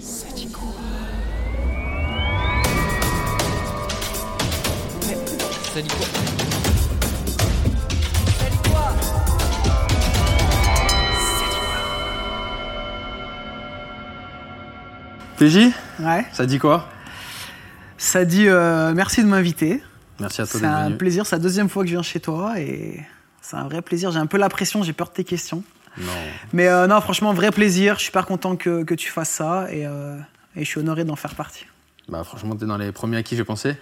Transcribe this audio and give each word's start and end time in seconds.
Ça 0.00 0.28
dit 5.82 5.88
quoi 5.88 6.06
PJ, 15.38 15.70
Ouais. 16.00 16.24
ça 16.32 16.46
dit 16.46 16.58
quoi? 16.58 16.88
Ça 17.98 18.24
dit 18.24 18.46
euh, 18.48 18.92
merci 18.94 19.22
de 19.22 19.28
m'inviter. 19.28 19.82
Merci 20.20 20.42
à 20.42 20.46
toi 20.46 20.60
C'est 20.60 20.66
un 20.66 20.86
venu. 20.86 20.96
plaisir. 20.96 21.26
C'est 21.26 21.36
la 21.36 21.42
deuxième 21.42 21.68
fois 21.68 21.82
que 21.82 21.88
je 21.88 21.94
viens 21.94 22.02
chez 22.02 22.20
toi 22.20 22.60
et 22.60 23.00
c'est 23.40 23.56
un 23.56 23.64
vrai 23.64 23.82
plaisir. 23.82 24.12
J'ai 24.12 24.18
un 24.20 24.26
peu 24.26 24.38
la 24.38 24.48
pression, 24.48 24.82
j'ai 24.82 24.92
peur 24.92 25.08
de 25.08 25.14
tes 25.14 25.24
questions. 25.24 25.62
Non. 25.98 26.12
Mais 26.52 26.68
euh, 26.68 26.86
non, 26.86 27.00
franchement, 27.00 27.32
vrai 27.32 27.50
plaisir. 27.50 27.94
Je 27.94 28.00
suis 28.00 28.06
super 28.06 28.26
content 28.26 28.56
que, 28.56 28.82
que 28.84 28.94
tu 28.94 29.10
fasses 29.10 29.30
ça 29.30 29.68
et, 29.70 29.86
euh, 29.86 30.18
et 30.56 30.64
je 30.64 30.68
suis 30.68 30.80
honoré 30.80 31.04
d'en 31.04 31.16
faire 31.16 31.34
partie. 31.34 31.66
Bah 32.08 32.22
franchement, 32.24 32.54
t'es 32.56 32.66
dans 32.66 32.76
les 32.76 32.92
premiers 32.92 33.16
à 33.18 33.22
qui 33.22 33.36
j'ai 33.36 33.44
pensé. 33.44 33.76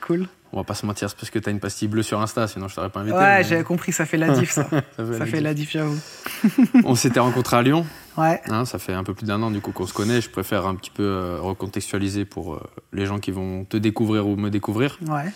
Cool. 0.00 0.28
On 0.52 0.58
va 0.58 0.64
pas 0.64 0.74
se 0.74 0.86
mentir, 0.86 1.10
c'est 1.10 1.16
parce 1.16 1.30
que 1.30 1.40
t'as 1.40 1.50
une 1.50 1.58
pastille 1.58 1.88
bleue 1.88 2.04
sur 2.04 2.20
Insta, 2.20 2.46
sinon 2.46 2.68
je 2.68 2.76
t'aurais 2.76 2.90
pas 2.90 3.00
invité. 3.00 3.16
Ouais, 3.16 3.38
mais 3.38 3.44
j'avais 3.44 3.64
compris, 3.64 3.90
ça 3.90 4.06
fait 4.06 4.18
la 4.18 4.28
diff, 4.38 4.52
ça. 4.52 4.62
ça 4.70 4.80
fait 4.80 5.12
ça 5.12 5.18
la 5.18 5.26
fait 5.26 5.32
diff. 5.32 5.42
la 5.42 5.54
diff, 5.54 5.70
j'avoue. 5.72 5.98
On 6.84 6.94
s'était 6.94 7.18
rencontrés 7.18 7.56
à 7.56 7.62
Lyon. 7.62 7.84
Ouais, 8.16 8.40
hein, 8.46 8.64
ça 8.64 8.78
fait 8.78 8.92
un 8.92 9.02
peu 9.02 9.14
plus 9.14 9.26
d'un 9.26 9.42
an 9.42 9.50
du 9.50 9.60
coup 9.60 9.72
qu'on 9.72 9.86
se 9.86 9.92
connaît. 9.92 10.20
Je 10.20 10.30
préfère 10.30 10.66
un 10.66 10.76
petit 10.76 10.90
peu 10.90 11.02
euh, 11.02 11.38
recontextualiser 11.40 12.24
pour 12.24 12.60
les 12.92 13.06
gens 13.06 13.18
qui 13.18 13.32
vont 13.32 13.64
te 13.64 13.76
découvrir 13.76 14.28
ou 14.28 14.36
me 14.36 14.50
découvrir. 14.50 14.98
ouais, 15.08 15.32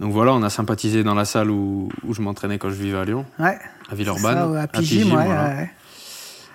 Donc 0.00 0.12
voilà, 0.12 0.32
on 0.32 0.42
a 0.42 0.50
sympathisé 0.50 1.04
dans 1.04 1.14
la 1.14 1.24
salle 1.26 1.50
où, 1.50 1.88
où 2.06 2.14
je 2.14 2.22
m'entraînais 2.22 2.58
quand 2.58 2.70
je 2.70 2.74
vivais 2.74 2.98
à 2.98 3.04
Lyon, 3.04 3.26
ouais. 3.38 3.58
à 3.90 3.94
Villeurbanne. 3.94 4.34
Ça, 4.34 4.48
ouais, 4.48 4.58
à 4.60 4.66
Pigim, 4.66 5.04
ouais, 5.14 5.24
voilà. 5.26 5.54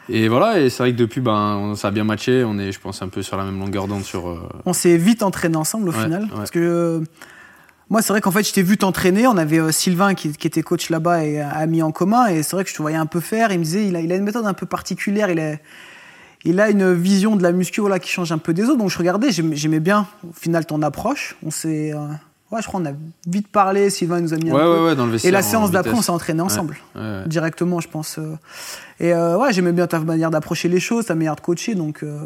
Et 0.09 0.27
voilà, 0.27 0.59
et 0.59 0.69
c'est 0.69 0.83
vrai 0.83 0.91
que 0.91 0.97
depuis, 0.97 1.21
ben, 1.21 1.55
on- 1.55 1.75
ça 1.75 1.87
a 1.87 1.91
bien 1.91 2.03
matché. 2.03 2.43
On 2.43 2.57
est, 2.59 2.71
je 2.71 2.79
pense, 2.79 3.01
un 3.01 3.07
peu 3.07 3.21
sur 3.23 3.37
la 3.37 3.43
même 3.45 3.59
longueur 3.59 3.87
d'onde 3.87 4.03
sur. 4.03 4.27
euh, 4.29 4.39
On 4.65 4.73
s'est 4.73 4.97
vite 4.97 5.23
entraîné 5.23 5.55
ensemble 5.57 5.89
au 5.89 5.91
final. 5.91 6.27
Parce 6.35 6.51
que 6.51 6.59
euh, 6.59 6.99
moi, 7.89 8.01
c'est 8.03 8.13
vrai 8.13 8.21
qu'en 8.21 8.29
fait, 8.31 8.43
je 8.47 8.53
t'ai 8.53 8.61
vu 8.61 8.77
t'entraîner. 8.77 9.25
On 9.27 9.37
avait 9.37 9.59
euh, 9.59 9.71
Sylvain 9.71 10.13
qui, 10.13 10.31
qui 10.31 10.45
était 10.47 10.61
coach 10.61 10.89
là-bas 10.91 11.23
et 11.25 11.39
ami 11.41 11.81
en 11.81 11.91
commun. 11.91 12.27
Et 12.27 12.43
c'est 12.43 12.55
vrai 12.55 12.63
que 12.63 12.69
je 12.69 12.75
te 12.75 12.81
voyais 12.83 12.97
un 12.97 13.07
peu 13.07 13.19
faire. 13.19 13.51
Il 13.51 13.57
me 13.59 13.63
disait, 13.63 13.87
il 13.87 13.95
a, 13.95 14.01
il 14.01 14.11
a 14.11 14.15
une 14.15 14.23
méthode 14.23 14.45
un 14.45 14.53
peu 14.53 14.67
particulière. 14.67 15.29
Il 15.31 15.39
a, 15.39 15.55
il 16.43 16.59
a 16.59 16.69
une 16.69 16.93
vision 16.93 17.35
de 17.35 17.41
la 17.41 17.51
muscu 17.51 17.81
voilà, 17.81 17.97
qui 17.97 18.11
change 18.11 18.31
un 18.31 18.37
peu 18.37 18.53
des 18.53 18.63
autres. 18.65 18.77
Donc 18.77 18.89
je 18.91 18.97
regardais, 18.99 19.31
j'aimais 19.31 19.55
j'aimais 19.55 19.79
bien 19.79 20.07
au 20.27 20.33
final 20.33 20.65
ton 20.67 20.81
approche. 20.83 21.35
On 21.43 21.49
s'est. 21.51 21.93
euh, 21.93 22.07
ouais, 22.55 22.61
je 22.61 22.67
crois 22.67 22.79
qu'on 22.79 22.87
a 22.87 22.93
vite 23.27 23.47
parlé. 23.49 23.89
Sylvain 23.89 24.19
nous 24.21 24.33
a 24.33 24.37
mis 24.37 24.51
Ouais, 24.51 24.59
un 24.59 24.63
peu. 24.63 24.79
ouais, 24.79 24.85
ouais, 24.87 24.95
dans 24.95 25.05
le 25.05 25.11
vestiaire. 25.11 25.29
Et 25.29 25.31
la 25.31 25.41
séance 25.41 25.71
d'après, 25.71 25.93
on 25.93 26.01
s'est 26.01 26.11
entraîné 26.11 26.41
ensemble. 26.41 26.77
Ouais, 26.95 27.01
ouais. 27.01 27.23
Directement, 27.27 27.79
je 27.79 27.87
pense. 27.87 28.17
euh. 28.17 28.35
Et 28.99 29.13
euh, 29.13 29.37
ouais, 29.37 29.51
j'aimais 29.53 29.73
bien 29.73 29.87
ta 29.87 29.99
manière 29.99 30.31
d'approcher 30.31 30.69
les 30.69 30.79
choses, 30.79 31.05
ta 31.05 31.15
manière 31.15 31.35
de 31.35 31.41
coacher. 31.41 31.75
Donc, 31.75 32.01
euh, 32.01 32.19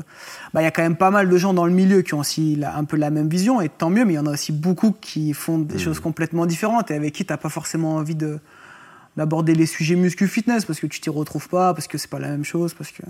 bah, 0.54 0.62
il 0.62 0.66
y 0.66 0.68
a 0.68 0.72
quand 0.72 0.84
même 0.84 0.96
pas 0.96 1.10
mal 1.12 1.28
de 1.28 1.38
gens 1.38 1.54
dans 1.54 1.66
le 1.66 1.72
milieu 1.74 2.02
qui 2.04 2.14
ont 2.14 2.20
aussi 2.20 2.60
un 2.64 2.84
peu 2.84 2.96
la 2.96 3.10
même 3.10 3.28
vision, 3.28 3.60
et 3.60 3.70
tant 3.70 3.90
mieux, 3.90 4.06
mais 4.06 4.14
il 4.14 4.18
y 4.18 4.20
en 4.20 4.28
a 4.28 4.32
aussi 4.32 4.52
beaucoup 4.52 4.92
qui 5.02 5.34
font 5.34 5.58
des 5.58 5.76
Mm. 5.76 5.80
choses 5.80 6.00
complètement 6.00 6.46
différentes 6.46 6.92
et 6.92 6.96
avec 6.96 7.14
qui 7.14 7.26
t'as 7.26 7.38
pas 7.38 7.50
forcément 7.50 7.96
envie 7.96 8.16
de 8.16 8.40
d'aborder 9.18 9.54
les 9.56 9.66
sujets 9.66 9.96
muscu-fitness 9.96 10.64
parce 10.64 10.80
que 10.80 10.88
tu 10.88 11.02
t'y 11.02 11.10
retrouves 11.10 11.50
pas, 11.50 11.74
parce 11.74 11.88
que 11.88 11.98
c'est 11.98 12.10
pas 12.10 12.20
la 12.20 12.30
même 12.30 12.46
chose, 12.46 12.74
parce 12.74 12.92
que. 12.92 13.02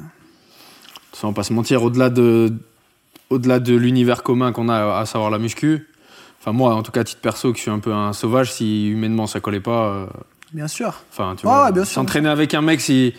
Ça, 1.13 1.27
on 1.27 1.31
va 1.31 1.33
pas 1.35 1.43
se 1.43 1.53
mentir, 1.53 1.83
au-delà 1.83 2.09
de, 2.09 2.51
au-delà 3.29 3.59
de 3.59 3.75
l'univers 3.75 4.23
commun 4.23 4.51
qu'on 4.51 4.69
a, 4.69 4.99
à 4.99 5.05
savoir 5.05 5.29
la 5.29 5.37
muscu, 5.37 5.85
enfin 6.39 6.51
moi, 6.51 6.73
en 6.75 6.83
tout 6.83 6.91
cas, 6.91 7.01
à 7.01 7.03
titre 7.03 7.21
perso, 7.21 7.51
que 7.51 7.57
je 7.57 7.63
suis 7.63 7.71
un 7.71 7.79
peu 7.79 7.93
un 7.93 8.13
sauvage, 8.13 8.51
si 8.53 8.89
humainement 8.89 9.27
ça 9.27 9.39
collait 9.39 9.59
pas, 9.59 9.85
euh, 9.89 10.05
Bien 10.53 10.67
sûr. 10.67 11.01
enfin, 11.11 11.35
tu 11.37 11.45
vois, 11.45 11.71
sûr, 11.73 11.85
s'entraîner 11.85 12.29
avec 12.29 12.53
un 12.53 12.61
mec, 12.61 12.81
si, 12.81 13.13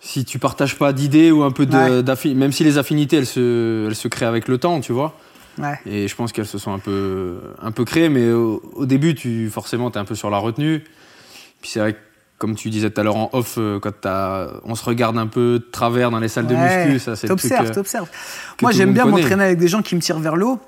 si 0.00 0.24
tu 0.24 0.38
partages 0.38 0.76
pas 0.76 0.92
d'idées 0.92 1.30
ou 1.30 1.42
un 1.42 1.50
peu 1.50 1.66
de, 1.66 2.02
Ouais. 2.02 2.34
même 2.34 2.52
si 2.52 2.62
les 2.64 2.78
affinités, 2.78 3.16
elles 3.16 3.26
se, 3.26 3.86
elles 3.88 3.96
se 3.96 4.08
créent 4.08 4.26
avec 4.26 4.48
le 4.48 4.58
temps, 4.58 4.80
tu 4.80 4.92
vois, 4.92 5.14
Ouais. 5.58 5.78
et 5.86 6.06
je 6.08 6.14
pense 6.14 6.32
qu'elles 6.32 6.46
se 6.46 6.58
sont 6.58 6.72
un 6.72 6.78
peu, 6.78 7.38
un 7.62 7.70
peu 7.72 7.84
créées, 7.84 8.08
mais 8.10 8.30
au, 8.30 8.62
au 8.74 8.86
début, 8.86 9.14
tu, 9.14 9.48
forcément, 9.50 9.90
t'es 9.90 9.98
un 9.98 10.04
peu 10.04 10.14
sur 10.14 10.30
la 10.30 10.38
retenue, 10.38 10.84
puis 11.62 11.70
c'est 11.70 11.80
vrai 11.80 11.94
que, 11.94 11.98
comme 12.38 12.54
tu 12.54 12.68
disais 12.68 12.90
tout 12.90 13.00
à 13.00 13.04
l'heure 13.04 13.16
en 13.16 13.30
off, 13.32 13.54
euh, 13.56 13.80
quand 13.80 13.92
t'as, 13.98 14.48
on 14.64 14.74
se 14.74 14.84
regarde 14.84 15.16
un 15.16 15.26
peu 15.26 15.58
de 15.58 15.64
travers 15.72 16.10
dans 16.10 16.18
les 16.20 16.28
salles 16.28 16.46
de 16.46 16.54
muscu, 16.54 16.98
ça 16.98 17.16
c'est 17.16 17.28
T'observes, 17.28 17.70
euh, 17.70 17.72
t'observes. 17.72 18.08
Moi, 18.60 18.72
j'aime 18.72 18.92
bien 18.92 19.06
m'entraîner 19.06 19.44
avec 19.44 19.58
des 19.58 19.68
gens 19.68 19.80
qui 19.80 19.96
me 19.96 20.00
tirent 20.02 20.18
vers 20.18 20.36
le 20.36 20.44
haut. 20.44 20.60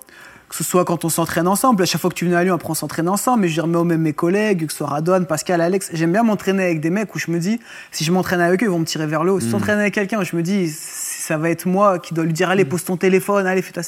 Que 0.49 0.55
ce 0.57 0.65
soit 0.65 0.87
quand 0.87 1.05
on 1.05 1.11
s'entraîne 1.11 1.47
ensemble, 1.47 1.83
à 1.83 1.87
chaque 1.87 2.01
fois 2.01 2.09
que 2.09 2.15
tu 2.15 2.25
venais 2.25 2.37
à 2.37 2.43
Lyon, 2.43 2.55
après 2.55 2.71
on 2.71 2.75
s'entraîne 2.75 3.09
ensemble, 3.11 3.43
mais 3.43 3.49
je 3.49 3.61
remets 3.61 3.77
au 3.77 3.85
même 3.85 4.01
mes 4.01 4.15
collègues, 4.15 4.65
que 4.67 4.73
ce 4.73 4.79
soit 4.79 4.87
Radouane, 4.87 5.27
Pascal, 5.27 5.61
Alex. 5.61 5.91
J'aime 5.93 6.13
bien 6.13 6.23
m'entraîner 6.23 6.65
avec 6.65 6.81
des 6.81 6.89
mecs 6.89 7.15
où 7.15 7.19
je 7.19 7.31
me 7.31 7.39
dis, 7.39 7.61
si 7.93 8.03
je 8.03 8.11
m'entraîne 8.13 8.41
avec 8.41 8.63
eux, 8.63 8.67
ils 8.67 8.71
vont 8.71 8.79
me 8.79 8.87
tirer 8.87 9.07
vers 9.07 9.25
le 9.25 9.33
haut. 9.33 9.41
Si 9.41 9.47
Mm. 9.47 9.51
je 9.51 9.53
m'entraîne 9.57 9.79
avec 9.79 9.93
quelqu'un, 9.93 10.23
je 10.25 10.35
me 10.37 10.43
dis, 10.43 10.71
ça 10.71 11.37
va 11.37 11.51
être 11.51 11.67
moi 11.67 11.99
qui 11.99 12.15
dois 12.15 12.25
lui 12.25 12.33
dire, 12.33 12.49
allez, 12.49 12.65
pose 12.65 12.83
ton 12.83 12.97
téléphone, 12.97 13.47
allez, 13.47 13.61
fais 13.61 13.73
ta. 13.73 13.83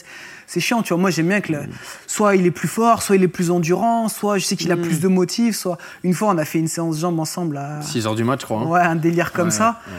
C'est 0.47 0.61
chiant, 0.61 0.83
tu 0.83 0.93
vois. 0.93 1.01
Moi, 1.01 1.09
j'aime 1.11 1.29
bien 1.29 1.41
que 1.41 1.53
le- 1.53 1.61
soit 2.07 2.37
il 2.37 2.45
est 2.45 2.51
plus 2.51 2.69
fort, 2.69 3.01
soit 3.03 3.17
il 3.17 3.23
est 3.23 3.29
plus 3.29 3.51
endurant, 3.51 4.09
soit 4.09 4.37
je 4.37 4.45
sais 4.45 4.57
qu'il 4.57 4.71
a 4.71 4.77
Mm. 4.77 4.83
plus 4.83 5.01
de 5.01 5.09
motifs, 5.09 5.57
soit. 5.57 5.79
Une 6.03 6.13
fois, 6.13 6.29
on 6.29 6.37
a 6.37 6.45
fait 6.45 6.59
une 6.59 6.69
séance 6.69 6.99
jambes 7.01 7.21
ensemble 7.21 7.57
à. 7.57 7.81
6 7.81 8.07
heures 8.07 8.15
du 8.17 8.25
match, 8.25 8.41
je 8.43 8.45
crois. 8.45 8.59
hein. 8.61 8.67
Ouais, 8.67 8.81
un 8.81 8.97
délire 8.97 9.33
comme 9.33 9.47
Ouais, 9.47 9.51
ça. 9.51 9.81
ouais. 9.89 9.95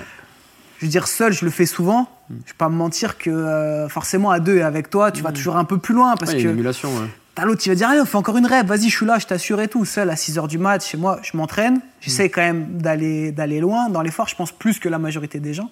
Je 0.79 0.85
veux 0.85 0.91
dire, 0.91 1.07
seul, 1.07 1.31
je 1.33 1.43
le 1.45 1.49
fais 1.51 1.65
souvent. 1.65 2.07
Je 2.45 2.51
vais 2.51 2.57
pas 2.57 2.69
me 2.69 2.75
mentir 2.75 3.17
que 3.17 3.29
euh, 3.29 3.87
forcément 3.89 4.31
à 4.31 4.39
deux 4.39 4.57
et 4.57 4.61
avec 4.63 4.89
toi, 4.89 5.11
tu 5.11 5.21
vas 5.23 5.31
toujours 5.31 5.57
un 5.57 5.63
peu 5.65 5.77
plus 5.77 5.93
loin 5.93 6.15
parce 6.15 6.31
Ouais, 6.31 6.39
il 6.39 6.43
que 6.43 6.49
émulation, 6.49 6.89
ouais. 6.89 7.07
t'as 7.35 7.45
l'autre 7.45 7.61
qui 7.61 7.69
va 7.69 7.75
dire 7.75 7.89
allez, 7.89 8.01
on 8.01 8.05
fait 8.05 8.17
encore 8.17 8.37
une 8.37 8.45
rêve, 8.45 8.65
vas-y, 8.67 8.89
je 8.89 8.95
suis 8.95 9.05
là, 9.05 9.19
je 9.19 9.27
t'assure 9.27 9.59
et 9.61 9.67
tout. 9.67 9.85
Seul 9.85 10.09
à 10.09 10.15
6 10.15 10.37
heures 10.37 10.47
du 10.47 10.57
match, 10.57 10.85
chez 10.89 10.97
moi, 10.97 11.19
je 11.23 11.35
m'entraîne. 11.37 11.81
J'essaie 11.99 12.29
quand 12.29 12.41
même 12.41 12.77
d'aller 12.77 13.31
d'aller 13.31 13.59
loin 13.59 13.89
dans 13.89 14.01
l'effort. 14.01 14.27
Je 14.27 14.35
pense 14.35 14.51
plus 14.51 14.79
que 14.79 14.89
la 14.89 14.99
majorité 14.99 15.39
des 15.39 15.53
gens, 15.53 15.69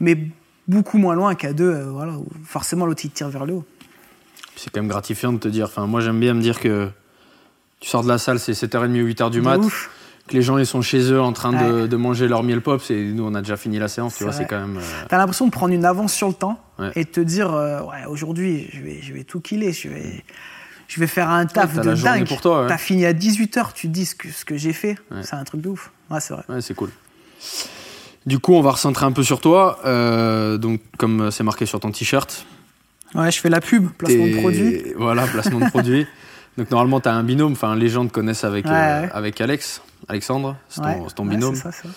mais 0.00 0.18
beaucoup 0.68 0.98
moins 0.98 1.14
loin 1.14 1.34
qu'à 1.34 1.52
deux. 1.52 1.70
euh, 1.72 1.90
voilà, 1.90 2.12
où 2.12 2.26
forcément 2.44 2.86
l'autre 2.86 3.02
il 3.04 3.10
te 3.10 3.16
tire 3.16 3.28
vers 3.28 3.44
le 3.46 3.54
haut. 3.54 3.64
C'est 4.56 4.70
quand 4.70 4.80
même 4.80 4.88
gratifiant 4.90 5.32
de 5.32 5.38
te 5.38 5.48
dire. 5.48 5.66
Enfin, 5.66 5.86
moi, 5.86 6.00
j'aime 6.00 6.20
bien 6.20 6.32
me 6.34 6.40
dire 6.40 6.60
que 6.60 6.88
tu 7.80 7.88
sors 7.88 8.02
de 8.04 8.08
la 8.08 8.18
salle, 8.18 8.38
c'est 8.38 8.52
7h30, 8.52 8.92
8h 9.14 9.30
du 9.30 9.40
mat. 9.42 9.58
ouf. 9.58 9.90
Que 10.26 10.32
les 10.34 10.42
gens, 10.42 10.56
ils 10.56 10.64
sont 10.66 10.80
chez 10.80 11.12
eux 11.12 11.20
en 11.20 11.32
train 11.34 11.52
de, 11.52 11.82
Ouais. 11.82 11.88
de 11.88 11.96
manger 11.96 12.28
leur 12.28 12.42
miel 12.42 12.62
pops 12.62 12.90
et 12.90 13.04
nous, 13.12 13.24
on 13.26 13.34
a 13.34 13.40
déjà 13.42 13.56
fini 13.58 13.78
la 13.78 13.88
séance. 13.88 14.14
Tu 14.14 14.18
C'est 14.20 14.24
vois, 14.24 14.32
c'est 14.32 14.46
quand 14.46 14.58
même. 14.60 14.78
euh, 14.78 15.04
T'as 15.08 15.18
l'impression 15.18 15.44
de 15.46 15.50
prendre 15.50 15.74
une 15.74 15.84
avance 15.84 16.12
sur 16.14 16.28
le 16.28 16.34
temps 16.34 16.58
Ouais. 16.78 16.90
et 16.96 17.04
de 17.04 17.08
te 17.10 17.20
dire 17.20 17.52
euh, 17.54 17.80
ouais 17.82 18.04
aujourd'hui 18.08 18.68
je 18.72 18.80
vais 18.80 18.98
je 19.02 19.12
vais 19.12 19.22
tout 19.24 19.40
killer, 19.40 19.72
je 19.72 19.88
vais 19.88 20.24
je 20.88 20.98
vais 21.00 21.06
faire 21.06 21.28
un 21.30 21.44
taf 21.46 21.74
de 21.74 21.82
la 21.82 21.94
dingue. 21.94 22.26
pour 22.26 22.40
toi. 22.40 22.64
T'as 22.68 22.78
fini 22.78 23.04
à 23.06 23.12
18h, 23.12 23.72
tu 23.74 23.86
te 23.88 23.92
dis 23.92 24.06
ce 24.06 24.14
que, 24.14 24.28
ce 24.30 24.44
que 24.44 24.56
j'ai 24.56 24.72
fait, 24.72 24.96
c'est 25.22 25.34
un 25.34 25.44
truc 25.44 25.60
de 25.60 25.68
ouf. 25.68 25.90
Ouais, 26.10 26.20
c'est 26.20 26.32
vrai. 26.34 26.42
Ouais, 26.48 26.60
c'est 26.62 26.74
cool. 26.74 26.90
Du 28.26 28.38
coup, 28.38 28.54
on 28.54 28.62
va 28.62 28.70
recentrer 28.72 29.04
un 29.04 29.12
peu 29.12 29.22
sur 29.22 29.40
toi. 29.40 29.78
Euh, 29.84 30.56
donc, 30.56 30.80
comme 30.98 31.30
c'est 31.30 31.44
marqué 31.44 31.66
sur 31.66 31.80
ton 31.80 31.90
t-shirt. 31.90 32.46
Ouais, 33.14 33.30
je 33.30 33.38
fais 33.40 33.50
la 33.50 33.60
pub, 33.60 33.88
placement 33.90 34.26
de 34.26 34.40
produit. 34.40 34.82
Voilà, 34.96 35.26
placement 35.26 35.60
de 35.60 35.68
produit. 35.70 36.06
Donc, 36.58 36.70
normalement, 36.70 37.00
tu 37.00 37.08
as 37.08 37.14
un 37.14 37.22
binôme. 37.24 37.52
Enfin, 37.52 37.74
les 37.76 37.88
gens 37.88 38.06
te 38.06 38.12
connaissent 38.12 38.44
avec, 38.44 38.64
Ouais, 38.66 38.70
euh, 38.72 39.02
ouais. 39.02 39.10
avec 39.12 39.40
Alex. 39.40 39.82
Alexandre, 40.08 40.56
c'est 40.68 40.80
ton, 40.82 40.86
Ouais, 40.88 41.06
ton 41.14 41.24
binôme. 41.26 41.54
ça, 41.56 41.72
ça. 41.72 41.88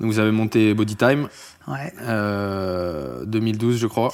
Donc, 0.00 0.10
vous 0.12 0.18
avez 0.18 0.30
monté 0.32 0.74
Body 0.74 0.96
Time. 0.96 1.28
Ouais. 1.68 1.92
euh, 2.02 3.24
2012, 3.24 3.78
je 3.78 3.86
crois. 3.86 4.12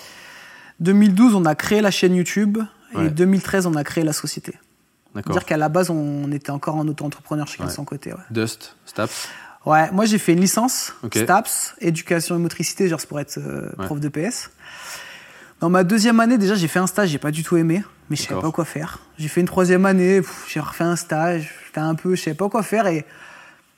2012, 0.80 1.34
on 1.34 1.44
a 1.44 1.54
créé 1.54 1.80
la 1.80 1.90
chaîne 1.90 2.14
YouTube 2.14 2.58
et 2.98 3.08
2013, 3.08 3.66
on 3.66 3.74
a 3.74 3.84
créé 3.84 4.04
la 4.04 4.12
société. 4.12 4.54
D'accord. 5.14 5.32
dire 5.32 5.44
qu'à 5.44 5.56
la 5.56 5.68
base, 5.68 5.90
on 5.90 6.30
était 6.30 6.50
encore 6.50 6.76
en 6.76 6.86
auto-entrepreneur 6.86 7.46
chacun 7.48 7.66
de 7.66 7.70
son 7.70 7.84
côté. 7.84 8.12
Dust, 8.30 8.76
Staps. 8.86 9.28
Ouais, 9.66 9.90
moi 9.90 10.04
j'ai 10.06 10.18
fait 10.18 10.32
une 10.32 10.40
licence. 10.40 10.94
STAPS, 11.12 11.74
éducation 11.80 12.36
et 12.36 12.38
motricité, 12.38 12.88
genre 12.88 13.00
c'est 13.00 13.08
pour 13.08 13.18
être 13.20 13.36
euh, 13.38 13.68
prof 13.84 13.98
de 14.00 14.08
PS. 14.08 14.50
Dans 15.60 15.68
ma 15.70 15.84
deuxième 15.84 16.20
année, 16.20 16.38
déjà, 16.38 16.54
j'ai 16.54 16.68
fait 16.68 16.78
un 16.78 16.86
stage, 16.86 17.10
j'ai 17.10 17.18
pas 17.18 17.30
du 17.30 17.42
tout 17.42 17.56
aimé, 17.56 17.82
mais 18.08 18.16
je 18.16 18.22
savais 18.22 18.40
pas 18.40 18.50
quoi 18.50 18.64
faire. 18.64 18.98
J'ai 19.18 19.28
fait 19.28 19.40
une 19.40 19.46
troisième 19.46 19.84
année, 19.84 20.22
j'ai 20.48 20.60
refait 20.60 20.84
un 20.84 20.96
stage, 20.96 21.50
j'étais 21.66 21.80
un 21.80 21.94
peu, 21.94 22.14
je 22.14 22.22
savais 22.22 22.36
pas 22.36 22.48
quoi 22.48 22.62
faire 22.62 22.86
et 22.86 23.04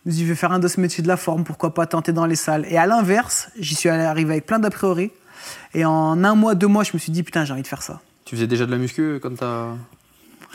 je 0.05 0.11
me 0.11 0.13
suis 0.13 0.23
dit, 0.23 0.27
je 0.27 0.33
vais 0.33 0.37
faire 0.37 0.53
un 0.53 0.59
de 0.61 0.69
ce 0.69 0.81
métier 0.81 1.03
de 1.03 1.09
la 1.09 1.17
forme, 1.17 1.43
pourquoi 1.45 1.75
pas 1.75 1.87
tenter 1.87 2.13
dans 2.13 2.27
les 2.27 2.37
salles. 2.37 2.67
Et 2.69 2.77
à 2.77 2.87
l'inverse, 2.87 3.51
j'y 3.59 3.75
suis 3.75 3.89
arrivé 3.89 4.33
avec 4.33 4.47
plein 4.47 4.59
d'a 4.61 4.71
priori. 4.71 5.11
Et 5.75 5.85
en 5.85 6.23
un 6.23 6.35
mois, 6.37 6.55
deux 6.55 6.67
mois, 6.69 6.85
je 6.85 6.91
me 6.95 6.99
suis 6.99 7.11
dit, 7.13 7.23
putain, 7.25 7.45
j'ai 7.45 7.53
envie 7.53 7.63
de 7.63 7.67
faire 7.67 7.83
ça. 7.83 8.01
Tu 8.25 8.37
faisais 8.37 8.47
déjà 8.47 8.65
de 8.67 8.71
la 8.71 8.79
muscu 8.79 9.19
quand 9.21 9.37
t'as. 9.37 9.69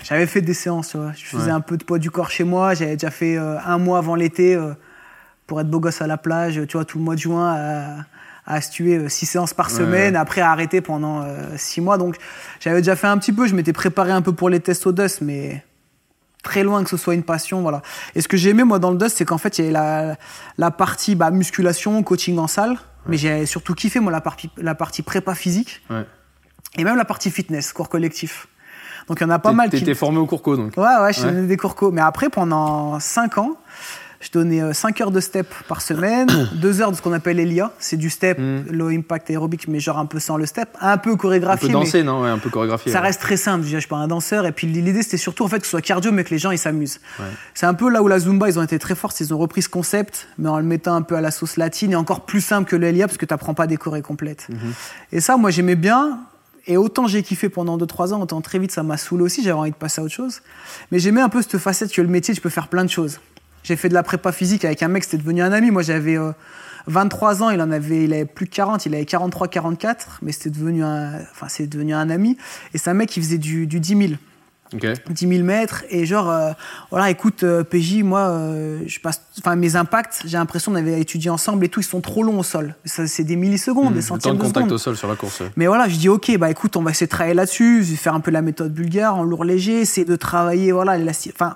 J'avais 0.03 0.27
fait 0.27 0.41
des 0.41 0.53
séances, 0.53 0.89
tu 0.89 0.97
vois. 0.97 1.11
Je 1.13 1.25
faisais 1.25 1.45
Ouais. 1.45 1.51
un 1.51 1.59
peu 1.59 1.75
de 1.75 1.83
poids 1.83 1.99
du 1.99 2.09
corps 2.11 2.29
chez 2.31 2.43
moi. 2.45 2.73
J'avais 2.73 2.93
déjà 2.95 3.09
fait 3.11 3.37
euh, 3.37 3.57
un 3.65 3.77
mois 3.77 3.97
avant 3.97 4.15
l'été 4.15 4.55
euh, 4.55 4.73
pour 5.45 5.59
être 5.59 5.69
beau 5.69 5.79
gosse 5.79 6.01
à 6.01 6.07
la 6.07 6.17
plage, 6.17 6.61
tu 6.67 6.77
vois, 6.77 6.85
tout 6.85 6.97
le 6.99 7.03
mois 7.03 7.15
de 7.15 7.19
juin 7.19 7.53
à, 7.53 7.95
à 8.47 8.61
se 8.61 8.71
tuer 8.71 8.97
euh, 8.97 9.09
six 9.09 9.25
séances 9.27 9.53
par 9.53 9.67
Ouais, 9.67 9.73
semaine, 9.77 10.13
ouais. 10.15 10.19
après 10.19 10.41
à 10.41 10.51
arrêter 10.51 10.81
pendant 10.81 11.21
euh, 11.21 11.35
six 11.57 11.81
mois. 11.81 11.97
Donc 11.97 12.15
j'avais 12.59 12.77
déjà 12.81 12.95
fait 12.95 13.07
un 13.07 13.17
petit 13.17 13.33
peu, 13.33 13.45
je 13.47 13.53
m'étais 13.55 13.73
préparé 13.73 14.11
un 14.11 14.21
peu 14.21 14.31
pour 14.33 14.49
les 14.49 14.59
tests 14.59 14.87
au 14.87 14.91
Dust, 14.91 15.19
mais 15.21 15.63
très 16.43 16.63
loin 16.63 16.83
que 16.83 16.89
ce 16.89 16.97
soit 16.97 17.13
une 17.13 17.23
passion, 17.23 17.61
voilà. 17.61 17.81
Et 18.15 18.21
ce 18.21 18.27
que 18.27 18.37
j'ai 18.37 18.49
aimé 18.51 18.63
moi 18.63 18.79
dans 18.79 18.91
le 18.91 18.97
Dust, 18.97 19.17
c'est 19.17 19.25
qu'en 19.25 19.37
fait 19.37 19.57
il 19.59 19.61
y 19.61 19.63
avait 19.65 19.73
la, 19.73 20.15
la 20.57 20.71
partie 20.71 21.15
bah, 21.15 21.29
musculation, 21.29 22.01
coaching 22.03 22.37
en 22.39 22.47
salle, 22.47 22.77
mais 23.05 23.17
j'ai 23.17 23.45
surtout 23.45 23.73
kiffé 23.75 23.99
moi 23.99 24.11
la 24.11 24.21
partie, 24.21 24.49
la 24.57 24.75
partie 24.75 25.01
prépa 25.01 25.35
physique 25.35 25.81
Ouais. 25.89 26.05
et 26.77 26.83
même 26.85 26.95
la 26.95 27.05
partie 27.05 27.29
fitness, 27.31 27.73
cours 27.73 27.89
collectif. 27.89 28.47
Donc 29.09 29.19
il 29.21 29.23
y 29.23 29.27
en 29.27 29.29
a 29.29 29.39
pas 29.39 29.53
mal 29.53 29.69
qui... 29.69 29.79
T'étais 29.79 29.95
formé 29.95 30.17
au 30.19 30.25
Courco, 30.25 30.57
donc. 30.57 30.73
Ouais, 30.75 30.83
ouais, 31.01 31.13
je 31.13 31.21
Ouais. 31.21 31.31
donnais 31.31 31.47
des 31.47 31.55
cours 31.55 31.75
co. 31.75 31.91
Mais 31.91 32.01
après, 32.01 32.29
pendant 32.29 32.99
5 32.99 33.37
ans, 33.37 33.51
Je 34.27 34.31
donnais 34.33 34.73
5 34.73 34.99
heures 34.99 35.11
de 35.11 35.21
step 35.21 35.47
par 35.69 35.81
semaine, 35.81 36.27
2 36.55 36.81
heures 36.81 36.91
de 36.91 36.97
ce 36.97 37.01
qu'on 37.01 37.13
appelle 37.13 37.37
l'ELIA, 37.37 37.71
c'est 37.79 37.95
du 37.95 38.09
step, 38.09 38.37
Mm. 38.37 38.71
low 38.71 38.89
impact 38.89 39.29
aérobic, 39.29 39.69
mais 39.69 39.79
genre 39.79 39.97
un 39.99 40.05
peu 40.05 40.19
sans 40.19 40.35
le 40.35 40.45
step, 40.45 40.67
un 40.81 40.97
peu 40.97 41.11
Un 41.11 41.15
chorégraphié. 41.17 41.69
peu 41.69 41.73
mais- 41.73 41.85
dansé, 41.85 42.03
non 42.03 42.21
Ouais, 42.23 42.29
un 42.29 42.37
peu 42.37 42.49
chorégraphié. 42.49 42.91
ça 42.91 42.99
ouais. 42.99 43.07
reste 43.07 43.21
très 43.21 43.37
simple, 43.37 43.63
je 43.65 43.69
je 43.71 43.77
suis 43.79 43.87
pas 43.87 43.95
un 43.95 44.07
danseur. 44.09 44.45
Et 44.45 44.51
puis 44.51 44.67
l'idée, 44.67 45.01
c'était 45.01 45.15
surtout 45.17 45.43
en 45.45 45.47
fait 45.47 45.59
que 45.59 45.65
ce 45.65 45.71
soit 45.71 45.81
cardio, 45.81 46.11
mais 46.11 46.23
que 46.25 46.31
les 46.31 46.39
gens 46.39 46.51
ils 46.51 46.57
s'amusent. 46.57 46.99
Ouais. 47.19 47.25
C'est 47.53 47.65
un 47.67 47.73
peu 47.73 47.89
là 47.89 48.03
où 48.03 48.07
la 48.09 48.19
Zumba, 48.19 48.49
ils 48.49 48.59
ont 48.59 48.63
été 48.63 48.77
très 48.79 48.95
forts, 48.95 49.13
ils 49.19 49.33
ont 49.33 49.37
repris 49.37 49.61
ce 49.61 49.69
concept, 49.69 50.27
mais 50.37 50.49
en 50.49 50.57
le 50.57 50.65
mettant 50.65 50.95
un 50.95 51.03
peu 51.03 51.15
à 51.15 51.21
la 51.21 51.31
sauce 51.31 51.55
latine 51.55 51.93
et 51.93 51.95
encore 51.95 52.25
plus 52.25 52.41
simple 52.41 52.69
que 52.69 52.75
le 52.75 52.89
LIA 52.91 53.07
parce 53.07 53.17
que 53.17 53.25
tu 53.25 53.33
n'apprends 53.33 53.53
pas 53.53 53.65
des 53.67 53.77
chorés 53.77 54.01
complètes. 54.01 54.47
Mhm. 54.49 54.73
Et 55.13 55.21
ça, 55.21 55.37
moi, 55.37 55.51
j'aimais 55.51 55.75
bien. 55.75 56.19
Et 56.69 56.75
autant 56.75 57.07
j'ai 57.07 57.23
kiffé 57.23 57.47
pendant 57.47 57.77
2-3 57.77 58.13
ans, 58.13 58.19
autant 58.21 58.41
très 58.41 58.59
vite 58.59 58.71
ça 58.73 58.83
m'a 58.83 58.97
saoulé 58.97 59.23
aussi, 59.23 59.41
j'avais 59.41 59.57
envie 59.57 59.71
de 59.71 59.75
passer 59.77 60.01
à 60.01 60.03
autre 60.03 60.13
chose. 60.13 60.41
Mais 60.91 60.99
j'aimais 60.99 61.21
un 61.21 61.29
peu 61.29 61.41
cette 61.41 61.57
facette 61.59 61.93
que 61.93 62.01
le 62.01 62.09
métier, 62.09 62.33
tu 62.33 62.41
peux 62.41 62.49
faire 62.49 62.67
plein 62.67 62.83
de 62.83 62.89
choses. 62.89 63.19
J'ai 63.67 63.75
fait 63.75 63.89
de 63.89 63.93
la 63.93 64.01
prépa 64.03 64.31
physique 64.31 64.63
avec 64.63 64.81
un 64.81 64.87
mec, 64.87 65.03
c'était 65.03 65.17
devenu 65.17 65.41
un 65.41 65.51
ami. 65.51 65.71
Moi, 65.71 65.81
j'avais 65.81 66.17
euh, 66.17 66.31
23 66.85 67.43
ans, 67.43 67.49
il 67.49 67.59
en 67.61 67.69
avait, 67.69 68.05
il 68.05 68.13
avait 68.13 68.23
plus 68.23 68.45
de 68.45 68.51
40, 68.51 68.85
il 68.85 68.95
avait 68.95 69.03
43-44, 69.03 69.95
mais 70.21 70.31
c'était 70.31 70.51
devenu 70.51 70.85
un, 70.85 71.15
enfin, 71.31 71.47
c'est 71.49 71.67
devenu 71.67 71.93
un 71.93 72.09
ami. 72.09 72.37
Et 72.73 72.77
c'est 72.77 72.89
un 72.89 72.93
mec 72.93 73.09
qui 73.09 73.19
faisait 73.21 73.37
du, 73.37 73.67
du 73.67 73.81
10 73.81 73.97
000. 73.97 74.11
Ok. 74.73 74.85
10 75.09 75.27
000 75.29 75.43
mètres 75.45 75.85
et 75.89 76.05
genre 76.05 76.29
euh, 76.29 76.51
voilà 76.91 77.09
écoute 77.09 77.43
euh, 77.43 77.63
PJ 77.63 78.03
moi 78.03 78.19
euh, 78.27 78.81
je 78.85 78.99
passe 78.99 79.21
enfin 79.39 79.55
mes 79.55 79.77
impacts 79.77 80.23
j'ai 80.25 80.35
l'impression 80.37 80.73
qu'on 80.73 80.77
avait 80.77 80.99
étudié 80.99 81.29
ensemble 81.29 81.63
et 81.63 81.69
tout 81.69 81.79
ils 81.79 81.85
sont 81.85 82.01
trop 82.01 82.21
longs 82.21 82.39
au 82.39 82.43
sol 82.43 82.75
ça 82.83 83.07
c'est 83.07 83.23
des 83.23 83.37
millisecondes 83.37 83.93
des 83.93 84.01
Le 84.01 84.05
temps 84.05 84.15
centièmes 84.15 84.33
de 84.33 84.39
de 84.39 84.43
contact 84.43 84.69
au 84.73 84.77
sol 84.77 84.97
sur 84.97 85.07
la 85.07 85.15
course. 85.15 85.39
ouais. 85.39 85.51
mais 85.55 85.67
voilà 85.67 85.87
je 85.87 85.95
dis 85.95 86.09
ok 86.09 86.37
bah 86.37 86.51
écoute 86.51 86.75
on 86.75 86.81
va 86.81 86.91
essayer 86.91 87.07
de 87.07 87.11
travailler 87.11 87.33
là-dessus 87.33 87.85
je 87.85 87.91
vais 87.91 87.95
faire 87.95 88.13
un 88.13 88.19
peu 88.19 88.29
la 88.29 88.41
méthode 88.41 88.73
bulgare 88.73 89.15
en 89.15 89.23
lourd 89.23 89.45
léger 89.45 89.79
essayer 89.79 90.03
de 90.03 90.17
travailler 90.17 90.73
voilà 90.73 90.97
enfin 91.33 91.55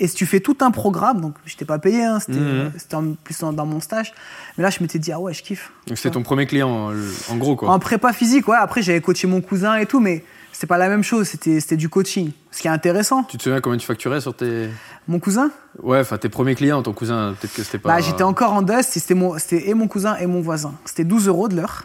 et 0.00 0.08
si 0.08 0.14
tu 0.16 0.26
fais 0.26 0.40
tout 0.40 0.56
un 0.60 0.70
programme 0.70 1.20
donc 1.20 1.34
je 1.44 1.56
t'ai 1.56 1.64
pas 1.64 1.78
payé 1.78 2.02
hein, 2.04 2.18
c'était 2.20 2.94
en 2.94 3.12
plus 3.22 3.38
dans 3.40 3.66
mon 3.66 3.80
stage 3.80 4.12
mais 4.56 4.64
là 4.64 4.70
je 4.70 4.78
m'étais 4.80 4.98
dit 4.98 5.12
ah 5.12 5.20
ouais 5.20 5.32
je 5.34 5.42
kiffe 5.42 5.70
Donc 5.86 5.98
c'était 5.98 6.10
ton 6.14 6.22
premier 6.22 6.46
client, 6.46 6.90
euh, 6.90 7.10
en 7.30 7.36
gros, 7.36 7.54
quoi. 7.56 7.68
en 7.70 7.78
prépa 7.78 8.12
physique 8.12 8.48
ouais 8.48 8.56
après 8.58 8.82
j'avais 8.82 9.00
coaché 9.00 9.26
mon 9.26 9.40
cousin 9.40 9.76
et 9.76 9.86
tout 9.86 10.00
mais 10.00 10.24
c'était 10.52 10.66
pas 10.66 10.78
la 10.78 10.88
même 10.88 11.04
chose 11.04 11.28
c'était 11.28 11.76
du 11.76 11.88
coaching 11.88 12.32
ce 12.50 12.62
qui 12.62 12.66
est 12.66 12.70
intéressant 12.70 13.22
Tu 13.24 13.36
te 13.38 13.42
souviens 13.44 13.60
combien 13.60 13.78
tu 13.78 13.86
facturais 13.86 14.20
sur 14.20 14.34
tes. 14.34 14.68
mon 15.06 15.20
cousin? 15.20 15.50
Ouais, 15.82 16.00
enfin 16.00 16.18
tes 16.18 16.28
premiers 16.28 16.56
clients, 16.56 16.82
ton 16.82 16.92
cousin, 16.92 17.34
peut-être 17.40 17.54
que 17.54 17.62
c'était 17.62 17.78
pas. 17.78 17.88
Bah, 17.90 18.00
j'étais 18.00 18.24
encore 18.24 18.52
en 18.52 18.62
dust, 18.62 18.90
c'était 18.94 19.14
mon, 19.14 19.38
c'était 19.38 19.68
et 19.68 19.74
mon 19.74 19.86
cousin 19.86 20.16
et 20.16 20.26
mon 20.26 20.40
voisin. 20.40 20.74
C'était 20.84 21.04
12 21.04 21.28
euros 21.28 21.46
de 21.48 21.54
l'heure. 21.56 21.84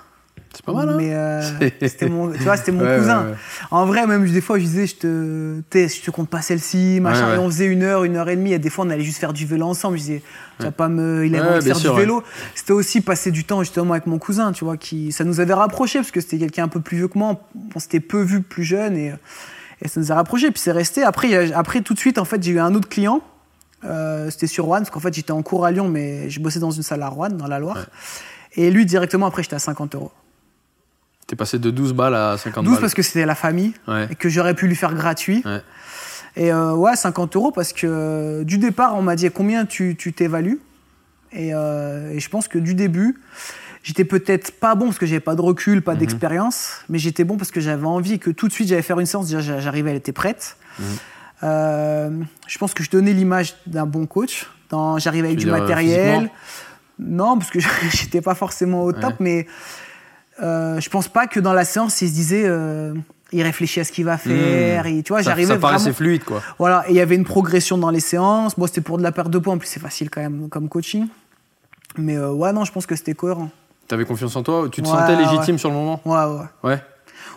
C'est 0.55 0.63
pas 0.65 0.71
mal, 0.73 0.89
hein 0.89 0.95
Mais 0.97 1.13
euh, 1.13 1.41
c'était 1.81 2.07
mon, 2.09 2.31
tu 2.31 2.39
vois, 2.43 2.55
c'était 2.57 2.71
mon 2.71 2.83
Ouais, 2.85 2.97
cousin. 2.97 3.23
ouais, 3.25 3.31
ouais. 3.31 3.37
En 3.71 3.85
vrai, 3.85 4.07
même 4.07 4.25
des 4.29 4.39
fois, 4.41 4.57
je 4.57 4.63
disais, 4.63 4.87
je 4.87 4.95
te, 4.95 5.61
je 5.73 6.01
te 6.01 6.11
compte 6.11 6.29
pas 6.29 6.41
celle-ci, 6.41 6.99
machin. 7.01 7.35
Et 7.35 7.37
on 7.37 7.47
faisait 7.47 7.65
une 7.65 7.83
heure, 7.83 8.03
une 8.05 8.15
heure 8.15 8.29
et 8.29 8.35
demie. 8.37 8.53
Et 8.53 8.59
des 8.59 8.69
fois, 8.69 8.85
on 8.85 8.89
allait 8.89 9.03
juste 9.03 9.19
faire 9.19 9.33
du 9.33 9.45
vélo 9.45 9.65
ensemble. 9.67 9.97
Je 9.97 10.01
disais, 10.03 10.21
tu 10.59 10.63
vas 10.65 10.71
pas 10.71 10.87
me, 10.87 11.25
il 11.25 11.33
Ouais, 11.33 11.41
envie 11.41 11.59
de 11.59 11.65
faire 11.65 11.75
sûr, 11.77 11.93
du 11.93 11.99
vélo. 11.99 12.23
C'était 12.55 12.71
aussi 12.71 13.01
passer 13.01 13.31
du 13.31 13.43
temps 13.43 13.61
justement 13.61 13.91
avec 13.93 14.07
mon 14.07 14.17
cousin, 14.17 14.53
tu 14.53 14.63
vois, 14.63 14.77
qui, 14.77 15.11
ça 15.11 15.23
nous 15.25 15.39
avait 15.41 15.53
rapprochés 15.53 15.99
parce 15.99 16.11
que 16.11 16.21
c'était 16.21 16.37
quelqu'un 16.39 16.63
un 16.63 16.69
peu 16.69 16.79
plus 16.79 16.97
vieux 16.97 17.07
que 17.09 17.17
moi. 17.19 17.41
On 17.75 17.79
s'était 17.79 17.99
peu 17.99 18.21
vu 18.21 18.41
plus 18.41 18.63
jeune 18.63 18.95
et, 18.95 19.13
et 19.81 19.87
ça 19.89 19.99
nous 19.99 20.11
a 20.11 20.15
rapprochés. 20.15 20.51
Puis 20.51 20.61
c'est 20.61 20.71
resté. 20.71 21.03
Après, 21.03 21.51
a- 21.51 21.57
après 21.57 21.81
tout 21.81 21.93
de 21.93 21.99
suite, 21.99 22.17
en 22.17 22.25
fait, 22.25 22.41
j'ai 22.41 22.51
eu 22.51 22.59
un 22.59 22.73
autre 22.75 22.87
client. 22.87 23.19
Euh, 23.83 24.29
c'était 24.31 24.47
sur 24.47 24.65
Rouen, 24.65 24.77
parce 24.77 24.89
qu'en 24.89 24.99
fait, 25.01 25.13
j'étais 25.13 25.31
en 25.33 25.43
cours 25.43 25.65
à 25.65 25.71
Lyon, 25.71 25.89
mais 25.89 26.27
je 26.29 26.39
bossais 26.39 26.59
dans 26.59 26.71
une 26.71 26.81
salle 26.81 27.03
à 27.03 27.09
Rouen, 27.09 27.29
dans 27.29 27.45
la 27.47 27.59
Loire. 27.59 27.85
Et 28.55 28.71
lui, 28.71 28.85
directement, 28.85 29.27
après, 29.27 29.43
j'étais 29.43 29.57
à 29.57 29.59
50 29.59 29.93
euros. 29.95 30.11
T'es 31.27 31.35
passé 31.35 31.57
de 31.59 31.71
12 31.71 31.93
balles 31.93 32.13
à 32.15 32.37
50 32.37 32.63
12 32.65 32.73
balles. 32.73 32.81
parce 32.81 32.93
que 32.93 33.01
c'était 33.01 33.25
la 33.25 33.35
famille 33.35 33.73
Ouais. 33.87 34.07
et 34.11 34.15
que 34.15 34.29
j'aurais 34.29 34.53
pu 34.53 34.67
lui 34.67 34.75
faire 34.75 34.93
gratuit. 34.93 35.41
Ouais. 35.45 35.61
Et 36.37 36.51
euh, 36.51 36.73
ouais, 36.73 36.95
50 36.95 37.35
euros 37.35 37.51
parce 37.51 37.73
que 37.73 37.87
euh, 37.87 38.43
du 38.43 38.57
départ, 38.57 38.95
on 38.95 39.01
m'a 39.01 39.15
dit 39.15 39.29
combien 39.31 39.65
tu 39.65 39.95
tu 39.97 40.13
t'évalues? 40.13 40.59
Et, 41.31 41.49
euh, 41.53 42.11
et 42.11 42.19
je 42.19 42.29
pense 42.29 42.47
que 42.47 42.59
du 42.59 42.75
début, 42.75 43.19
j'étais 43.83 44.05
peut-être 44.05 44.51
pas 44.59 44.75
bon 44.75 44.85
parce 44.85 44.99
que 44.99 45.05
j'avais 45.05 45.19
pas 45.19 45.35
de 45.35 45.41
recul, 45.41 45.77
Mhm. 45.77 45.81
pas 45.81 45.95
d'expérience, 45.95 46.81
mais 46.89 46.99
j'étais 46.99 47.23
bon 47.23 47.37
parce 47.37 47.51
que 47.51 47.59
j'avais 47.61 47.85
envie 47.87 48.13
et 48.13 48.19
que 48.19 48.29
tout 48.29 48.47
de 48.47 48.53
suite 48.53 48.67
j'allais 48.67 48.81
faire 48.83 48.99
une 48.99 49.05
séance. 49.05 49.27
Déjà, 49.27 49.39
j'a- 49.41 49.59
j'arrivais, 49.59 49.89
elle 49.91 49.97
était 49.97 50.11
prête. 50.13 50.57
Mhm. 50.79 50.85
Je 52.47 52.57
pense 52.59 52.73
que 52.73 52.83
je 52.83 52.89
donnais 52.89 53.13
l'image 53.13 53.55
d'un 53.65 53.85
bon 53.85 54.05
coach. 54.05 54.47
J'arrivais 54.97 55.27
avec 55.29 55.39
Tu 55.39 55.45
du 55.45 55.51
matériel. 55.51 56.29
Non, 56.99 57.37
parce 57.37 57.49
que 57.51 57.59
j'étais 57.91 58.21
pas 58.21 58.35
forcément 58.35 58.83
au 58.83 58.91
top, 58.93 59.11
Ouais. 59.11 59.15
mais 59.19 59.47
euh, 60.43 60.79
je 60.79 60.89
pense 60.89 61.07
pas 61.07 61.27
que 61.27 61.39
dans 61.39 61.53
la 61.53 61.65
séance, 61.65 62.01
il 62.01 62.09
se 62.09 62.13
disait, 62.13 62.43
euh, 62.45 62.93
il 63.31 63.41
réfléchit 63.41 63.79
à 63.79 63.83
ce 63.83 63.91
qu'il 63.91 64.05
va 64.05 64.17
faire. 64.17 64.85
Et, 64.85 65.01
tu 65.03 65.09
vois, 65.13 65.19
Hmm. 65.21 65.23
Ça- 65.23 65.29
j'arrivais 65.31 65.53
Ça 65.53 65.59
paraissait 65.59 65.83
vraiment. 65.91 65.95
fluide, 65.95 66.23
quoi. 66.23 66.41
Voilà, 66.59 66.83
et 66.87 66.91
il 66.91 66.95
y 66.95 67.01
avait 67.01 67.15
une 67.15 67.23
progression 67.25 67.77
dans 67.77 67.89
les 67.89 67.99
séances. 67.99 68.55
Bon, 68.57 68.67
c'était 68.67 68.81
pour 68.81 68.97
de 68.97 69.03
la 69.03 69.11
perte 69.11 69.29
de 69.29 69.37
poids, 69.39 69.53
en 69.53 69.57
plus 69.57 69.67
c'est 69.67 69.79
facile 69.79 70.09
quand 70.09 70.21
même 70.21 70.49
comme 70.49 70.69
coaching. 70.69 71.07
Mais 71.97 72.15
euh, 72.17 72.31
ouais, 72.31 72.51
non, 72.53 72.65
je 72.65 72.71
pense 72.71 72.85
que 72.85 72.95
c'était 72.95 73.13
cohérent. 73.13 73.49
T'avais 73.87 74.05
confiance 74.05 74.35
en 74.35 74.43
toi? 74.43 74.67
Tu 74.71 74.81
te 74.81 74.87
Ouais, 74.89 74.93
sentais 74.97 75.15
ouais. 75.15 75.23
légitime 75.23 75.57
sur 75.57 75.69
le 75.69 75.75
moment? 75.75 76.01
Ouais, 76.05 76.17
ouais. 76.17 76.71
Ouais. 76.71 76.81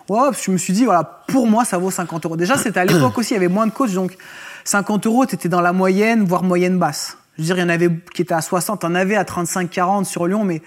Ouais, 0.08 0.18
parce 0.30 0.38
que 0.38 0.44
je 0.46 0.50
me 0.52 0.56
suis 0.56 0.72
dit, 0.72 0.84
voilà, 0.86 1.04
pour 1.28 1.46
moi, 1.46 1.64
ça 1.66 1.76
vaut 1.78 1.90
50 1.90 2.24
euros. 2.24 2.36
Déjà, 2.36 2.56
c'était 2.56 2.80
à 2.80 2.84
l'époque 2.86 3.16
aussi, 3.18 3.32
il 3.32 3.34
y 3.34 3.36
avait 3.36 3.48
moins 3.48 3.66
de 3.66 3.72
coachs, 3.72 3.92
donc 3.92 4.16
50 4.64 5.06
euros, 5.06 5.26
t'étais 5.26 5.50
dans 5.50 5.60
la 5.60 5.72
moyenne, 5.74 6.24
voire 6.24 6.42
moyenne 6.42 6.78
basse. 6.78 7.18
Je 7.36 7.42
veux 7.42 7.46
dire, 7.46 7.58
il 7.58 7.60
y 7.60 7.64
en 7.64 7.68
avait 7.68 7.90
qui 8.14 8.22
étaient 8.22 8.34
à 8.34 8.40
60, 8.40 8.80
t'en 8.80 8.94
avais 8.94 9.14
à 9.16 9.24
35-40 9.24 10.04
sur 10.06 10.26
Lyon, 10.26 10.44
mais 10.44 10.62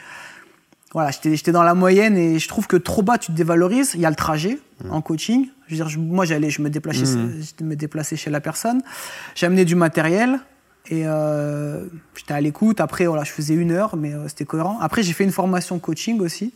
voilà, 0.93 1.11
j'étais 1.23 1.51
dans 1.51 1.63
la 1.63 1.73
moyenne 1.73 2.17
et 2.17 2.37
je 2.39 2.47
trouve 2.47 2.67
que 2.67 2.75
trop 2.77 3.01
bas, 3.01 3.17
tu 3.17 3.31
te 3.31 3.37
dévalorises. 3.37 3.91
Il 3.95 4.01
y 4.01 4.05
a 4.05 4.09
le 4.09 4.15
trajet 4.15 4.59
en 4.89 5.01
coaching. 5.01 5.47
Je 5.67 5.71
veux 5.71 5.75
dire, 5.77 5.87
je- 5.89 5.99
moi, 5.99 6.25
j'allais, 6.25 6.49
je 6.49 6.61
me 6.61 6.69
déplaçais, 6.69 7.05
je 7.05 7.63
me 7.63 7.75
déplaçais 7.75 8.15
chez 8.17 8.29
la 8.29 8.41
personne. 8.41 8.81
J'amenais 9.35 9.63
du 9.65 9.75
matériel 9.75 10.39
et 10.89 11.03
euh, 11.05 11.85
j'étais 12.15 12.33
à 12.33 12.41
l'écoute. 12.41 12.81
Après, 12.81 13.05
voilà, 13.05 13.23
je 13.23 13.31
faisais 13.31 13.53
une 13.53 13.71
heure, 13.71 13.95
mais 13.95 14.13
euh, 14.13 14.27
c'était 14.27 14.45
cohérent. 14.45 14.79
Après, 14.81 15.01
j'ai 15.03 15.13
fait 15.13 15.23
une 15.23 15.31
formation 15.31 15.79
coaching 15.79 16.19
aussi. 16.19 16.53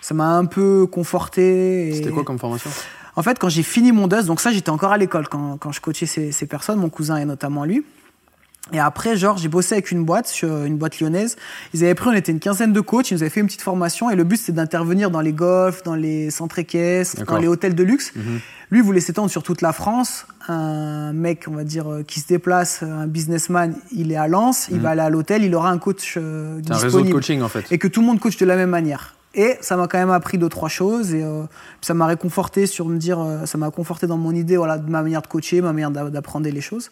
Ça 0.00 0.14
m'a 0.14 0.28
un 0.36 0.44
peu 0.44 0.86
conforté. 0.86 1.88
et- 1.88 1.94
C'était 1.94 2.10
quoi 2.10 2.24
comme 2.24 2.38
formation? 2.38 2.70
En 3.16 3.22
fait, 3.22 3.38
quand 3.38 3.48
j'ai 3.48 3.62
fini 3.62 3.90
mon 3.92 4.06
DUS, 4.08 4.24
donc 4.26 4.40
ça, 4.40 4.52
j'étais 4.52 4.70
encore 4.70 4.92
à 4.92 4.98
l'école 4.98 5.28
quand, 5.28 5.56
quand 5.56 5.72
je 5.72 5.80
coachais 5.80 6.04
ces, 6.06 6.30
ces 6.32 6.46
personnes, 6.46 6.78
mon 6.78 6.90
cousin 6.90 7.16
et 7.16 7.24
notamment 7.24 7.64
lui. 7.64 7.84
Et 8.72 8.78
après, 8.80 9.16
genre, 9.16 9.36
j'ai 9.36 9.48
bossé 9.48 9.74
avec 9.74 9.90
une 9.90 10.04
boîte, 10.04 10.26
sur 10.26 10.64
une 10.64 10.78
boîte 10.78 10.98
lyonnaise. 10.98 11.36
Ils 11.74 11.84
avaient 11.84 11.94
pris, 11.94 12.08
on 12.08 12.12
était 12.14 12.32
une 12.32 12.40
quinzaine 12.40 12.72
de 12.72 12.80
coachs, 12.80 13.10
ils 13.10 13.14
nous 13.14 13.22
avaient 13.22 13.28
fait 13.30 13.40
une 13.40 13.46
petite 13.46 13.60
formation 13.60 14.08
et 14.10 14.16
le 14.16 14.24
but, 14.24 14.38
c'était 14.38 14.52
d'intervenir 14.52 15.10
dans 15.10 15.20
les 15.20 15.32
golfs, 15.34 15.82
dans 15.82 15.94
les 15.94 16.30
centres 16.30 16.58
équestres, 16.58 17.24
dans 17.24 17.36
les 17.36 17.46
hôtels 17.48 17.74
de 17.74 17.82
luxe. 17.82 18.12
Mhm. 18.16 18.40
Lui 18.70 18.80
voulait 18.80 19.00
s'étendre 19.00 19.30
sur 19.30 19.42
toute 19.42 19.60
la 19.60 19.72
France. 19.74 20.26
Un 20.48 21.12
mec, 21.12 21.44
on 21.46 21.52
va 21.52 21.64
dire, 21.64 21.90
euh, 21.92 22.02
qui 22.02 22.20
se 22.20 22.26
déplace, 22.26 22.82
un 22.82 23.06
businessman, 23.06 23.76
il 23.92 24.10
est 24.10 24.16
à 24.16 24.28
Lens, 24.28 24.68
il 24.70 24.80
va 24.80 24.90
aller 24.90 25.02
à 25.02 25.10
l'hôtel, 25.10 25.44
il 25.44 25.54
aura 25.54 25.70
un 25.70 25.78
coach 25.78 26.14
euh, 26.16 26.58
C'est 26.66 26.72
un 26.72 26.74
réseau 26.76 26.84
de 27.00 27.04
disponible 27.04 27.12
coaching, 27.14 27.42
en 27.42 27.48
fait. 27.48 27.64
et 27.70 27.78
que 27.78 27.86
tout 27.86 28.00
le 28.00 28.06
monde 28.06 28.18
coach 28.18 28.38
de 28.38 28.46
la 28.46 28.56
même 28.56 28.70
manière. 28.70 29.14
Et 29.34 29.56
ça 29.60 29.76
m'a 29.76 29.88
quand 29.88 29.98
même 29.98 30.10
appris 30.10 30.38
deux 30.38 30.48
trois 30.48 30.68
choses 30.68 31.12
et 31.12 31.22
euh, 31.22 31.42
ça 31.82 31.92
m'a 31.92 32.06
réconforté 32.06 32.66
sur 32.66 32.86
me 32.88 32.96
dire, 32.98 33.20
euh, 33.20 33.46
ça 33.46 33.58
m'a 33.58 33.70
conforté 33.70 34.06
dans 34.06 34.16
mon 34.16 34.32
idée 34.32 34.56
voilà 34.56 34.78
de 34.78 34.88
ma 34.90 35.02
manière 35.02 35.22
de 35.22 35.26
coacher, 35.26 35.60
ma 35.60 35.72
manière 35.72 35.90
d'a- 35.90 36.08
d'apprendre 36.10 36.48
les 36.48 36.60
choses. 36.60 36.90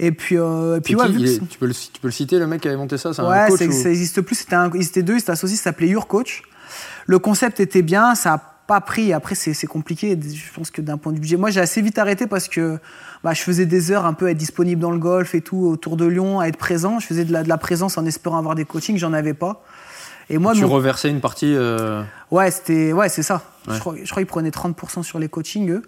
Et 0.00 0.12
puis 0.12 0.36
euh, 0.38 0.76
et 0.76 0.80
puis 0.80 0.94
ouais, 0.94 1.08
qui 1.10 1.24
est- 1.24 1.48
tu, 1.48 1.58
peux 1.58 1.66
le, 1.66 1.74
tu 1.74 2.00
peux 2.00 2.06
le 2.08 2.12
citer, 2.12 2.38
le 2.38 2.46
mec 2.46 2.60
qui 2.60 2.68
avait 2.68 2.76
monté 2.76 2.96
ça 2.98 3.12
C'est 3.12 3.20
un 3.22 3.28
Ouais, 3.28 3.48
coach 3.48 3.58
c'est- 3.58 3.66
ou- 3.68 3.72
ça 3.82 3.90
existe 3.90 4.20
plus. 4.20 4.36
C'était 4.36 4.54
un, 4.54 4.70
ils 4.74 4.82
étaient 4.86 5.02
deux, 5.02 5.14
ils 5.14 5.18
étaient 5.18 5.30
associés, 5.32 5.56
ça 5.56 5.64
s'appelait 5.64 5.88
Your 5.88 6.06
Coach. 6.06 6.42
Le 7.06 7.18
concept 7.18 7.58
était 7.60 7.82
bien, 7.82 8.14
ça 8.14 8.34
a 8.34 8.38
pas 8.38 8.80
pris. 8.82 9.12
Après, 9.14 9.34
c'est 9.34 9.66
compliqué. 9.66 10.16
Je 10.22 10.52
pense 10.54 10.70
que 10.70 10.82
d'un 10.82 10.98
point 10.98 11.10
de 11.12 11.16
vue 11.16 11.22
budget, 11.22 11.36
moi, 11.36 11.50
j'ai 11.50 11.60
assez 11.60 11.80
vite 11.82 11.98
arrêté 11.98 12.26
parce 12.26 12.48
que 12.48 12.78
bah, 13.24 13.32
je 13.32 13.40
faisais 13.42 13.64
des 13.66 13.90
heures 13.90 14.04
un 14.04 14.12
peu 14.12 14.26
à 14.26 14.30
être 14.32 14.36
disponible 14.36 14.80
dans 14.80 14.90
le 14.90 14.98
golf 14.98 15.34
et 15.34 15.40
tout 15.40 15.56
autour 15.56 15.96
de 15.96 16.04
Lyon, 16.04 16.38
à 16.38 16.46
être 16.48 16.58
présent. 16.58 17.00
Je 17.00 17.06
faisais 17.06 17.24
de 17.24 17.32
la, 17.32 17.42
de 17.42 17.48
la 17.48 17.56
présence 17.58 17.96
en 17.98 18.04
espérant 18.04 18.38
avoir 18.38 18.54
des 18.54 18.66
coachings, 18.66 18.98
j'en 18.98 19.14
avais 19.14 19.32
pas. 19.34 19.64
Et 20.30 20.36
moi, 20.36 20.52
Tu 20.52 20.60
mon- 20.60 20.68
reversais 20.68 21.08
une 21.08 21.20
partie. 21.22 21.54
euh, 21.56 22.02
Ouais, 22.30 22.50
c'était, 22.50 22.92
ouais, 22.92 23.08
c'est 23.08 23.22
ça. 23.22 23.42
Ouais. 23.66 23.74
Je 23.74 23.80
crois, 23.80 23.94
je 24.04 24.08
crois 24.10 24.20
qu'ils 24.22 24.26
prenaient 24.28 24.50
30% 24.50 25.02
sur 25.02 25.18
les 25.18 25.28
coachings, 25.30 25.70
eux. 25.70 25.82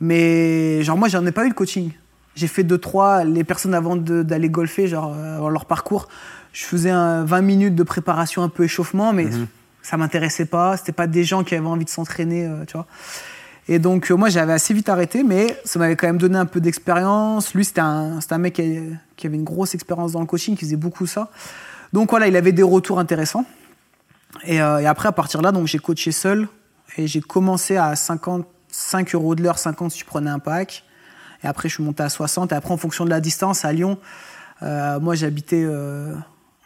Mais, 0.00 0.82
genre, 0.82 0.96
moi, 0.96 1.08
j'en 1.08 1.24
ai 1.26 1.32
pas 1.32 1.44
eu 1.44 1.50
de 1.50 1.54
coaching. 1.54 1.90
J'ai 2.36 2.46
fait 2.46 2.62
deux, 2.62 2.78
trois, 2.78 3.24
les 3.24 3.42
personnes 3.44 3.74
avant 3.74 3.96
d'aller 3.96 4.48
golfer, 4.48 4.86
genre, 4.86 5.12
euh, 5.16 5.38
avant 5.38 5.48
leur 5.48 5.64
parcours, 5.66 6.06
je 6.52 6.64
faisais 6.64 6.90
un 6.90 7.24
20 7.24 7.40
minutes 7.40 7.74
de 7.74 7.82
préparation 7.82 8.42
un 8.42 8.48
peu 8.48 8.64
échauffement, 8.64 9.12
mais 9.12 9.24
Mhm. 9.24 9.46
ça 9.82 9.96
m'intéressait 9.96 10.46
pas. 10.46 10.76
C'était 10.76 10.92
pas 10.92 11.06
des 11.06 11.24
gens 11.24 11.42
qui 11.44 11.54
avaient 11.54 11.66
envie 11.66 11.84
de 11.84 11.90
s'entraîner, 11.90 12.46
euh, 12.46 12.64
tu 12.66 12.74
vois. 12.74 12.86
Et 13.68 13.78
donc, 13.80 14.10
euh, 14.10 14.14
moi, 14.14 14.28
j'avais 14.28 14.52
assez 14.52 14.74
vite 14.74 14.88
arrêté, 14.88 15.24
mais 15.24 15.58
ça 15.64 15.78
m'avait 15.80 15.96
quand 15.96 16.06
même 16.06 16.18
donné 16.18 16.38
un 16.38 16.46
peu 16.46 16.60
d'expérience. 16.60 17.52
Lui, 17.54 17.64
c'était 17.64 17.80
un, 17.80 18.20
c'était 18.20 18.34
un 18.34 18.38
mec 18.38 18.54
qui, 18.54 18.78
qui 19.16 19.26
avait 19.26 19.34
une 19.36 19.42
grosse 19.44 19.74
expérience 19.74 20.12
dans 20.12 20.20
le 20.20 20.26
coaching, 20.26 20.54
qui 20.56 20.64
faisait 20.64 20.76
beaucoup 20.76 21.06
ça. 21.06 21.30
Donc, 21.92 22.10
voilà, 22.10 22.28
il 22.28 22.36
avait 22.36 22.52
des 22.52 22.62
retours 22.62 22.98
intéressants. 23.00 23.44
Et, 24.44 24.60
euh, 24.62 24.78
et 24.78 24.86
après, 24.86 25.08
à 25.08 25.12
partir 25.12 25.40
de 25.40 25.44
là, 25.44 25.52
donc 25.52 25.66
j'ai 25.66 25.78
coaché 25.78 26.12
seul 26.12 26.46
et 26.96 27.06
j'ai 27.06 27.20
commencé 27.20 27.76
à 27.76 27.96
55 27.96 29.14
euros 29.14 29.34
de 29.34 29.42
l'heure, 29.42 29.58
50 29.58 29.90
si 29.90 29.98
tu 29.98 30.04
prenais 30.04 30.30
un 30.30 30.38
pack. 30.38 30.84
Et 31.46 31.48
après, 31.48 31.68
je 31.68 31.74
suis 31.74 31.84
monté 31.84 32.02
à 32.02 32.08
60. 32.08 32.50
Et 32.50 32.56
après, 32.56 32.72
en 32.72 32.76
fonction 32.76 33.04
de 33.04 33.10
la 33.10 33.20
distance, 33.20 33.64
à 33.64 33.72
Lyon, 33.72 33.98
euh, 34.62 34.98
moi 34.98 35.14
j'habitais, 35.14 35.62
euh, 35.64 36.12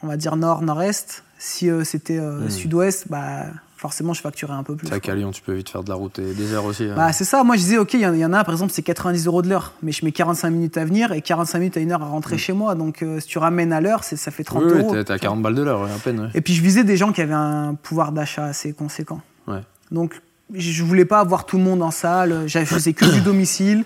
on 0.03 0.07
va 0.07 0.17
dire 0.17 0.37
nord, 0.37 0.63
nord-est. 0.63 1.23
Si 1.39 1.69
euh, 1.71 1.85
c'était 1.85 2.19
Hmm. 2.19 2.49
sud-ouest, 2.49 3.07
bah, 3.11 3.45
forcément, 3.77 4.15
je 4.15 4.23
facturais 4.23 4.55
un 4.55 4.63
peu 4.63 4.75
plus. 4.77 4.87
C'est 4.87 4.93
vrai 4.95 5.01
qu'à 5.01 5.15
Lyon, 5.15 5.33
tu 5.33 5.43
peux 5.43 5.53
vite 5.53 5.69
faire 5.69 5.85
de 5.85 5.91
la 5.91 5.97
route 5.97 6.19
et 6.19 6.33
des 6.33 6.55
heures 6.55 6.65
aussi. 6.65 6.85
hein. 6.85 6.95
Bah, 6.97 7.13
c'est 7.13 7.25
ça. 7.25 7.45
Moi, 7.45 7.57
je 7.57 7.61
disais, 7.61 7.77
OK, 7.79 7.93
il 7.93 8.01
y, 8.01 8.07
en- 8.07 8.15
il 8.15 8.21
y 8.21 8.25
en 8.25 8.33
a, 8.33 8.43
par 8.43 8.55
exemple, 8.55 8.73
c'est 8.73 8.81
90 8.83 9.27
euros 9.27 9.43
de 9.43 9.49
l'heure. 9.51 9.75
Mais 9.83 9.93
je 9.93 10.03
mets 10.05 10.13
45 10.13 10.49
minutes 10.49 10.79
à 10.79 10.85
venir 10.87 11.13
et 11.13 11.21
45 11.21 11.59
minutes 11.59 11.77
à 11.77 11.81
une 11.81 11.93
heure 11.93 12.03
à 12.03 12.07
rentrer 12.07 12.39
chez 12.39 12.55
moi. 12.55 12.75
Donc, 12.75 13.05
si 13.21 13.27
tu 13.27 13.37
ramènes 13.39 13.73
à 13.75 13.83
l'heure, 13.83 14.03
ça 14.05 14.31
fait 14.31 14.45
30 14.45 14.63
oui, 14.65 14.73
oui, 14.73 14.79
euros. 14.81 15.03
t'es 15.03 15.11
à 15.13 15.19
40 15.19 15.43
balles 15.43 15.55
de 15.55 15.63
l'heure, 15.63 15.83
à 15.85 15.99
peine. 16.03 16.21
ouais. 16.21 16.29
Et 16.35 16.41
puis, 16.41 16.55
je 16.55 16.63
visais 16.63 16.85
des 16.85 16.97
gens 16.97 17.13
qui 17.13 17.21
avaient 17.21 17.35
un 17.35 17.75
pouvoir 17.75 18.13
d'achat 18.13 18.45
assez 18.47 18.73
conséquent. 18.73 19.21
Ouais. 19.47 19.61
Donc, 19.91 20.21
je 20.53 20.83
voulais 20.83 21.05
pas 21.05 21.21
avoir 21.21 21.47
tout 21.47 21.57
le 21.59 21.63
monde 21.65 21.81
en 21.83 21.91
salle. 21.93 22.45
Je 22.49 22.59
faisais 22.65 22.93
que 22.93 23.05
du 23.07 23.21
domicile. 23.23 23.85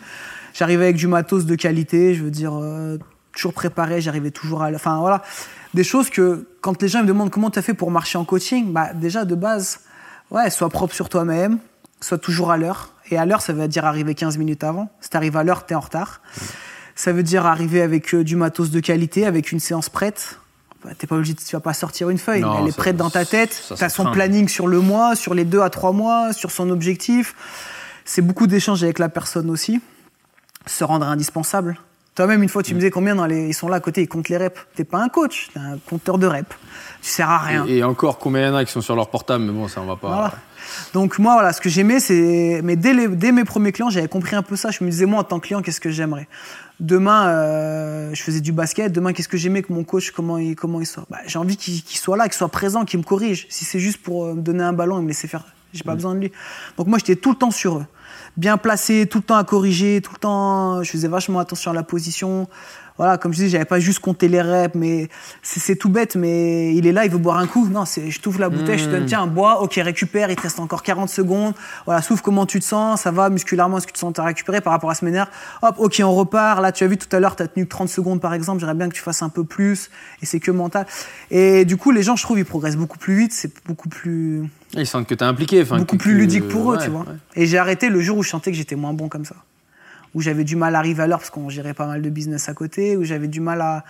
J'arrivais 0.55 0.85
avec 0.85 0.97
du 0.97 1.07
matos 1.09 1.45
de 1.45 1.55
qualité. 1.57 2.15
Je 2.15 2.25
veux 2.25 2.31
dire, 2.31 2.53
euh, 2.55 2.97
toujours 3.35 3.53
préparé. 3.53 4.01
J'arrivais 4.01 4.31
toujours 4.31 4.63
à. 4.63 4.71
Enfin, 4.71 4.99
voilà. 5.01 5.23
Des 5.75 5.85
choses 5.85 6.09
que, 6.09 6.47
quand 6.63 6.81
les 6.81 6.89
gens 6.89 7.03
me 7.03 7.07
demandent 7.07 7.31
comment 7.31 7.51
tu 7.51 7.59
as 7.59 7.63
fait 7.63 7.75
pour 7.75 7.91
marcher 7.91 8.17
en 8.17 8.25
coaching, 8.25 8.73
bah, 8.73 8.93
déjà, 8.95 9.25
de 9.27 9.35
base, 9.35 9.81
ouais, 10.31 10.49
sois 10.51 10.69
propre 10.71 10.95
sur 10.95 11.09
toi-même. 11.11 11.59
Sois 12.01 12.19
toujours 12.19 12.51
à 12.51 12.57
l'heure. 12.57 12.93
Et 13.11 13.19
à 13.19 13.27
l'heure, 13.27 13.43
ça 13.43 13.53
veut 13.53 13.67
dire 13.69 13.85
arriver 13.85 14.15
15 14.15 14.39
minutes 14.39 14.65
avant. 14.65 14.89
Si 15.01 15.11
tu 15.11 15.17
arrives 15.17 15.37
à 15.37 15.43
l'heure, 15.45 15.67
tu 15.67 15.73
es 15.73 15.77
en 15.77 15.81
retard. 15.81 16.21
Ça 16.95 17.13
veut 17.13 17.23
dire 17.25 17.45
arriver 17.45 17.83
avec 17.83 18.15
euh, 18.15 18.23
du 18.23 18.37
matos 18.37 18.71
de 18.71 18.79
qualité, 18.81 19.27
avec 19.27 19.51
une 19.53 19.59
séance 19.61 19.89
prête. 19.89 20.39
Bah, 20.85 20.91
t'es 20.97 21.07
pas 21.07 21.17
obligé, 21.17 21.33
de- 21.35 21.41
tu 21.41 21.57
vas 21.57 21.61
pas 21.61 21.73
sortir 21.75 22.11
une 22.11 22.19
feuille, 22.19 22.43
Non, 22.43 22.61
elle 22.61 22.69
est 22.69 22.77
prête 22.77 22.97
dans 22.97 23.11
ta 23.11 23.25
tête. 23.25 23.53
ça, 23.53 23.75
Tu 23.75 23.81
ça 23.81 23.87
as 23.87 23.89
son 23.89 24.05
craint. 24.05 24.13
planning 24.13 24.49
sur 24.49 24.67
le 24.69 24.81
mois, 24.81 25.17
sur 25.17 25.35
les 25.35 25.45
deux 25.45 25.61
à 25.63 25.71
trois 25.71 25.93
mois, 25.93 26.33
sur 26.33 26.51
son 26.51 26.71
objectif. 26.71 27.35
C'est 28.05 28.23
beaucoup 28.23 28.47
d'échanges 28.47 28.85
avec 28.85 28.99
la 28.99 29.09
personne 29.09 29.51
aussi. 29.51 29.81
Se 30.67 30.85
rendre 30.85 31.07
indispensable. 31.07 31.79
Toi-même, 32.15 32.43
une 32.45 32.49
fois, 32.49 32.63
tu 32.63 32.75
me 32.75 32.79
disais 32.79 32.91
combien 32.93 33.17
dans 33.17 33.27
les... 33.27 33.49
ils 33.49 33.55
sont 33.55 33.69
là 33.69 33.77
à 33.77 33.81
côté, 33.81 34.03
ils 34.03 34.07
comptent 34.09 34.29
les 34.29 34.37
reps. 34.37 34.61
T'es 34.77 34.85
pas 34.85 34.99
un 34.99 35.09
coach, 35.09 35.49
t'es 35.53 35.59
un 35.59 35.79
compteur 35.91 36.17
de 36.17 36.29
reps. 36.29 36.49
Tu 37.03 37.11
sers 37.11 37.29
à 37.29 37.39
rien. 37.39 37.67
Et, 37.67 37.79
et 37.79 37.85
encore, 37.85 38.19
combien 38.19 38.43
il 38.43 38.47
y 38.47 38.49
en 38.51 38.55
a 38.55 38.65
qui 38.65 38.71
sont 38.71 38.81
sur 38.81 38.95
leur 38.95 39.11
portable, 39.11 39.43
mais 39.45 39.53
bon, 39.53 39.67
ça, 39.67 39.81
on 39.83 39.87
va 39.87 39.97
pas. 39.97 40.09
Voilà. 40.09 40.33
Donc 40.93 41.19
moi, 41.19 41.35
voilà, 41.35 41.53
ce 41.53 41.61
que 41.61 41.69
j'aimais, 41.69 41.99
c'est... 41.99 42.61
Mais 42.63 42.77
dès, 42.77 42.95
les- 42.95 43.09
dès 43.09 43.33
mes 43.33 43.43
premiers 43.45 43.73
clients, 43.73 43.91
j'avais 43.91 44.07
compris 44.09 44.37
un 44.37 44.43
peu 44.43 44.55
ça. 44.55 44.71
Je 44.71 44.85
me 44.85 44.91
disais, 44.91 45.07
moi, 45.07 45.21
en 45.21 45.25
tant 45.25 45.41
que 45.41 45.47
client, 45.49 45.61
qu'est-ce 45.61 45.81
que 45.81 45.91
j'aimerais? 45.91 46.29
Demain, 46.79 47.27
euh, 47.29 48.11
je 48.15 48.23
faisais 48.23 48.41
du 48.41 48.53
basket. 48.53 48.93
Demain, 48.93 49.13
qu'est-ce 49.13 49.29
que 49.29 49.37
j'aimais 49.37 49.63
que 49.63 49.73
mon 49.73 49.83
coach, 49.83 50.13
comment 50.13 50.39
il, 50.39 50.55
comment 50.55 50.81
il 50.81 50.87
soit? 50.87 51.05
Bah, 51.11 51.19
J'ai 51.27 51.39
envie 51.41 51.57
qu'il 51.57 51.83
qu'il 51.83 51.99
soit 51.99 52.17
là, 52.17 52.25
qu'il 52.25 52.35
soit 52.35 52.49
présent, 52.49 52.85
qu'il 52.85 53.01
me 53.01 53.05
corrige. 53.05 53.47
Si 53.51 53.65
c'est 53.65 53.81
juste 53.81 53.99
pour 54.03 54.25
euh, 54.25 54.35
me 54.35 54.41
donner 54.41 54.63
un 54.63 54.73
ballon 54.73 54.99
et 55.01 55.03
me 55.03 55.09
laisser 55.09 55.27
faire, 55.29 55.45
j'ai 55.75 55.85
pas 55.85 55.95
besoin 55.95 56.15
de 56.15 56.21
lui. 56.21 56.33
Donc 56.77 56.87
moi, 56.87 56.99
j'étais 56.99 57.17
tout 57.17 57.31
le 57.31 57.37
temps 57.37 57.51
sur 57.51 57.79
eux. 57.79 57.87
Bien 58.37 58.57
placé, 58.57 59.07
tout 59.07 59.19
le 59.19 59.25
temps 59.25 59.37
à 59.37 59.45
corriger, 59.45 60.01
tout 60.01 60.13
le 60.13 60.19
temps... 60.19 60.83
Je 60.83 60.91
faisais 60.91 61.09
vachement 61.09 61.39
attention 61.41 61.71
à 61.71 61.75
la 61.75 61.83
position. 61.83 62.49
Voilà, 62.97 63.19
comme 63.19 63.33
je 63.33 63.39
disais, 63.39 63.49
j'avais 63.49 63.65
pas 63.65 63.81
juste 63.81 63.99
compté 63.99 64.29
les 64.29 64.41
reps, 64.41 64.77
mais 64.77 65.09
c'est 65.43 65.75
tout 65.75 65.89
bête, 65.89 66.15
mais 66.15 66.73
il 66.77 66.87
est 66.87 66.93
là, 66.93 67.05
il 67.05 67.11
veut 67.11 67.19
boire 67.19 67.39
un 67.39 67.47
coup. 67.49 67.67
Non, 67.69 67.85
c'est 67.85 68.09
je 68.11 68.21
t'ouvre 68.21 68.39
la 68.39 68.49
bouteille, 68.49 68.79
je 68.79 68.85
te 68.85 68.91
donne, 68.91 69.07
tiens, 69.07 69.27
bois, 69.27 69.63
ok, 69.63 69.75
récupère, 69.83 70.31
il 70.31 70.37
te 70.37 70.43
reste 70.43 70.61
encore 70.61 70.85
40 70.85 71.09
secondes. 71.09 71.55
Voilà, 71.87 72.03
souffle 72.03 72.23
comment 72.23 72.47
tu 72.47 72.61
te 72.61 72.65
sens, 72.65 73.01
ça 73.01 73.11
va 73.11 73.31
musculairement, 73.31 73.79
est-ce 73.79 73.87
que 73.87 73.91
tu 73.93 73.95
te 73.95 73.99
sens 73.99 74.17
à 74.19 74.23
récupérer 74.25 74.61
par 74.61 74.73
rapport 74.73 74.91
à 74.91 74.95
ce 74.95 75.05
manière 75.05 75.29
Hop, 75.63 75.75
ok, 75.79 76.01
on 76.05 76.13
repart. 76.15 76.61
Là, 76.63 76.71
tu 76.71 76.85
as 76.85 76.87
vu 76.87 76.97
tout 76.97 77.09
à 77.17 77.19
l'heure, 77.19 77.35
tu 77.35 77.43
as 77.43 77.49
tenu 77.49 77.65
que 77.65 77.71
30 77.71 77.89
secondes 77.89 78.21
par 78.21 78.33
exemple, 78.33 78.61
j'aimerais 78.61 78.75
bien 78.77 78.89
que 78.89 78.95
tu 78.95 79.03
fasses 79.03 79.23
un 79.23 79.29
peu 79.29 79.43
plus, 79.43 79.91
et 80.23 80.27
c'est 80.27 80.39
que 80.39 80.53
mental. 80.53 80.87
Et 81.33 81.65
du 81.65 81.77
coup, 81.77 81.91
les 81.91 82.05
gens, 82.05 82.15
je 82.15 82.23
trouve, 82.23 82.39
ils 82.39 82.45
progressent 82.45 82.77
beaucoup 82.77 82.99
plus 82.99 83.17
vite, 83.17 83.33
c'est 83.33 83.51
beaucoup 83.67 83.89
plus, 83.89 84.49
Ils 84.75 84.87
sentent 84.87 85.09
que 85.09 85.15
t'es 85.15 85.25
impliqué. 85.25 85.63
enfin, 85.63 85.79
beaucoup 85.79 85.97
que- 85.97 86.03
plus 86.03 86.13
que- 86.13 86.19
ludique 86.19 86.47
pour 86.49 86.71
eux, 86.73 86.77
ouais, 86.77 86.85
tu 86.85 86.91
vois. 86.91 87.01
ouais. 87.01 87.17
Et 87.35 87.47
j'ai 87.47 87.59
arrêté 87.59 87.89
le 87.89 88.01
jour 88.01 88.19
où 88.19 88.23
je 88.23 88.29
sentais 88.29 88.53
que 88.53 88.57
j'étais 88.57 88.77
moins 88.77 88.93
bon 88.93 89.09
comme 89.09 89.25
ça. 89.25 89.35
Où 90.15 90.21
j'avais 90.21 90.45
du 90.45 90.57
mal 90.57 90.75
à 90.77 90.79
arriver 90.79 91.03
à 91.03 91.07
l'heure 91.07 91.19
parce 91.19 91.31
qu'on 91.31 91.49
gérait 91.49 91.75
pas 91.75 91.87
mal 91.87 92.01
de 92.03 92.09
business 92.09 92.49
à 92.49 92.55
côté, 92.55 92.97
où 92.97 93.05
j'avais 93.05 93.27
du 93.29 93.41
mal 93.41 93.61
à, 93.61 93.85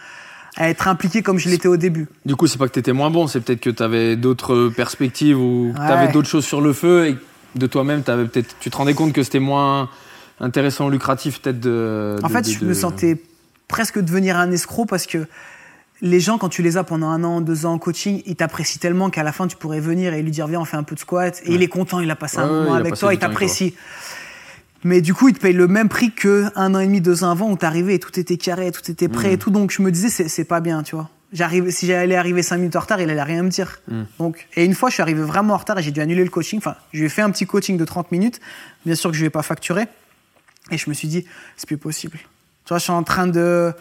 à 0.56 0.68
être 0.70 0.88
impliqué 0.88 1.22
comme 1.22 1.38
je 1.38 1.48
l'étais 1.48 1.68
au 1.68 1.76
début. 1.76 2.08
Du 2.24 2.34
coup, 2.36 2.46
c'est 2.46 2.58
pas 2.58 2.66
que 2.68 2.72
t'étais 2.72 2.92
moins 2.94 3.10
bon, 3.10 3.26
c'est 3.26 3.40
peut-être 3.40 3.60
que 3.60 3.70
t'avais 3.70 4.16
d'autres 4.16 4.70
perspectives 4.74 5.38
ou 5.38 5.72
que 5.74 5.78
t'avais 5.78 6.08
d'autres 6.12 6.28
choses 6.28 6.44
sur 6.46 6.60
le 6.60 6.72
feu 6.72 7.08
et 7.08 7.18
de 7.56 7.66
toi-même, 7.66 8.02
t'avais 8.02 8.24
peut-être, 8.26 8.56
tu 8.60 8.70
te 8.70 8.76
rendais 8.76 8.94
compte 8.94 9.12
que 9.12 9.22
c'était 9.22 9.38
moins 9.38 9.88
intéressant, 10.40 10.88
lucratif, 10.88 11.40
peut-être 11.40 11.60
de. 11.60 12.16
En 12.22 12.26
de- 12.28 12.32
fait, 12.32 12.42
de- 12.42 12.48
je 12.50 12.58
de- 12.60 12.66
me 12.66 12.74
sentais 12.74 13.20
presque 13.68 13.98
devenir 14.00 14.36
un 14.36 14.50
escroc 14.50 14.86
parce 14.86 15.06
que 15.06 15.26
les 16.00 16.20
gens, 16.20 16.38
quand 16.38 16.48
tu 16.48 16.62
les 16.62 16.76
as 16.76 16.84
pendant 16.84 17.08
un 17.10 17.22
an, 17.22 17.40
deux 17.40 17.66
ans 17.66 17.74
en 17.74 17.78
coaching, 17.78 18.22
ils 18.26 18.34
t'apprécient 18.36 18.80
tellement 18.80 19.10
qu'à 19.10 19.22
la 19.22 19.32
fin, 19.32 19.46
tu 19.46 19.56
pourrais 19.56 19.80
venir 19.80 20.12
et 20.14 20.22
lui 20.22 20.30
dire 20.32 20.46
Viens, 20.48 20.60
on 20.60 20.64
fait 20.64 20.76
un 20.76 20.82
peu 20.82 20.94
de 20.96 21.00
squat. 21.00 21.40
Et 21.44 21.52
il 21.54 21.62
est 21.62 21.68
content, 21.68 22.00
il 22.00 22.10
a 22.10 22.16
passé 22.16 22.38
un 22.38 22.44
Ouais, 22.44 22.48
moment 22.50 22.74
avec 22.74 22.94
toi, 22.96 23.12
il 23.14 23.18
t'apprécie. 23.18 23.74
Mais 24.84 25.00
du 25.00 25.14
coup, 25.14 25.28
il 25.28 25.34
te 25.34 25.40
paye 25.40 25.52
le 25.54 25.66
même 25.66 25.88
prix 25.88 26.12
que 26.12 26.46
un 26.56 26.74
an 26.74 26.78
et 26.80 26.86
demi, 26.86 27.00
deux 27.00 27.24
ans 27.24 27.30
avant 27.30 27.50
où 27.50 27.56
t'arrivais 27.56 27.94
et 27.94 27.98
tout 27.98 28.18
était 28.20 28.36
carré, 28.36 28.70
tout 28.70 28.88
était 28.90 29.08
prêt 29.08 29.30
Mm. 29.30 29.32
et 29.32 29.38
tout. 29.38 29.50
Donc 29.50 29.70
je 29.72 29.80
me 29.82 29.90
disais, 29.90 30.08
c'est 30.28 30.44
pas 30.44 30.60
bien, 30.60 30.82
tu 30.82 30.94
vois. 30.94 31.08
J'arrive, 31.32 31.70
si 31.70 31.86
j'allais 31.86 32.14
arriver 32.14 32.42
cinq 32.42 32.58
minutes 32.58 32.76
en 32.76 32.80
retard, 32.80 33.00
il 33.00 33.10
allait 33.10 33.22
rien 33.22 33.42
me 33.42 33.48
dire. 33.48 33.80
Mm. 33.88 34.02
Donc, 34.18 34.46
et 34.56 34.64
une 34.64 34.74
fois, 34.74 34.88
je 34.90 34.94
suis 34.94 35.02
arrivé 35.02 35.22
vraiment 35.22 35.54
en 35.54 35.56
retard 35.56 35.78
et 35.78 35.82
j'ai 35.82 35.90
dû 35.90 36.00
annuler 36.00 36.22
le 36.22 36.30
coaching. 36.30 36.58
Enfin, 36.58 36.76
je 36.92 36.98
lui 37.00 37.06
ai 37.06 37.08
fait 37.08 37.22
un 37.22 37.30
petit 37.30 37.46
coaching 37.46 37.76
de 37.76 37.84
30 37.84 38.12
minutes. 38.12 38.40
Bien 38.86 38.94
sûr 38.94 39.10
que 39.10 39.16
je 39.16 39.20
lui 39.22 39.26
ai 39.26 39.30
pas 39.30 39.42
facturé. 39.42 39.86
Et 40.70 40.78
je 40.78 40.88
me 40.88 40.94
suis 40.94 41.08
dit, 41.08 41.24
c'est 41.56 41.66
plus 41.66 41.76
possible. 41.78 42.18
Tu 42.18 42.68
vois, 42.68 42.78
je 42.78 42.84
suis 42.84 42.92
en 42.92 43.02
train 43.02 43.26
de. 43.26 43.72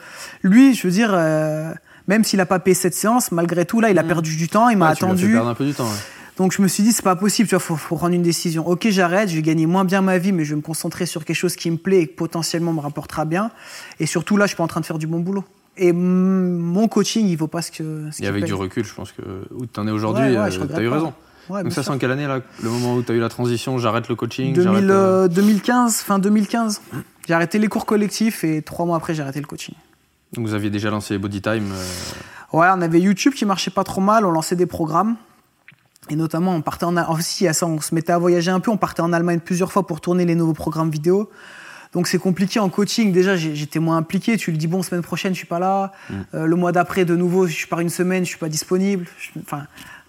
Lui, 0.41 0.73
je 0.73 0.87
veux 0.87 0.91
dire, 0.91 1.11
euh, 1.13 1.73
même 2.07 2.23
s'il 2.23 2.39
a 2.41 2.45
pas 2.45 2.59
payé 2.59 2.73
cette 2.75 2.95
séance, 2.95 3.31
malgré 3.31 3.65
tout, 3.65 3.79
là, 3.81 3.89
il 3.91 3.97
a 3.99 4.03
perdu 4.03 4.35
du 4.35 4.47
temps, 4.49 4.67
il 4.69 4.77
m'a 4.77 4.87
Mm. 4.87 4.89
Ouais, 4.89 4.95
tu 4.95 5.05
lui 5.05 5.05
as 5.05 5.15
fait 5.15 5.21
attendu. 5.21 5.31
perdre 5.33 5.49
un 5.49 5.55
peu 5.55 5.65
du 5.65 5.73
temps. 5.73 5.85
ouais. 5.85 5.89
Donc 6.37 6.51
je 6.51 6.61
me 6.61 6.67
suis 6.67 6.81
dit, 6.83 6.91
c'est 6.91 7.03
pas 7.03 7.15
possible, 7.15 7.47
tu 7.47 7.55
vois, 7.55 7.59
faut, 7.59 7.75
faut 7.75 7.95
prendre 7.95 8.15
une 8.15 8.23
décision. 8.23 8.67
Ok, 8.67 8.87
j'arrête, 8.89 9.29
je 9.29 9.35
vais 9.35 9.41
gagner 9.43 9.65
moins 9.67 9.85
bien 9.85 10.01
ma 10.01 10.17
vie, 10.17 10.31
mais 10.31 10.43
je 10.45 10.51
vais 10.51 10.55
me 10.57 10.61
concentrer 10.61 11.05
sur 11.05 11.25
quelque 11.25 11.35
chose 11.35 11.55
qui 11.55 11.69
me 11.69 11.77
plaît 11.77 12.01
et 12.01 12.07
qui 12.07 12.13
potentiellement 12.15 12.73
me 12.73 12.79
rapportera 12.79 13.25
bien. 13.25 13.51
Et 13.99 14.05
surtout, 14.07 14.35
là, 14.37 14.45
je 14.45 14.49
suis 14.49 14.57
pas 14.57 14.63
en 14.63 14.67
train 14.67 14.81
de 14.81 14.85
faire 14.85 14.97
du 14.97 15.05
bon 15.07 15.19
boulot. 15.19 15.43
Et 15.77 15.91
mon 15.93 16.87
coaching, 16.87 17.27
il 17.27 17.35
vaut 17.35 17.47
pas 17.47 17.61
ce 17.61 17.71
que. 17.71 18.09
Ce 18.11 18.21
Et 18.23 18.27
avec 18.27 18.43
paye. 18.43 18.47
du 18.47 18.53
recul, 18.55 18.83
je 18.85 18.93
pense 18.93 19.11
que 19.11 19.21
où 19.51 19.65
t'en 19.65 19.87
es 19.87 19.91
aujourd'hui, 19.91 20.23
Ouais, 20.23 20.29
ouais, 20.31 20.37
euh, 20.37 20.45
regrette 20.61 20.71
t'as 20.75 20.81
eu 20.83 20.89
pas. 20.89 20.95
raison. 20.95 21.13
Ouais, 21.49 21.61
Donc 21.63 21.73
ça, 21.73 21.83
c'est 21.83 21.89
en 21.89 21.97
quelle 21.97 22.11
année 22.11 22.25
là 22.27 22.39
Le 22.61 22.69
moment 22.69 22.95
où 22.95 23.01
t'as 23.01 23.13
eu 23.13 23.19
la 23.19 23.29
transition, 23.29 23.77
j'arrête 23.77 24.07
le 24.07 24.15
coaching, 24.15 24.53
2000, 24.53 24.63
j'arrête. 24.63 24.83
euh, 24.89 25.23
euh, 25.25 25.27
2015, 25.27 25.97
fin 25.97 26.17
2015. 26.19 26.81
J'ai 27.27 27.33
arrêté 27.33 27.59
les 27.59 27.67
cours 27.67 27.85
collectifs 27.85 28.43
et 28.43 28.61
trois 28.61 28.85
mois 28.85 28.97
après, 28.97 29.13
j'ai 29.13 29.21
arrêté 29.23 29.39
le 29.41 29.45
coaching. 29.47 29.75
Donc 30.33 30.47
vous 30.47 30.53
aviez 30.53 30.69
déjà 30.69 30.89
lancé 30.89 31.17
Body 31.17 31.41
Time. 31.41 31.71
euh, 31.71 32.57
Ouais, 32.57 32.67
on 32.71 32.81
avait 32.81 32.99
YouTube 33.01 33.33
qui 33.33 33.45
marchait 33.45 33.71
pas 33.71 33.83
trop 33.83 33.99
mal, 34.01 34.25
on 34.25 34.31
lançait 34.31 34.55
des 34.55 34.65
programmes. 34.67 35.15
Et 36.09 36.15
notamment, 36.15 36.53
on 36.55 36.61
partait 36.61 36.85
en 36.85 36.97
aussi 37.13 37.47
à 37.47 37.53
ça, 37.53 37.65
on 37.65 37.79
se 37.79 37.95
mettait 37.95 38.11
à 38.11 38.17
voyager 38.17 38.51
un 38.51 38.59
peu, 38.59 38.71
on 38.71 38.77
partait 38.77 39.01
en 39.01 39.13
Allemagne 39.13 39.39
plusieurs 39.39 39.71
fois 39.71 39.87
pour 39.87 40.01
tourner 40.01 40.25
les 40.25 40.35
nouveaux 40.35 40.53
programmes 40.53 40.89
vidéo. 40.89 41.29
Donc 41.93 42.07
c'est 42.07 42.17
compliqué 42.17 42.59
en 42.59 42.69
coaching. 42.69 43.11
Déjà, 43.11 43.35
j'étais 43.37 43.79
moins 43.79 43.97
impliqué. 43.97 44.35
Tu 44.37 44.51
le 44.51 44.57
dis, 44.57 44.67
bon, 44.67 44.81
semaine 44.83 45.03
prochaine, 45.03 45.33
je 45.33 45.37
suis 45.37 45.47
pas 45.47 45.59
là. 45.59 45.91
Euh, 46.33 46.45
le 46.45 46.55
mois 46.55 46.71
d'après, 46.71 47.05
de 47.05 47.15
nouveau, 47.15 47.47
je 47.47 47.67
pars 47.67 47.79
une 47.81 47.89
semaine, 47.89 48.23
je 48.25 48.29
suis 48.29 48.37
pas 48.39 48.49
disponible. 48.49 49.05
Je- 49.19 49.39
Enfin, 49.41 49.65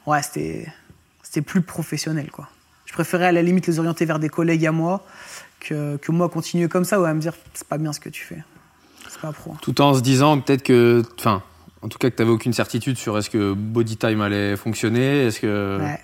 ouais, 0.07 0.23
c'était 0.23 0.67
c'était 1.23 1.43
plus 1.43 1.63
professionnel, 1.63 2.31
quoi. 2.31 2.49
Je 2.87 2.93
préférais 2.93 3.27
à 3.27 3.33
la 3.33 3.43
limite 3.43 3.67
les 3.67 3.79
orienter 3.81 4.05
vers 4.05 4.19
des 4.19 4.29
collègues 4.29 4.65
à 4.67 4.73
moi 4.73 5.05
que, 5.61 5.97
que 5.97 6.13
moi 6.13 6.29
continuer 6.29 6.69
comme 6.69 6.85
ça 6.85 7.01
ou 7.01 7.05
à 7.05 7.13
me 7.13 7.21
dire, 7.21 7.35
c'est 7.55 7.67
pas 7.67 7.77
bien 7.79 7.93
ce 7.93 8.01
que 8.01 8.09
tu 8.09 8.25
fais. 8.25 8.43
C'est 9.09 9.21
pas 9.21 9.33
pro. 9.33 9.55
tout 9.61 9.81
en 9.81 9.95
se 9.95 10.01
disant 10.01 10.41
peut-être 10.41 10.63
que, 10.63 11.03
enfin, 11.19 11.43
en 11.85 11.89
tout 11.89 11.99
cas 11.99 12.09
que 12.11 12.17
t'avais 12.17 12.31
aucune 12.31 12.53
certitude 12.55 12.97
sur 12.97 13.17
est-ce 13.19 13.29
que 13.31 13.53
Body 13.53 13.97
Time 13.97 14.21
allait 14.23 14.57
fonctionner, 14.57 15.27
est-ce 15.27 15.39
que 15.41 15.79
Ouais. 15.81 16.01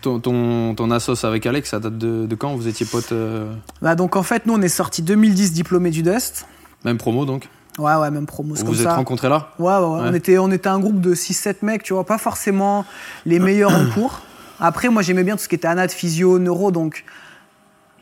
ton, 0.00 0.20
ton 0.20 0.74
ton 0.74 0.90
assos 0.90 1.24
avec 1.26 1.44
Alex, 1.46 1.70
ça 1.70 1.80
date 1.80 1.98
de, 1.98 2.26
de 2.26 2.34
quand 2.34 2.54
Vous 2.54 2.68
étiez 2.68 2.86
potes, 2.86 3.12
euh, 3.12 3.52
Bah, 3.82 3.94
donc 3.94 4.16
en 4.16 4.22
fait, 4.22 4.46
nous, 4.46 4.54
on 4.54 4.62
est 4.62 4.68
sorti 4.68 5.02
2010 5.02 5.52
diplômé 5.52 5.90
du 5.90 6.02
Dust. 6.02 6.46
même 6.84 6.98
promo 6.98 7.24
donc. 7.24 7.48
Ouais, 7.78 7.94
ouais, 7.96 8.10
même 8.10 8.26
promo, 8.26 8.54
Vous 8.54 8.64
comme 8.64 8.74
vous 8.74 8.80
êtes 8.80 8.86
ça. 8.86 8.94
rencontrés 8.96 9.28
là? 9.30 9.50
Ouais, 9.58 9.72
ouais, 9.72 9.78
ouais. 9.78 10.00
Ouais. 10.02 10.08
On, 10.10 10.14
était, 10.14 10.38
on 10.38 10.50
était 10.50 10.68
un 10.68 10.78
groupe 10.78 11.00
de 11.00 11.14
6-7 11.14 11.56
mecs, 11.62 11.82
tu 11.82 11.94
vois, 11.94 12.04
pas 12.04 12.18
forcément 12.18 12.84
les 13.26 13.38
meilleurs 13.40 13.72
en 13.74 13.86
cours. 13.90 14.20
Après, 14.60 14.88
moi, 14.90 15.02
j'aimais 15.02 15.24
bien 15.24 15.36
tout 15.36 15.42
ce 15.42 15.48
qui 15.48 15.54
était 15.56 15.66
anat, 15.68 15.88
physio, 15.88 16.38
neuro, 16.38 16.70
donc 16.70 17.04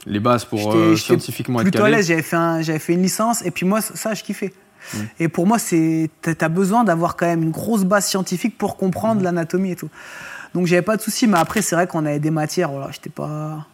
Les 0.06 0.18
bases 0.20 0.44
pour 0.44 0.74
euh, 0.74 0.96
scientifiquement 0.96 1.60
être 1.60 1.64
plutôt 1.64 1.78
à 1.78 1.82
calé. 1.84 1.96
l'aise. 1.96 2.08
J'avais 2.08 2.22
fait, 2.22 2.36
un- 2.36 2.62
j'avais 2.62 2.78
fait 2.80 2.92
une 2.94 3.02
licence, 3.02 3.42
et 3.46 3.50
puis 3.52 3.64
moi, 3.64 3.80
ça, 3.80 4.12
je 4.14 4.22
kiffais. 4.24 4.52
Et 5.18 5.28
pour 5.28 5.46
moi, 5.46 5.58
t'as 6.22 6.34
t'as 6.34 6.48
besoin 6.48 6.84
d'avoir 6.84 7.16
quand 7.16 7.26
même 7.26 7.42
une 7.42 7.50
grosse 7.50 7.84
base 7.84 8.06
scientifique 8.06 8.58
pour 8.58 8.76
comprendre 8.76 9.22
l'anatomie 9.22 9.72
et 9.72 9.76
tout. 9.76 9.90
Donc, 10.54 10.66
j'avais 10.66 10.82
pas 10.82 10.96
de 10.96 11.02
souci, 11.02 11.26
mais 11.26 11.38
après, 11.38 11.62
c'est 11.62 11.74
vrai 11.74 11.86
qu'on 11.86 12.04
avait 12.04 12.18
des 12.18 12.30
matières, 12.30 12.70
voilà, 12.70 12.90
j'étais 12.90 13.10
pas, 13.10 13.66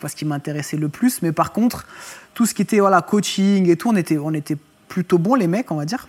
pas 0.00 0.08
ce 0.08 0.16
qui 0.16 0.24
m'intéressait 0.24 0.76
le 0.76 0.88
plus. 0.88 1.22
Mais 1.22 1.32
par 1.32 1.52
contre, 1.52 1.86
tout 2.34 2.46
ce 2.46 2.54
qui 2.54 2.62
était 2.62 2.80
voilà, 2.80 3.02
coaching 3.02 3.68
et 3.68 3.76
tout, 3.76 3.90
on 3.90 3.96
était, 3.96 4.18
on 4.18 4.32
était 4.32 4.56
plutôt 4.88 5.18
bons, 5.18 5.34
les 5.34 5.46
mecs, 5.46 5.70
on 5.70 5.76
va 5.76 5.84
dire. 5.84 6.06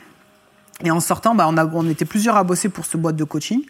Et 0.83 0.91
en 0.91 0.99
sortant, 0.99 1.35
bah, 1.35 1.45
on, 1.47 1.57
a, 1.57 1.65
on 1.65 1.87
était 1.89 2.05
plusieurs 2.05 2.35
à 2.35 2.43
bosser 2.43 2.69
pour 2.69 2.85
ce 2.85 2.97
boîte 2.97 3.15
de 3.15 3.23
coaching. 3.23 3.61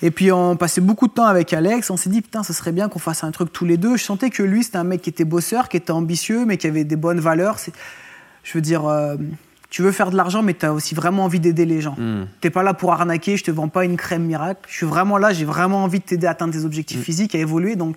Et 0.00 0.10
puis 0.10 0.30
on 0.30 0.56
passait 0.56 0.80
beaucoup 0.80 1.08
de 1.08 1.12
temps 1.12 1.24
avec 1.24 1.52
Alex. 1.52 1.90
On 1.90 1.96
s'est 1.96 2.10
dit, 2.10 2.22
putain, 2.22 2.42
ce 2.42 2.52
serait 2.52 2.72
bien 2.72 2.88
qu'on 2.88 2.98
fasse 2.98 3.24
un 3.24 3.30
truc 3.32 3.52
tous 3.52 3.64
les 3.64 3.76
deux. 3.76 3.96
Je 3.96 4.04
sentais 4.04 4.30
que 4.30 4.42
lui, 4.42 4.62
c'était 4.62 4.76
un 4.76 4.84
mec 4.84 5.02
qui 5.02 5.10
était 5.10 5.24
bosseur, 5.24 5.68
qui 5.68 5.76
était 5.76 5.90
ambitieux, 5.90 6.44
mais 6.44 6.56
qui 6.56 6.66
avait 6.66 6.84
des 6.84 6.96
bonnes 6.96 7.20
valeurs. 7.20 7.58
Je 8.44 8.52
veux 8.52 8.60
dire, 8.60 8.86
euh, 8.86 9.16
tu 9.70 9.82
veux 9.82 9.92
faire 9.92 10.10
de 10.10 10.16
l'argent, 10.16 10.42
mais 10.42 10.54
tu 10.54 10.64
as 10.64 10.72
aussi 10.72 10.94
vraiment 10.94 11.24
envie 11.24 11.40
d'aider 11.40 11.66
les 11.66 11.80
gens. 11.80 11.94
Hmm. 11.98 12.24
T'es 12.40 12.50
pas 12.50 12.62
là 12.62 12.72
pour 12.74 12.92
arnaquer, 12.92 13.36
je 13.36 13.44
te 13.44 13.50
vends 13.50 13.68
pas 13.68 13.84
une 13.84 13.96
crème 13.96 14.24
miracle. 14.24 14.60
Je 14.68 14.74
suis 14.76 14.86
vraiment 14.86 15.18
là, 15.18 15.32
j'ai 15.32 15.44
vraiment 15.44 15.84
envie 15.84 15.98
de 15.98 16.04
t'aider 16.04 16.26
à 16.26 16.30
atteindre 16.30 16.54
tes 16.54 16.64
objectifs 16.64 17.02
physiques, 17.02 17.34
à 17.34 17.38
évoluer. 17.38 17.76
Donc, 17.76 17.96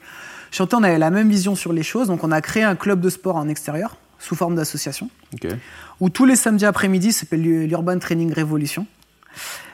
sentais 0.52 0.76
on 0.76 0.84
avait 0.84 1.00
la 1.00 1.12
même 1.12 1.30
vision 1.30 1.56
sur 1.56 1.72
les 1.72 1.84
choses. 1.84 2.08
Donc, 2.08 2.24
on 2.24 2.32
a 2.32 2.42
créé 2.42 2.64
un 2.64 2.76
club 2.76 3.00
de 3.00 3.10
sport 3.10 3.38
en 3.38 3.48
extérieur, 3.48 3.96
sous 4.20 4.36
forme 4.36 4.56
d'association 4.56 5.10
Ok. 5.34 5.48
où 6.02 6.10
tous 6.10 6.26
les 6.26 6.36
samedis 6.36 6.66
après-midi, 6.66 7.14
ça 7.14 7.22
s'appelle 7.22 7.42
l'Urban 7.42 7.98
Training 8.00 8.34
Revolution. 8.34 8.86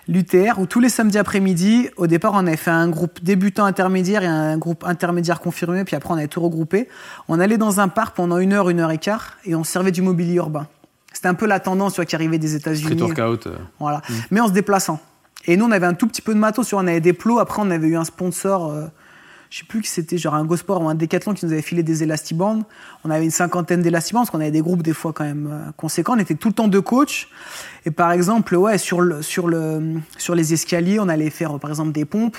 l'UTR, 0.08 0.60
où 0.60 0.68
tous 0.68 0.80
les 0.80 0.88
samedis 0.89 1.18
après-midi, 1.18 1.89
au 1.98 2.08
départ, 2.08 2.32
on 2.36 2.46
avait 2.48 2.56
fait 2.56 2.72
un 2.72 2.88
groupe 2.88 3.22
débutant 3.24 3.66
intermédiaire 3.66 4.24
et 4.24 4.27
un 4.27 4.58
groupe 4.58 4.86
intermédiaire 4.86 5.42
confirmé, 5.42 5.84
puis 5.84 5.96
après, 5.96 6.13
on 6.13 6.18
avait 6.18 6.27
tout 6.27 6.42
regroupé. 6.42 6.88
On 7.27 7.39
allait 7.39 7.58
dans 7.58 7.82
un 7.82 7.88
parc 7.89 8.16
pendant 8.16 8.38
une 8.38 8.54
heure, 8.54 8.70
une 8.70 8.80
heure 8.80 8.92
et 8.92 9.00
quart, 9.00 9.34
et 9.44 9.56
on 9.56 9.66
servait 9.66 9.92
du 9.92 10.01
mobilier 10.01 10.36
urbain. 10.36 10.68
C'était 11.14 11.28
un 11.30 11.34
peu 11.34 11.48
la 11.48 11.60
tendance 11.60 11.94
tu 11.94 11.98
vois, 11.98 12.06
qui 12.06 12.16
arrivait 12.16 12.38
des 12.38 12.56
États-Unis. 12.56 13.02
Workout. 13.02 13.48
euh. 13.48 13.56
Voilà. 13.80 14.02
Mais 14.32 14.40
en 14.40 14.48
se 14.48 14.54
déplaçant. 14.54 15.00
Et 15.46 15.58
nous, 15.58 15.66
on 15.66 15.72
avait 15.72 15.86
un 15.88 15.94
tout 15.94 16.08
petit 16.08 16.22
peu 16.22 16.34
de 16.34 16.40
matos. 16.40 16.74
On 16.74 16.80
avait 16.80 17.00
des 17.00 17.14
plots. 17.14 17.40
Après, 17.40 17.62
on 17.64 17.72
avait 17.72 17.88
eu 17.88 17.96
un 17.98 18.04
sponsor. 18.04 18.72
euh, 18.72 18.86
je 19.50 19.60
sais 19.60 19.64
plus 19.64 19.82
qui 19.82 19.90
c'était, 19.90 20.18
genre 20.18 20.36
un 20.36 20.44
Gosport 20.44 20.82
ou 20.82 20.90
un 20.90 20.96
Decathlon 20.96 21.34
qui 21.34 21.46
nous 21.46 21.54
avait 21.54 21.62
filé 21.62 21.82
des 21.82 22.04
élastibandes. 22.04 22.64
On 23.06 23.10
avait 23.10 23.24
une 23.24 23.32
cinquantaine 23.32 23.82
d'élastibandes 23.82 24.24
parce 24.26 24.32
qu'on 24.32 24.42
avait 24.42 24.52
des 24.52 24.60
groupes 24.62 24.84
des 24.84 24.92
fois 24.94 25.14
quand 25.14 25.24
même 25.24 25.48
euh, 25.50 25.72
conséquents. 25.78 26.16
On 26.18 26.20
était 26.20 26.36
tout 26.36 26.50
le 26.50 26.54
temps 26.54 26.68
deux 26.68 26.82
coachs. 26.82 27.30
Et 27.86 27.92
par 27.92 28.12
exemple, 28.12 28.56
ouais, 28.58 28.78
sur, 28.78 29.00
le, 29.00 29.22
sur, 29.22 29.48
le, 29.48 30.02
sur 30.18 30.36
les 30.36 30.52
escaliers, 30.54 31.00
on 31.00 31.08
allait 31.08 31.30
faire 31.30 31.56
euh, 31.56 31.60
par 31.60 31.70
exemple 31.70 31.94
des 31.94 32.04
pompes. 32.04 32.38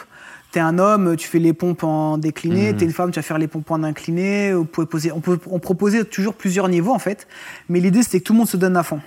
T'es 0.50 0.60
un 0.60 0.78
homme, 0.78 1.14
tu 1.16 1.28
fais 1.28 1.38
les 1.38 1.52
pompes 1.52 1.84
en 1.84 2.16
décliné. 2.16 2.74
T'es 2.74 2.84
une 2.86 2.92
femme, 2.92 3.10
tu 3.10 3.18
vas 3.18 3.22
faire 3.22 3.36
les 3.38 3.48
pompes 3.48 3.70
en 3.70 3.82
incliné. 3.82 4.54
On, 4.54 4.64
pouvait 4.64 4.86
poser, 4.86 5.12
on, 5.12 5.20
peut- 5.20 5.38
on 5.50 5.58
proposait 5.58 6.04
toujours 6.04 6.34
plusieurs 6.34 6.68
niveaux 6.68 6.92
en 6.94 6.98
fait. 6.98 7.26
Mais 7.68 7.80
l'idée 7.80 8.02
c'était 8.02 8.20
que 8.20 8.24
tout 8.24 8.32
le 8.32 8.38
monde 8.38 8.48
se 8.48 8.56
donne 8.56 8.76
à 8.76 8.82
fond. 8.82 9.00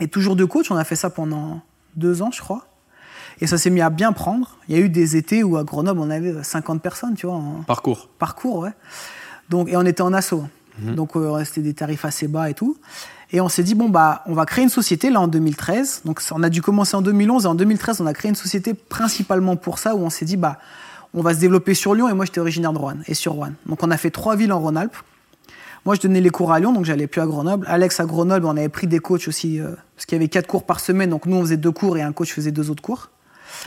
Et 0.00 0.08
toujours 0.08 0.34
deux 0.36 0.46
coachs, 0.46 0.66
on 0.70 0.76
a 0.76 0.84
fait 0.84 0.96
ça 0.96 1.08
pendant 1.08 1.60
deux 1.94 2.20
ans, 2.20 2.30
je 2.32 2.40
crois. 2.40 2.66
Et 3.40 3.46
ça 3.46 3.58
s'est 3.58 3.70
mis 3.70 3.80
à 3.80 3.90
bien 3.90 4.12
prendre. 4.12 4.56
Il 4.68 4.76
y 4.76 4.78
a 4.78 4.82
eu 4.82 4.88
des 4.88 5.16
étés 5.16 5.42
où 5.44 5.56
à 5.56 5.62
Grenoble, 5.64 6.00
on 6.00 6.10
avait 6.10 6.42
50 6.42 6.82
personnes, 6.82 7.14
tu 7.14 7.26
vois, 7.26 7.36
en 7.36 7.62
Parcours. 7.66 8.08
parcours, 8.18 8.58
ouais. 8.60 8.70
Donc, 9.48 9.68
et 9.68 9.76
on 9.76 9.82
était 9.86 10.02
en 10.02 10.12
assaut. 10.12 10.44
Donc, 10.78 11.16
euh, 11.16 11.42
c'était 11.44 11.62
des 11.62 11.72
tarifs 11.74 12.04
assez 12.04 12.28
bas 12.28 12.50
et 12.50 12.54
tout. 12.54 12.76
Et 13.32 13.40
on 13.40 13.48
s'est 13.48 13.62
dit, 13.64 13.74
bon, 13.74 13.88
bah, 13.88 14.22
on 14.26 14.34
va 14.34 14.46
créer 14.46 14.62
une 14.62 14.70
société, 14.70 15.10
là, 15.10 15.20
en 15.20 15.26
2013. 15.28 16.02
Donc, 16.04 16.20
on 16.30 16.42
a 16.42 16.48
dû 16.48 16.62
commencer 16.62 16.96
en 16.96 17.02
2011. 17.02 17.44
Et 17.44 17.48
en 17.48 17.54
2013, 17.54 18.00
on 18.00 18.06
a 18.06 18.12
créé 18.14 18.28
une 18.28 18.36
société 18.36 18.72
principalement 18.74 19.56
pour 19.56 19.78
ça, 19.78 19.94
où 19.96 19.98
on 20.04 20.10
s'est 20.10 20.24
dit, 20.24 20.36
bah, 20.36 20.58
on 21.12 21.22
va 21.22 21.34
se 21.34 21.40
développer 21.40 21.74
sur 21.74 21.94
Lyon. 21.94 22.08
Et 22.08 22.12
moi, 22.12 22.24
j'étais 22.24 22.40
originaire 22.40 22.72
de 22.72 22.78
Rouen 22.78 22.96
et 23.06 23.14
sur 23.14 23.32
Rouen. 23.32 23.52
Donc, 23.66 23.82
on 23.82 23.90
a 23.90 23.96
fait 23.96 24.10
trois 24.10 24.36
villes 24.36 24.52
en 24.52 24.60
Rhône-Alpes. 24.60 24.96
Moi, 25.84 25.94
je 25.94 26.00
donnais 26.00 26.20
les 26.20 26.30
cours 26.30 26.52
à 26.52 26.58
Lyon, 26.58 26.72
donc 26.72 26.84
j'allais 26.84 27.06
plus 27.06 27.20
à 27.20 27.26
Grenoble. 27.26 27.64
Alex 27.68 28.00
à 28.00 28.06
Grenoble, 28.06 28.44
on 28.46 28.56
avait 28.56 28.68
pris 28.68 28.88
des 28.88 28.98
coachs 28.98 29.28
aussi, 29.28 29.60
euh, 29.60 29.70
parce 29.94 30.04
qu'il 30.06 30.16
y 30.16 30.20
avait 30.20 30.28
quatre 30.28 30.48
cours 30.48 30.64
par 30.64 30.80
semaine. 30.80 31.10
Donc, 31.10 31.26
nous, 31.26 31.36
on 31.36 31.42
faisait 31.42 31.56
deux 31.56 31.70
cours 31.70 31.96
et 31.96 32.02
un 32.02 32.12
coach 32.12 32.32
faisait 32.32 32.50
deux 32.52 32.70
autres 32.70 32.82
cours. 32.82 33.10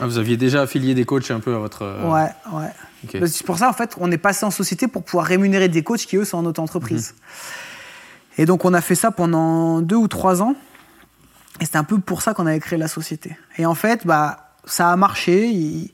Ah, 0.01 0.05
vous 0.05 0.17
aviez 0.17 0.35
déjà 0.37 0.61
affilié 0.61 0.93
des 0.93 1.05
coachs 1.05 1.31
un 1.31 1.39
peu 1.39 1.55
à 1.55 1.59
votre. 1.59 1.83
euh, 1.83 2.09
Ouais, 2.09 2.29
ouais. 2.53 2.67
ok. 3.05 3.19
Bah, 3.21 3.27
C'est 3.27 3.45
pour 3.45 3.57
ça, 3.57 3.69
en 3.69 3.73
fait, 3.73 3.95
on 3.99 4.11
est 4.11 4.17
passé 4.17 4.45
en 4.45 4.51
société 4.51 4.87
pour 4.89 5.03
pouvoir 5.03 5.25
rémunérer 5.25 5.69
des 5.69 5.81
coachs 5.81 6.01
qui, 6.01 6.17
eux, 6.17 6.25
sont 6.25 6.37
en 6.37 6.45
auto-entreprise. 6.45 7.15
Et 8.39 8.45
donc, 8.45 8.63
on 8.63 8.73
a 8.73 8.79
fait 8.79 8.95
ça 8.95 9.11
pendant 9.11 9.81
deux 9.81 9.97
ou 9.97 10.07
trois 10.07 10.41
ans. 10.41 10.55
Et 11.59 11.65
c'était 11.65 11.77
un 11.77 11.83
peu 11.83 11.99
pour 11.99 12.21
ça 12.21 12.33
qu'on 12.33 12.45
avait 12.45 12.61
créé 12.61 12.79
la 12.79 12.87
société. 12.87 13.37
Et 13.57 13.65
en 13.65 13.75
fait, 13.75 14.07
bah, 14.07 14.53
ça 14.63 14.93
a 14.93 14.95
marché. 14.95 15.49
Il, 15.49 15.91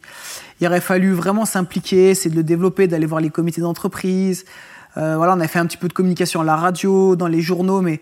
il 0.62 0.68
aurait 0.68 0.80
fallu 0.80 1.14
vraiment 1.14 1.46
s'impliquer, 1.46 2.14
c'est 2.14 2.30
de 2.30 2.36
le 2.36 2.44
développer, 2.44 2.86
d'aller 2.88 3.08
voir 3.08 3.20
les 3.20 3.32
comités 3.32 3.62
d'entreprise. 3.62 4.46
Euh, 4.96 5.18
voilà, 5.18 5.34
on 5.34 5.40
a 5.40 5.48
fait 5.48 5.58
un 5.58 5.66
petit 5.66 5.78
peu 5.78 5.88
de 5.88 5.94
communication 5.94 6.40
à 6.40 6.44
la 6.44 6.56
radio, 6.56 7.16
dans 7.16 7.28
les 7.28 7.42
journaux, 7.42 7.82
mais 7.82 8.00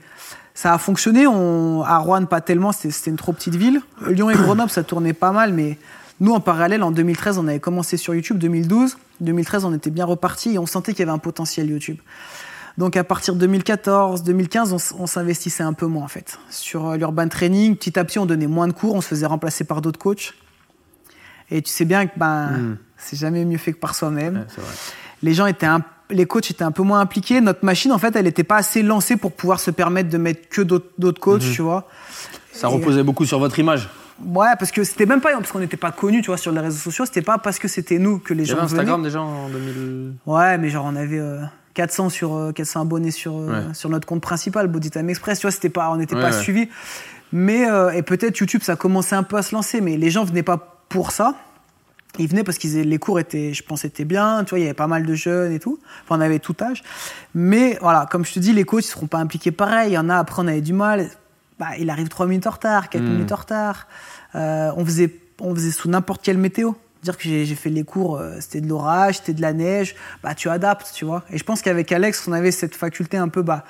ça 0.53 0.73
a 0.73 0.77
fonctionné. 0.77 1.25
On, 1.25 1.81
à 1.81 1.97
Rouen, 1.99 2.25
pas 2.25 2.41
tellement, 2.41 2.73
c'était 2.73 2.91
c'était 2.91 3.11
une 3.11 3.17
trop 3.17 3.31
petite 3.31 3.55
ville. 3.55 3.81
Lyon 4.09 4.29
et 4.29 4.35
Grenoble, 4.35 4.69
ça 4.69 4.83
tournait 4.83 5.13
pas 5.13 5.31
mal, 5.31 5.53
mais 5.53 5.77
nous, 6.19 6.33
en 6.33 6.41
parallèle, 6.41 6.83
en 6.83 6.91
2013, 6.91 7.37
on 7.37 7.47
avait 7.47 7.61
commencé 7.61 7.95
sur 7.95 8.13
YouTube. 8.13 8.39
2012, 8.39 8.97
2013, 9.21 9.63
on 9.63 9.73
était 9.73 9.89
bien 9.89 10.03
reparti 10.03 10.55
et 10.55 10.59
on 10.59 10.65
sentait 10.65 10.91
qu'il 10.91 10.99
y 10.99 11.03
avait 11.03 11.15
un 11.15 11.17
potentiel 11.17 11.69
YouTube. 11.69 11.97
Donc 12.77 12.97
à 12.97 13.03
partir 13.03 13.35
de 13.35 13.39
2014, 13.41 14.23
2015, 14.23 14.93
on, 14.97 15.05
s'investissait 15.07 15.63
un 15.63 15.73
peu 15.73 15.85
moins 15.85 16.03
en 16.03 16.07
fait 16.07 16.39
sur 16.49 16.89
euh, 16.89 16.97
l'urban 16.97 17.27
training. 17.27 17.75
Petit 17.75 17.99
à 17.99 18.03
petit, 18.03 18.17
on 18.19 18.25
donnait 18.25 18.47
moins 18.47 18.67
de 18.67 18.73
cours, 18.73 18.95
on 18.95 19.01
se 19.01 19.07
faisait 19.09 19.25
remplacer 19.27 19.63
par 19.63 19.81
d'autres 19.81 19.99
coachs. 19.99 20.33
Et 21.51 21.61
tu 21.61 21.69
sais 21.71 21.85
bien 21.85 22.07
que 22.07 22.13
ben 22.17 22.77
c'est 22.97 23.17
jamais 23.19 23.45
mieux 23.45 23.57
fait 23.57 23.73
que 23.73 23.79
par 23.79 23.93
soi-même. 23.95 24.45
Ouais. 24.57 24.63
Les 25.21 25.33
gens 25.33 25.45
étaient 25.45 25.65
un- 25.67 25.83
les 26.09 26.25
coachs 26.25 26.49
étaient 26.51 26.63
un 26.63 26.71
peu 26.71 26.83
moins 26.83 26.99
impliqués. 26.99 27.41
Notre 27.41 27.63
machine, 27.65 27.91
en 27.91 27.97
fait, 27.99 28.15
elle 28.15 28.25
n'était 28.25 28.43
pas 28.43 28.57
assez 28.57 28.81
lancée 28.81 29.17
pour 29.17 29.31
pouvoir 29.33 29.59
se 29.59 29.69
permettre 29.71 30.09
de 30.09 30.17
mettre 30.17 30.49
que 30.49 30.61
d'autres 30.61 31.19
coachs, 31.19 31.41
tu 31.41 31.61
vois. 31.61 31.87
Ça 32.51 32.69
Et- 32.69 32.73
reposait 32.73 33.03
beaucoup 33.03 33.25
sur 33.25 33.39
votre 33.39 33.57
image. 33.59 33.89
Ouais, 34.23 34.47
parce 34.59 34.71
que 34.71 34.83
c'était 34.83 35.05
même 35.05 35.21
pas 35.21 35.31
parce 35.33 35.51
qu'on 35.51 35.59
n'était 35.59 35.77
pas 35.77 35.91
connus, 35.91 36.21
tu 36.21 36.27
vois, 36.27 36.37
sur 36.37 36.51
les 36.51 36.59
réseaux 36.59 36.77
sociaux. 36.77 37.05
C'était 37.05 37.21
pas 37.23 37.37
parce 37.39 37.57
que 37.59 37.67
c'était 37.67 37.99
nous 37.99 38.19
que 38.19 38.33
les 38.33 38.43
Il 38.43 38.47
y 38.47 38.49
gens 38.49 38.57
avait 38.57 38.67
venaient. 38.67 38.79
Instagram 38.81 39.03
déjà 39.03 39.21
en 39.21 39.49
2000. 39.49 40.13
Ouais, 40.25 40.57
mais 40.57 40.69
genre 40.69 40.85
on 40.87 40.95
avait 40.95 41.19
euh, 41.19 41.41
400 41.73 42.09
sur 42.09 42.35
euh, 42.35 42.51
400 42.51 42.81
abonnés 42.81 43.11
sur 43.11 43.37
euh, 43.37 43.47
Ouais. 43.67 43.73
sur 43.73 43.89
notre 43.89 44.07
compte 44.07 44.21
principal, 44.21 44.67
Body 44.67 44.91
Time 44.91 45.09
Express. 45.09 45.39
Tu 45.39 45.43
vois, 45.47 45.51
c'était 45.51 45.69
pas, 45.69 45.89
on 45.91 45.97
n'était 45.97 46.15
Ouais, 46.15 46.21
pas 46.21 46.31
ouais. 46.31 46.41
suivis. 46.41 46.69
Mais 47.31 47.67
euh, 47.69 47.91
et 47.91 48.03
peut-être 48.03 48.37
YouTube, 48.39 48.61
ça 48.63 48.75
commençait 48.75 49.15
un 49.15 49.23
peu 49.23 49.37
à 49.37 49.41
se 49.41 49.55
lancer, 49.55 49.81
mais 49.81 49.97
les 49.97 50.11
gens 50.11 50.23
venaient 50.23 50.43
pas 50.43 50.83
pour 50.89 51.11
ça. 51.11 51.35
Ils 52.19 52.27
venaient 52.27 52.43
parce 52.43 52.59
qu'ils 52.59 52.79
les 52.79 52.97
cours 52.99 53.19
étaient, 53.19 53.53
je 53.55 53.63
pense, 53.63 53.85
étaient 53.85 54.05
bien. 54.05 54.43
Tu 54.43 54.51
vois, 54.51 54.59
il 54.59 54.61
y 54.61 54.65
avait 54.65 54.75
pas 54.75 54.85
mal 54.85 55.03
de 55.03 55.15
jeunes 55.15 55.51
et 55.51 55.57
tout. 55.59 55.79
Enfin, 56.03 56.17
on 56.19 56.21
avait 56.21 56.37
tout 56.37 56.55
âge. 56.61 56.83
Mais 57.33 57.79
voilà, 57.81 58.07
comme 58.11 58.23
je 58.23 58.33
te 58.33 58.39
dis, 58.39 58.53
les 58.53 58.65
coachs 58.65 58.85
ils 58.85 58.89
seront 58.89 59.07
pas 59.07 59.17
impliqués 59.17 59.51
pareil. 59.51 59.91
Il 59.91 59.93
y 59.93 59.97
en 59.97 60.09
a 60.09 60.17
après, 60.17 60.43
on 60.43 60.47
avait 60.47 60.61
du 60.61 60.73
mal. 60.73 61.09
Bah, 61.57 61.69
il 61.79 61.89
arrive 61.89 62.09
3 62.09 62.27
minutes 62.27 62.45
en 62.45 62.51
retard, 62.51 62.89
4 62.89 63.01
minutes 63.01 63.31
en 63.31 63.35
retard. 63.37 63.87
Euh, 64.35 64.71
on 64.77 64.85
faisait, 64.85 65.15
on 65.41 65.55
faisait 65.55 65.71
sous 65.71 65.89
n'importe 65.89 66.21
quelle 66.23 66.37
météo. 66.37 66.73
Dire 67.03 67.17
que 67.17 67.23
j'ai 67.23 67.45
fait 67.55 67.69
les 67.69 67.83
cours, 67.83 68.17
euh, 68.17 68.37
c'était 68.39 68.61
de 68.61 68.67
l'orage, 68.67 69.17
c'était 69.17 69.33
de 69.33 69.41
la 69.41 69.51
neige, 69.53 69.95
bah 70.23 70.33
tu 70.35 70.49
adaptes, 70.49 70.91
tu 70.95 71.03
vois. 71.05 71.23
Et 71.31 71.37
je 71.37 71.43
pense 71.43 71.61
qu'avec 71.61 71.91
Alex, 71.91 72.25
on 72.27 72.31
avait 72.31 72.51
cette 72.51 72.75
faculté 72.75 73.17
un 73.17 73.27
peu, 73.27 73.41
bah, 73.41 73.65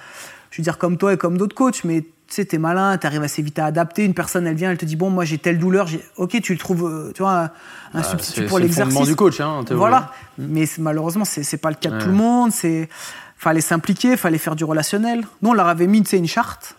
je 0.52 0.58
veux 0.62 0.63
dire 0.63 0.78
comme 0.78 0.98
toi 0.98 1.13
et 1.13 1.17
comme 1.17 1.38
d'autres 1.38 1.56
coachs, 1.56 1.84
mais 1.84 2.02
tu 2.02 2.08
sais, 2.28 2.46
t'es 2.46 2.58
malin, 2.60 2.96
t'arrives 2.98 3.24
assez 3.24 3.41
vite 3.41 3.58
à 3.58 3.65
adapter. 3.65 4.06
Une 4.06 4.13
personne, 4.13 4.46
elle 4.46 4.56
vient, 4.56 4.69
elle 4.72 4.78
te 4.78 4.86
dit 4.86 4.96
bon, 4.96 5.10
moi 5.10 5.26
j'ai 5.26 5.39
telle 5.39 5.58
douleur, 5.58 5.88
ok, 6.17 6.39
tu 6.41 6.54
le 6.54 6.60
trouves, 6.60 6.86
euh, 6.88 7.12
tu 7.15 7.24
vois, 7.24 7.32
un, 7.34 7.52
Bah, 7.96 8.04
substitut 8.04 8.41
c'est- 8.41 8.46
pour 8.48 8.58
c'est 8.60 8.63
l'exercice. 8.63 9.08
du 9.08 9.15
coach, 9.15 9.39
hein. 9.41 9.63
Voilà. 9.72 10.12
Mais 10.38 10.65
c'est- 10.67 10.82
malheureusement, 10.82 11.26
c'est 11.26 11.41
c'est 11.43 11.58
pas 11.58 11.69
le 11.69 11.76
cas 11.76 11.89
de 11.89 12.00
tout 12.00 12.08
le 12.08 12.13
monde. 12.13 12.52
C'est 12.52 12.88
fallait 13.36 13.62
s'impliquer, 13.62 14.15
fallait 14.15 14.38
faire 14.38 14.56
du 14.56 14.63
relationnel. 14.63 15.26
Nous, 15.41 15.50
on 15.50 15.54
leur 15.54 15.67
avait 15.67 15.88
mis, 15.88 16.02
tu 16.04 16.10
sais, 16.12 16.17
une 16.17 16.28
charte. 16.28 16.76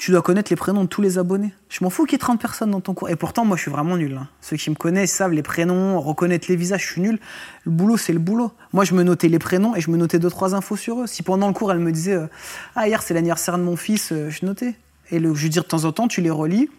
Tu 0.00 0.12
dois 0.12 0.22
connaître 0.22 0.48
les 0.48 0.56
prénoms 0.56 0.84
de 0.84 0.88
tous 0.88 1.02
les 1.02 1.18
abonnés. 1.18 1.52
Je 1.68 1.84
m'en 1.84 1.90
fous 1.90 2.06
qu'il 2.06 2.14
y 2.14 2.14
ait 2.14 2.18
30 2.18 2.40
personnes 2.40 2.70
dans 2.70 2.80
ton 2.80 2.94
cours. 2.94 3.10
Et 3.10 3.16
pourtant, 3.16 3.44
moi, 3.44 3.58
je 3.58 3.60
suis 3.60 3.70
vraiment 3.70 3.98
nul. 3.98 4.16
hein. 4.18 4.28
Ceux 4.40 4.56
qui 4.56 4.70
me 4.70 4.74
connaissent 4.74 5.12
savent 5.12 5.34
les 5.34 5.42
prénoms, 5.42 6.00
reconnaître 6.00 6.46
les 6.48 6.56
visages, 6.56 6.86
je 6.86 6.92
suis 6.92 7.02
nul. 7.02 7.18
Le 7.64 7.70
boulot, 7.70 7.98
c'est 7.98 8.14
le 8.14 8.18
boulot. 8.18 8.50
Moi, 8.72 8.84
je 8.86 8.94
me 8.94 9.02
notais 9.02 9.28
les 9.28 9.38
prénoms 9.38 9.76
et 9.76 9.82
je 9.82 9.90
me 9.90 9.98
notais 9.98 10.18
deux, 10.18 10.30
trois 10.30 10.54
infos 10.54 10.76
sur 10.76 11.02
eux. 11.02 11.06
Si 11.06 11.22
pendant 11.22 11.48
le 11.48 11.52
cours, 11.52 11.70
elle 11.70 11.80
me 11.80 11.92
disait 11.92 12.14
euh, 12.14 12.28
Ah, 12.76 12.88
hier, 12.88 13.02
c'est 13.02 13.12
l'anniversaire 13.12 13.58
de 13.58 13.62
mon 13.62 13.76
fils, 13.76 14.10
euh, 14.12 14.30
je 14.30 14.46
notais. 14.46 14.74
Et 15.10 15.18
le, 15.18 15.34
je 15.34 15.42
veux 15.42 15.50
dire, 15.50 15.64
de 15.64 15.68
temps 15.68 15.84
en 15.84 15.92
temps, 15.92 16.08
tu 16.08 16.22
les 16.22 16.30
relis. 16.30 16.70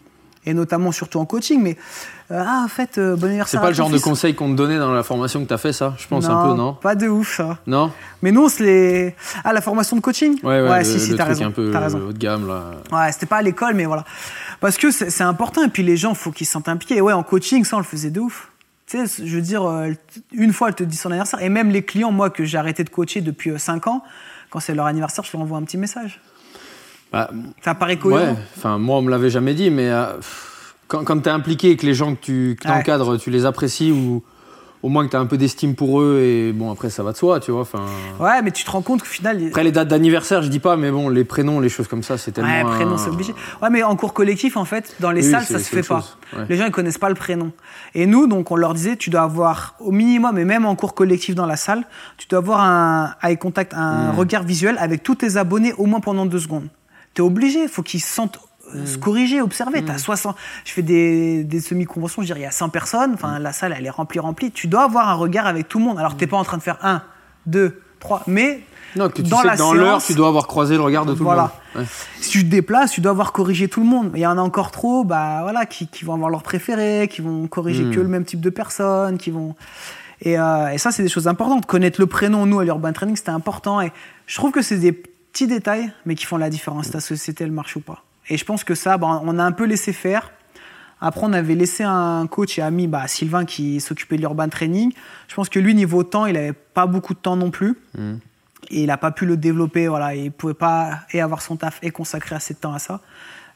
Et 0.46 0.54
notamment, 0.56 0.92
surtout 0.92 1.20
en 1.20 1.26
coaching. 1.26 1.62
Mais, 1.62 1.78
euh, 2.32 2.44
ah, 2.44 2.64
en 2.66 2.68
fait, 2.68 2.98
euh, 2.98 3.16
bon 3.16 3.22
C'est 3.22 3.28
anniversaire 3.28 3.62
pas 3.62 3.68
à 3.68 3.70
le 3.70 3.76
genre 3.76 3.90
de 3.90 4.00
conseil 4.00 4.34
qu'on 4.34 4.50
te 4.50 4.56
donnait 4.56 4.80
dans 4.80 4.92
la 4.92 5.04
formation 5.04 5.44
que 5.44 5.48
t'as 5.48 5.60
fait, 5.60 5.72
ça? 5.72 5.94
Je 5.98 6.08
pense 6.08 6.26
un 6.26 6.48
peu, 6.48 6.56
non? 6.56 6.74
Pas 6.74 6.96
de 6.96 7.08
ouf, 7.08 7.38
ça. 7.38 7.60
Non? 7.68 7.92
Mais 8.22 8.32
nous, 8.32 8.46
on 8.46 8.50
se 8.50 8.64
les. 8.64 9.16
Ah, 9.44 9.54
la 9.54 9.62
formation 9.62 9.96
de 9.96 10.02
coaching? 10.02 10.40
Ouais, 10.44 10.68
ouais, 10.68 10.80
le, 10.80 10.84
si, 10.84 11.00
si, 11.00 11.12
le 11.12 11.18
t'as 11.18 11.26
raison. 11.26 11.46
un 11.46 11.52
peu 11.52 11.72
raison. 11.76 12.00
haut 12.08 12.14
de 12.14 12.18
gamme, 12.18 12.48
là. 12.48 12.72
Ouais, 12.92 13.12
c'était 13.12 13.28
pas 13.28 13.38
à 13.38 13.42
l'école, 13.44 13.76
mais 13.76 13.86
voilà. 13.86 14.04
Parce 14.60 14.78
que 14.78 14.90
c'est 14.90 15.12
c'est 15.12 15.24
important, 15.24 15.64
et 15.64 15.70
puis 15.70 15.84
les 15.84 15.98
gens, 15.98 16.16
faut 16.16 16.32
qu'ils 16.32 16.48
se 16.48 16.54
sentent 16.54 16.70
impliqués. 16.70 16.96
Et 16.96 17.02
ouais, 17.02 17.14
en 17.14 17.24
coaching, 17.24 17.64
ça, 17.64 17.76
on 17.76 17.80
le 17.80 17.86
faisait 17.86 18.10
de 18.10 18.20
ouf. 18.20 18.50
Tu 18.88 19.06
sais, 19.06 19.24
je 19.26 19.36
veux 19.36 19.42
dire, 19.42 19.64
euh, 19.64 19.92
une 20.34 20.54
fois, 20.54 20.70
elle 20.70 20.76
te 20.76 20.84
dit 20.84 20.98
son 20.98 21.10
anniversaire, 21.10 21.42
et 21.42 21.50
même 21.50 21.70
les 21.70 21.84
clients, 21.84 22.12
moi, 22.12 22.30
que 22.32 22.44
j'ai 22.44 22.58
arrêté 22.58 22.84
de 22.84 22.90
coacher 22.90 23.22
depuis 23.22 23.52
5 23.58 23.88
ans, 23.88 24.04
quand 24.50 24.60
c'est 24.60 24.74
leur 24.74 24.88
anniversaire, 24.88 25.24
je 25.24 25.32
leur 25.34 25.44
envoie 25.44 25.58
un 25.58 25.64
petit 25.64 25.78
message. 25.78 26.20
Bah, 27.12 27.30
Ça 27.64 27.76
paraît 27.76 27.98
cohérent. 27.98 28.32
ouais, 28.34 28.38
enfin, 28.58 28.78
moi, 28.78 28.98
on 28.98 29.02
me 29.02 29.10
l'avait 29.12 29.30
jamais 29.30 29.54
dit, 29.54 29.70
mais 29.70 29.90
euh, 29.90 30.06
quand, 30.88 31.04
quand 31.04 31.20
t'es 31.20 31.30
impliqué 31.30 31.72
et 31.72 31.78
que 31.78 31.86
les 31.86 31.94
gens 31.94 32.16
que 32.16 32.22
tu 32.22 32.58
que 32.60 32.68
Ouais. 32.68 32.74
encadres, 32.76 33.18
tu 33.20 33.30
les 33.32 33.46
apprécies 33.46 33.92
ou 33.92 34.24
au 34.84 34.90
moins 34.90 35.06
que 35.06 35.12
t'as 35.12 35.20
un 35.20 35.28
peu 35.28 35.38
d'estime 35.38 35.76
pour 35.76 36.02
eux, 36.02 36.22
et 36.22 36.52
bon, 36.54 36.72
après, 36.72 36.90
ça 36.90 37.04
va 37.04 37.12
de 37.12 37.18
soi, 37.18 37.40
tu 37.40 37.52
vois. 37.52 37.62
Enfin. 37.62 37.86
Ouais, 38.20 38.42
mais 38.42 38.50
tu 38.50 38.64
te 38.64 38.72
rends 38.72 38.82
compte 38.82 39.02
qu'au 39.02 39.06
final. 39.08 39.40
Après, 39.50 39.64
les 39.64 39.72
dates 39.72 39.90
d'anniversaire, 39.90 40.42
je 40.42 40.48
dis 40.48 40.58
pas, 40.60 40.76
mais 40.76 40.90
bon, 40.90 41.08
les 41.10 41.24
prénoms, 41.24 41.60
les 41.60 41.70
choses 41.70 41.88
comme 41.88 42.02
ça, 42.02 42.18
c'est 42.18 42.32
tellement. 42.32 42.50
Ouais, 42.50 42.64
prénom, 42.78 42.94
un- 42.94 42.98
c'est 42.98 43.10
obligé. 43.12 43.36
Ouais, 43.62 43.70
mais 43.70 43.84
en 43.84 43.96
cours 43.96 44.14
collectif, 44.14 44.58
en 44.58 44.66
fait, 44.66 44.96
dans 45.00 45.12
les 45.12 45.24
Oui, 45.24 45.32
salles, 45.32 45.44
ça 45.44 45.60
se 45.60 45.66
fait 45.70 45.84
pas. 45.88 46.04
ouais. 46.36 46.46
Les 46.50 46.58
gens, 46.58 46.66
ils 46.66 46.72
connaissent 46.72 46.98
pas 46.98 47.10
le 47.10 47.16
prénom. 47.16 47.52
Et 47.94 48.08
nous, 48.08 48.26
donc, 48.26 48.50
on 48.50 48.56
leur 48.56 48.74
disait, 48.74 48.96
tu 48.96 49.12
dois 49.12 49.22
avoir, 49.22 49.76
au 49.82 49.92
minimum, 49.92 50.40
et 50.40 50.46
même 50.46 50.66
en 50.66 50.76
cours 50.76 50.96
collectif 50.96 51.36
dans 51.36 51.46
la 51.46 51.58
salle, 51.58 51.84
tu 52.18 52.28
dois 52.28 52.40
avoir 52.40 52.62
un 52.62 53.14
eye 53.22 53.38
contact, 53.38 53.74
Hmm. 53.74 53.78
un 53.78 54.12
regard 54.14 54.42
visuel 54.44 54.78
avec 54.80 55.04
tous 55.04 55.14
tes 55.16 55.38
abonnés 55.38 55.74
au 55.74 55.86
moins 55.86 56.00
pendant 56.00 56.26
deux 56.26 56.40
secondes. 56.40 56.70
T'es 57.14 57.22
obligé, 57.22 57.68
faut 57.68 57.82
qu'ils 57.84 58.02
se 58.02 58.14
sentent 58.14 58.40
euh, 58.74 58.86
se 58.86 58.98
corriger, 58.98 59.42
observer. 59.42 59.84
T'as 59.84 59.98
60, 59.98 60.36
je 60.66 60.72
fais 60.72 60.82
des, 60.82 61.44
des 61.44 61.60
semi-conventions, 61.60 62.22
je 62.22 62.28
dirais, 62.28 62.40
il 62.40 62.44
y 62.44 62.46
a 62.46 62.52
100 62.52 62.70
personnes, 62.70 63.12
enfin, 63.16 63.40
Hmm. 63.40 63.44
la 63.44 63.52
salle, 63.54 63.76
elle 63.78 63.86
est 63.86 63.90
remplie, 63.90 64.20
remplie. 64.20 64.52
Tu 64.52 64.68
dois 64.68 64.84
avoir 64.84 65.10
un 65.10 65.16
regard 65.16 65.46
avec 65.48 65.68
tout 65.68 65.80
le 65.80 65.86
monde. 65.86 66.00
Alors, 66.00 66.16
t'es 66.16 66.28
pas 66.28 66.38
en 66.38 66.44
train 66.44 66.58
de 66.58 66.64
faire 66.64 66.78
un, 66.82 67.02
deux, 67.46 67.82
trois, 68.00 68.24
mais 68.28 68.62
Non, 68.96 69.10
que 69.10 69.22
tu 69.22 69.24
dans 69.24 69.42
sais 69.42 69.48
la 69.48 69.54
que 69.54 69.58
dans 69.58 69.74
l'heure, 69.74 70.02
tu 70.02 70.14
dois 70.14 70.30
avoir 70.30 70.48
croisé 70.48 70.76
le 70.76 70.82
regard 70.84 71.06
de 71.06 71.14
tout 71.14 71.24
Voilà. 71.24 71.52
le 71.76 71.80
monde. 71.82 71.88
Ouais. 71.90 71.94
si 72.22 72.30
tu 72.30 72.44
te 72.46 72.50
déplaces, 72.50 72.92
tu 72.92 73.02
dois 73.02 73.12
avoir 73.12 73.32
corrigé 73.34 73.68
tout 73.68 73.82
le 73.82 73.88
monde. 73.88 74.12
Il 74.16 74.22
y 74.22 74.26
en 74.28 74.38
a 74.38 74.42
encore 74.42 74.72
trop, 74.72 75.04
bah 75.04 75.40
voilà, 75.42 75.66
qui, 75.66 75.88
qui 75.88 76.06
vont 76.06 76.14
avoir 76.14 76.30
leur 76.30 76.44
préféré, 76.44 77.08
qui 77.12 77.22
vont 77.22 77.48
corriger 77.48 77.90
que 77.90 78.00
le 78.00 78.08
même 78.08 78.24
type 78.26 78.40
de 78.42 78.50
personnes, 78.50 79.18
qui 79.18 79.32
vont. 79.32 79.56
Et, 80.22 80.38
euh, 80.40 80.70
et 80.70 80.78
ça, 80.78 80.92
c'est 80.92 81.04
des 81.04 81.10
choses 81.10 81.28
importantes. 81.28 81.66
Connaître 81.66 82.00
le 82.00 82.06
prénom, 82.08 82.46
nous, 82.46 82.60
à 82.60 82.64
l'Urban 82.64 82.94
Training, 82.94 83.16
c'était 83.16 83.32
important. 83.32 83.82
Et 83.82 83.92
je 84.28 84.36
trouve 84.36 84.52
que 84.52 84.62
c'est 84.62 84.78
des 84.78 84.92
petits 85.32 85.48
détails, 85.48 85.92
mais 86.06 86.16
qui 86.16 86.26
font 86.26 86.38
la 86.38 86.50
différence. 86.50 86.92
Ta 86.92 87.00
société, 87.00 87.44
elle 87.44 87.52
marche 87.52 87.76
ou 87.76 87.82
pas. 87.82 88.04
Et 88.30 88.38
je 88.38 88.46
pense 88.46 88.64
que 88.64 88.76
ça, 88.76 88.98
bah, 88.98 89.22
on 89.24 89.40
a 89.40 89.44
un 89.44 89.52
peu 89.52 89.66
laissé 89.66 89.94
faire. 89.94 90.32
Après, 91.00 91.22
on 91.24 91.34
avait 91.34 91.56
laissé 91.56 91.84
un 91.84 92.28
coach 92.28 92.60
et 92.60 92.62
ami, 92.62 92.88
bah, 92.88 93.08
Sylvain, 93.08 93.46
qui 93.46 93.82
s'occupait 93.82 94.18
de 94.18 94.22
l'urban 94.22 94.48
training. 94.50 94.94
Je 95.28 95.36
pense 95.36 95.50
que 95.50 95.60
lui, 95.60 95.74
niveau 95.74 96.04
temps, 96.04 96.28
il 96.28 96.38
avait 96.38 96.54
pas 96.54 96.86
beaucoup 96.86 97.14
de 97.14 97.20
temps 97.20 97.36
non 97.36 97.50
plus. 97.50 97.76
Mhm. 97.98 98.20
Et 98.70 98.84
il 98.84 98.88
n'a 98.88 98.98
pas 98.98 99.12
pu 99.12 99.26
le 99.26 99.36
développer, 99.38 99.88
voilà. 99.88 100.16
Il 100.16 100.32
pouvait 100.32 100.54
pas 100.54 101.00
et 101.12 101.20
avoir 101.20 101.42
son 101.42 101.56
taf 101.56 101.80
et 101.82 101.90
consacrer 101.90 102.36
assez 102.36 102.54
de 102.54 102.60
temps 102.60 102.74
à 102.74 102.80
ça. 102.80 103.02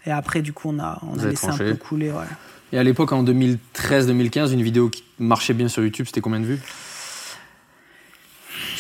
Et 0.06 0.12
après, 0.12 0.42
du 0.42 0.54
coup, 0.54 0.70
on 0.74 0.80
a, 0.80 1.00
on 1.04 1.20
a 1.20 1.26
laissé 1.28 1.48
un 1.48 1.58
peu 1.58 1.76
couler, 1.76 2.12
ouais. 2.12 2.26
Et 2.74 2.80
à 2.80 2.84
l'époque, 2.84 3.12
en 3.12 3.24
2013-2015, 3.24 4.52
une 4.52 4.64
vidéo 4.64 4.90
qui 4.90 5.04
marchait 5.20 5.54
bien 5.54 5.68
sur 5.68 5.84
YouTube, 5.84 6.08
c'était 6.08 6.22
combien 6.22 6.40
de 6.40 6.46
vues? 6.46 6.60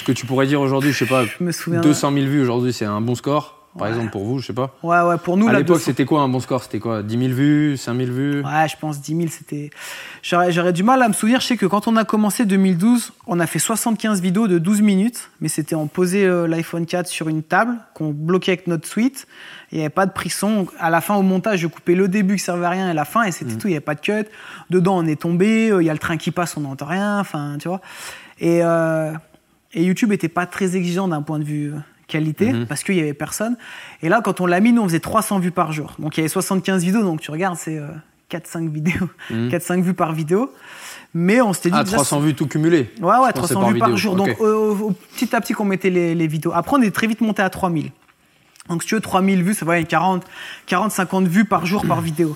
Que 0.05 0.11
tu 0.11 0.25
pourrais 0.25 0.47
dire 0.47 0.61
aujourd'hui, 0.61 0.91
je 0.93 0.99
sais 0.99 1.05
pas, 1.05 1.25
Je 1.25 1.43
me 1.43 1.51
souviens. 1.51 1.81
200 1.81 2.13
000 2.13 2.25
vues 2.27 2.41
aujourd'hui, 2.41 2.71
c'est 2.73 2.85
un 2.85 3.01
bon 3.01 3.15
score, 3.15 3.67
par 3.77 3.87
Ouais. 3.87 3.93
exemple 3.93 4.11
pour 4.11 4.23
vous, 4.23 4.39
je 4.39 4.47
sais 4.47 4.53
pas. 4.53 4.73
Ouais, 4.83 5.01
ouais, 5.01 5.17
pour 5.17 5.35
nous, 5.35 5.47
à 5.49 5.51
l'époque, 5.53 5.77
200. 5.77 5.85
c'était 5.85 6.05
quoi 6.05 6.21
un 6.21 6.29
bon 6.29 6.39
score? 6.39 6.63
C'était 6.63 6.79
quoi? 6.79 7.03
10 7.03 7.17
000 7.17 7.33
vues 7.33 7.75
5 7.77 7.93
000 7.97 8.11
vues? 8.11 8.41
Ouais, 8.43 8.67
je 8.69 8.77
pense 8.79 9.01
10 9.01 9.15
000, 9.17 9.27
c'était. 9.29 9.69
J'aurais 10.23 10.51
j'aurais 10.53 10.71
du 10.73 10.81
mal 10.83 11.01
à 11.01 11.07
me 11.09 11.13
souvenir. 11.13 11.41
Je 11.41 11.47
sais 11.47 11.57
que 11.57 11.65
quand 11.65 11.87
on 11.89 11.95
a 11.97 12.05
commencé 12.05 12.45
2012, 12.45 13.11
on 13.27 13.39
a 13.41 13.47
fait 13.47 13.59
75 13.59 14.21
vidéos 14.21 14.47
de 14.47 14.59
12 14.59 14.81
minutes, 14.81 15.29
mais 15.41 15.49
c'était 15.49 15.75
on 15.75 15.87
posait 15.87 16.23
euh, 16.25 16.47
l'iPhone 16.47 16.85
4 16.85 17.07
sur 17.07 17.27
une 17.27 17.43
table 17.43 17.75
qu'on 17.93 18.11
bloquait 18.11 18.53
avec 18.53 18.67
notre 18.67 18.87
suite. 18.87 19.27
Il 19.71 19.79
n'y 19.79 19.83
avait 19.83 19.89
pas 19.89 20.05
de 20.05 20.11
prise 20.13 20.33
son. 20.33 20.67
À 20.79 20.89
la 20.89 21.01
fin, 21.01 21.15
au 21.15 21.21
montage, 21.21 21.59
je 21.59 21.67
coupais 21.67 21.95
le 21.95 22.07
début 22.07 22.35
qui 22.37 22.43
servait 22.43 22.65
à 22.65 22.69
rien 22.69 22.89
et 22.89 22.93
la 22.93 23.03
fin, 23.03 23.23
et 23.23 23.31
c'était 23.33 23.55
tout. 23.55 23.67
Il 23.67 23.71
n'y 23.71 23.75
avait 23.75 23.81
pas 23.81 23.95
de 23.95 23.99
cut. 23.99 24.25
Dedans, 24.69 24.97
on 24.99 25.05
est 25.05 25.19
tombé. 25.19 25.69
euh, 25.69 25.83
Il 25.83 25.85
y 25.85 25.89
a 25.89 25.93
le 25.93 25.99
train 25.99 26.15
qui 26.17 26.31
passe, 26.31 26.55
on 26.55 26.61
n'entend 26.61 26.85
rien. 26.85 27.19
Enfin, 27.19 27.57
tu 27.59 27.67
vois. 27.67 27.81
Et, 28.39 28.59
euh, 28.63 29.11
et 29.75 29.83
YouTube 29.83 30.11
était 30.11 30.29
pas 30.29 30.45
très 30.47 30.75
exigeant 30.75 31.07
d'un 31.07 31.21
point 31.21 31.37
de 31.39 31.43
vue 31.43 31.73
euh, 31.73 31.77
qualité 32.07 32.51
Mhm. 32.53 32.65
parce 32.67 32.83
qu'il 32.83 32.95
y 32.95 32.99
avait 32.99 33.13
personne. 33.13 33.57
Et 34.01 34.09
là, 34.09 34.21
quand 34.23 34.39
on 34.41 34.45
l'a 34.45 34.59
mis, 34.59 34.71
nous, 34.73 34.81
on 34.81 34.85
faisait 34.87 34.99
300 34.99 35.39
vues 35.39 35.51
par 35.51 35.71
jour. 35.71 35.93
Donc 35.99 36.17
il 36.17 36.21
y 36.21 36.23
avait 36.23 36.29
75 36.29 36.83
vidéos. 36.83 37.03
Donc 37.03 37.21
tu 37.21 37.29
regardes, 37.31 37.57
c'est 37.57 37.77
euh, 37.77 37.87
4-5 38.29 38.69
vidéos, 38.71 39.09
Mhm. 39.29 39.49
4-5 39.51 39.81
vues 39.83 39.93
par 39.93 40.13
vidéo. 40.13 40.51
Mais 41.13 41.39
on 41.41 41.53
s'était 41.53 41.69
dit 41.69 41.77
Ah, 41.79 41.83
déjà, 41.83 41.95
300 41.97 42.19
vues 42.19 42.33
tout 42.35 42.45
cumulé 42.47 42.91
Ouais, 43.01 43.07
ouais, 43.07 43.31
pensais 43.33 43.53
300 43.53 43.61
par 43.61 43.69
vues 43.71 43.79
par 43.79 43.95
jour. 43.97 44.15
Donc, 44.15 44.37
petit 45.15 45.33
à 45.35 45.39
petit 45.41 45.53
qu'on 45.53 45.63
mettait 45.65 45.89
les, 45.89 46.13
les 46.13 46.27
vidéos. 46.27 46.51
Après, 46.53 46.75
on 46.77 46.81
est 46.81 46.91
très 46.91 47.07
vite 47.07 47.21
monté 47.21 47.41
à 47.41 47.49
3000. 47.49 47.91
Donc, 48.67 48.81
si 48.83 48.89
tu 48.89 48.95
veux, 48.95 49.01
3000 49.01 49.41
vues, 49.43 49.53
ça 49.53 49.65
va 49.65 49.79
être 49.79 49.87
40, 49.87 50.25
40, 50.65 50.91
50 50.91 51.27
vues 51.27 51.45
par 51.45 51.65
jour 51.65 51.85
par 51.85 52.01
vidéo. 52.01 52.35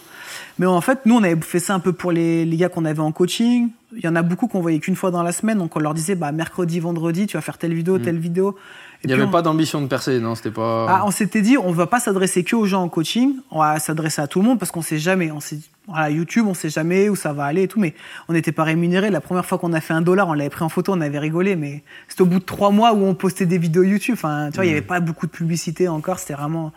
Mais 0.59 0.65
en 0.65 0.81
fait, 0.81 0.99
nous, 1.05 1.15
on 1.15 1.23
avait 1.23 1.39
fait 1.41 1.59
ça 1.59 1.73
un 1.73 1.79
peu 1.79 1.93
pour 1.93 2.11
les, 2.11 2.45
les 2.45 2.57
gars 2.57 2.69
qu'on 2.69 2.85
avait 2.85 2.99
en 2.99 3.11
coaching. 3.11 3.69
Il 3.95 4.03
y 4.03 4.07
en 4.07 4.15
a 4.15 4.21
beaucoup 4.21 4.47
qu'on 4.47 4.59
voyait 4.59 4.79
qu'une 4.79 4.95
fois 4.95 5.09
dans 5.09 5.23
la 5.23 5.31
semaine. 5.31 5.57
Donc, 5.57 5.75
on 5.75 5.79
leur 5.79 5.93
disait, 5.93 6.15
bah, 6.15 6.31
mercredi, 6.31 6.79
vendredi, 6.79 7.25
tu 7.27 7.37
vas 7.37 7.41
faire 7.41 7.57
telle 7.57 7.73
vidéo, 7.73 7.97
telle 7.97 8.19
vidéo. 8.19 8.55
Et 9.01 9.05
Il 9.05 9.07
n'y 9.07 9.13
avait 9.13 9.23
on- 9.23 9.31
pas 9.31 9.41
d'ambition 9.41 9.81
de 9.81 9.87
percer, 9.87 10.19
non 10.19 10.35
C'était 10.35 10.51
pas. 10.51 10.85
ah, 10.89 11.03
on 11.05 11.11
s'était 11.11 11.41
dit, 11.41 11.57
on 11.57 11.71
va 11.71 11.87
pas 11.87 12.01
s'adresser 12.01 12.43
que 12.43 12.55
aux 12.57 12.65
gens 12.65 12.83
en 12.83 12.89
coaching, 12.89 13.35
on 13.49 13.59
va 13.59 13.79
s'adresser 13.79 14.21
à 14.21 14.27
tout 14.27 14.41
le 14.41 14.45
monde 14.45 14.59
parce 14.59 14.71
qu'on 14.71 14.81
sait 14.81 14.99
jamais. 14.99 15.31
On 15.31 15.39
sait, 15.39 15.59
voilà, 15.87 16.09
YouTube, 16.09 16.45
on 16.45 16.53
sait 16.53 16.69
jamais 16.69 17.07
où 17.07 17.15
ça 17.15 17.31
va 17.31 17.45
aller 17.45 17.63
et 17.63 17.67
tout, 17.69 17.79
mais 17.79 17.95
on 18.27 18.33
n'était 18.33 18.51
pas 18.51 18.65
rémunéré. 18.65 19.09
La 19.09 19.21
première 19.21 19.45
fois 19.45 19.57
qu'on 19.57 19.71
a 19.71 19.79
fait 19.79 19.93
un 19.93 20.01
dollar, 20.01 20.27
on 20.27 20.33
l'avait 20.33 20.49
pris 20.49 20.65
en 20.65 20.69
photo, 20.69 20.91
on 20.93 20.99
avait 20.99 21.17
rigolé, 21.19 21.55
mais 21.55 21.81
c'était 22.09 22.23
au 22.23 22.25
bout 22.25 22.39
de 22.39 22.43
trois 22.43 22.71
mois 22.71 22.91
où 22.93 23.05
on 23.05 23.13
postait 23.15 23.45
des 23.45 23.57
vidéos 23.57 23.83
YouTube. 23.83 24.15
Enfin, 24.15 24.49
tu 24.51 24.55
vois, 24.55 24.65
il 24.65 24.69
y 24.69 24.71
avait 24.73 24.81
pas 24.81 24.99
beaucoup 24.99 25.25
de 25.25 25.31
publicité 25.31 25.87
encore. 25.87 26.19
C'était 26.19 26.33
vraiment 26.33 26.73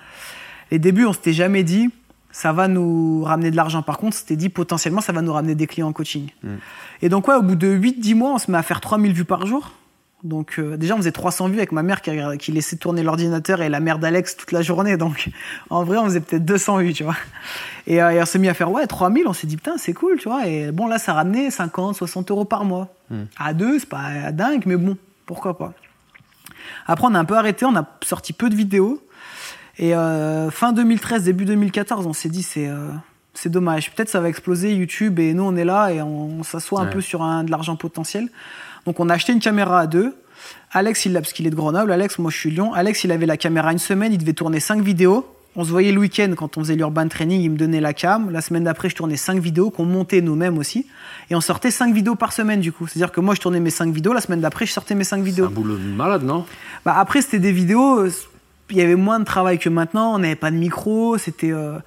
les 0.70 0.78
débuts. 0.78 1.04
On 1.04 1.12
s'était 1.12 1.32
jamais 1.32 1.64
dit, 1.64 1.90
ça 2.32 2.52
va 2.52 2.66
nous 2.66 3.22
ramener 3.22 3.50
de 3.50 3.56
l'argent. 3.56 3.82
Par 3.82 3.98
contre, 3.98 4.16
c'était 4.16 4.36
dit 4.36 4.48
potentiellement, 4.48 5.00
ça 5.00 5.12
va 5.12 5.22
nous 5.22 5.32
ramener 5.32 5.54
des 5.54 5.66
clients 5.66 5.88
en 5.88 5.92
coaching. 5.92 6.30
Et 7.02 7.08
donc, 7.08 7.28
ouais, 7.28 7.34
au 7.34 7.42
bout 7.42 7.56
de 7.56 7.68
8-10 7.68 8.14
mois, 8.14 8.32
on 8.32 8.38
se 8.38 8.50
met 8.50 8.58
à 8.58 8.62
faire 8.62 8.80
3000 8.80 9.12
vues 9.12 9.24
par 9.24 9.46
jour. 9.46 9.72
Donc, 10.24 10.54
euh, 10.58 10.76
déjà, 10.76 10.94
on 10.94 10.98
faisait 10.98 11.12
300 11.12 11.48
vues 11.48 11.58
avec 11.58 11.72
ma 11.72 11.82
mère 11.82 12.00
qui, 12.00 12.12
qui 12.38 12.52
laissait 12.52 12.76
tourner 12.76 13.02
l'ordinateur 13.02 13.60
et 13.60 13.68
la 13.68 13.80
mère 13.80 13.98
d'Alex 13.98 14.36
toute 14.36 14.52
la 14.52 14.62
journée. 14.62 14.96
Donc, 14.96 15.30
en 15.70 15.84
vrai, 15.84 15.98
on 15.98 16.04
faisait 16.04 16.20
peut-être 16.20 16.44
200 16.44 16.78
vues, 16.78 16.92
tu 16.92 17.02
vois. 17.02 17.16
Et, 17.86 18.00
euh, 18.00 18.10
et 18.10 18.22
on 18.22 18.24
s'est 18.24 18.38
mis 18.38 18.48
à 18.48 18.54
faire, 18.54 18.70
ouais, 18.70 18.86
3000. 18.86 19.26
On 19.26 19.32
s'est 19.32 19.46
dit, 19.46 19.56
putain, 19.56 19.76
c'est 19.78 19.92
cool, 19.92 20.18
tu 20.18 20.28
vois. 20.28 20.46
Et 20.46 20.70
bon, 20.70 20.86
là, 20.86 20.98
ça 20.98 21.12
ramenait 21.12 21.50
50, 21.50 21.96
60 21.96 22.30
euros 22.30 22.44
par 22.44 22.64
mois. 22.64 22.88
À 23.36 23.52
deux, 23.52 23.78
c'est 23.78 23.88
pas 23.88 24.32
dingue, 24.32 24.62
mais 24.64 24.76
bon, 24.76 24.96
pourquoi 25.26 25.58
pas. 25.58 25.74
Après, 26.86 27.06
on 27.06 27.14
a 27.14 27.18
un 27.18 27.26
peu 27.26 27.36
arrêté, 27.36 27.66
on 27.66 27.76
a 27.76 27.86
sorti 28.02 28.32
peu 28.32 28.48
de 28.48 28.54
vidéos. 28.54 29.06
Et 29.78 29.94
euh, 29.94 30.50
fin 30.50 30.72
2013, 30.72 31.24
début 31.24 31.44
2014, 31.44 32.06
on 32.06 32.12
s'est 32.12 32.28
dit, 32.28 32.42
c'est. 32.42 32.68
euh, 32.68 32.88
c'est 33.34 33.48
dommage. 33.48 33.90
Peut-être 33.92 34.10
ça 34.10 34.20
va 34.20 34.28
exploser 34.28 34.74
YouTube 34.74 35.18
et 35.18 35.32
nous 35.32 35.42
on 35.44 35.56
est 35.56 35.64
là 35.64 35.90
et 35.90 36.02
on, 36.02 36.42
s'assoit 36.42 36.82
un 36.82 36.86
peu 36.86 37.00
sur 37.00 37.22
un, 37.22 37.44
de 37.44 37.50
l'argent 37.50 37.76
potentiel. 37.76 38.28
Donc 38.84 39.00
on 39.00 39.08
a 39.08 39.14
acheté 39.14 39.32
une 39.32 39.40
caméra 39.40 39.80
à 39.80 39.86
deux. 39.86 40.14
Alex 40.72 41.06
il 41.06 41.14
l'a 41.14 41.22
parce 41.22 41.32
qu'il 41.32 41.46
est 41.46 41.50
de 41.50 41.56
Grenoble. 41.56 41.92
Alex, 41.92 42.18
moi 42.18 42.30
je 42.30 42.36
suis 42.36 42.50
de 42.50 42.56
Lyon. 42.56 42.74
Alex 42.74 43.04
il 43.04 43.10
avait 43.10 43.24
la 43.24 43.38
caméra 43.38 43.72
une 43.72 43.78
semaine, 43.78 44.12
il 44.12 44.18
devait 44.18 44.34
tourner 44.34 44.60
cinq 44.60 44.82
vidéos. 44.82 45.26
On 45.56 45.64
se 45.64 45.70
voyait 45.70 45.92
le 45.92 45.98
week-end 46.00 46.32
quand 46.36 46.58
on 46.58 46.60
faisait 46.60 46.76
l'urban 46.76 47.08
training, 47.08 47.40
il 47.40 47.50
me 47.50 47.56
donnait 47.56 47.80
la 47.80 47.94
cam. 47.94 48.30
La 48.30 48.42
semaine 48.42 48.64
d'après, 48.64 48.90
je 48.90 48.96
tournais 48.96 49.16
cinq 49.16 49.38
vidéos 49.38 49.70
qu'on 49.70 49.84
montait 49.86 50.20
nous-mêmes 50.20 50.58
aussi. 50.58 50.86
Et 51.30 51.34
on 51.34 51.40
sortait 51.40 51.70
cinq 51.70 51.94
vidéos 51.94 52.14
par 52.14 52.34
semaine 52.34 52.60
du 52.60 52.70
coup. 52.72 52.86
C'est-à-dire 52.86 53.12
que 53.12 53.20
moi 53.20 53.34
je 53.34 53.40
tournais 53.40 53.60
mes 53.60 53.70
cinq 53.70 53.94
vidéos, 53.94 54.12
la 54.12 54.20
semaine 54.20 54.40
d'après 54.40 54.66
je 54.66 54.72
sortais 54.72 54.94
mes 54.94 55.04
cinq 55.04 55.18
C'est 55.18 55.24
vidéos. 55.24 55.46
un 55.46 55.50
boulot 55.50 55.76
de 55.76 55.82
malade, 55.84 56.22
non? 56.22 56.44
Bah 56.84 56.96
après, 56.98 57.22
c'était 57.22 57.38
des 57.38 57.52
vidéos, 57.52 58.00
euh, 58.00 58.12
il 58.72 58.78
y 58.78 58.82
avait 58.82 58.96
moins 58.96 59.20
de 59.20 59.24
travail 59.24 59.58
que 59.58 59.68
maintenant, 59.68 60.14
on 60.14 60.18
n'avait 60.18 60.34
pas 60.34 60.50
de 60.50 60.56
micro, 60.56 61.18
c'était... 61.18 61.52
euh, 61.52 61.78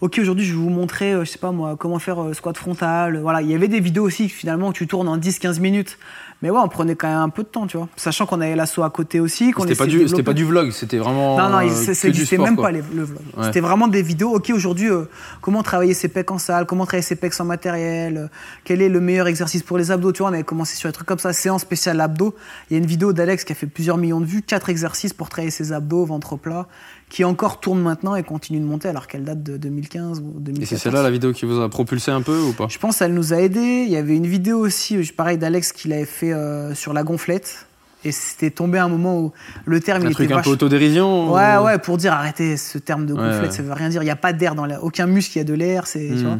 ok, 0.00 0.18
aujourd'hui, 0.20 0.44
je 0.44 0.52
vais 0.52 0.58
vous 0.58 0.70
montrer, 0.70 1.12
euh, 1.12 1.24
je 1.24 1.30
sais 1.30 1.38
pas 1.38 1.50
moi, 1.50 1.76
comment 1.76 1.98
faire 1.98 2.22
euh, 2.22 2.32
squat 2.32 2.56
frontal. 2.56 3.18
Voilà, 3.18 3.42
il 3.42 3.50
y 3.50 3.54
avait 3.54 3.68
des 3.68 3.80
vidéos 3.80 4.04
aussi, 4.04 4.28
finalement, 4.28 4.68
où 4.68 4.72
tu 4.72 4.86
tournes 4.86 5.08
en 5.08 5.18
10-15 5.18 5.60
minutes. 5.60 5.98
Mais 6.40 6.50
ouais, 6.50 6.60
on 6.62 6.68
prenait 6.68 6.94
quand 6.94 7.08
même 7.08 7.18
un 7.18 7.28
peu 7.30 7.42
de 7.42 7.48
temps, 7.48 7.66
tu 7.66 7.76
vois. 7.76 7.88
Sachant 7.96 8.24
qu'on 8.24 8.40
avait 8.40 8.54
l'assaut 8.54 8.84
à 8.84 8.90
côté 8.90 9.18
aussi, 9.18 9.50
qu'on 9.50 9.62
C'était 9.62 9.74
pas, 9.74 9.86
du, 9.86 10.04
pas 10.22 10.32
du 10.34 10.44
vlog, 10.44 10.70
c'était 10.70 10.98
vraiment. 10.98 11.36
Non, 11.36 11.48
non, 11.48 11.66
euh, 11.68 11.94
c'était 11.94 12.38
même 12.38 12.54
quoi. 12.54 12.66
pas 12.66 12.70
les- 12.70 12.82
le 12.94 13.02
vlog. 13.02 13.18
Ouais. 13.36 13.44
C'était 13.46 13.58
vraiment 13.58 13.88
des 13.88 14.02
vidéos. 14.02 14.36
Ok, 14.36 14.50
aujourd'hui, 14.54 14.88
euh, 14.88 15.06
comment 15.40 15.64
travailler 15.64 15.94
ses 15.94 16.06
pecs 16.06 16.30
en 16.30 16.38
salle, 16.38 16.64
comment 16.66 16.84
travailler 16.86 17.02
ses 17.02 17.16
pecs 17.16 17.34
sans 17.34 17.44
matériel, 17.44 18.16
euh, 18.16 18.26
quel 18.62 18.82
est 18.82 18.88
le 18.88 19.00
meilleur 19.00 19.26
exercice 19.26 19.64
pour 19.64 19.78
les 19.78 19.90
abdos. 19.90 20.12
Tu 20.12 20.22
vois, 20.22 20.30
on 20.30 20.34
avait 20.34 20.44
commencé 20.44 20.76
sur 20.76 20.88
des 20.88 20.92
trucs 20.92 21.08
comme 21.08 21.18
ça, 21.18 21.32
séance 21.32 21.62
spéciale 21.62 22.00
abdos. 22.00 22.36
Il 22.70 22.74
y 22.74 22.76
a 22.76 22.78
une 22.78 22.86
vidéo 22.86 23.12
d'Alex 23.12 23.42
qui 23.42 23.50
a 23.52 23.56
fait 23.56 23.66
plusieurs 23.66 23.96
millions 23.96 24.20
de 24.20 24.26
vues, 24.26 24.42
quatre 24.42 24.68
exercices 24.68 25.12
pour 25.12 25.28
travailler 25.28 25.50
ses 25.50 25.72
abdos, 25.72 26.04
ventre 26.04 26.36
plat, 26.36 26.66
qui 27.10 27.24
encore 27.24 27.60
tourne 27.60 27.80
maintenant 27.80 28.14
et 28.16 28.22
continue 28.22 28.60
de 28.60 28.64
monter 28.66 28.88
alors 28.88 29.06
qu'elle 29.06 29.24
date 29.24 29.42
de 29.42 29.56
2015 29.56 30.20
ou 30.20 30.34
Et 30.38 30.40
2014. 30.40 30.68
c'est 30.68 30.76
celle-là 30.76 31.02
la 31.02 31.10
vidéo 31.10 31.32
qui 31.32 31.46
vous 31.46 31.60
a 31.60 31.68
propulsé 31.70 32.10
un 32.10 32.20
peu 32.22 32.38
ou 32.40 32.52
pas? 32.52 32.66
Je 32.68 32.78
pense 32.78 32.98
qu'elle 32.98 33.14
nous 33.14 33.32
a 33.32 33.36
aidés. 33.38 33.84
Il 33.86 33.90
y 33.90 33.96
avait 33.96 34.16
une 34.16 34.26
vidéo 34.26 34.58
aussi, 34.58 34.96
euh, 34.96 35.02
pareil, 35.16 35.38
d'Alex 35.38 35.72
qu'il 35.72 35.92
avait 35.92 36.04
fait 36.04 36.32
euh, 36.32 36.74
sur 36.74 36.92
la 36.92 37.02
gonflette. 37.04 37.66
Et 38.04 38.12
c'était 38.12 38.50
tombé 38.50 38.78
à 38.78 38.84
un 38.84 38.88
moment 38.88 39.18
où 39.18 39.32
le 39.64 39.80
terme 39.80 40.02
Un 40.04 40.08
il 40.10 40.12
truc 40.14 40.26
était 40.26 40.34
un 40.34 40.36
vache- 40.36 40.44
peu 40.44 40.50
autodérision 40.50 41.32
Ouais, 41.32 41.56
ou- 41.56 41.64
ouais, 41.64 41.78
pour 41.78 41.96
dire 41.96 42.12
arrêtez 42.12 42.56
ce 42.56 42.78
terme 42.78 43.06
de 43.06 43.14
gonflette, 43.14 43.42
ouais. 43.42 43.50
ça 43.50 43.62
veut 43.62 43.72
rien 43.72 43.88
dire. 43.88 44.02
Il 44.02 44.06
n'y 44.06 44.10
a 44.12 44.16
pas 44.16 44.32
d'air 44.32 44.54
dans 44.54 44.66
la... 44.66 44.82
aucun 44.84 45.06
muscle, 45.06 45.32
il 45.36 45.38
y 45.38 45.40
a 45.40 45.44
de 45.44 45.54
l'air, 45.54 45.86
c'est, 45.86 46.10
Mm. 46.10 46.22
vois. 46.22 46.38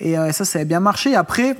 Et 0.00 0.18
euh, 0.18 0.32
ça, 0.32 0.44
ça 0.44 0.58
a 0.58 0.64
bien 0.64 0.80
marché. 0.80 1.14
Après, 1.14 1.56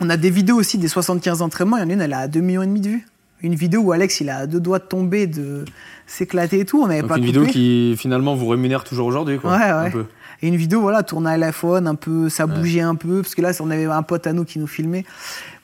on 0.00 0.08
a 0.10 0.16
des 0.16 0.30
vidéos 0.30 0.56
aussi 0.56 0.78
des 0.78 0.86
75 0.86 1.42
entraînements. 1.42 1.78
Il 1.78 1.80
y 1.80 1.86
en 1.86 1.90
a 1.90 1.92
une, 1.94 2.00
elle 2.00 2.12
a 2.12 2.28
2,5 2.28 2.40
millions 2.42 2.62
et 2.62 2.66
demi 2.66 2.80
de 2.80 2.88
vues. 2.90 3.06
Une 3.42 3.54
vidéo 3.54 3.80
où 3.82 3.92
Alex, 3.92 4.20
il 4.20 4.30
a 4.30 4.46
deux 4.46 4.60
doigts 4.60 4.78
de 4.80 4.84
tomber, 4.84 5.26
de 5.26 5.64
s'éclater 6.06 6.60
et 6.60 6.64
tout. 6.64 6.82
On 6.82 6.88
n'avait 6.88 7.00
Donc 7.02 7.08
pas 7.10 7.18
une 7.18 7.26
coupé. 7.26 7.38
vidéo 7.38 7.52
qui 7.52 7.94
finalement 7.96 8.34
vous 8.34 8.48
rémunère 8.48 8.82
toujours 8.84 9.06
aujourd'hui, 9.06 9.38
quoi. 9.38 9.56
Ouais, 9.56 9.62
un 9.64 9.84
ouais. 9.84 9.90
peu. 9.90 10.06
Et 10.42 10.48
une 10.48 10.56
vidéo, 10.56 10.80
voilà, 10.80 11.02
tournée 11.02 11.30
à 11.30 11.36
l'iPhone, 11.36 11.86
un 11.86 11.94
peu, 11.94 12.28
ça 12.28 12.46
bougeait 12.46 12.80
un 12.80 12.94
peu, 12.94 13.22
parce 13.22 13.34
que 13.34 13.42
là, 13.42 13.50
on 13.60 13.70
avait 13.70 13.86
un 13.86 14.02
pote 14.02 14.26
à 14.26 14.32
nous 14.32 14.44
qui 14.44 14.58
nous 14.58 14.66
filmait. 14.68 15.04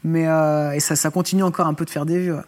Mais, 0.03 0.27
euh, 0.27 0.73
et 0.73 0.81
ça, 0.81 0.97
ça 0.97 1.11
continue 1.11 1.43
encore 1.45 1.67
un 1.67 1.75
peu 1.75 1.85
de 1.85 1.91
faire 1.91 2.07
des 2.07 2.19
vues. 2.19 2.33
ouais. 2.33 2.43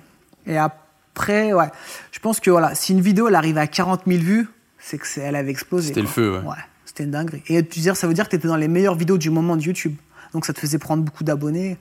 Et 0.46 0.58
après, 0.58 1.52
ouais, 1.52 1.70
je 2.12 2.18
pense 2.18 2.40
que 2.40 2.50
voilà, 2.50 2.74
si 2.74 2.92
une 2.92 3.00
vidéo, 3.00 3.28
elle 3.28 3.34
arrive 3.34 3.58
à 3.58 3.66
40 3.66 4.02
000 4.06 4.20
vues, 4.22 4.48
c'est 4.78 4.98
que 4.98 5.06
c'est, 5.06 5.20
elle 5.22 5.36
avait 5.36 5.50
explosé. 5.50 5.88
C'était 5.88 6.02
le 6.02 6.06
feu, 6.06 6.40
ouais. 6.44 6.54
c'était 6.84 7.04
une 7.04 7.10
dinguerie. 7.12 7.42
Et 7.48 7.66
tu 7.66 7.80
dire, 7.80 7.96
ça 7.96 8.06
veut 8.06 8.14
dire 8.14 8.24
que 8.26 8.30
tu 8.30 8.36
étais 8.36 8.48
dans 8.48 8.56
les 8.56 8.68
meilleures 8.68 8.94
vidéos 8.96 9.18
du 9.18 9.30
moment 9.30 9.56
de 9.56 9.62
YouTube. 9.62 9.94
Donc 10.32 10.46
ça 10.46 10.52
te 10.52 10.60
faisait 10.60 10.78
prendre 10.78 11.02
beaucoup 11.02 11.24
d'abonnés. 11.24 11.78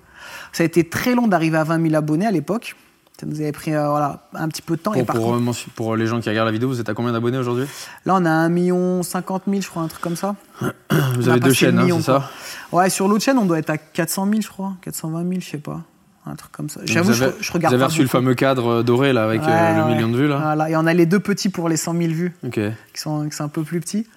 Ça 0.51 0.63
a 0.63 0.65
été 0.65 0.87
très 0.87 1.13
long 1.13 1.27
d'arriver 1.27 1.57
à 1.57 1.63
20 1.63 1.81
000 1.81 1.95
abonnés 1.95 2.25
à 2.25 2.31
l'époque. 2.31 2.75
Ça 3.17 3.25
nous 3.25 3.39
avait 3.39 3.53
pris 3.53 3.73
euh, 3.73 3.87
voilà, 3.89 4.27
un 4.33 4.49
petit 4.49 4.61
peu 4.61 4.75
de 4.75 4.81
temps. 4.81 4.93
et 4.93 4.97
Pour, 4.97 5.05
par 5.07 5.15
pour, 5.15 5.25
contre, 5.31 5.49
euh, 5.49 5.71
pour 5.75 5.95
les 5.95 6.05
gens 6.05 6.19
qui 6.19 6.27
regardent 6.27 6.47
la 6.47 6.51
vidéo, 6.51 6.67
vous 6.67 6.81
êtes 6.81 6.89
à 6.89 6.93
combien 6.93 7.13
d'abonnés 7.13 7.37
aujourd'hui? 7.37 7.65
Là, 8.05 8.15
on 8.17 8.25
a 8.25 8.29
1 8.29 8.49
million 8.49 9.03
50 9.03 9.43
000, 9.47 9.61
je 9.61 9.69
crois, 9.69 9.83
un 9.83 9.87
truc 9.87 10.01
comme 10.01 10.17
ça. 10.17 10.35
Vous 10.61 11.29
On 11.29 11.31
avez 11.31 11.39
deux 11.39 11.53
chaînes, 11.53 11.79
hein, 11.79 11.87
c'est 11.97 12.01
ça? 12.01 12.29
Ouais, 12.73 12.89
sur 12.89 13.07
l'autre 13.07 13.23
chaîne, 13.23 13.37
on 13.37 13.45
doit 13.45 13.59
être 13.59 13.69
à 13.69 13.77
400 13.77 14.27
000, 14.29 14.41
je 14.41 14.47
crois. 14.49 14.73
420 14.81 15.21
000, 15.29 15.33
je 15.39 15.45
sais 15.49 15.57
pas. 15.59 15.81
Un 16.25 16.35
truc 16.35 16.51
comme 16.51 16.69
ça. 16.69 16.81
J'avoue, 16.83 17.13
je, 17.13 17.25
je 17.39 17.51
regarde 17.53 17.73
Vous 17.73 17.81
avez 17.81 17.85
reçu 17.85 18.01
le 18.01 18.07
fameux 18.07 18.33
cadre 18.33 18.67
euh, 18.79 18.83
doré 18.83 19.13
là 19.13 19.23
avec 19.25 19.41
euh, 19.43 19.75
le 19.77 19.83
ouais. 19.83 19.93
million 19.95 20.09
de 20.09 20.17
vues 20.17 20.27
là 20.27 20.39
Voilà. 20.39 20.69
Et 20.71 20.75
on 20.75 20.85
a 20.87 20.93
les 20.93 21.05
deux 21.05 21.19
petits 21.19 21.49
pour 21.49 21.69
les 21.69 21.77
100 21.77 21.93
000 21.93 22.03
vues, 22.13 22.35
qui 22.51 22.59
sont, 22.95 23.29
qui 23.29 23.35
sont 23.35 23.43
un 23.43 23.47
peu 23.47 23.61
plus 23.63 23.79
petits. 23.79 24.07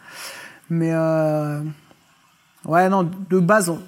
Mais 0.70 0.90
euh, 0.92 1.61
ouais, 2.64 2.88
non, 2.88 3.08
de 3.30 3.38
base, 3.38 3.68
on- 3.68 3.80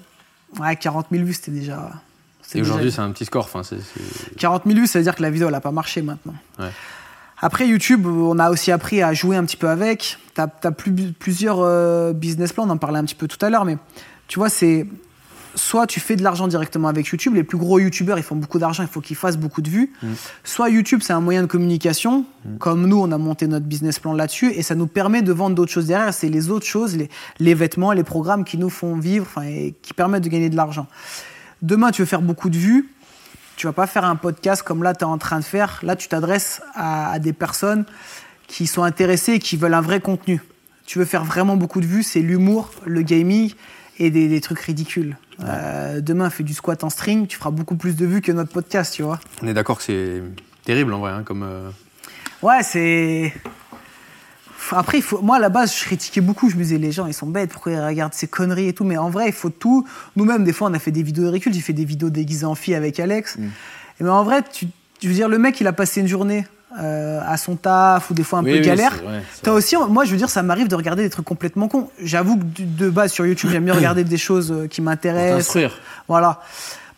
ouais, 0.61 0.75
40 0.75 1.07
000 1.11 1.23
vues, 1.25 1.33
c'était 1.33 1.51
déjà. 1.51 1.89
Et 2.59 2.61
aujourd'hui, 2.61 2.91
c'est 2.91 2.99
un 3.01 3.11
petit 3.11 3.25
score. 3.25 3.45
Enfin, 3.45 3.63
c'est, 3.63 3.79
c'est- 3.79 4.35
40 4.37 4.63
000 4.65 4.79
vues, 4.79 4.87
ça 4.87 4.99
veut 4.99 5.03
dire 5.03 5.15
que 5.15 5.21
la 5.21 5.29
vidéo, 5.29 5.47
elle 5.47 5.53
n'a 5.53 5.61
pas 5.61 5.71
marché 5.71 6.01
maintenant. 6.01 6.35
Ouais. 6.59 6.69
Après, 7.39 7.67
YouTube, 7.67 8.05
on 8.05 8.37
a 8.39 8.51
aussi 8.51 8.71
appris 8.71 9.01
à 9.01 9.13
jouer 9.13 9.35
un 9.35 9.43
petit 9.45 9.57
peu 9.57 9.67
avec. 9.69 10.17
Tu 10.35 10.41
as, 10.41 10.47
plusieurs 11.19 11.57
euh, 11.61 12.13
business 12.13 12.53
plans, 12.53 12.65
on 12.67 12.69
en 12.69 12.77
parlait 12.77 12.99
un 12.99 13.03
petit 13.05 13.15
peu 13.15 13.27
tout 13.27 13.43
à 13.43 13.49
l'heure, 13.49 13.65
mais 13.65 13.77
tu 14.27 14.37
vois, 14.37 14.49
c'est. 14.49 14.85
soit 15.55 15.87
tu 15.87 15.99
fais 15.99 16.15
de 16.15 16.23
l'argent 16.23 16.47
directement 16.47 16.87
avec 16.87 17.07
YouTube. 17.07 17.33
Les 17.33 17.43
plus 17.43 17.57
gros 17.57 17.79
YouTubeurs, 17.79 18.19
ils 18.19 18.23
font 18.23 18.35
beaucoup 18.35 18.59
d'argent, 18.59 18.83
il 18.83 18.89
faut 18.89 19.01
qu'ils 19.01 19.15
fassent 19.15 19.37
beaucoup 19.37 19.61
de 19.63 19.69
vues. 19.69 19.91
Soit 20.43 20.69
YouTube, 20.69 20.99
c'est 21.01 21.13
un 21.13 21.19
moyen 21.19 21.41
de 21.41 21.47
communication. 21.47 22.25
Comme 22.59 22.85
nous, 22.87 22.97
on 23.01 23.11
a 23.11 23.17
monté 23.17 23.47
notre 23.47 23.65
business 23.65 23.97
plan 23.97 24.13
là-dessus 24.13 24.51
et 24.53 24.61
ça 24.61 24.75
nous 24.75 24.87
permet 24.87 25.23
de 25.23 25.33
vendre 25.33 25.55
d'autres 25.55 25.71
choses 25.71 25.87
derrière. 25.87 26.13
C'est 26.13 26.29
les 26.29 26.49
autres 26.51 26.67
choses, 26.67 26.95
les, 26.95 27.09
les 27.39 27.53
vêtements, 27.55 27.91
les 27.91 28.03
programmes 28.03 28.43
qui 28.45 28.57
nous 28.59 28.69
font 28.69 28.95
vivre 28.97 29.27
et 29.43 29.73
qui 29.81 29.93
permettent 29.95 30.23
de 30.23 30.29
gagner 30.29 30.49
de 30.49 30.55
l'argent. 30.55 30.85
Demain, 31.61 31.91
tu 31.91 32.01
veux 32.01 32.05
faire 32.07 32.21
beaucoup 32.21 32.49
de 32.49 32.57
vues. 32.57 32.89
Tu 33.57 33.67
vas 33.67 33.73
pas 33.73 33.85
faire 33.87 34.05
un 34.05 34.15
podcast 34.15 34.63
comme 34.63 34.81
là, 34.83 34.93
tu 34.95 35.01
es 35.01 35.03
en 35.07 35.17
train 35.17 35.39
de 35.39 35.43
faire. 35.43 35.79
Là, 35.83 35.95
tu 35.95 36.07
t'adresses 36.07 36.61
à, 36.73 37.11
à 37.11 37.19
des 37.19 37.33
personnes 37.33 37.85
qui 38.47 38.65
sont 38.67 38.83
intéressées 38.83 39.33
et 39.33 39.39
qui 39.39 39.57
veulent 39.57 39.73
un 39.73 39.81
vrai 39.81 39.99
contenu. 39.99 40.41
Tu 40.85 40.97
veux 40.99 41.05
faire 41.05 41.23
vraiment 41.23 41.55
beaucoup 41.57 41.79
de 41.79 41.85
vues, 41.85 42.03
c'est 42.03 42.21
l'humour, 42.21 42.71
le 42.85 43.01
gaming 43.03 43.53
et 43.99 44.09
des, 44.09 44.27
des 44.27 44.41
trucs 44.41 44.59
ridicules. 44.61 45.15
Euh, 45.43 46.01
demain, 46.01 46.29
fais 46.29 46.43
du 46.43 46.53
squat 46.53 46.83
en 46.83 46.89
string, 46.89 47.27
tu 47.27 47.37
feras 47.37 47.51
beaucoup 47.51 47.75
plus 47.75 47.95
de 47.95 48.05
vues 48.05 48.21
que 48.21 48.31
notre 48.31 48.51
podcast, 48.51 48.93
tu 48.95 49.03
vois. 49.03 49.19
On 49.43 49.47
est 49.47 49.53
d'accord 49.53 49.77
que 49.77 49.83
c'est 49.83 50.21
terrible 50.65 50.93
en 50.93 50.99
vrai, 50.99 51.11
hein, 51.11 51.23
comme. 51.23 51.43
euh, 51.43 51.69
Ouais, 52.41 52.63
c'est. 52.63 53.31
Après, 54.71 54.99
il 54.99 55.03
faut... 55.03 55.21
moi, 55.21 55.37
à 55.37 55.39
la 55.39 55.49
base, 55.49 55.75
je 55.75 55.83
critiquais 55.83 56.21
beaucoup. 56.21 56.49
Je 56.49 56.55
me 56.55 56.63
disais, 56.63 56.77
les 56.77 56.91
gens, 56.91 57.07
ils 57.07 57.13
sont 57.13 57.27
bêtes, 57.27 57.51
pourquoi 57.51 57.71
ils 57.71 57.79
regardent 57.79 58.13
ces 58.13 58.27
conneries 58.27 58.67
et 58.67 58.73
tout. 58.73 58.83
Mais 58.83 58.97
en 58.97 59.09
vrai, 59.09 59.27
il 59.27 59.33
faut 59.33 59.49
tout. 59.49 59.87
Nous-mêmes, 60.15 60.43
des 60.43 60.53
fois, 60.53 60.69
on 60.69 60.73
a 60.73 60.79
fait 60.79 60.91
des 60.91 61.03
vidéos 61.03 61.25
de 61.25 61.29
recul. 61.29 61.53
J'ai 61.53 61.61
fait 61.61 61.73
des 61.73 61.85
vidéos 61.85 62.09
déguisées 62.09 62.45
en 62.45 62.55
fille 62.55 62.75
avec 62.75 62.99
Alex. 62.99 63.37
Et 63.37 64.03
mais 64.03 64.09
en 64.09 64.23
vrai, 64.23 64.43
tu... 64.43 64.67
je 65.01 65.07
veux 65.07 65.13
dire, 65.13 65.29
le 65.29 65.37
mec, 65.37 65.59
il 65.61 65.67
a 65.67 65.73
passé 65.73 66.01
une 66.01 66.07
journée 66.07 66.45
euh, 66.79 67.19
à 67.25 67.35
son 67.37 67.55
taf 67.57 68.09
ou 68.11 68.13
des 68.13 68.23
fois 68.23 68.39
un 68.39 68.43
Oui, 68.43 68.51
peu 68.51 68.57
oui, 68.59 68.65
galère. 68.65 68.93
T'as 69.43 69.51
aussi, 69.51 69.75
moi, 69.89 70.05
je 70.05 70.11
veux 70.11 70.17
dire, 70.17 70.29
ça 70.29 70.41
m'arrive 70.41 70.67
de 70.67 70.75
regarder 70.75 71.03
des 71.03 71.09
trucs 71.09 71.25
complètement 71.25 71.67
cons. 71.67 71.89
J'avoue 72.01 72.37
que 72.37 72.43
de 72.57 72.89
base, 72.89 73.11
sur 73.11 73.25
YouTube, 73.25 73.49
j'aime 73.51 73.65
bien 73.65 73.73
regarder 73.73 74.03
des 74.03 74.17
choses 74.17 74.51
euh, 74.51 74.67
qui 74.67 74.81
m'intéressent. 74.81 75.57
Voilà. 76.07 76.39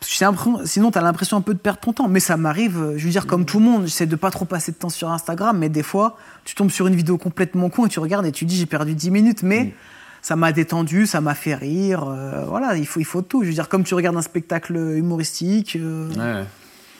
Sinon, 0.06 0.90
tu 0.90 0.98
as 0.98 1.00
l'impression 1.02 1.36
un 1.36 1.40
peu 1.40 1.54
de 1.54 1.58
perdre 1.58 1.80
ton 1.80 1.92
temps. 1.92 2.08
Mais 2.08 2.20
ça 2.20 2.36
m'arrive, 2.36 2.78
euh, 2.80 2.94
je 2.98 3.04
veux 3.04 3.10
dire, 3.10 3.26
comme 3.26 3.44
tout 3.44 3.58
le 3.58 3.64
monde, 3.64 3.84
j'essaie 3.84 4.06
de 4.06 4.16
pas 4.16 4.30
trop 4.30 4.44
passer 4.44 4.72
de 4.72 4.76
temps 4.76 4.88
sur 4.90 5.10
Instagram, 5.10 5.56
mais 5.58 5.68
des 5.68 5.82
fois, 5.82 6.16
tu 6.44 6.54
tombes 6.54 6.70
sur 6.70 6.86
une 6.86 6.94
vidéo 6.94 7.18
complètement 7.18 7.70
con 7.70 7.86
et 7.86 7.88
tu 7.88 7.98
regardes 8.00 8.26
et 8.26 8.32
tu 8.32 8.44
dis, 8.44 8.56
j'ai 8.56 8.66
perdu 8.66 8.94
10 8.94 9.10
minutes, 9.10 9.42
mais 9.42 9.74
ça 10.22 10.36
m'a 10.36 10.52
détendu, 10.52 11.06
ça 11.06 11.20
m'a 11.20 11.34
fait 11.34 11.54
rire. 11.54 12.04
euh, 12.08 12.44
voilà, 12.46 12.76
il 12.76 12.86
faut, 12.86 13.00
il 13.00 13.04
faut 13.04 13.22
tout. 13.22 13.42
Je 13.42 13.48
veux 13.48 13.54
dire, 13.54 13.68
comme 13.68 13.84
tu 13.84 13.94
regardes 13.94 14.16
un 14.16 14.22
spectacle 14.22 14.76
humoristique, 14.76 15.76
euh, 15.76 16.08
Ouais. 16.42 16.46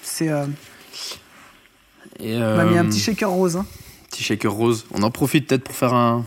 c'est. 0.02 0.28
Euh, 0.30 0.46
on 2.20 2.56
m'a 2.56 2.64
mis 2.64 2.78
un 2.78 2.84
petit 2.84 3.00
shaker 3.00 3.28
rose. 3.30 3.56
hein. 3.56 3.66
Petit 4.10 4.22
shaker 4.22 4.52
rose. 4.52 4.86
On 4.92 5.02
en 5.02 5.10
profite 5.10 5.48
peut-être 5.48 5.64
pour 5.64 5.74
faire 5.74 5.94
un, 5.94 6.24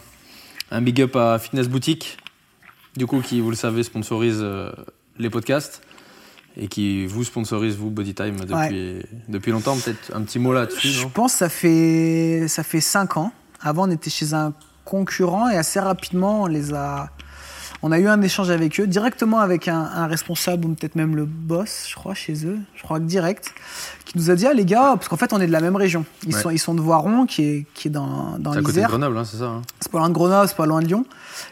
un 0.71 0.81
big 0.81 1.01
up 1.01 1.15
à 1.15 1.39
Fitness 1.39 1.69
Boutique, 1.69 2.17
du 2.97 3.07
coup, 3.07 3.21
qui, 3.21 3.39
vous 3.41 3.49
le 3.49 3.55
savez, 3.55 3.83
sponsorise 3.83 4.45
les 5.17 5.29
podcasts 5.29 5.81
et 6.59 6.67
qui 6.67 7.05
vous 7.05 7.23
sponsorise, 7.23 7.75
vous, 7.75 7.91
Bodytime, 7.91 8.37
depuis, 8.39 9.03
depuis 9.29 9.51
longtemps. 9.51 9.75
Peut-être 9.77 10.11
un 10.15 10.21
petit 10.23 10.39
mot 10.39 10.53
là-dessus, 10.53 10.87
Je 10.89 11.07
pense 11.07 11.33
que 11.33 11.37
ça 11.39 11.49
fait, 11.49 12.45
ça 12.47 12.63
fait 12.63 12.81
5 12.81 13.17
ans. 13.17 13.31
Avant, 13.61 13.87
on 13.87 13.91
était 13.91 14.09
chez 14.09 14.33
un 14.33 14.53
concurrent 14.83 15.49
et 15.49 15.57
assez 15.57 15.79
rapidement, 15.79 16.43
on 16.43 16.47
les 16.47 16.73
a. 16.73 17.09
On 17.83 17.91
a 17.91 17.99
eu 17.99 18.07
un 18.07 18.19
échange 18.23 18.49
avec 18.49 18.79
eux, 18.79 18.87
directement 18.87 19.39
avec 19.39 19.67
un, 19.67 19.77
un 19.79 20.07
responsable 20.07 20.65
ou 20.65 20.69
peut-être 20.73 20.95
même 20.95 21.15
le 21.15 21.25
boss, 21.25 21.85
je 21.87 21.93
crois, 21.93 22.15
chez 22.15 22.43
eux, 22.47 22.57
je 22.75 22.81
crois 22.81 22.97
que 22.99 23.03
direct, 23.05 23.53
qui 24.05 24.17
nous 24.17 24.31
a 24.31 24.35
dit 24.35 24.47
Ah 24.47 24.53
les 24.53 24.65
gars, 24.65 24.93
parce 24.95 25.07
qu'en 25.07 25.15
fait 25.17 25.31
on 25.31 25.39
est 25.39 25.45
de 25.45 25.51
la 25.51 25.61
même 25.61 25.75
région. 25.75 26.03
Ils, 26.25 26.33
Ouais. 26.33 26.41
sont, 26.41 26.49
ils 26.49 26.57
sont 26.57 26.73
de 26.73 26.81
Voiron, 26.81 27.27
qui 27.27 27.43
est, 27.43 27.65
qui 27.75 27.89
est 27.89 27.91
dans, 27.91 28.39
dans 28.39 28.53
C'est 28.53 28.57
à 28.57 28.61
côté 28.61 28.71
de 28.73 28.77
l'Isère. 28.77 28.89
Grenoble, 28.89 29.17
hein, 29.19 29.25
c'est 29.25 29.37
ça 29.37 29.45
hein 29.45 29.61
C'est 29.79 29.91
pas 29.91 29.99
loin 29.99 30.09
de 30.09 30.13
Grenoble, 30.15 30.47
c'est 30.47 30.57
pas 30.57 30.65
loin 30.65 30.81
de 30.81 30.87
Lyon. 30.87 31.05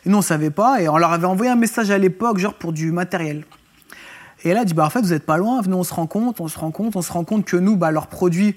Et 0.03 0.09
nous, 0.09 0.17
on 0.17 0.23
savait 0.23 0.49
pas. 0.49 0.81
Et 0.81 0.89
on 0.89 0.97
leur 0.97 1.11
avait 1.13 1.27
envoyé 1.27 1.51
un 1.51 1.55
message 1.55 1.91
à 1.91 1.97
l'époque, 1.99 2.39
genre 2.39 2.55
pour 2.55 2.73
du 2.73 2.91
matériel. 2.91 3.45
Et 4.45 4.49
elle 4.49 4.57
a 4.57 4.63
dit, 4.63 4.73
bah, 4.75 4.85
en 4.85 4.89
fait, 4.91 5.01
vous 5.01 5.11
êtes 5.11 5.25
pas 5.25 5.37
loin, 5.37 5.59
venez, 5.61 5.75
on 5.75 5.83
se 5.83 5.93
rend 5.93 6.05
compte, 6.05 6.39
on 6.39 6.47
se 6.47 6.57
rend 6.59 6.69
compte, 6.71 6.95
on 6.95 7.01
se 7.01 7.11
rend 7.11 7.23
compte 7.23 7.45
que 7.45 7.57
nous, 7.57 7.75
bah, 7.75 7.89
leurs 7.91 8.05
produits, 8.07 8.55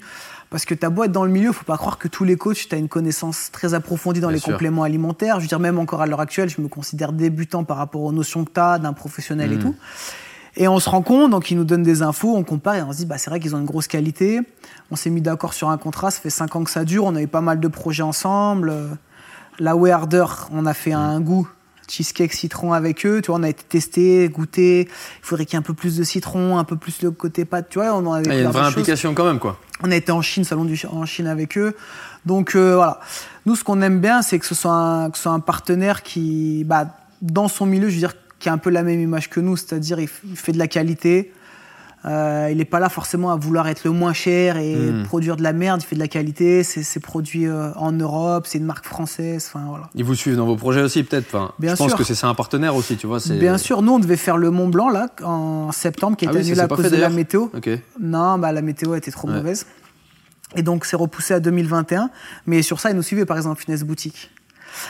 parce 0.51 0.63
que 0.63 0.75
t'as 0.75 0.89
beau 0.89 1.03
être 1.03 1.11
dans 1.11 1.25
le 1.25 1.31
milieu, 1.31 1.51
faut 1.51 1.65
pas 1.65 1.77
croire 1.77 1.97
que 1.97 2.07
tous 2.07 2.23
les 2.23 2.37
coachs, 2.37 2.67
t'as 2.69 2.77
une 2.77 2.87
connaissance 2.87 3.49
très 3.51 3.73
approfondie 3.73 4.19
dans 4.19 4.27
Bien 4.27 4.35
les 4.35 4.39
sûr. 4.39 4.51
compléments 4.53 4.83
alimentaires. 4.83 5.37
Je 5.37 5.41
veux 5.41 5.47
dire, 5.47 5.59
même 5.59 5.79
encore 5.79 6.01
à 6.01 6.05
l'heure 6.05 6.19
actuelle, 6.21 6.47
je 6.49 6.61
me 6.61 6.67
considère 6.67 7.11
débutant 7.11 7.63
par 7.63 7.77
rapport 7.77 8.01
aux 8.03 8.11
notions 8.11 8.45
que 8.45 8.51
t'as 8.51 8.77
d'un 8.77 8.93
professionnel 8.93 9.51
et 9.51 9.55
Mhm. 9.55 9.61
tout. 9.63 9.75
Et 10.57 10.67
on 10.67 10.79
se 10.79 10.89
rend 10.89 11.01
compte, 11.01 11.31
donc 11.31 11.49
ils 11.51 11.57
nous 11.57 11.63
donnent 11.63 11.83
des 11.83 12.01
infos, 12.03 12.35
on 12.35 12.43
compare 12.43 12.75
et 12.75 12.81
on 12.83 12.91
se 12.91 12.97
dit, 12.97 13.05
bah, 13.05 13.17
c'est 13.17 13.29
vrai 13.31 13.39
qu'ils 13.39 13.55
ont 13.55 13.59
une 13.59 13.65
grosse 13.65 13.87
qualité. 13.87 14.41
On 14.91 14.95
s'est 14.95 15.09
mis 15.09 15.21
d'accord 15.21 15.53
sur 15.53 15.69
un 15.69 15.77
contrat, 15.77 16.11
ça 16.11 16.19
fait 16.21 16.29
cinq 16.29 16.55
ans 16.55 16.63
que 16.63 16.71
ça 16.71 16.85
dure, 16.85 17.05
on 17.05 17.15
a 17.15 17.21
eu 17.21 17.27
pas 17.27 17.41
mal 17.41 17.59
de 17.59 17.67
projets 17.67 18.03
ensemble. 18.03 18.73
La 19.59 19.75
Way 19.75 19.91
Harder, 19.91 20.25
on 20.51 20.65
a 20.65 20.73
fait 20.73 20.93
un 20.93 21.19
goût 21.19 21.47
cheesecake 21.89 22.33
citron 22.33 22.73
avec 22.73 23.05
eux, 23.05 23.21
tu 23.21 23.31
vois, 23.31 23.39
on 23.39 23.43
a 23.43 23.49
été 23.49 23.63
testé, 23.63 24.29
goûté. 24.29 24.81
Il 24.81 25.25
faudrait 25.25 25.45
qu'il 25.45 25.53
y 25.53 25.57
ait 25.57 25.59
un 25.59 25.63
peu 25.63 25.73
plus 25.73 25.97
de 25.97 26.03
citron, 26.03 26.57
un 26.57 26.63
peu 26.63 26.75
plus 26.75 27.01
le 27.01 27.11
côté 27.11 27.45
pâte, 27.45 27.67
tu 27.69 27.79
vois, 27.79 27.93
on 27.93 28.05
en 28.05 28.13
avait 28.13 28.29
Ah, 28.29 28.33
Il 28.33 28.37
y 28.37 28.41
a 28.41 28.45
une 28.45 28.51
vraie 28.51 28.67
implication 28.67 29.13
quand 29.13 29.25
même, 29.25 29.39
quoi. 29.39 29.59
On 29.81 29.91
a 29.91 29.95
été 29.95 30.11
en 30.11 30.21
Chine, 30.21 30.43
salon 30.43 30.65
du 30.65 30.79
en 30.89 31.05
Chine 31.05 31.27
avec 31.27 31.57
eux. 31.57 31.75
Donc 32.25 32.55
euh, 32.55 32.75
voilà. 32.75 32.99
Nous, 33.45 33.55
ce 33.55 33.63
qu'on 33.63 33.81
aime 33.81 33.99
bien, 33.99 34.21
c'est 34.21 34.39
que 34.39 34.45
ce 34.45 34.55
soit 34.55 34.71
un, 34.71 35.09
que 35.09 35.17
ce 35.17 35.23
soit 35.23 35.31
un 35.31 35.39
partenaire 35.39 36.03
qui, 36.03 36.63
bah, 36.65 36.87
dans 37.21 37.47
son 37.47 37.65
milieu, 37.65 37.89
je 37.89 37.93
veux 37.93 37.99
dire, 37.99 38.13
qui 38.39 38.49
a 38.49 38.53
un 38.53 38.57
peu 38.57 38.69
la 38.69 38.83
même 38.83 38.99
image 38.99 39.29
que 39.29 39.39
nous, 39.39 39.57
c'est-à-dire 39.57 39.99
il 39.99 40.07
fait 40.07 40.51
de 40.51 40.57
la 40.57 40.67
qualité. 40.67 41.31
Euh, 42.05 42.47
il 42.49 42.57
n'est 42.57 42.65
pas 42.65 42.79
là 42.79 42.87
forcément 42.87 43.29
à 43.31 43.35
vouloir 43.35 43.67
être 43.67 43.83
le 43.83 43.91
moins 43.91 44.13
cher 44.13 44.55
et 44.57 44.75
Mm. 44.75 45.03
produire 45.03 45.35
de 45.35 45.43
la 45.43 45.51
merde. 45.51 45.81
Il 45.83 45.85
fait 45.85 45.95
de 45.95 45.99
la 45.99 46.07
qualité. 46.07 46.63
C'est 46.63 46.99
produit 47.01 47.45
euh, 47.45 47.71
en 47.75 47.91
Europe. 47.91 48.47
C'est 48.47 48.57
une 48.57 48.63
marque 48.65 48.85
française. 48.85 49.49
Enfin 49.53 49.65
voilà. 49.67 49.89
Ils 49.95 50.05
vous 50.05 50.15
suivent 50.15 50.37
dans 50.37 50.45
vos 50.45 50.55
projets 50.55 50.81
aussi, 50.81 51.03
peut-être. 51.03 51.27
Enfin, 51.27 51.51
Bien 51.59 51.73
je 51.73 51.77
pense 51.77 51.89
sûr. 51.89 51.97
que 51.97 52.03
c'est 52.05 52.15
ça 52.15 52.27
un 52.27 52.35
partenaire 52.35 52.75
aussi, 52.75 52.95
tu 52.95 53.05
vois. 53.05 53.19
Bien 53.31 53.57
sûr, 53.57 53.81
nous 53.81 53.91
on 53.93 53.99
devait 53.99 54.15
faire 54.15 54.37
le 54.37 54.49
Mont 54.49 54.69
Blanc 54.69 54.89
là 54.89 55.07
en 55.23 55.71
septembre, 55.73 56.15
qui 56.15 56.25
Ah 56.25 56.31
oui, 56.31 56.37
annulé 56.39 56.55
s'est 56.55 56.61
à 56.61 56.67
cause 56.69 56.85
fait, 56.85 56.89
de 56.95 57.01
la 57.01 57.09
météo. 57.09 57.47
Non, 57.99 58.37
bah, 58.39 58.51
la 58.53 58.61
météo 58.61 58.95
était 58.95 59.11
trop 59.11 59.27
Ouais. 59.27 59.33
mauvaise. 59.35 59.65
Et 60.55 60.63
donc, 60.63 60.85
c'est 60.85 60.95
repoussé 60.95 61.33
à 61.35 61.39
2021. 61.39 62.09
Mais 62.47 62.61
sur 62.63 62.79
ça, 62.79 62.89
ils 62.89 62.95
nous 62.95 63.03
suivaient, 63.03 63.25
par 63.25 63.37
exemple, 63.37 63.61
Finesse 63.61 63.83
Boutique. 63.83 64.31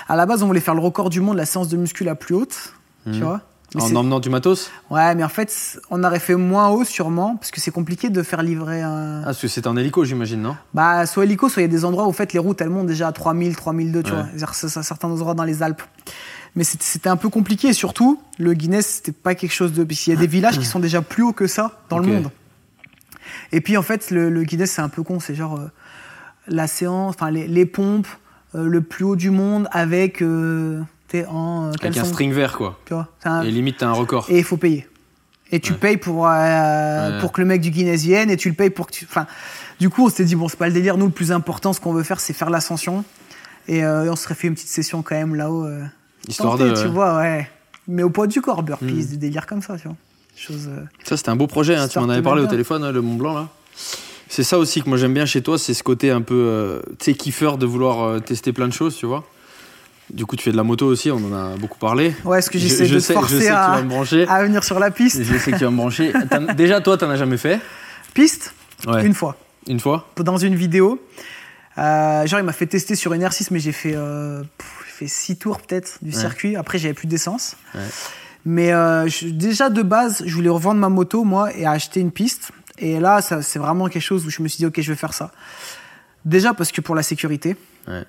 À 0.07 0.15
la 0.15 0.25
base, 0.25 0.41
on 0.43 0.47
voulait 0.47 0.59
faire 0.61 0.75
le 0.75 0.79
record 0.79 1.09
du 1.09 1.19
monde, 1.21 1.35
la 1.37 1.45
séance 1.45 1.67
de 1.69 1.75
muscu 1.75 2.03
la 2.03 2.15
plus 2.15 2.35
haute. 2.35 2.73
Tu 3.05 3.11
Mhm. 3.17 3.23
vois 3.23 3.41
Mais 3.75 3.83
En 3.83 3.95
emmenant 3.97 4.19
du 4.19 4.29
matos 4.31 4.71
Ouais, 4.89 5.13
mais 5.13 5.23
en 5.23 5.29
fait, 5.29 5.79
on 5.91 6.03
aurait 6.03 6.19
fait 6.19 6.33
moins 6.35 6.69
haut, 6.69 6.83
sûrement, 6.83 7.35
parce 7.35 7.51
que 7.51 7.61
c'est 7.61 7.69
compliqué 7.69 8.09
de 8.09 8.23
faire 8.23 8.41
livrer 8.41 8.81
un. 8.81 9.19
Ah, 9.21 9.25
parce 9.25 9.39
que 9.41 9.47
c'est 9.47 9.67
en 9.67 9.77
hélico, 9.77 10.03
j'imagine, 10.05 10.41
non? 10.41 10.55
Bah, 10.73 11.05
soit 11.05 11.23
hélico, 11.25 11.49
soit 11.49 11.61
il 11.61 11.65
y 11.65 11.69
a 11.69 11.71
des 11.71 11.85
endroits 11.85 12.05
où, 12.05 12.09
en 12.09 12.13
fait, 12.13 12.33
les 12.33 12.39
routes, 12.39 12.61
elles 12.61 12.69
montent 12.69 12.87
déjà 12.87 13.07
à 13.07 13.11
3000, 13.11 13.55
3002, 13.55 14.01
tu 14.01 14.09
Ouais. 14.11 14.17
vois. 14.17 14.25
C'est-à-dire, 14.29 14.53
c'est- 14.55 14.81
certains 14.81 15.07
endroits 15.09 15.35
dans 15.35 15.43
les 15.43 15.61
Alpes. 15.61 15.83
Mais 16.55 16.63
c'était- 16.63 17.09
un 17.09 17.15
peu 17.15 17.29
compliqué, 17.29 17.67
et 17.67 17.73
surtout, 17.73 18.19
le 18.39 18.53
Guinness, 18.55 18.87
c'était 18.87 19.11
pas 19.11 19.35
quelque 19.35 19.53
chose 19.53 19.71
de. 19.73 19.83
Parce 19.83 19.99
qu'il 19.99 20.13
y 20.13 20.17
a 20.17 20.19
des 20.19 20.25
villages 20.27 20.57
qui 20.57 20.65
sont 20.65 20.79
déjà 20.79 21.03
plus 21.03 21.21
hauts 21.21 21.33
que 21.33 21.45
ça 21.45 21.79
dans 21.89 21.99
le 21.99 22.07
monde. 22.07 22.31
Et 23.51 23.61
puis, 23.61 23.77
en 23.77 23.83
fait, 23.83 24.09
le, 24.09 24.31
le 24.31 24.43
Guinness, 24.43 24.71
c'est 24.71 24.81
un 24.81 24.89
peu 24.89 25.03
con. 25.03 25.19
C'est 25.19 25.35
genre 25.35 25.59
euh, 25.59 25.69
la 26.47 26.65
séance, 26.65 27.13
enfin, 27.15 27.29
les, 27.29 27.47
les 27.47 27.67
pompes, 27.67 28.07
euh, 28.55 28.65
le 28.67 28.81
plus 28.81 29.05
haut 29.05 29.15
du 29.15 29.29
monde 29.29 29.67
avec. 29.71 30.23
Euh, 30.23 30.81
t'es 31.09 31.25
en. 31.25 31.67
euh, 31.67 31.71
Avec 31.81 31.97
un 31.97 32.03
string 32.05 32.31
vert, 32.31 32.55
quoi. 32.57 32.79
Tu 32.85 32.93
vois. 32.93 33.07
C'est 33.21 33.29
un- 33.29 33.43
Et 33.43 33.51
limite, 33.51 33.77
t'as 33.79 33.87
un 33.87 33.93
record. 33.93 34.25
et 34.29 34.37
il 34.37 34.43
faut 34.43 34.57
payer. 34.57 34.87
Et 35.51 35.59
tu 35.59 35.71
Ouais. 35.73 35.77
payes 35.79 35.97
pour, 35.97 36.27
euh, 36.27 36.29
Ouais. 37.15 37.19
pour 37.19 37.31
que 37.31 37.41
le 37.41 37.47
mec 37.47 37.59
du 37.61 37.71
Guinness 37.71 38.03
vienne 38.03 38.29
et 38.29 38.37
tu 38.37 38.49
le 38.49 38.55
payes 38.55 38.69
pour 38.69 38.85
que 38.87 38.91
tu. 38.91 39.05
Enfin, 39.09 39.25
du 39.79 39.89
coup, 39.89 40.05
on 40.05 40.09
s'était 40.09 40.25
dit, 40.25 40.35
bon, 40.35 40.47
c'est 40.47 40.57
pas 40.59 40.67
le 40.67 40.73
délire. 40.73 40.95
Nous, 40.97 41.07
le 41.07 41.11
plus 41.11 41.31
important, 41.31 41.73
ce 41.73 41.79
qu'on 41.79 41.91
veut 41.93 42.03
faire, 42.03 42.19
c'est 42.19 42.33
faire 42.33 42.49
l'ascension. 42.51 43.03
Et 43.67 43.83
euh, 43.83 44.11
on 44.11 44.15
serait 44.15 44.35
fait 44.35 44.47
une 44.47 44.53
petite 44.53 44.67
session 44.69 45.01
quand 45.01 45.15
même 45.15 45.33
là-haut. 45.35 45.65
euh, 45.65 45.83
Histoire 46.27 46.57
tenter, 46.57 46.69
de. 46.71 46.81
Tu 46.81 46.87
vois, 46.87 47.17
ouais. 47.17 47.49
Mais 47.87 48.03
au 48.03 48.09
poids 48.11 48.27
du 48.27 48.41
corps, 48.41 48.61
burpees, 48.61 48.85
Mm. 48.85 49.05
des 49.05 49.17
délires 49.17 49.47
comme 49.47 49.61
ça, 49.63 49.75
tu 49.77 49.87
vois. 49.87 49.97
Chose. 50.35 50.69
Ça, 51.03 51.17
c'était 51.17 51.29
un 51.29 51.35
beau 51.35 51.47
projet, 51.47 51.75
hein, 51.75 51.87
tu 51.87 51.97
m'en 51.99 52.07
avais 52.09 52.21
parlé 52.21 52.41
au 52.43 52.47
téléphone, 52.47 52.83
hein, 52.83 52.91
le 52.91 53.01
Mont 53.01 53.15
Blanc, 53.15 53.33
là. 53.33 53.47
C'est 54.29 54.43
ça 54.43 54.59
aussi 54.59 54.81
que 54.83 54.87
moi 54.89 54.97
j'aime 54.99 55.13
bien 55.15 55.25
chez 55.25 55.41
toi, 55.41 55.57
c'est 55.57 55.73
ce 55.73 55.81
côté 55.81 56.11
un 56.11 56.21
peu, 56.21 56.81
tu 56.99 57.05
sais, 57.05 57.13
kiffeur 57.15 57.57
de 57.57 57.65
vouloir 57.65 58.21
tester 58.21 58.53
plein 58.53 58.67
de 58.67 58.73
choses, 58.73 58.95
tu 58.95 59.07
vois. 59.07 59.25
Du 60.09 60.25
coup, 60.25 60.35
tu 60.35 60.43
fais 60.43 60.51
de 60.51 60.57
la 60.57 60.63
moto 60.63 60.85
aussi, 60.87 61.11
on 61.11 61.17
en 61.17 61.33
a 61.33 61.55
beaucoup 61.57 61.77
parlé. 61.77 62.15
Ouais, 62.25 62.39
est-ce 62.39 62.49
que 62.49 62.57
Je- 62.57 62.67
j'essaie 62.67 62.85
je 62.87 62.95
de 62.95 62.99
te 62.99 63.03
sais- 63.03 63.13
je 63.13 63.19
sais 63.19 63.19
forcer 63.19 63.35
que 63.39 63.43
tu 63.43 63.49
vas 63.49 63.73
à, 63.73 63.81
me 63.81 63.89
brancher. 63.89 64.27
à 64.27 64.43
venir 64.43 64.63
sur 64.63 64.79
la 64.79 64.89
piste 64.91 65.21
Je 65.23 65.37
sais 65.37 65.51
que 65.51 65.57
tu 65.57 65.63
vas 65.63 65.69
me 65.71 65.77
brancher. 65.77 66.11
Déjà, 66.57 66.81
toi, 66.81 66.97
t'en 66.97 67.09
as 67.09 67.15
jamais 67.15 67.37
fait? 67.37 67.59
Piste? 68.13 68.53
Ouais. 68.87 69.05
Une 69.05 69.13
fois. 69.13 69.35
Une 69.67 69.79
fois? 69.79 70.07
Dans 70.17 70.37
une 70.37 70.55
vidéo. 70.55 70.99
Euh, 71.77 72.25
genre, 72.25 72.39
il 72.39 72.43
m'a 72.45 72.53
fait 72.53 72.65
tester 72.65 72.95
sur 72.95 73.13
une 73.13 73.23
R6, 73.23 73.47
mais 73.51 73.59
j'ai 73.59 73.71
fait, 73.71 73.93
euh, 73.95 74.43
fait 74.85 75.07
six 75.07 75.37
tours 75.37 75.61
peut-être 75.61 75.99
du 76.01 76.09
Ouais. 76.09 76.15
circuit. 76.19 76.55
Après, 76.55 76.77
j'avais 76.77 76.93
plus 76.93 77.07
d'essence. 77.07 77.55
Ouais. 77.75 77.81
Mais 78.45 78.73
euh, 78.73 79.07
je- 79.07 79.27
déjà 79.27 79.69
de 79.69 79.81
base, 79.83 80.23
je 80.25 80.33
voulais 80.33 80.49
revendre 80.49 80.79
ma 80.79 80.89
moto, 80.89 81.23
moi, 81.23 81.55
et 81.55 81.65
acheter 81.65 81.99
une 81.99 82.11
piste. 82.11 82.51
Et 82.79 82.99
là, 82.99 83.21
c'est 83.21 83.59
vraiment 83.59 83.87
quelque 83.89 84.01
chose 84.01 84.25
où 84.25 84.29
je 84.29 84.41
me 84.41 84.47
suis 84.47 84.57
dit, 84.57 84.65
ok, 84.65 84.79
je 84.81 84.91
vais 84.91 84.97
faire 84.97 85.13
ça. 85.13 85.31
Déjà 86.25 86.53
parce 86.53 86.71
que 86.71 86.81
pour 86.81 86.95
la 86.95 87.03
sécurité. 87.03 87.55
Ouais. 87.87 88.03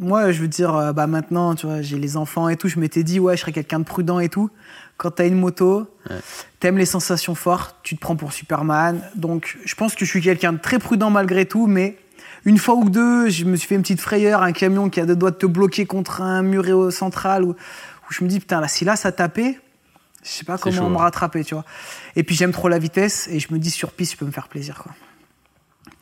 Moi, 0.00 0.32
je 0.32 0.40
veux 0.40 0.48
dire, 0.48 0.74
euh, 0.74 0.92
bah 0.92 1.06
maintenant, 1.06 1.54
tu 1.54 1.66
vois, 1.66 1.82
j'ai 1.82 1.98
les 1.98 2.16
enfants 2.16 2.48
et 2.48 2.56
tout. 2.56 2.68
Je 2.68 2.78
m'étais 2.78 3.02
dit, 3.04 3.20
ouais, 3.20 3.36
je 3.36 3.42
serais 3.42 3.52
quelqu'un 3.52 3.78
de 3.80 3.84
prudent 3.84 4.18
et 4.20 4.28
tout. 4.28 4.50
Quand 4.96 5.10
t'as 5.12 5.26
une 5.26 5.38
moto, 5.38 5.86
Ouais. 6.10 6.16
t'aimes 6.60 6.78
les 6.78 6.86
sensations 6.86 7.34
fortes, 7.34 7.76
tu 7.82 7.96
te 7.96 8.00
prends 8.00 8.16
pour 8.16 8.32
Superman. 8.32 9.00
Donc, 9.16 9.58
je 9.64 9.74
pense 9.74 9.94
que 9.94 10.04
je 10.04 10.10
suis 10.10 10.20
quelqu'un 10.22 10.52
de 10.52 10.58
très 10.58 10.78
prudent 10.78 11.10
malgré 11.10 11.46
tout, 11.46 11.66
mais 11.66 11.96
une 12.44 12.58
fois 12.58 12.74
ou 12.74 12.88
deux, 12.90 13.28
je 13.28 13.44
me 13.44 13.56
suis 13.56 13.68
fait 13.68 13.74
une 13.74 13.82
petite 13.82 14.00
frayeur, 14.00 14.42
un 14.42 14.52
camion 14.52 14.88
qui 14.90 15.00
a 15.00 15.06
deux 15.06 15.16
doigts 15.16 15.30
de 15.30 15.36
te 15.36 15.46
bloquer 15.46 15.86
contre 15.86 16.20
un 16.22 16.42
mur 16.42 16.92
central 16.92 17.44
où, 17.44 17.50
où 17.50 18.12
je 18.12 18.22
me 18.24 18.28
dis, 18.28 18.40
putain, 18.40 18.60
là, 18.60 18.68
si 18.68 18.84
là, 18.84 18.96
ça 18.96 19.12
tapait, 19.12 19.58
Je 20.24 20.28
sais 20.30 20.44
pas 20.44 20.56
comment 20.58 20.76
chaud, 20.76 20.88
me 20.88 20.94
ouais. 20.96 21.00
rattraper, 21.02 21.42
tu 21.44 21.54
vois. 21.54 21.64
Et 22.14 22.22
puis 22.22 22.34
j'aime 22.36 22.52
trop 22.52 22.68
la 22.68 22.78
vitesse 22.78 23.28
et 23.28 23.40
je 23.40 23.52
me 23.52 23.58
dis 23.58 23.70
sur 23.70 23.90
piste, 23.92 24.12
je 24.12 24.16
peux 24.18 24.24
me 24.26 24.30
faire 24.32 24.48
plaisir, 24.48 24.78
quoi. 24.82 24.92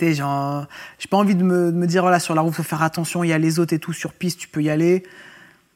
Genre, 0.03 0.67
j'ai 0.99 1.09
pas 1.09 1.17
envie 1.17 1.35
de 1.35 1.45
me, 1.45 1.73
de 1.73 1.77
me 1.77 1.87
dire, 1.87 2.03
voilà, 2.03 2.21
sur 2.21 2.35
la 2.35 2.41
route, 2.41 2.55
faut 2.55 2.63
faire 2.63 2.83
attention, 2.83 3.25
il 3.25 3.29
y 3.29 3.33
a 3.33 3.39
les 3.39 3.59
autres 3.59 3.75
et 3.75 3.79
tout, 3.79 3.93
sur 3.93 4.13
piste, 4.13 4.39
tu 4.39 4.49
peux 4.49 4.63
y 4.63 4.71
aller. 4.71 5.05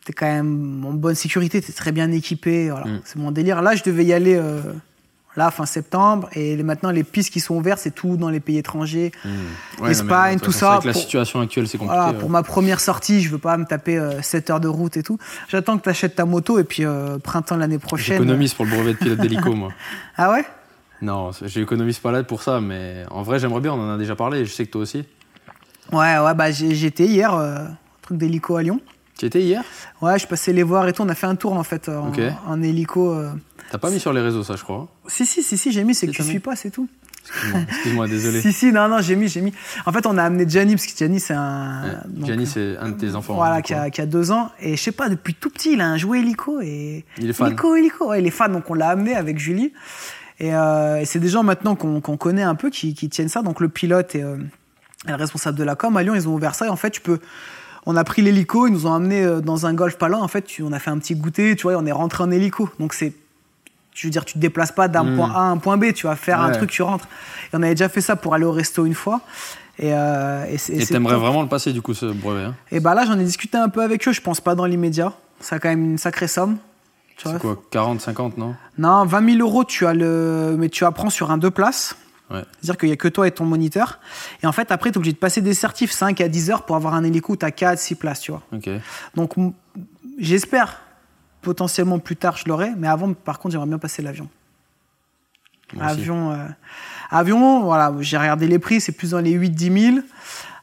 T'es 0.05 0.13
quand 0.13 0.27
même 0.27 0.85
en 0.85 0.93
bonne 0.93 1.15
sécurité, 1.15 1.63
t'es 1.63 1.73
très 1.73 1.93
bien 1.93 2.11
équipé, 2.13 2.71
voilà. 2.71 2.87
Mm. 2.87 3.01
C'est 3.05 3.17
mon 3.17 3.31
délire. 3.31 3.63
Là, 3.63 3.75
je 3.75 3.83
devais 3.83 4.05
y 4.05 4.13
aller, 4.13 4.35
euh, 4.35 4.61
là, 5.37 5.51
fin 5.51 5.67
septembre, 5.67 6.29
et 6.35 6.63
maintenant, 6.63 6.91
les 6.91 7.05
pistes 7.05 7.33
qui 7.33 7.41
sont 7.41 7.57
ouvertes, 7.57 7.81
c'est 7.83 7.95
tout 7.95 8.17
dans 8.17 8.29
les 8.29 8.41
pays 8.41 8.59
étrangers. 8.59 9.13
Ouais, 9.25 9.31
non, 9.31 9.85
mais 9.85 9.91
Espagne, 9.91 10.39
tout 10.39 10.53
ça, 10.53 10.81
la 10.85 10.93
situation 10.93 11.41
actuelle, 11.41 11.69
c'est 11.69 11.79
compliqué. 11.79 11.97
Voilà, 11.97 12.13
ouais. 12.13 12.19
pour 12.19 12.31
ma 12.31 12.43
première 12.43 12.81
sortie, 12.81 13.23
je 13.23 13.31
veux 13.31 13.39
pas 13.39 13.57
me 13.57 13.65
taper 13.65 13.97
euh, 13.99 14.21
7 14.23 14.51
heures 14.51 14.61
de 14.61 14.69
route 14.69 14.97
et 14.97 15.03
tout. 15.03 15.19
J'attends 15.49 15.79
que 15.79 15.85
tu 15.85 15.89
achètes 15.89 16.17
ta 16.17 16.25
moto 16.25 16.59
et 16.59 16.65
puis 16.65 16.85
euh, 16.85 17.19
printemps 17.19 17.57
l'année 17.57 17.79
prochaine. 17.79 18.19
J'économise 18.19 18.55
pour 18.55 18.65
le 18.65 18.73
brevet 18.73 18.93
de 18.93 18.99
pilote 18.99 19.19
d'hélico, 19.19 19.55
moi. 19.55 19.71
Ah 20.17 20.31
ouais? 20.31 20.45
Non, 21.05 21.31
j'économise 21.43 21.99
pas 21.99 22.13
là 22.13 22.25
pour 22.25 22.43
ça, 22.43 22.61
mais 22.61 23.05
en 23.11 23.23
vrai, 23.23 23.39
j'aimerais 23.39 23.61
bien, 23.61 23.75
on 23.75 23.81
en 23.81 23.95
a 23.95 23.99
déjà 23.99 24.17
parlé, 24.17 24.47
je 24.47 24.53
sais 24.53 24.65
que 24.65 24.71
toi 24.71 24.81
aussi. 24.81 25.05
Ouais, 25.93 26.19
ouais, 26.19 26.35
bah 26.35 26.51
j'étais 26.51 27.05
hier, 27.05 27.35
euh, 27.35 27.67
truc 28.01 28.17
d'hélico 28.17 28.57
à 28.57 28.63
Lyon. 28.63 28.81
Tu 29.19 29.27
étais 29.27 29.43
hier? 29.43 29.63
Ouais, 30.01 30.19
je 30.19 30.27
passais 30.27 30.53
les 30.53 30.63
voir 30.63 30.89
et 30.89 30.93
tout. 30.95 31.03
On 31.03 31.09
a 31.09 31.15
fait 31.15 31.27
un 31.27 31.37
tour 31.37 31.53
en 31.53 31.63
fait 31.63 31.91
en, 31.91 32.63
hélico. 32.63 33.13
euh. 33.13 33.31
T'as 33.71 33.79
pas 33.79 33.91
mis 33.91 34.01
sur 34.01 34.13
les 34.15 34.23
réseaux, 34.23 34.43
ça, 34.43 34.57
je 34.57 34.65
crois. 34.65 34.89
Si, 35.07 35.27
si, 35.27 35.43
si, 35.43 35.59
si, 35.59 35.73
j'ai 35.73 35.85
mis, 35.85 35.95
c'est 35.95 36.07
que 36.07 36.13
tu 36.13 36.23
suis 36.23 36.41
pas, 36.41 36.57
c'est 36.57 36.71
tout. 36.71 36.89
Excuse-moi, 37.69 38.09
désolé. 38.09 38.41
Si, 38.41 38.53
si, 38.53 38.73
non, 38.73 38.89
non, 38.89 39.01
j'ai 39.01 39.15
mis, 39.15 39.29
j'ai 39.29 39.41
mis. 39.41 39.53
En 39.87 39.93
fait, 39.93 40.07
on 40.07 40.17
a 40.19 40.25
amené 40.25 40.47
Gianni, 40.49 40.75
parce 40.75 40.87
que 40.87 40.97
Gianni, 40.97 41.21
c'est 41.21 41.35
un. 41.35 41.83
Ouais, 41.85 42.27
Gianni, 42.27 42.47
c'est 42.47 42.77
un 42.79 42.91
de 42.91 42.99
tes 42.99 43.15
enfants. 43.15 43.35
Voilà, 43.35 43.63
qui 43.63 43.75
a, 43.75 43.91
qui 43.91 44.01
a 44.01 44.07
deux 44.07 44.31
ans. 44.31 44.51
Et 44.61 44.77
je 44.77 44.83
sais 44.83 44.93
pas, 44.93 45.09
depuis 45.09 45.35
tout 45.35 45.51
petit, 45.51 45.75
il 45.75 45.81
a 45.81 45.87
un 45.87 45.97
jouet 45.97 46.21
hélico. 46.21 46.61
Et... 46.61 47.05
Il 47.19 47.31
est 47.31 47.33
fan. 47.33 47.49
Hélico, 47.49 47.77
hélico. 47.77 48.09
Ouais, 48.09 48.21
il 48.21 48.27
est 48.27 48.31
fan, 48.31 48.53
donc 48.53 48.69
on 48.71 48.75
l'a 48.75 48.89
amené 48.89 49.15
avec 49.15 49.39
Julie. 49.39 49.73
Et, 50.41 50.55
euh, 50.55 51.01
et 51.01 51.05
c'est 51.05 51.21
des 51.21 51.29
gens 51.29 51.43
maintenant 51.43 51.77
qu'on 51.77 52.01
connaît 52.17 52.43
un 52.43 52.55
peu 52.55 52.71
qui, 52.71 52.95
qui 52.95 53.09
tiennent 53.09 53.29
ça. 53.29 53.43
Donc 53.43 53.61
le 53.61 53.69
pilote 53.69 54.15
et, 54.15 54.23
euh, 54.23 54.37
et 55.07 55.11
le 55.11 55.15
responsable 55.17 55.57
de 55.59 55.65
la 55.65 55.75
com 55.77 55.97
à 55.97 56.03
Lyon, 56.03 56.15
ils 56.15 56.29
ont 56.29 56.35
ouvert 56.35 56.55
ça. 56.55 56.67
Et 56.67 56.71
en 56.71 56.77
fait, 56.77 56.91
tu 56.91 57.01
peux. 57.01 57.21
On 57.87 57.97
a 57.97 58.05
pris 58.05 58.23
l'hélico, 58.23 58.67
ils 58.67 58.73
nous 58.73 58.87
ont 58.87 58.95
amené 58.95 59.23
euh, 59.23 59.41
dans 59.41 59.67
un 59.67 59.75
golf 59.75 59.97
pas 59.97 60.09
loin. 60.09 60.21
En 60.21 60.29
fait, 60.29 60.43
tu- 60.43 60.63
on 60.63 60.73
a 60.73 60.79
fait 60.79 60.91
un 60.91 60.99
petit 60.99 61.15
goûter, 61.15 61.55
tu 61.55 61.65
vois, 61.65 61.75
et 61.75 61.77
on 61.77 61.85
est 61.87 61.93
rentré 61.93 62.25
en 62.25 62.31
hélico. 62.31 62.69
Donc 62.81 62.95
c'est. 62.95 63.13
Je 63.95 64.07
veux 64.09 64.11
dire, 64.11 64.25
tu 64.25 64.35
te 64.35 64.39
déplaces 64.39 64.73
pas 64.73 64.89
d'un 64.89 65.05
Mm. 65.05 65.17
point 65.17 65.31
A 65.33 65.39
à 65.39 65.43
un 65.43 65.57
point 65.59 65.77
B, 65.77 65.93
tu 65.93 66.07
vas 66.09 66.17
faire 66.17 66.41
un 66.41 66.51
truc, 66.57 66.71
tu 66.71 66.83
rentres. 66.83 67.07
Et 67.53 67.57
on 67.57 67.63
avait 67.63 67.75
déjà 67.77 67.89
fait 67.89 68.01
ça 68.01 68.17
pour 68.17 68.35
aller 68.35 68.45
au 68.45 68.51
resto 68.51 68.85
une 68.87 68.95
fois. 68.95 69.21
Et, 69.79 69.93
euh, 69.95 70.45
t'aimerais 70.95 71.15
vraiment 71.21 71.43
le 71.43 71.49
passer, 71.49 71.73
du 71.73 71.81
coup, 71.83 71.95
ce 71.95 72.07
brevet. 72.07 72.43
hein? 72.45 72.55
Et 72.73 72.81
bah 72.81 72.95
là, 72.95 73.05
j'en 73.07 73.17
ai 73.19 73.25
discuté 73.25 73.57
un 73.57 73.69
peu 73.69 73.83
avec 73.83 74.07
eux, 74.09 74.13
je 74.13 74.21
pense 74.21 74.41
pas 74.41 74.55
dans 74.57 74.65
l'immédiat. 74.67 75.13
Ça 75.41 75.57
a 75.57 75.59
quand 75.61 75.69
même 75.69 75.85
une 75.85 75.99
sacrée 75.99 76.27
somme. 76.29 76.57
Tu 77.17 77.29
vois. 77.29 77.35
C'est 77.35 77.41
quoi 77.41 77.63
40, 77.71 78.01
50, 78.01 78.39
non? 78.39 78.55
Non, 78.79 79.05
20 79.05 79.37
000 79.37 79.47
euros, 79.47 79.65
tu 79.65 79.87
as 79.87 79.95
le... 79.95 80.57
mais 80.59 80.69
tu 80.69 80.85
apprends 80.85 81.11
sur 81.11 81.31
un 81.31 81.39
deux 81.39 81.51
places. 81.51 81.97
Ouais. 82.31 82.43
C'est-à-dire 82.61 82.79
qu'il 82.79 82.89
y 82.89 82.93
a 82.93 82.97
que 82.97 83.09
toi 83.09 83.29
et 83.29 83.31
ton 83.31 83.45
moniteur. 83.45 84.01
Et 84.43 84.47
en 84.47 84.53
fait, 84.53 84.73
après, 84.73 84.91
tu 84.91 84.95
es 84.95 84.99
obligé 84.99 85.13
de 85.13 85.19
passer 85.19 85.41
des 85.41 85.55
certifs 85.55 85.93
5 85.93 86.21
à 86.21 86.29
10 86.29 86.51
heures 86.51 86.65
pour 86.65 86.77
avoir 86.77 86.95
un 86.95 87.05
hélico 87.05 87.37
tu 87.37 87.45
as 87.45 87.51
4, 87.51 87.79
6 87.79 87.95
places, 87.97 88.21
tu 88.21 88.33
vois. 88.33 88.43
Ok. 88.53 88.69
Donc, 89.15 89.35
j'espère 90.19 90.81
potentiellement 91.43 91.99
plus 91.99 92.17
tard, 92.17 92.37
je 92.37 92.49
l'aurai. 92.49 92.71
Mais 92.77 92.89
avant, 92.89 93.13
par 93.13 93.39
contre, 93.39 93.53
j'aimerais 93.53 93.69
bien 93.69 93.79
passer 93.79 94.03
l'avion. 94.03 94.29
Avion, 95.81 96.33
euh, 96.33 96.47
avion, 97.11 97.63
voilà, 97.63 97.93
j'ai 98.01 98.17
regardé 98.17 98.47
les 98.47 98.59
prix, 98.59 98.81
c'est 98.81 98.93
plus 98.93 99.11
dans 99.11 99.21
les 99.21 99.37
8-10 99.37 99.93
000. 99.95 100.07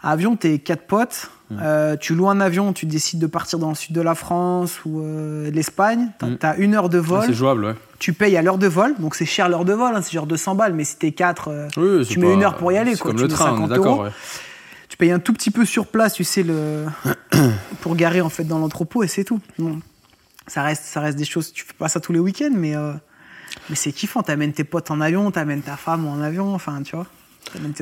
Avion, 0.02 0.36
t'es 0.36 0.60
quatre 0.60 0.88
potes. 0.88 1.32
Mm. 1.52 1.60
euh, 1.62 1.98
tu 1.98 2.16
loues 2.16 2.30
un 2.30 2.40
avion, 2.40 2.74
tu 2.74 2.86
décides 2.86 3.20
de 3.20 3.28
partir 3.28 3.60
dans 3.60 3.70
le 3.70 3.76
sud 3.76 3.94
de 3.96 4.02
la 4.02 4.16
France 4.16 4.80
ou 4.86 5.02
euh, 5.02 5.50
l'Espagne. 5.52 6.10
T'as 6.20 6.28
Mm. 6.28 6.38
t'as 6.38 6.56
une 6.58 6.76
heure 6.76 6.90
de 6.90 7.00
Ah, 7.00 7.02
vol. 7.02 7.24
c'est 7.26 7.34
jouable, 7.34 7.66
ouais. 7.66 7.76
tu 8.00 8.14
payes 8.14 8.38
à 8.38 8.42
l'heure 8.42 8.58
de 8.58 8.68
vol, 8.68 8.96
donc 9.00 9.16
c'est 9.16 9.26
cher 9.26 9.50
l'heure 9.50 9.66
de 9.66 9.74
vol, 9.74 9.96
hein, 9.96 10.02
c'est 10.02 10.12
genre 10.14 10.28
200 10.28 10.56
balles, 10.56 10.74
mais 10.74 10.84
si 10.84 10.96
t'es 10.98 11.12
4, 11.12 11.48
euh, 11.50 11.68
Oui, 11.78 12.06
tu 12.08 12.20
mets 12.20 12.28
pas- 12.28 12.34
une 12.34 12.44
heure 12.44 12.58
pour 12.58 12.72
y 12.72 12.78
aller, 12.78 12.96
c'est 12.96 13.02
comme 13.02 13.16
Tu 13.16 13.24
le 13.24 13.28
train, 13.28 13.52
on 13.52 13.56
est 13.56 13.60
50 13.60 13.70
d'accord, 13.70 14.00
ouais. 14.02 14.10
tu 14.90 14.98
payes 14.98 15.12
un 15.12 15.20
tout 15.20 15.34
petit 15.34 15.52
peu 15.52 15.66
sur 15.66 15.88
place, 15.88 16.14
tu 16.14 16.24
sais, 16.24 16.44
le... 16.44 16.86
pour 17.82 17.96
garer 17.96 18.22
en 18.22 18.30
fait 18.30 18.44
dans 18.44 18.60
l'entrepôt 18.60 19.04
et 19.04 19.08
c'est 19.08 19.24
tout. 19.24 19.40
Bon, 19.60 19.80
ça, 20.48 20.64
reste, 20.64 20.84
ça 20.86 21.00
reste 21.02 21.18
des 21.18 21.26
choses, 21.26 21.52
tu 21.54 21.64
fais 21.66 21.74
pas 21.74 21.88
ça 21.90 22.00
tous 22.00 22.14
les 22.14 22.20
week-ends, 22.20 22.50
mais, 22.54 22.76
euh, 22.76 22.94
mais 23.70 23.76
c'est 23.76 23.92
kiffant. 23.92 24.22
T'amènes 24.24 24.54
tes 24.54 24.64
potes 24.64 24.92
en 24.92 25.00
avion, 25.02 25.30
t'amènes 25.32 25.62
ta 25.62 25.76
femme 25.78 26.08
en 26.08 26.22
avion, 26.22 26.54
enfin, 26.54 26.82
tu 26.84 26.96
vois. 26.96 27.06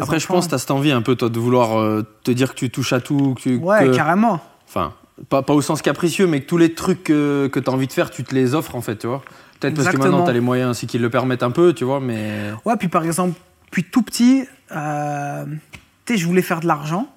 Après, 0.01 0.19
je 0.19 0.27
pense 0.27 0.45
que 0.45 0.51
t'as 0.51 0.57
cette 0.57 0.71
envie 0.71 0.91
un 0.91 1.01
peu, 1.01 1.15
toi, 1.15 1.29
de 1.29 1.39
vouloir 1.39 1.79
euh, 1.79 2.03
te 2.23 2.31
dire 2.31 2.49
que 2.53 2.59
tu 2.59 2.69
touches 2.69 2.93
à 2.93 3.01
tout. 3.01 3.33
Que 3.35 3.41
tu, 3.41 3.55
Ouais, 3.57 3.85
que- 3.87 3.95
carrément. 3.95 4.39
Enfin, 4.67 4.93
pas, 5.29 5.41
pas 5.41 5.53
au 5.53 5.61
sens 5.61 5.81
capricieux, 5.81 6.27
mais 6.27 6.41
que 6.41 6.47
tous 6.47 6.57
les 6.57 6.73
trucs 6.73 7.03
que, 7.03 7.47
que 7.51 7.59
t'as 7.59 7.71
envie 7.71 7.87
de 7.87 7.93
faire, 7.93 8.09
tu 8.09 8.23
te 8.23 8.33
les 8.33 8.55
offres, 8.55 8.75
en 8.75 8.81
fait, 8.81 8.97
tu 8.97 9.07
vois. 9.07 9.21
Peut-être 9.59 9.75
parce 9.75 9.89
que 9.89 9.97
maintenant, 9.97 10.23
t'as 10.25 10.31
les 10.33 10.39
moyens 10.39 10.71
aussi 10.71 10.87
qui 10.87 10.97
le 10.99 11.09
permettent 11.09 11.43
un 11.43 11.51
peu, 11.51 11.73
tu 11.73 11.83
vois, 11.83 11.99
mais. 11.99 12.51
Ouais, 12.65 12.75
puis 12.77 12.87
par 12.87 13.03
exemple, 13.03 13.33
puis 13.71 13.83
tout 13.83 14.01
petit, 14.01 14.45
euh, 14.71 15.45
tu 16.05 16.13
sais, 16.13 16.17
je 16.19 16.25
voulais 16.25 16.41
faire 16.41 16.61
de 16.61 16.67
l'argent. 16.67 17.07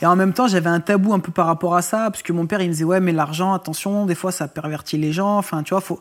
Et 0.00 0.06
en 0.06 0.16
même 0.16 0.32
temps, 0.32 0.48
j'avais 0.48 0.70
un 0.70 0.80
tabou 0.80 1.12
un 1.12 1.18
peu 1.18 1.32
par 1.32 1.46
rapport 1.46 1.74
à 1.74 1.82
ça, 1.82 2.10
parce 2.10 2.22
que 2.22 2.32
mon 2.32 2.46
père, 2.46 2.60
il 2.60 2.68
me 2.68 2.72
disait, 2.72 2.84
ouais, 2.84 3.00
mais 3.00 3.12
l'argent, 3.12 3.54
attention, 3.54 4.06
des 4.06 4.14
fois, 4.14 4.32
ça 4.32 4.48
pervertit 4.48 4.98
les 4.98 5.12
gens. 5.12 5.38
Enfin, 5.38 5.62
tu 5.62 5.74
vois, 5.74 5.80
faut. 5.80 6.00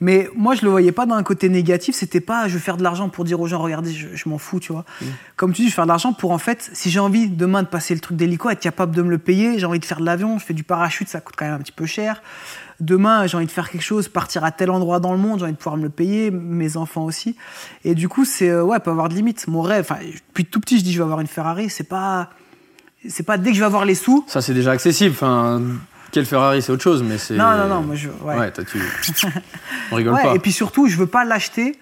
Mais 0.00 0.28
moi, 0.36 0.54
je 0.54 0.62
le 0.62 0.70
voyais 0.70 0.92
pas 0.92 1.06
dans 1.06 1.14
un 1.14 1.22
côté 1.22 1.48
négatif. 1.48 1.94
C'était 1.94 2.20
pas, 2.20 2.48
je 2.48 2.54
veux 2.54 2.60
faire 2.60 2.76
de 2.76 2.82
l'argent 2.82 3.08
pour 3.08 3.24
dire 3.24 3.40
aux 3.40 3.46
gens, 3.46 3.58
regardez, 3.58 3.92
je, 3.92 4.08
je 4.14 4.28
m'en 4.28 4.38
fous, 4.38 4.60
tu 4.60 4.72
vois. 4.72 4.84
Comme 5.36 5.52
tu 5.52 5.62
dis, 5.62 5.68
je 5.68 5.72
veux 5.72 5.76
faire 5.76 5.84
de 5.84 5.88
l'argent 5.88 6.12
pour, 6.12 6.32
en 6.32 6.38
fait, 6.38 6.70
si 6.72 6.90
j'ai 6.90 7.00
envie 7.00 7.28
demain 7.28 7.62
de 7.62 7.68
passer 7.68 7.94
le 7.94 8.00
truc 8.00 8.16
d'hélico, 8.16 8.50
être 8.50 8.60
capable 8.60 8.94
de 8.94 9.02
me 9.02 9.10
le 9.10 9.18
payer, 9.18 9.58
j'ai 9.58 9.66
envie 9.66 9.78
de 9.78 9.84
faire 9.84 10.00
de 10.00 10.04
l'avion, 10.04 10.38
je 10.38 10.44
fais 10.44 10.54
du 10.54 10.64
parachute, 10.64 11.08
ça 11.08 11.20
coûte 11.20 11.34
quand 11.36 11.46
même 11.46 11.54
un 11.54 11.58
petit 11.58 11.72
peu 11.72 11.86
cher. 11.86 12.22
Demain, 12.80 13.26
j'ai 13.26 13.36
envie 13.36 13.46
de 13.46 13.50
faire 13.50 13.70
quelque 13.70 13.82
chose, 13.82 14.08
partir 14.08 14.44
à 14.44 14.52
tel 14.52 14.70
endroit 14.70 15.00
dans 15.00 15.10
le 15.12 15.18
monde, 15.18 15.40
j'ai 15.40 15.44
envie 15.44 15.52
de 15.52 15.58
pouvoir 15.58 15.76
me 15.76 15.82
le 15.82 15.88
payer, 15.88 16.30
mes 16.30 16.76
enfants 16.76 17.04
aussi. 17.04 17.36
Et 17.84 17.96
du 17.96 18.08
coup, 18.08 18.24
c'est 18.24 18.50
euh, 18.50 18.62
ouais, 18.62 18.78
peut 18.78 18.90
avoir 18.90 19.08
de 19.08 19.14
limites. 19.14 19.48
Mon 19.48 19.62
rêve, 19.62 19.86
enfin, 19.90 20.00
depuis 20.28 20.44
tout 20.44 20.60
petit, 20.60 20.78
je 20.78 20.84
dis 20.84 20.92
je 20.92 20.98
vais 20.98 21.04
avoir 21.04 21.20
une 21.20 21.26
Ferrari. 21.26 21.70
C'est 21.70 21.88
pas, 21.88 22.30
c'est 23.08 23.22
pas 23.24 23.36
dès 23.36 23.50
que 23.50 23.54
je 23.56 23.60
vais 23.60 23.66
avoir 23.66 23.84
les 23.84 23.94
sous. 23.94 24.24
Ça, 24.26 24.40
c'est 24.40 24.54
déjà 24.54 24.70
accessible. 24.72 25.12
Enfin, 25.12 25.60
quel 26.10 26.24
Ferrari, 26.26 26.62
c'est 26.62 26.72
autre 26.72 26.82
chose, 26.82 27.02
mais 27.02 27.18
c'est. 27.18 27.34
Non, 27.36 27.56
non, 27.56 27.68
non, 27.68 27.82
moi 27.82 27.94
je, 27.94 28.08
ouais. 28.08 28.36
Ouais, 28.38 28.50
toi, 28.50 28.64
tu. 28.64 28.80
On 29.92 29.96
rigole 29.96 30.14
Ouais, 30.14 30.22
pas. 30.22 30.34
et 30.34 30.38
puis 30.38 30.52
surtout, 30.52 30.88
je 30.88 30.96
veux 30.96 31.06
pas 31.06 31.24
l'acheter. 31.24 31.76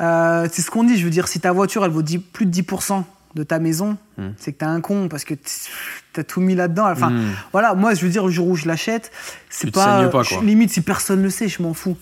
Euh, 0.00 0.46
c'est 0.50 0.62
ce 0.62 0.70
qu'on 0.70 0.84
dit. 0.84 0.96
Je 0.98 1.04
veux 1.04 1.10
dire, 1.10 1.28
si 1.28 1.40
ta 1.40 1.52
voiture, 1.52 1.84
elle 1.84 1.90
vaut 1.90 2.02
10 2.02 2.18
plus 2.18 2.46
de 2.46 2.50
10% 2.52 3.04
de 3.36 3.42
ta 3.44 3.58
maison, 3.60 3.96
Hmm. 4.18 4.30
c'est 4.38 4.52
que 4.52 4.58
t'es 4.58 4.64
un 4.64 4.80
con 4.80 5.06
parce 5.08 5.22
que 5.24 5.34
t'as 6.12 6.24
tout 6.24 6.40
mis 6.40 6.54
là-dedans. 6.56 6.90
Enfin, 6.90 7.10
Hmm. 7.10 7.28
voilà, 7.52 7.74
moi, 7.74 7.94
je 7.94 8.04
veux 8.04 8.10
dire, 8.10 8.24
le 8.26 8.32
jour 8.32 8.48
où 8.48 8.56
je 8.56 8.66
l'achète, 8.66 9.12
c'est 9.48 9.70
pas, 9.70 10.08
pas, 10.08 10.22
je- 10.24 10.30
quoi. 10.34 10.42
Hmm. 10.42 10.46
limite 10.46 10.70
si 10.72 10.80
personne 10.80 11.22
le 11.22 11.30
sait, 11.30 11.46
je 11.48 11.62
m'en 11.62 11.72
fous. 11.72 11.96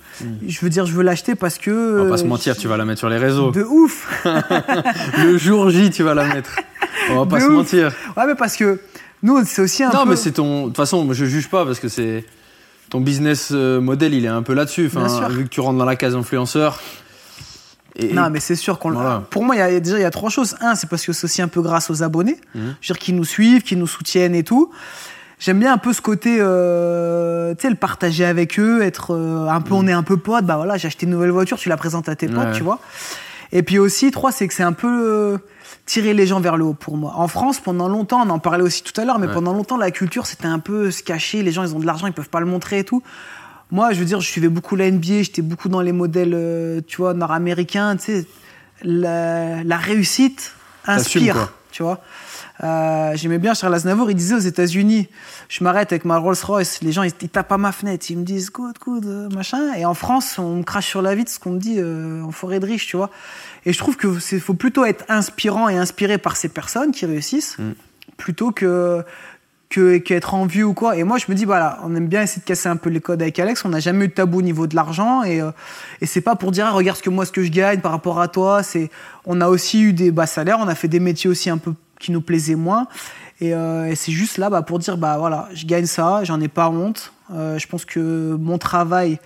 Je 0.46 0.60
veux 0.60 0.70
dire, 0.70 0.86
je 0.86 0.92
veux 0.94 1.02
l'acheter 1.02 1.34
parce 1.34 1.58
que. 1.58 2.00
On 2.00 2.04
va 2.04 2.10
pas 2.10 2.16
se 2.16 2.24
euh, 2.24 2.28
mentir, 2.28 2.56
tu 2.56 2.66
vas 2.66 2.76
la 2.78 2.84
mettre 2.86 2.98
sur 3.00 3.10
les 3.10 3.18
réseaux. 3.18 3.50
De 3.50 3.62
ouf. 3.62 4.08
Le 5.18 5.36
jour 5.38 5.68
J, 5.70 5.90
tu 5.90 6.02
vas 6.02 6.14
la 6.14 6.24
mettre. 6.26 6.56
On 7.10 7.20
va 7.20 7.26
pas 7.26 7.36
De 7.36 7.42
se 7.42 7.46
ouf. 7.48 7.52
mentir. 7.54 7.92
Ouais, 8.16 8.26
mais 8.26 8.34
parce 8.34 8.56
que 8.56 8.80
nous, 9.22 9.42
c'est 9.44 9.62
aussi 9.62 9.82
un 9.82 9.90
Non, 9.90 10.04
peu. 10.04 10.10
mais 10.10 10.16
c'est 10.16 10.32
ton. 10.32 10.62
De 10.62 10.66
toute 10.68 10.76
façon, 10.76 11.06
je 11.12 11.24
juge 11.24 11.48
pas 11.48 11.64
parce 11.64 11.80
que 11.80 11.88
c'est. 11.88 12.24
Ton 12.90 13.00
business 13.02 13.50
euh, 13.52 13.80
model, 13.82 14.14
il 14.14 14.24
est 14.24 14.28
un 14.28 14.42
peu 14.42 14.54
là-dessus. 14.54 14.86
Enfin, 14.94 15.28
vu 15.28 15.44
que 15.44 15.50
tu 15.50 15.60
rentres 15.60 15.78
dans 15.78 15.84
la 15.84 15.96
case 15.96 16.14
influenceur. 16.16 16.80
Et, 17.96 18.12
Non, 18.14 18.30
mais 18.30 18.40
c'est 18.40 18.54
sûr 18.54 18.78
qu'on. 18.78 18.92
Voilà. 18.92 19.24
Pour 19.30 19.44
moi, 19.44 19.56
il 19.56 19.58
y 19.58 19.62
a, 19.62 19.80
déjà, 19.80 19.98
il 19.98 20.02
y 20.02 20.04
a 20.06 20.10
trois 20.10 20.30
choses. 20.30 20.56
Un, 20.60 20.74
c'est 20.74 20.88
parce 20.88 21.04
que 21.04 21.12
c'est 21.12 21.24
aussi 21.24 21.42
un 21.42 21.48
peu 21.48 21.60
grâce 21.60 21.90
aux 21.90 22.02
abonnés, 22.02 22.38
Mhm. 22.54 22.76
je 22.80 22.88
veux 22.88 22.94
dire, 22.94 22.98
qui 22.98 23.12
nous 23.12 23.24
suivent, 23.24 23.62
qui 23.62 23.76
nous 23.76 23.86
soutiennent 23.86 24.34
et 24.34 24.42
tout. 24.44 24.70
J'aime 25.40 25.60
bien 25.60 25.72
un 25.72 25.78
peu 25.78 25.92
ce 25.92 26.00
côté, 26.00 26.38
euh, 26.40 27.54
tu 27.54 27.62
sais, 27.62 27.70
le 27.70 27.76
partager 27.76 28.24
avec 28.24 28.58
eux, 28.58 28.82
être 28.82 29.14
euh, 29.14 29.46
un 29.48 29.60
peu, 29.60 29.74
on 29.74 29.86
est 29.86 29.92
un 29.92 30.02
peu 30.02 30.16
potes. 30.16 30.44
Bah 30.44 30.56
voilà, 30.56 30.76
j'ai 30.78 30.86
acheté 30.88 31.06
une 31.06 31.12
nouvelle 31.12 31.30
voiture, 31.30 31.58
tu 31.58 31.68
la 31.68 31.76
présentes 31.76 32.08
à 32.08 32.16
tes 32.16 32.26
potes, 32.26 32.38
Ouais. 32.38 32.52
tu 32.52 32.62
vois. 32.62 32.80
Et 33.52 33.62
puis 33.62 33.78
aussi, 33.78 34.10
trois, 34.10 34.30
c'est 34.32 34.46
que 34.48 34.54
c'est 34.54 34.62
un 34.62 34.72
peu 34.74 34.88
euh, 34.88 35.38
tirer 35.86 36.12
les 36.14 36.26
gens 36.26 36.40
vers 36.40 36.56
le 36.56 36.64
haut 36.64 36.74
pour 36.74 36.96
moi. 36.96 37.14
En 37.16 37.28
France, 37.28 37.60
pendant 37.60 37.88
longtemps, 37.88 38.22
on 38.26 38.30
en 38.30 38.38
parlait 38.38 38.62
aussi 38.62 38.82
tout 38.82 38.98
à 39.00 39.04
l'heure, 39.04 39.18
mais 39.18 39.26
Ouais. 39.26 39.32
pendant 39.32 39.52
longtemps, 39.54 39.76
la 39.78 39.90
culture, 39.90 40.26
c'était 40.26 40.46
un 40.46 40.58
peu 40.58 40.90
se 40.90 41.02
cacher. 41.02 41.42
Les 41.42 41.50
gens, 41.52 41.62
ils 41.64 41.74
ont 41.74 41.78
de 41.78 41.86
l'argent, 41.86 42.06
ils 42.06 42.12
peuvent 42.12 42.28
pas 42.28 42.40
le 42.40 42.46
montrer 42.46 42.80
et 42.80 42.84
tout. 42.84 43.02
Moi, 43.70 43.92
je 43.92 43.98
veux 43.98 44.04
dire, 44.04 44.20
je 44.20 44.26
suivais 44.28 44.48
beaucoup 44.48 44.76
la 44.76 44.90
NBA, 44.90 45.22
j'étais 45.22 45.42
beaucoup 45.42 45.68
dans 45.68 45.80
les 45.80 45.92
modèles, 45.92 46.32
euh, 46.34 46.80
tu 46.86 46.98
vois, 46.98 47.14
nord-américains, 47.14 47.96
tu 47.96 48.04
sais. 48.04 48.26
La, 48.82 49.64
la 49.64 49.76
réussite 49.76 50.52
inspire. 50.86 51.52
Tu 51.78 51.84
vois. 51.84 52.00
Euh, 52.64 53.12
J'aimais 53.14 53.38
bien 53.38 53.54
Charles 53.54 53.74
Aznavour, 53.76 54.10
il 54.10 54.16
disait 54.16 54.34
aux 54.34 54.38
États-Unis, 54.40 55.06
je 55.48 55.62
m'arrête 55.62 55.92
avec 55.92 56.04
ma 56.04 56.18
Rolls-Royce, 56.18 56.82
les 56.82 56.90
gens 56.90 57.04
ils, 57.04 57.12
ils 57.22 57.28
tapent 57.28 57.52
à 57.52 57.56
ma 57.56 57.70
fenêtre, 57.70 58.06
ils 58.10 58.18
me 58.18 58.24
disent 58.24 58.50
good, 58.50 58.74
good, 58.84 59.06
euh, 59.06 59.28
machin. 59.28 59.74
Et 59.74 59.84
en 59.84 59.94
France, 59.94 60.40
on 60.40 60.56
me 60.56 60.62
crache 60.64 60.88
sur 60.88 61.00
la 61.02 61.14
vitre 61.14 61.30
ce 61.30 61.38
qu'on 61.38 61.50
me 61.52 61.60
dit 61.60 61.76
euh, 61.78 62.20
en 62.24 62.32
forêt 62.32 62.58
de 62.58 62.66
riche, 62.66 62.88
tu 62.88 62.96
vois. 62.96 63.10
Et 63.64 63.72
je 63.72 63.78
trouve 63.78 63.96
que 63.96 64.18
c'est 64.18 64.40
faut 64.40 64.54
plutôt 64.54 64.84
être 64.84 65.04
inspirant 65.08 65.68
et 65.68 65.76
inspiré 65.76 66.18
par 66.18 66.36
ces 66.36 66.48
personnes 66.48 66.90
qui 66.90 67.06
réussissent, 67.06 67.56
Mm. 67.60 67.72
plutôt 68.16 68.50
que 68.50 69.04
que 69.70 69.98
qu'être 69.98 70.34
envieux 70.34 70.64
ou 70.64 70.74
quoi. 70.74 70.96
Et 70.96 71.04
moi, 71.04 71.18
je 71.18 71.26
me 71.28 71.34
dis, 71.34 71.44
voilà, 71.44 71.78
on 71.84 71.94
aime 71.94 72.08
bien 72.08 72.22
essayer 72.22 72.40
de 72.40 72.46
casser 72.46 72.68
un 72.68 72.76
peu 72.76 72.90
les 72.90 73.00
codes 73.00 73.20
avec 73.20 73.38
Alex. 73.38 73.64
On 73.64 73.68
n'a 73.68 73.80
jamais 73.80 74.06
eu 74.06 74.08
de 74.08 74.14
tabou 74.14 74.38
au 74.38 74.42
niveau 74.42 74.66
de 74.66 74.74
l'argent. 74.74 75.22
Et, 75.22 75.40
euh, 75.40 75.50
et 76.00 76.06
c'est 76.06 76.22
pas 76.22 76.36
pour 76.36 76.52
dire, 76.52 76.66
ah, 76.66 76.72
regarde 76.72 76.96
ce 76.96 77.02
que 77.02 77.10
moi, 77.10 77.26
ce 77.26 77.32
que 77.32 77.42
je 77.42 77.50
gagne 77.50 77.80
par 77.80 77.92
rapport 77.92 78.20
à 78.20 78.28
toi. 78.28 78.62
C'est, 78.62 78.90
on 79.26 79.40
a 79.40 79.48
aussi 79.48 79.82
eu 79.82 79.92
des 79.92 80.10
bas 80.10 80.26
salaires. 80.26 80.58
On 80.60 80.68
a 80.68 80.74
fait 80.74 80.88
des 80.88 81.00
métiers 81.00 81.28
aussi 81.28 81.50
un 81.50 81.58
peu 81.58 81.74
qui 81.98 82.12
nous 82.12 82.22
plaisaient 82.22 82.54
moins. 82.54 82.86
Et, 83.40 83.54
euh, 83.54 83.90
et 83.90 83.94
c'est 83.94 84.12
juste 84.12 84.38
là 84.38 84.50
bah, 84.50 84.62
pour 84.62 84.78
dire, 84.78 84.96
bah 84.96 85.16
voilà, 85.18 85.48
je 85.54 85.66
gagne 85.66 85.86
ça, 85.86 86.24
j'en 86.24 86.40
ai 86.40 86.48
pas 86.48 86.70
honte. 86.70 87.12
Euh, 87.32 87.58
je 87.58 87.66
pense 87.66 87.84
que 87.84 88.36
mon 88.40 88.58
travail 88.58 89.18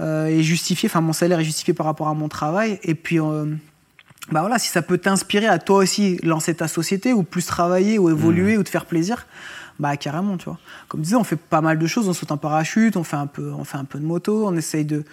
euh, 0.00 0.26
est 0.26 0.42
justifié, 0.42 0.88
enfin 0.88 1.00
mon 1.00 1.12
salaire 1.12 1.40
est 1.40 1.44
justifié 1.44 1.74
par 1.74 1.86
rapport 1.86 2.08
à 2.08 2.14
mon 2.14 2.28
travail. 2.28 2.78
Et 2.82 2.94
puis, 2.94 3.20
euh, 3.20 3.46
bah 4.30 4.40
voilà, 4.40 4.58
si 4.58 4.68
ça 4.68 4.82
peut 4.82 4.98
t'inspirer 4.98 5.46
à 5.46 5.58
toi 5.58 5.78
aussi 5.78 6.18
lancer 6.22 6.54
ta 6.54 6.68
société 6.68 7.12
ou 7.12 7.22
plus 7.22 7.46
travailler 7.46 7.98
ou 7.98 8.10
évoluer 8.10 8.58
ou 8.58 8.62
te 8.62 8.68
faire 8.68 8.86
plaisir, 8.86 9.26
bah 9.78 9.96
carrément, 9.96 10.36
tu 10.36 10.46
vois. 10.46 10.58
Comme 10.88 11.00
je 11.00 11.04
disais, 11.04 11.16
on 11.16 11.24
fait 11.24 11.36
pas 11.36 11.60
mal 11.60 11.78
de 11.78 11.86
choses, 11.86 12.08
on 12.08 12.12
saute 12.12 12.32
en 12.32 12.36
parachute, 12.36 12.96
on 12.96 13.04
fait 13.04 13.16
un 13.16 13.26
peu, 13.26 13.52
on 13.52 13.64
fait 13.64 13.76
un 13.78 13.84
peu 13.84 13.98
de 13.98 14.04
moto, 14.04 14.46
on 14.46 14.56
essaye 14.56 14.84
de, 14.84 15.04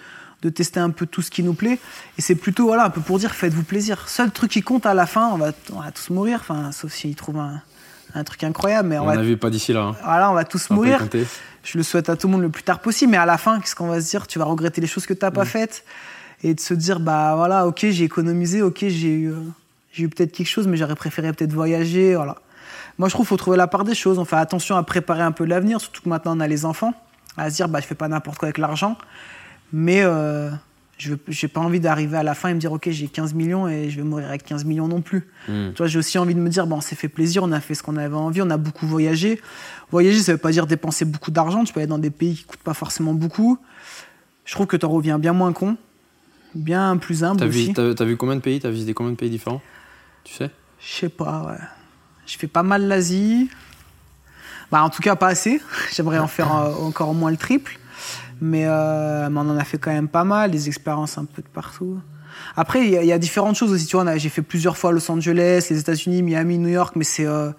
de 0.42 0.48
tester 0.50 0.80
un 0.80 0.90
peu 0.90 1.06
tout 1.06 1.22
ce 1.22 1.30
qui 1.30 1.42
nous 1.42 1.54
plaît. 1.54 1.78
Et 2.18 2.22
c'est 2.22 2.34
plutôt 2.34 2.66
voilà, 2.66 2.84
un 2.86 2.90
peu 2.90 3.00
pour 3.00 3.18
dire 3.18 3.34
faites-vous 3.34 3.62
plaisir. 3.62 4.08
Seul 4.08 4.30
truc 4.30 4.50
qui 4.50 4.62
compte 4.62 4.84
à 4.86 4.94
la 4.94 5.06
fin, 5.06 5.28
on 5.32 5.36
va, 5.38 5.52
on 5.72 5.80
va 5.80 5.90
tous 5.92 6.10
mourir, 6.10 6.38
enfin, 6.40 6.72
sauf 6.72 6.92
s'ils 6.92 7.14
trouvent 7.14 7.38
un, 7.38 7.60
un 8.14 8.24
truc 8.24 8.42
incroyable. 8.44 8.88
Mais 8.88 8.98
on, 8.98 9.02
On 9.04 9.06
va, 9.06 9.16
vu 9.22 9.36
pas 9.36 9.50
d'ici 9.50 9.72
là. 9.72 9.82
hein. 9.82 9.96
voilà, 10.02 10.30
on 10.30 10.34
va 10.34 10.44
tous 10.44 10.66
On 10.70 10.74
mourir. 10.74 11.06
Je 11.62 11.78
le 11.78 11.82
souhaite 11.84 12.08
à 12.08 12.16
tout 12.16 12.26
le 12.28 12.32
monde 12.32 12.42
le 12.42 12.48
plus 12.48 12.62
tard 12.62 12.78
possible, 12.80 13.10
mais 13.12 13.16
à 13.18 13.26
la 13.26 13.38
fin, 13.38 13.58
qu'est-ce 13.60 13.74
qu'on 13.74 13.88
va 13.88 14.00
se 14.00 14.08
dire? 14.10 14.26
Tu 14.28 14.38
vas 14.38 14.44
regretter 14.44 14.80
les 14.80 14.86
choses 14.86 15.04
que 15.06 15.14
t'as 15.14 15.30
pas 15.32 15.42
Mm. 15.42 15.46
faites 15.46 15.84
et 16.44 16.54
de 16.54 16.60
se 16.60 16.74
dire 16.74 17.00
bah 17.00 17.34
voilà, 17.36 17.66
ok, 17.66 17.86
j'ai 17.90 18.04
économisé, 18.04 18.62
ok, 18.62 18.78
j'ai 18.88 19.08
eu, 19.08 19.30
euh, 19.30 19.36
j'ai 19.92 20.04
eu 20.04 20.08
peut-être 20.08 20.30
quelque 20.32 20.46
chose, 20.48 20.68
mais 20.68 20.76
j'aurais 20.76 20.94
préféré 20.94 21.32
peut-être 21.32 21.52
voyager, 21.52 22.14
voilà. 22.14 22.36
Moi, 22.98 23.08
je 23.08 23.14
trouve 23.14 23.24
qu'il 23.26 23.30
faut 23.30 23.36
trouver 23.36 23.56
la 23.56 23.66
part 23.66 23.84
des 23.84 23.94
choses. 23.94 24.18
On 24.18 24.24
fait 24.24 24.36
attention 24.36 24.76
à 24.76 24.82
préparer 24.82 25.22
un 25.22 25.32
peu 25.32 25.44
l'avenir, 25.44 25.80
surtout 25.80 26.02
que 26.02 26.08
maintenant 26.08 26.36
on 26.36 26.40
a 26.40 26.48
les 26.48 26.64
enfants, 26.64 26.94
à 27.36 27.50
se 27.50 27.56
dire 27.56 27.68
bah 27.68 27.80
je 27.80 27.86
fais 27.86 27.94
pas 27.94 28.08
n'importe 28.08 28.38
quoi 28.38 28.46
avec 28.46 28.58
l'argent, 28.58 28.96
mais 29.72 30.00
euh, 30.02 30.50
je 30.96 31.14
j'ai 31.28 31.48
pas 31.48 31.60
envie 31.60 31.78
d'arriver 31.80 32.16
à 32.16 32.22
la 32.22 32.34
fin 32.34 32.48
et 32.48 32.54
me 32.54 32.58
dire 32.58 32.72
ok, 32.72 32.88
j'ai 32.90 33.08
15 33.08 33.34
millions 33.34 33.68
et 33.68 33.90
je 33.90 33.96
vais 33.96 34.02
mourir 34.02 34.28
avec 34.28 34.44
15 34.44 34.64
millions 34.64 34.88
non 34.88 35.02
plus. 35.02 35.28
Tu 35.46 35.72
vois, 35.76 35.86
j'ai 35.88 35.98
aussi 35.98 36.18
envie 36.18 36.34
de 36.34 36.40
me 36.40 36.48
dire, 36.48 36.66
bon, 36.66 36.76
on 36.76 36.80
s'est 36.80 36.96
fait 36.96 37.08
plaisir, 37.08 37.42
on 37.42 37.52
a 37.52 37.60
fait 37.60 37.74
ce 37.74 37.82
qu'on 37.82 37.96
avait 37.98 38.14
envie, 38.14 38.40
on 38.40 38.48
a 38.50 38.56
beaucoup 38.56 38.86
voyagé. 38.86 39.40
Voyager, 39.90 40.20
ça 40.20 40.32
veut 40.32 40.38
pas 40.38 40.52
dire 40.52 40.66
dépenser 40.66 41.04
beaucoup 41.04 41.30
d'argent, 41.30 41.64
tu 41.64 41.72
peux 41.74 41.80
aller 41.80 41.86
dans 41.86 41.98
des 41.98 42.10
pays 42.10 42.34
qui 42.36 42.44
coûtent 42.44 42.60
pas 42.60 42.74
forcément 42.74 43.12
beaucoup. 43.12 43.58
Je 44.46 44.54
trouve 44.54 44.66
que 44.66 44.76
tu 44.78 44.86
reviens 44.86 45.18
bien 45.18 45.34
moins 45.34 45.52
con, 45.52 45.76
bien 46.54 46.96
plus 46.96 47.22
humble 47.24 47.40
T'as 47.40 47.46
aussi. 47.46 47.74
vu, 47.76 48.06
vu 48.06 48.16
combien 48.16 48.36
de 48.36 48.40
pays 48.40 48.58
T'as 48.60 48.70
visité 48.70 48.94
combien 48.94 49.12
de 49.12 49.16
pays 49.16 49.28
différents? 49.28 49.60
Tu 50.24 50.32
sais? 50.32 50.50
Je 50.80 50.86
sais 51.00 51.08
pas, 51.10 51.44
ouais. 51.46 51.64
Je 52.26 52.36
fais 52.38 52.46
pas 52.46 52.62
mal 52.62 52.86
l'Asie. 52.88 53.48
Bah, 54.72 54.82
en 54.82 54.90
tout 54.90 55.00
cas, 55.02 55.14
pas 55.16 55.28
assez. 55.28 55.60
J'aimerais 55.94 56.18
en 56.18 56.26
faire 56.28 56.54
euh, 56.54 56.72
encore 56.86 57.10
au 57.10 57.14
moins 57.14 57.30
le 57.30 57.36
triple. 57.36 57.78
Mais, 58.40 58.64
euh, 58.66 59.28
mais 59.30 59.38
on 59.38 59.48
en 59.50 59.56
a 59.56 59.64
fait 59.64 59.78
quand 59.78 59.92
même 59.92 60.08
pas 60.08 60.24
mal, 60.24 60.50
des 60.50 60.68
expériences 60.68 61.16
un 61.18 61.24
peu 61.24 61.40
de 61.42 61.46
partout. 61.48 61.98
Après, 62.56 62.84
il 62.84 62.90
y, 62.90 62.96
a- 62.98 63.02
il 63.02 63.08
y 63.08 63.12
a 63.12 63.18
différentes 63.18 63.56
choses 63.56 63.72
aussi. 63.72 63.86
Tu 63.86 63.96
vois, 63.96 64.16
j'ai 64.18 64.28
fait 64.28 64.42
plusieurs 64.42 64.76
fois 64.76 64.92
Los 64.92 65.10
Angeles, 65.10 65.66
les 65.70 65.78
États-Unis, 65.78 66.22
Miami, 66.22 66.58
New 66.58 66.68
York, 66.68 66.94
mais 66.96 67.04
c'est 67.04 67.24
euh, 67.26 67.50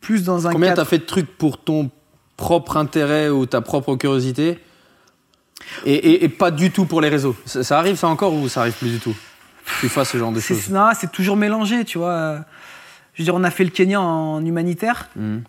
plus 0.00 0.22
dans 0.24 0.46
un 0.46 0.52
Combien 0.52 0.68
cadre- 0.68 0.82
t'as 0.82 0.88
fait 0.88 0.98
de 0.98 1.04
trucs 1.04 1.36
pour 1.38 1.58
ton 1.62 1.90
propre 2.36 2.76
intérêt 2.76 3.28
ou 3.30 3.46
ta 3.46 3.60
propre 3.60 3.96
curiosité 3.96 4.58
et, 5.84 5.94
et- 5.94 6.24
et 6.24 6.28
pas 6.28 6.50
du 6.50 6.70
tout 6.70 6.84
pour 6.86 7.00
les 7.00 7.08
réseaux? 7.08 7.36
Ça, 7.46 7.62
ça 7.64 7.78
arrive 7.78 7.96
ça 7.96 8.08
encore 8.08 8.32
ou 8.34 8.48
ça 8.48 8.60
arrive 8.60 8.74
plus 8.74 8.90
du 8.90 8.98
tout? 9.00 9.14
Tu 9.80 9.88
fasses 9.88 10.10
ce 10.10 10.18
genre 10.18 10.32
de 10.32 10.40
choses? 10.40 10.68
non, 10.70 10.90
c'est 10.98 11.10
toujours 11.10 11.36
mélangé, 11.36 11.84
tu 11.84 11.98
vois. 11.98 12.44
Je 13.14 13.22
veux 13.22 13.24
dire, 13.24 13.34
on 13.34 13.44
a 13.44 13.50
fait 13.50 13.64
le 13.64 13.70
Kenya 13.70 14.00
en 14.00 14.44
humanitaire. 14.44 15.08
Mhm. 15.16 15.42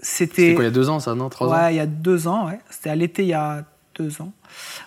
C'était. 0.00 0.54
Quoi, 0.54 0.64
il 0.64 0.66
y 0.66 0.70
a 0.70 0.72
deux 0.72 0.88
ans, 0.90 1.00
ça, 1.00 1.14
non 1.14 1.28
Trois 1.28 1.48
ans 1.48 1.52
Ouais, 1.52 1.74
il 1.74 1.76
y 1.76 1.80
a 1.80 1.86
deux 1.86 2.28
ans, 2.28 2.46
ouais. 2.48 2.60
C'était 2.70 2.90
à 2.90 2.94
l'été 2.94 3.22
il 3.22 3.28
y 3.28 3.34
a 3.34 3.64
deux 3.94 4.20
ans. 4.20 4.32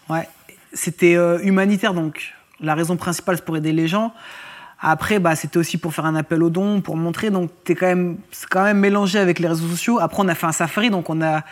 Ouais. 0.10 0.28
C'était 0.74 1.16
euh, 1.16 1.40
humanitaire, 1.42 1.94
donc 1.94 2.34
la 2.60 2.76
raison 2.76 2.96
principale, 2.96 3.38
c'est 3.38 3.46
pour 3.46 3.58
aider 3.58 3.72
les 3.74 3.88
gens. 3.88 4.14
Après, 4.82 5.20
bah, 5.20 5.36
c'était 5.36 5.58
aussi 5.58 5.78
pour 5.78 5.94
faire 5.94 6.06
un 6.06 6.16
appel 6.16 6.42
aux 6.44 6.50
dons, 6.50 6.80
pour 6.82 6.96
montrer. 6.96 7.32
Donc, 7.32 7.52
t'es 7.66 7.76
quand 7.76 7.88
même, 7.88 8.18
c'est 8.32 8.48
quand 8.48 8.64
même 8.64 8.80
mélangé 8.80 9.20
avec 9.20 9.40
les 9.40 9.48
réseaux 9.48 9.68
sociaux. 9.68 10.00
Après, 10.00 10.22
on 10.24 10.28
a 10.30 10.36
fait 10.36 10.46
un 10.46 10.54
safari, 10.54 10.90
donc 10.90 11.10
on 11.10 11.22
a, 11.22 11.44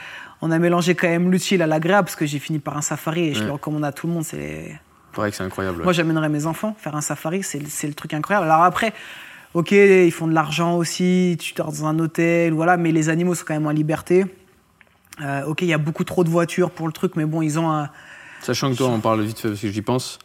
on 0.42 0.52
a 0.52 0.60
mélangé 0.60 0.96
quand 0.96 1.08
même 1.10 1.30
l'utile 1.32 1.62
à 1.62 1.68
l'agréable, 1.68 2.06
parce 2.06 2.16
que 2.16 2.26
j'ai 2.26 2.40
fini 2.40 2.60
par 2.60 2.78
un 2.78 2.82
safari 2.82 3.30
et 3.30 3.34
je 3.34 3.44
le 3.44 3.52
recommande 3.52 3.84
à 3.84 3.92
tout 3.92 4.08
le 4.08 4.14
monde. 4.14 4.24
C'est 4.24 4.80
C'est 5.12 5.18
vrai 5.18 5.32
que 5.32 5.36
c'est 5.36 5.44
incroyable. 5.44 5.80
ouais. 5.80 5.84
moi, 5.84 5.92
j'amènerais 5.94 6.30
mes 6.30 6.46
enfants 6.46 6.74
faire 6.78 6.96
un 6.96 7.02
safari, 7.02 7.44
c'est 7.44 7.60
le 7.88 7.94
truc 7.94 8.14
incroyable. 8.14 8.46
Alors 8.50 8.64
après, 8.64 8.94
ok, 9.54 9.72
ils 9.72 10.12
font 10.12 10.28
de 10.28 10.34
l'argent 10.34 10.76
aussi, 10.78 11.38
tu 11.40 11.54
dors 11.54 11.72
dans 11.72 11.86
un 11.86 11.98
hôtel, 12.00 12.54
voilà, 12.54 12.78
mais 12.78 12.92
les 12.92 13.10
animaux 13.10 13.36
sont 13.36 13.46
quand 13.48 13.54
même 13.54 13.68
en 13.68 13.72
liberté. 13.72 14.26
Euh, 15.22 15.46
ok, 15.46 15.62
il 15.64 15.68
y 15.68 15.74
a 15.74 15.78
beaucoup 15.80 16.04
trop 16.04 16.24
de 16.24 16.30
voitures 16.30 16.70
pour 16.72 16.86
le 16.88 16.94
truc, 16.94 17.16
mais 17.16 17.26
bon, 17.26 17.42
ils 17.42 17.58
ont 17.60 17.72
un. 17.72 17.90
Sachant 18.42 18.72
que 18.72 18.78
toi, 18.78 18.88
on 18.90 19.00
parle 19.00 19.22
vite 19.24 19.40
fait 19.40 19.48
parce 19.50 19.62
que 19.62 19.70
j'y 19.70 19.82
pense, 19.82 20.20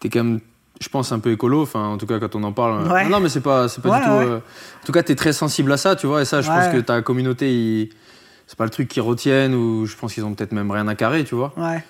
t'es 0.00 0.08
quand 0.08 0.24
même, 0.24 0.40
je 0.80 0.88
pense, 0.88 1.12
un 1.12 1.20
peu 1.20 1.30
écolo. 1.30 1.62
Enfin, 1.62 1.84
en 1.86 1.96
tout 1.96 2.06
cas, 2.06 2.18
quand 2.18 2.34
on 2.34 2.42
en 2.42 2.52
parle. 2.52 2.90
Ouais. 2.90 3.04
Non, 3.04 3.10
non, 3.10 3.20
mais 3.20 3.28
c'est 3.28 3.40
pas, 3.40 3.68
c'est 3.68 3.80
pas 3.80 3.90
Ouais, 3.90 3.98
du 4.00 4.04
tout. 4.04 4.10
ouais. 4.10 4.24
euh, 4.24 4.38
En 4.38 4.84
tout 4.86 4.92
cas, 4.92 5.04
t'es 5.04 5.14
très 5.14 5.32
sensible 5.32 5.70
à 5.70 5.76
ça, 5.76 5.94
tu 5.94 6.08
vois. 6.08 6.22
Et 6.22 6.24
ça, 6.24 6.42
je 6.42 6.48
pense 6.50 6.66
que 6.68 6.78
ta 6.80 7.02
communauté, 7.02 7.52
ils- 7.52 7.90
c'est 8.48 8.58
pas 8.58 8.64
le 8.64 8.70
truc 8.70 8.88
qu'ils 8.88 9.02
retiennent 9.02 9.54
ou 9.54 9.86
je 9.86 9.94
pense 9.96 10.12
qu'ils 10.14 10.24
ont 10.24 10.34
peut-être 10.34 10.52
même 10.52 10.70
rien 10.72 10.88
à 10.88 10.96
carrer, 10.96 11.22
tu 11.24 11.34
vois. 11.36 11.52
Ouais, 11.56 11.84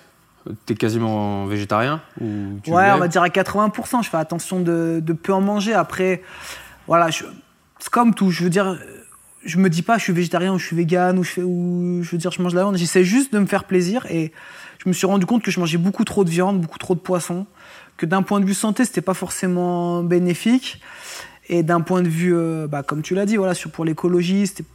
T'es 0.65 0.75
quasiment 0.75 1.45
végétarien 1.45 2.01
ou 2.21 2.59
tu 2.63 2.71
ouais 2.71 2.91
on 2.93 2.97
va 2.97 3.07
dire 3.07 3.21
à 3.21 3.29
80%. 3.29 4.03
Je 4.03 4.09
fais 4.09 4.17
attention 4.17 4.59
de, 4.61 4.99
de 5.03 5.13
peu 5.13 5.33
en 5.33 5.41
manger. 5.41 5.73
Après, 5.73 6.21
voilà, 6.87 7.09
c'est 7.11 7.89
comme 7.89 8.13
tout. 8.13 8.31
Je 8.31 8.43
veux 8.43 8.49
dire, 8.49 8.77
je 9.45 9.57
me 9.57 9.69
dis 9.69 9.81
pas 9.81 9.97
je 9.97 10.03
suis 10.03 10.13
végétarien 10.13 10.53
ou 10.53 10.57
je 10.59 10.65
suis 10.65 10.75
vegan 10.75 11.17
ou 11.19 11.23
je, 11.23 11.31
fais, 11.31 11.43
ou 11.43 11.99
je 12.03 12.11
veux 12.11 12.17
dire 12.17 12.31
je 12.31 12.41
mange 12.41 12.51
de 12.53 12.57
la 12.57 12.63
viande. 12.63 12.77
J'essaie 12.77 13.03
juste 13.03 13.33
de 13.33 13.39
me 13.39 13.45
faire 13.45 13.63
plaisir 13.65 14.05
et 14.09 14.31
je 14.83 14.89
me 14.89 14.93
suis 14.93 15.07
rendu 15.07 15.25
compte 15.25 15.43
que 15.43 15.51
je 15.51 15.59
mangeais 15.59 15.77
beaucoup 15.77 16.03
trop 16.03 16.23
de 16.23 16.29
viande, 16.29 16.61
beaucoup 16.61 16.77
trop 16.79 16.95
de 16.95 16.99
poisson, 16.99 17.45
que 17.97 18.05
d'un 18.05 18.21
point 18.21 18.39
de 18.39 18.45
vue 18.45 18.53
santé, 18.53 18.85
c'était 18.85 19.01
pas 19.01 19.13
forcément 19.15 20.03
bénéfique. 20.03 20.81
Et 21.49 21.63
d'un 21.63 21.79
point 21.81 22.01
de 22.01 22.09
vue, 22.09 22.35
euh, 22.35 22.67
bah, 22.67 22.83
comme 22.83 23.01
tu 23.01 23.15
l'as 23.15 23.25
dit, 23.25 23.37
voilà, 23.37 23.53
sur, 23.53 23.71
pour 23.71 23.85
l'écologie, 23.85 24.47
c'était 24.47 24.65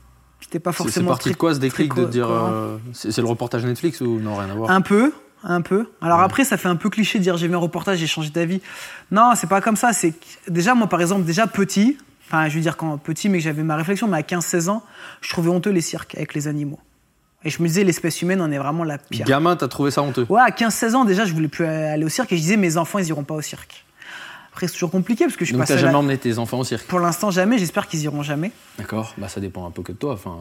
c'était 0.41 0.59
pas 0.59 0.73
C'est- 0.73 0.79
C'est 0.79 0.83
forcément. 0.85 1.09
parti 1.11 1.31
de 1.31 1.37
quoi 1.37 1.55
ce 1.55 1.61
déclic 1.61 1.95
de 1.95 2.05
dire. 2.07 2.29
euh, 2.31 2.77
c'est 2.95 3.16
le 3.18 3.27
reportage 3.29 3.64
Netflix 3.64 4.01
ou 4.01 4.18
non, 4.18 4.35
rien 4.37 4.51
à 4.51 4.55
voir 4.55 4.70
Un 4.70 4.81
peu, 4.81 5.12
un 5.45 5.61
peu. 5.61 5.88
Alors 6.01 6.18
Ouais. 6.18 6.24
après, 6.24 6.45
ça 6.45 6.57
fait 6.57 6.68
un 6.68 6.76
peu 6.76 6.90
cliché 6.90 7.18
de 7.18 7.22
dire 7.24 7.36
j'ai 7.36 7.49
vu 7.49 7.55
un 7.55 7.59
reportage, 7.59 7.99
j'ai 7.99 8.07
changé 8.07 8.30
d'avis. 8.30 8.61
Non, 9.11 9.32
c'est 9.36 9.49
pas 9.49 9.61
comme 9.61 9.76
ça. 9.76 9.93
C'est 9.93 10.14
déjà 10.49 10.74
moi, 10.74 10.88
par 10.88 11.01
exemple, 11.01 11.24
déjà 11.24 11.47
petit. 11.47 11.99
Enfin, 12.26 12.49
je 12.49 12.55
veux 12.55 12.61
dire 12.61 12.76
quand 12.76 12.97
petit, 12.99 13.28
mais 13.28 13.38
que 13.38 13.45
j'avais 13.45 13.62
ma 13.62 13.76
réflexion, 13.76 14.07
mais 14.09 14.18
à 14.18 14.22
15-16 14.22 14.68
ans, 14.70 14.82
je 15.20 15.28
trouvais 15.30 15.51
honteux 15.51 15.70
les 15.70 15.80
cirques 15.82 16.14
avec 16.14 16.32
les 16.34 16.49
animaux. 16.49 16.78
Et 17.45 17.51
je 17.51 17.61
me 17.62 17.66
disais, 17.66 17.82
l'espèce 17.84 18.22
humaine 18.22 18.40
en 18.40 18.51
est 18.53 18.59
vraiment 18.59 18.84
la 18.84 18.99
pire. 18.99 19.26
Gamin, 19.26 19.57
t'as 19.57 19.68
trouvé 19.68 19.90
ça 19.90 20.01
honteux? 20.03 20.24
Ouais, 20.28 20.40
à 20.40 20.51
15-16 20.51 20.95
ans, 20.95 21.05
déjà, 21.05 21.24
je 21.24 21.32
voulais 21.34 21.49
plus 21.49 21.66
aller 21.66 22.05
au 22.05 22.09
cirque 22.09 22.32
et 22.32 22.36
je 22.36 22.40
disais, 22.40 22.57
mes 22.57 22.76
enfants, 22.76 23.01
ils 23.01 23.09
iront 23.09 23.24
pas 23.24 23.34
au 23.34 23.43
cirque. 23.43 23.84
Après, 24.53 24.66
c'est 24.66 24.74
toujours 24.74 24.90
compliqué 24.90 25.24
parce 25.24 25.36
que 25.36 25.44
je 25.46 25.50
suis 25.50 25.57
Donc 25.59 25.70
à 25.70 25.74
la- 25.74 25.80
jamais 25.80 25.94
emmené 25.94 26.18
tes 26.18 26.38
enfants 26.38 26.59
au 26.59 26.64
cirque 26.64 26.86
Pour 26.86 27.00
l'instant, 27.00 27.30
jamais. 27.30 27.57
J'espère 27.59 27.86
qu'ils 27.88 28.03
iront 28.03 28.22
jamais. 28.22 28.53
D'accord 28.78 29.14
Bah 29.16 29.28
ça 29.28 29.40
dépend 29.40 29.66
un 29.66 29.70
peu 29.70 29.82
que 29.82 29.92
de 29.92 29.96
toi. 29.96 30.12
Enfin, 30.12 30.36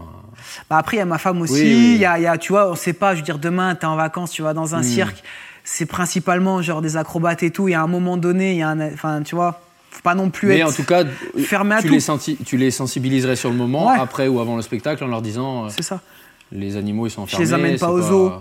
Bah 0.69 0.77
après, 0.77 0.97
il 0.97 0.99
y 0.99 1.03
a 1.03 1.05
ma 1.05 1.17
femme 1.17 1.41
aussi. 1.41 1.53
Oui, 1.53 1.97
y, 1.99 2.05
a, 2.05 2.19
y 2.19 2.27
a, 2.27 2.37
tu 2.37 2.51
vois, 2.51 2.69
on 2.69 2.75
sait 2.75 2.91
pas, 2.93 3.13
je 3.15 3.19
veux 3.19 3.25
dire, 3.25 3.39
demain, 3.39 3.73
t'es 3.75 3.85
en 3.85 3.95
vacances, 3.95 4.31
tu 4.31 4.41
vas 4.41 4.53
dans 4.53 4.75
un 4.75 4.81
Hmm. 4.81 4.83
cirque. 4.83 5.23
C'est 5.63 5.85
principalement 5.85 6.61
genre 6.61 6.81
des 6.81 6.97
acrobates 6.97 7.43
et 7.43 7.51
tout. 7.51 7.67
Il 7.69 7.71
y 7.71 7.75
a 7.75 7.81
un 7.81 7.87
moment 7.87 8.17
donné, 8.17 8.51
il 8.51 8.57
y 8.57 8.63
a 8.63 8.69
un. 8.69 8.93
Enfin, 8.93 9.21
tu 9.23 9.35
vois, 9.35 9.61
faut 9.91 10.01
pas 10.01 10.15
non 10.15 10.29
plus 10.29 10.49
Mais 10.49 10.57
être. 10.59 10.67
en 10.69 10.73
tout 10.73 10.83
cas, 10.83 11.03
fermé 11.45 11.75
à 11.75 11.81
tu, 11.81 11.87
tout. 11.87 11.93
Les 11.93 11.99
senti- 12.01 12.37
tu 12.43 12.57
les 12.57 12.71
sensibiliserais 12.71 13.35
sur 13.37 13.49
le 13.49 13.55
moment, 13.55 13.87
Ouais. 13.91 13.99
après 13.99 14.27
ou 14.27 14.39
avant 14.41 14.55
le 14.57 14.61
spectacle, 14.61 15.03
en 15.03 15.07
leur 15.07 15.21
disant 15.21 15.65
euh, 15.65 15.69
C'est 15.69 15.83
ça. 15.83 16.01
les 16.51 16.75
animaux 16.75 17.07
ils 17.07 17.11
sont 17.11 17.21
Je 17.27 17.35
enfermés. 17.35 17.45
les 17.45 17.53
amène 17.53 17.71
pas 17.79 17.85
c'est 17.87 17.91
au 17.93 18.01
zoo. 18.01 18.31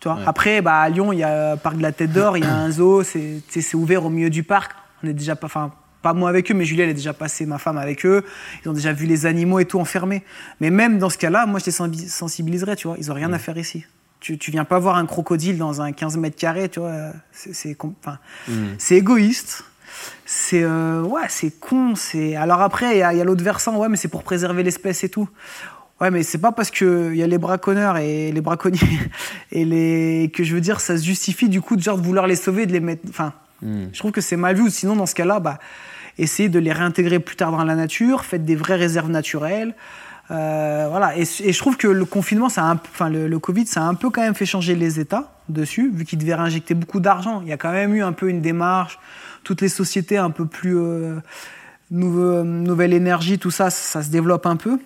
Tu 0.00 0.08
vois. 0.08 0.16
Ouais. 0.18 0.24
Après, 0.26 0.62
bah, 0.62 0.78
à 0.80 0.88
Lyon, 0.88 1.12
il 1.12 1.20
y 1.20 1.22
a 1.24 1.52
le 1.52 1.56
parc 1.58 1.76
de 1.76 1.82
la 1.82 1.92
Tête 1.92 2.12
d'Or, 2.12 2.36
il 2.36 2.44
y 2.44 2.46
a 2.46 2.54
un 2.54 2.70
zoo, 2.72 3.02
c'est 3.04 3.74
ouvert 3.74 4.04
au 4.04 4.10
milieu 4.10 4.30
du 4.30 4.42
parc. 4.42 4.72
On 5.02 5.08
est 5.08 5.12
déjà 5.12 5.36
pas. 5.36 5.46
Enfin, 5.46 5.72
pas 6.02 6.12
moi 6.12 6.28
avec 6.28 6.50
eux, 6.50 6.54
mais 6.54 6.64
Julie, 6.64 6.82
elle 6.82 6.90
est 6.90 6.94
déjà 6.94 7.12
passée, 7.12 7.46
ma 7.46 7.58
femme 7.58 7.78
avec 7.78 8.06
eux. 8.06 8.24
Ils 8.64 8.68
ont 8.68 8.72
déjà 8.72 8.92
vu 8.92 9.06
les 9.06 9.26
animaux 9.26 9.58
et 9.58 9.64
tout 9.64 9.80
enfermés. 9.80 10.22
Mais 10.60 10.70
même 10.70 10.98
dans 10.98 11.10
ce 11.10 11.18
cas-là, 11.18 11.46
moi, 11.46 11.58
je 11.58 11.66
les 11.66 11.72
sensi- 11.72 12.08
sensibiliserais, 12.08 12.76
tu 12.76 12.86
vois. 12.86 12.96
Ils 12.98 13.10
ont 13.10 13.14
rien 13.14 13.32
à 13.32 13.38
faire 13.38 13.56
ici. 13.58 13.84
Tu, 14.20 14.38
tu 14.38 14.50
viens 14.50 14.64
pas 14.64 14.78
voir 14.78 14.96
un 14.96 15.06
crocodile 15.06 15.58
dans 15.58 15.82
un 15.82 15.92
15 15.92 16.16
mètres 16.16 16.36
carrés, 16.38 16.68
tu 16.68 16.80
vois. 16.80 17.12
C'est 17.32 17.76
enfin, 17.82 18.18
Mm. 18.48 18.76
égoïste. 18.90 19.64
C'est 20.24 20.62
euh, 20.62 21.02
ouais, 21.02 21.22
c'est 21.28 21.50
con. 21.58 21.94
C'est 21.94 22.36
alors 22.36 22.60
après 22.60 22.96
il 22.96 22.98
y 22.98 23.02
a, 23.02 23.24
l'autre 23.24 23.42
versant. 23.44 23.76
Ouais, 23.78 23.88
mais 23.88 23.96
c'est 23.96 24.08
pour 24.08 24.22
préserver 24.22 24.62
l'espèce 24.62 25.04
et 25.04 25.08
tout. 25.08 25.28
Ouais, 26.00 26.10
mais 26.10 26.22
c'est 26.22 26.38
pas 26.38 26.52
parce 26.52 26.70
que 26.70 27.10
il 27.12 27.16
y 27.18 27.22
a 27.22 27.26
les 27.26 27.38
braconneurs 27.38 27.96
et 27.96 28.30
les 28.32 28.40
braconniers 28.42 28.80
et 29.52 29.64
les 29.64 30.30
que 30.34 30.44
je 30.44 30.54
veux 30.54 30.60
dire 30.60 30.80
ça 30.80 30.98
se 30.98 31.04
justifie 31.04 31.48
du 31.48 31.60
coup 31.62 31.76
de 31.76 31.82
genre 31.82 31.96
de 31.98 32.02
vouloir 32.04 32.26
les 32.26 32.36
sauver, 32.36 32.66
de 32.66 32.72
les 32.72 32.80
mettre. 32.80 33.02
Enfin, 33.08 33.32
Mm. 33.62 33.86
je 33.92 33.98
trouve 33.98 34.12
que 34.12 34.20
c'est 34.20 34.36
mal 34.36 34.56
vu. 34.56 34.70
Sinon, 34.70 34.96
dans 34.96 35.06
ce 35.06 35.14
cas-là, 35.14 35.40
bah, 35.40 35.58
essayez 36.18 36.48
de 36.48 36.58
les 36.58 36.72
réintégrer 36.72 37.18
plus 37.18 37.36
tard 37.36 37.52
dans 37.52 37.64
la 37.64 37.74
nature. 37.74 38.24
Faites 38.24 38.44
des 38.44 38.56
vraies 38.56 38.76
réserves 38.76 39.10
naturelles. 39.10 39.74
Euh, 40.30 40.86
voilà. 40.90 41.16
Et, 41.16 41.24
je 41.24 41.58
trouve 41.58 41.76
que 41.76 41.86
le 41.86 42.04
confinement, 42.04 42.48
ça 42.48 42.78
enfin 42.90 43.08
le, 43.08 43.38
Covid, 43.38 43.66
ça 43.66 43.82
a 43.82 43.84
un 43.84 43.94
peu 43.94 44.10
quand 44.10 44.22
même 44.22 44.34
fait 44.34 44.46
changer 44.46 44.74
les 44.74 44.98
États 44.98 45.32
dessus, 45.48 45.90
vu 45.92 46.04
qu'ils 46.04 46.18
devaient 46.18 46.34
réinjecter 46.34 46.74
beaucoup 46.74 47.00
d'argent. 47.00 47.40
Il 47.42 47.48
y 47.48 47.52
a 47.52 47.56
quand 47.56 47.72
même 47.72 47.94
eu 47.94 48.02
un 48.02 48.12
peu 48.12 48.28
une 48.28 48.40
démarche. 48.40 48.98
Toutes 49.44 49.60
les 49.60 49.68
sociétés 49.68 50.18
un 50.18 50.30
peu 50.30 50.46
plus 50.46 50.76
euh, 50.76 51.20
nouveau- 51.90 52.42
nouvelle 52.42 52.92
énergie, 52.92 53.38
tout 53.38 53.52
ça, 53.52 53.70
ça 53.70 54.02
se 54.02 54.10
développe 54.10 54.44
un 54.46 54.56
peu, 54.56 54.80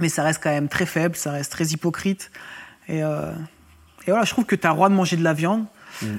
mais 0.00 0.08
ça 0.08 0.24
reste 0.24 0.42
quand 0.42 0.50
même 0.50 0.68
très 0.68 0.86
faible, 0.86 1.14
ça 1.14 1.30
reste 1.30 1.52
très 1.52 1.66
hypocrite. 1.66 2.32
Et, 2.88 3.04
euh, 3.04 3.30
et 4.06 4.10
voilà, 4.10 4.24
je 4.24 4.30
trouve 4.30 4.44
que 4.44 4.56
tu 4.56 4.66
as 4.66 4.70
le 4.70 4.74
droit 4.74 4.88
de 4.88 4.94
manger 4.94 5.16
de 5.16 5.22
la 5.22 5.34
viande. 5.34 5.66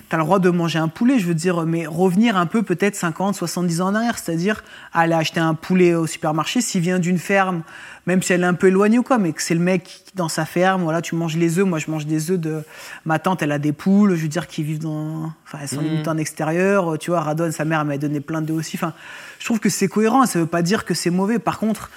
T'as 0.10 0.18
le 0.18 0.24
droit 0.24 0.40
de 0.40 0.50
manger 0.50 0.80
un 0.80 0.88
poulet, 0.88 1.20
je 1.20 1.28
veux 1.28 1.34
dire, 1.34 1.66
mais 1.66 1.86
revenir 1.86 2.38
un 2.38 2.46
peu 2.46 2.64
peut-être 2.64 2.96
50, 2.96 3.36
70 3.36 3.82
ans 3.82 3.88
en 3.88 3.96
arrière, 3.96 4.18
c'est-à-dire 4.18 4.64
aller 4.94 5.14
acheter 5.14 5.40
un 5.40 5.54
poulet 5.54 5.94
au 5.94 6.08
supermarché 6.08 6.62
s'il 6.62 6.82
vient 6.82 7.00
d'une 7.00 7.20
ferme, 7.20 7.62
même 8.06 8.22
si 8.22 8.34
elle 8.34 8.42
est 8.42 8.48
un 8.48 8.54
peu 8.54 8.68
éloignée 8.68 9.00
ou 9.00 9.04
quoi, 9.04 9.18
mais 9.18 9.34
que 9.34 9.42
c'est 9.42 9.54
le 9.54 9.60
mec 9.60 9.84
qui, 9.84 10.16
dans 10.16 10.30
sa 10.30 10.46
ferme, 10.46 10.84
voilà, 10.84 11.02
tu 11.02 11.16
manges 11.16 11.38
les 11.38 11.60
œufs, 11.60 11.66
moi 11.66 11.80
je 11.80 11.92
mange 11.92 12.06
des 12.06 12.32
œufs 12.32 12.40
de 12.40 12.64
ma 13.06 13.20
tante, 13.20 13.42
elle 13.42 13.52
a 13.52 13.60
des 13.60 13.74
poules, 13.74 14.16
je 14.16 14.22
veux 14.22 14.28
dire, 14.28 14.48
qui 14.48 14.64
vivent 14.64 14.80
dans, 14.80 15.32
enfin, 15.46 15.60
elles 15.62 15.68
sont 15.68 15.82
limite 15.82 16.08
en 16.08 16.18
extérieur, 16.18 16.98
tu 16.98 17.12
vois, 17.12 17.22
Radon, 17.22 17.52
sa 17.52 17.66
mère, 17.66 17.84
m'a 17.86 17.98
donné 17.98 18.20
plein 18.20 18.42
d'œufs 18.42 18.58
aussi, 18.58 18.78
enfin, 18.78 18.94
je 19.40 19.46
trouve 19.46 19.60
que 19.60 19.70
c'est 19.70 19.88
cohérent, 19.88 20.26
ça 20.26 20.40
veut 20.40 20.46
pas 20.46 20.62
dire 20.62 20.86
que 20.86 20.94
c'est 20.94 21.10
mauvais, 21.10 21.40
par 21.40 21.60
contre, 21.60 21.90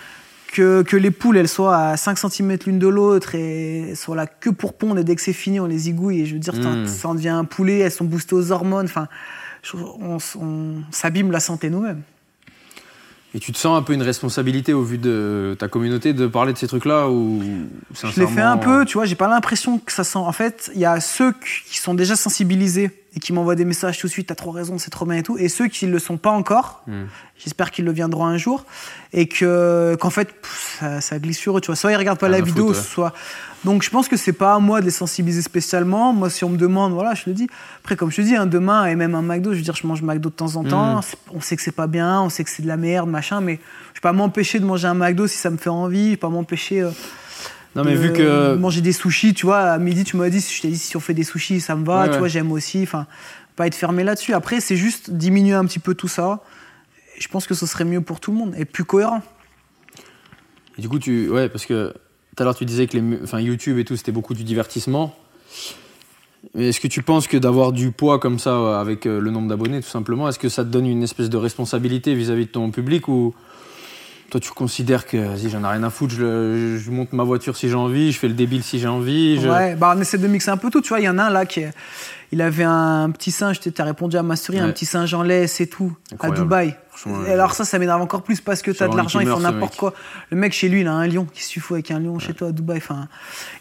que, 0.53 0.83
que, 0.83 0.97
les 0.97 1.11
poules 1.11 1.37
elles 1.37 1.49
soient 1.49 1.77
à 1.77 1.97
5 1.97 2.19
cm 2.19 2.59
l'une 2.67 2.79
de 2.79 2.89
l'autre 2.89 3.35
et 3.35 3.95
soient 3.95 4.17
là 4.17 4.27
que 4.27 4.51
pour 4.51 4.75
pondre 4.75 4.99
et 4.99 5.05
dès 5.05 5.15
que 5.15 5.23
c'est 5.23 5.33
fini 5.33 5.61
on 5.61 5.67
les 5.67 5.89
igouille 5.89 6.21
et 6.21 6.27
je 6.27 6.35
veux 6.35 6.41
dire 6.41 6.55
ça 6.87 7.09
en 7.09 7.15
devient 7.15 7.29
un 7.29 7.45
poulet 7.45 7.79
elles 7.79 7.93
sont 7.93 8.05
boostées 8.05 8.35
aux 8.35 8.53
hormones. 8.53 8.87
Enfin 8.87 9.09
on, 9.75 10.19
s'abîme 10.91 11.31
la 11.31 11.41
santé 11.41 11.71
nous-mêmes. 11.71 12.03
Et 13.33 13.39
tu 13.39 13.53
te 13.53 13.59
sens 13.59 13.79
un 13.79 13.83
peu 13.83 13.93
une 13.93 14.03
responsabilité 14.03 14.73
au 14.73 14.83
vu 14.83 14.99
de 14.99 15.55
ta 15.57 15.69
communauté 15.69 16.13
de 16.13 16.27
parler 16.27 16.53
de 16.53 16.59
ces 16.59 16.67
trucs-là 16.67 17.09
ou 17.09 17.41
je 17.95 18.21
l'ai 18.21 18.27
fait 18.27 18.41
un 18.41 18.57
peu 18.57 18.85
tu 18.85 18.95
vois 18.95 19.07
j'ai 19.07 19.15
pas 19.15 19.29
l'impression 19.29 19.79
que 19.79 19.93
ça 19.93 20.03
sent. 20.03 20.19
En 20.19 20.33
fait 20.33 20.71
il 20.75 20.81
y 20.81 20.85
a 20.85 21.01
ceux 21.01 21.33
qui 21.69 21.79
sont 21.79 21.95
déjà 21.95 22.17
sensibilisés 22.17 22.91
et 23.17 23.21
qui 23.21 23.33
m'envoient 23.33 23.57
des 23.57 23.65
messages 23.65 23.99
tout 23.99 24.07
de 24.07 24.13
suite 24.13 24.29
t'as 24.29 24.35
trop 24.37 24.53
raison 24.53 24.79
c'est 24.79 24.91
trop 24.91 25.05
bien 25.05 25.17
et 25.17 25.23
tout 25.23 25.37
et 25.37 25.49
ceux 25.49 25.67
qui 25.69 25.87
le 25.87 25.99
sont 25.99 26.17
pas 26.17 26.31
encore 26.31 26.83
Mm. 26.87 27.05
j'espère 27.39 27.71
qu'ils 27.73 27.85
le 27.85 27.93
viendront 27.93 28.25
un 28.27 28.37
jour 28.39 28.65
et 29.13 29.27
que 29.27 29.97
qu'en 30.01 30.11
fait 30.11 30.29
pff, 30.33 30.77
ça, 30.81 31.01
ça 31.01 31.19
glisse 31.19 31.39
sur 31.39 31.57
eux 31.59 31.61
tu 31.61 31.67
vois 31.67 31.77
soit 31.77 31.91
ils 31.93 31.97
regardent 31.97 32.19
pas 32.19 32.27
Rien 32.29 32.39
la 32.39 32.45
vidéo 32.45 32.69
ouais. 32.69 32.75
soit 32.75 33.13
donc 33.65 33.83
je 33.83 33.91
pense 33.91 34.09
que 34.09 34.17
c'est 34.17 34.33
pas 34.33 34.55
à 34.55 34.59
moi 34.61 34.81
de 34.81 34.85
les 34.87 34.91
sensibiliser 34.93 35.43
spécialement 35.43 36.13
moi 36.13 36.31
si 36.31 36.45
on 36.45 36.51
me 36.51 36.57
demande 36.57 36.93
voilà 36.93 37.15
je 37.15 37.23
le 37.27 37.33
dis 37.35 37.49
après 37.83 37.97
comme 37.97 38.11
je 38.11 38.17
te 38.17 38.23
dis 38.23 38.37
hein, 38.37 38.47
demain 38.47 38.87
et 38.87 38.95
même 38.97 39.15
un 39.15 39.23
McDo 39.23 39.53
je 39.53 39.57
veux 39.59 39.63
dire 39.63 39.75
je 39.77 39.87
mange 39.87 40.03
McDo 40.03 40.31
de 40.31 40.35
temps 40.35 40.57
en 40.57 40.65
temps 40.65 40.99
Mm. 40.99 41.03
C'est- 41.03 41.17
on 41.35 41.41
sait 41.41 41.57
que 41.57 41.63
c'est 41.63 41.73
pas 41.73 41.87
bien 41.89 42.21
on 42.23 42.29
sait 42.31 42.45
que 42.45 42.51
c'est 42.51 42.63
de 42.63 42.69
la 42.69 42.77
merde 42.77 43.09
machin 43.11 43.41
mais 43.41 43.55
je 43.93 43.99
vais 43.99 44.03
pas 44.03 44.13
m'empêcher 44.13 44.61
de 44.61 44.65
manger 44.65 44.87
un 44.87 44.95
McDo 44.95 45.27
si 45.27 45.37
ça 45.37 45.51
me 45.51 45.57
fait 45.57 45.69
envie 45.71 46.07
je 46.07 46.11
vais 46.13 46.17
pas 46.17 46.29
m'empêcher 46.29 46.81
euh, 46.81 46.91
Non, 47.77 47.85
mais 47.85 47.93
de 47.93 47.99
vu 47.99 48.13
que. 48.13 48.55
manger 48.57 48.81
des 48.81 48.93
sushis 48.93 49.33
tu 49.35 49.47
vois 49.47 49.59
à 49.61 49.79
midi 49.79 50.05
tu 50.05 50.17
m'as 50.17 50.29
dit 50.29 50.41
je 50.41 50.61
t'ai 50.61 50.69
dit 50.69 50.79
si 50.79 50.97
on 50.97 51.01
fait 51.01 51.15
des 51.15 51.25
sushis 51.25 51.61
ça 51.61 51.77
me 51.77 51.85
va 51.85 52.01
Ouais, 52.01 52.05
tu 52.07 52.13
ouais. 52.13 52.19
vois 52.19 52.29
j'aime 52.29 52.51
aussi 52.53 52.83
enfin 52.83 53.07
pas 53.57 53.67
être 53.69 53.75
fermé 53.77 54.03
là-dessus 54.05 54.33
après 54.35 54.61
c'est 54.61 54.77
juste 54.77 55.11
diminuer 55.11 55.55
un 55.55 55.65
petit 55.65 55.79
peu 55.79 55.95
tout 55.95 56.09
ça 56.09 56.41
je 57.19 57.29
pense 57.29 57.47
que 57.47 57.55
ce 57.55 57.67
serait 57.67 57.85
mieux 57.85 58.01
pour 58.01 58.19
tout 58.19 58.33
le 58.33 58.39
monde 58.39 58.55
et 58.57 58.65
plus 58.65 58.85
cohérent 58.85 59.23
Et 60.79 60.81
du 60.83 60.89
coup, 60.89 60.99
tu. 60.99 61.29
Ouais, 61.29 61.49
parce 61.51 61.67
que 61.67 61.93
tout 62.35 62.43
à 62.43 62.45
l'heure, 62.45 62.55
tu 62.57 62.65
disais 62.65 62.87
que 62.87 62.97
les... 62.97 63.19
enfin, 63.23 63.41
YouTube 63.41 63.79
et 63.79 63.85
tout, 63.85 63.95
c'était 63.97 64.13
beaucoup 64.13 64.33
du 64.33 64.43
divertissement. 64.43 65.15
Mais 66.55 66.69
est-ce 66.71 66.81
que 66.81 66.89
tu 66.89 67.03
penses 67.03 67.27
que 67.29 67.37
d'avoir 67.37 67.73
du 67.73 67.91
poids 67.93 68.19
comme 68.19 68.39
ça 68.39 68.55
euh, 68.55 68.81
avec 68.81 69.05
euh, 69.05 69.21
le 69.21 69.31
nombre 69.31 69.49
d'abonnés, 69.49 69.83
tout 69.83 69.89
simplement, 69.91 70.27
est-ce 70.31 70.39
que 70.39 70.49
ça 70.49 70.65
te 70.65 70.71
donne 70.71 70.87
une 70.87 71.03
espèce 71.03 71.29
de 71.29 71.37
responsabilité 71.37 72.15
vis-à-vis 72.15 72.47
de 72.47 72.51
ton 72.51 72.71
public 72.71 73.09
ou 73.09 73.35
toi, 74.31 74.41
tu 74.41 74.51
considères 74.53 75.07
que 75.07 75.17
vas-y, 75.17 75.51
j'en 75.51 75.63
ai 75.65 75.67
rien 75.69 75.83
à 75.83 75.91
foutre, 75.91 76.15
je, 76.15 76.23
le- 76.23 76.79
je 76.79 76.91
monte 76.91 77.13
ma 77.13 77.25
voiture 77.25 77.57
si 77.57 77.69
j'ai 77.69 77.75
envie, 77.75 78.13
je 78.13 78.19
fais 78.19 78.29
le 78.29 78.35
débile 78.35 78.63
si 78.63 78.79
j'ai 78.79 78.89
envie. 78.89 79.41
je- 79.41 79.49
Ouais, 79.49 79.75
bah 79.75 79.95
on 79.97 80.01
essaie 80.01 80.19
de 80.19 80.27
mixer 80.29 80.51
un 80.51 80.57
peu 80.57 80.71
tout. 80.71 80.81
Tu 80.81 80.89
vois, 80.91 81.01
il 81.01 81.05
y 81.05 81.09
en 81.09 81.19
a 81.19 81.25
un 81.25 81.31
là 81.31 81.45
qui 81.47 81.63
il 82.33 82.41
avait 82.43 82.63
un 82.65 83.11
petit 83.11 83.33
singe, 83.33 83.59
tu 83.59 83.73
as 83.77 83.85
répondu 83.85 84.17
à 84.17 84.23
ma 84.23 84.37
story, 84.37 84.61
un 84.61 84.71
petit 84.71 84.87
singe 84.87 85.13
en 85.15 85.23
laisse 85.25 85.61
et 85.61 85.67
tout, 85.67 85.93
Incroyable. 86.13 86.39
à 86.39 86.43
Dubaï. 86.43 86.75
Et 87.27 87.33
alors 87.33 87.55
ça, 87.55 87.65
ça 87.65 87.79
m'énerve 87.79 88.01
encore 88.03 88.23
plus 88.23 88.41
parce 88.41 88.63
que 88.63 88.73
Je 88.73 88.77
tu 88.77 88.83
as 88.83 88.87
vais 88.87 88.93
de 88.93 88.97
l'argent, 88.97 89.21
meure, 89.25 89.39
ce 89.39 89.43
n'importe 89.43 89.73
mec. 89.73 89.79
quoi. 89.81 89.95
Le 90.31 90.37
mec 90.37 90.53
chez 90.53 90.69
lui, 90.69 90.83
il 90.83 90.87
a 90.87 90.93
un 90.93 91.07
lion. 91.09 91.27
Qu'est-ce 91.33 91.49
que 91.49 91.53
tu 91.55 91.61
fous 91.61 91.75
avec 91.75 91.91
un 91.91 91.99
lion 91.99 92.19
chez 92.21 92.35
toi 92.35 92.49
à 92.49 92.53
Dubaï 92.53 92.77
enfin, 92.77 93.09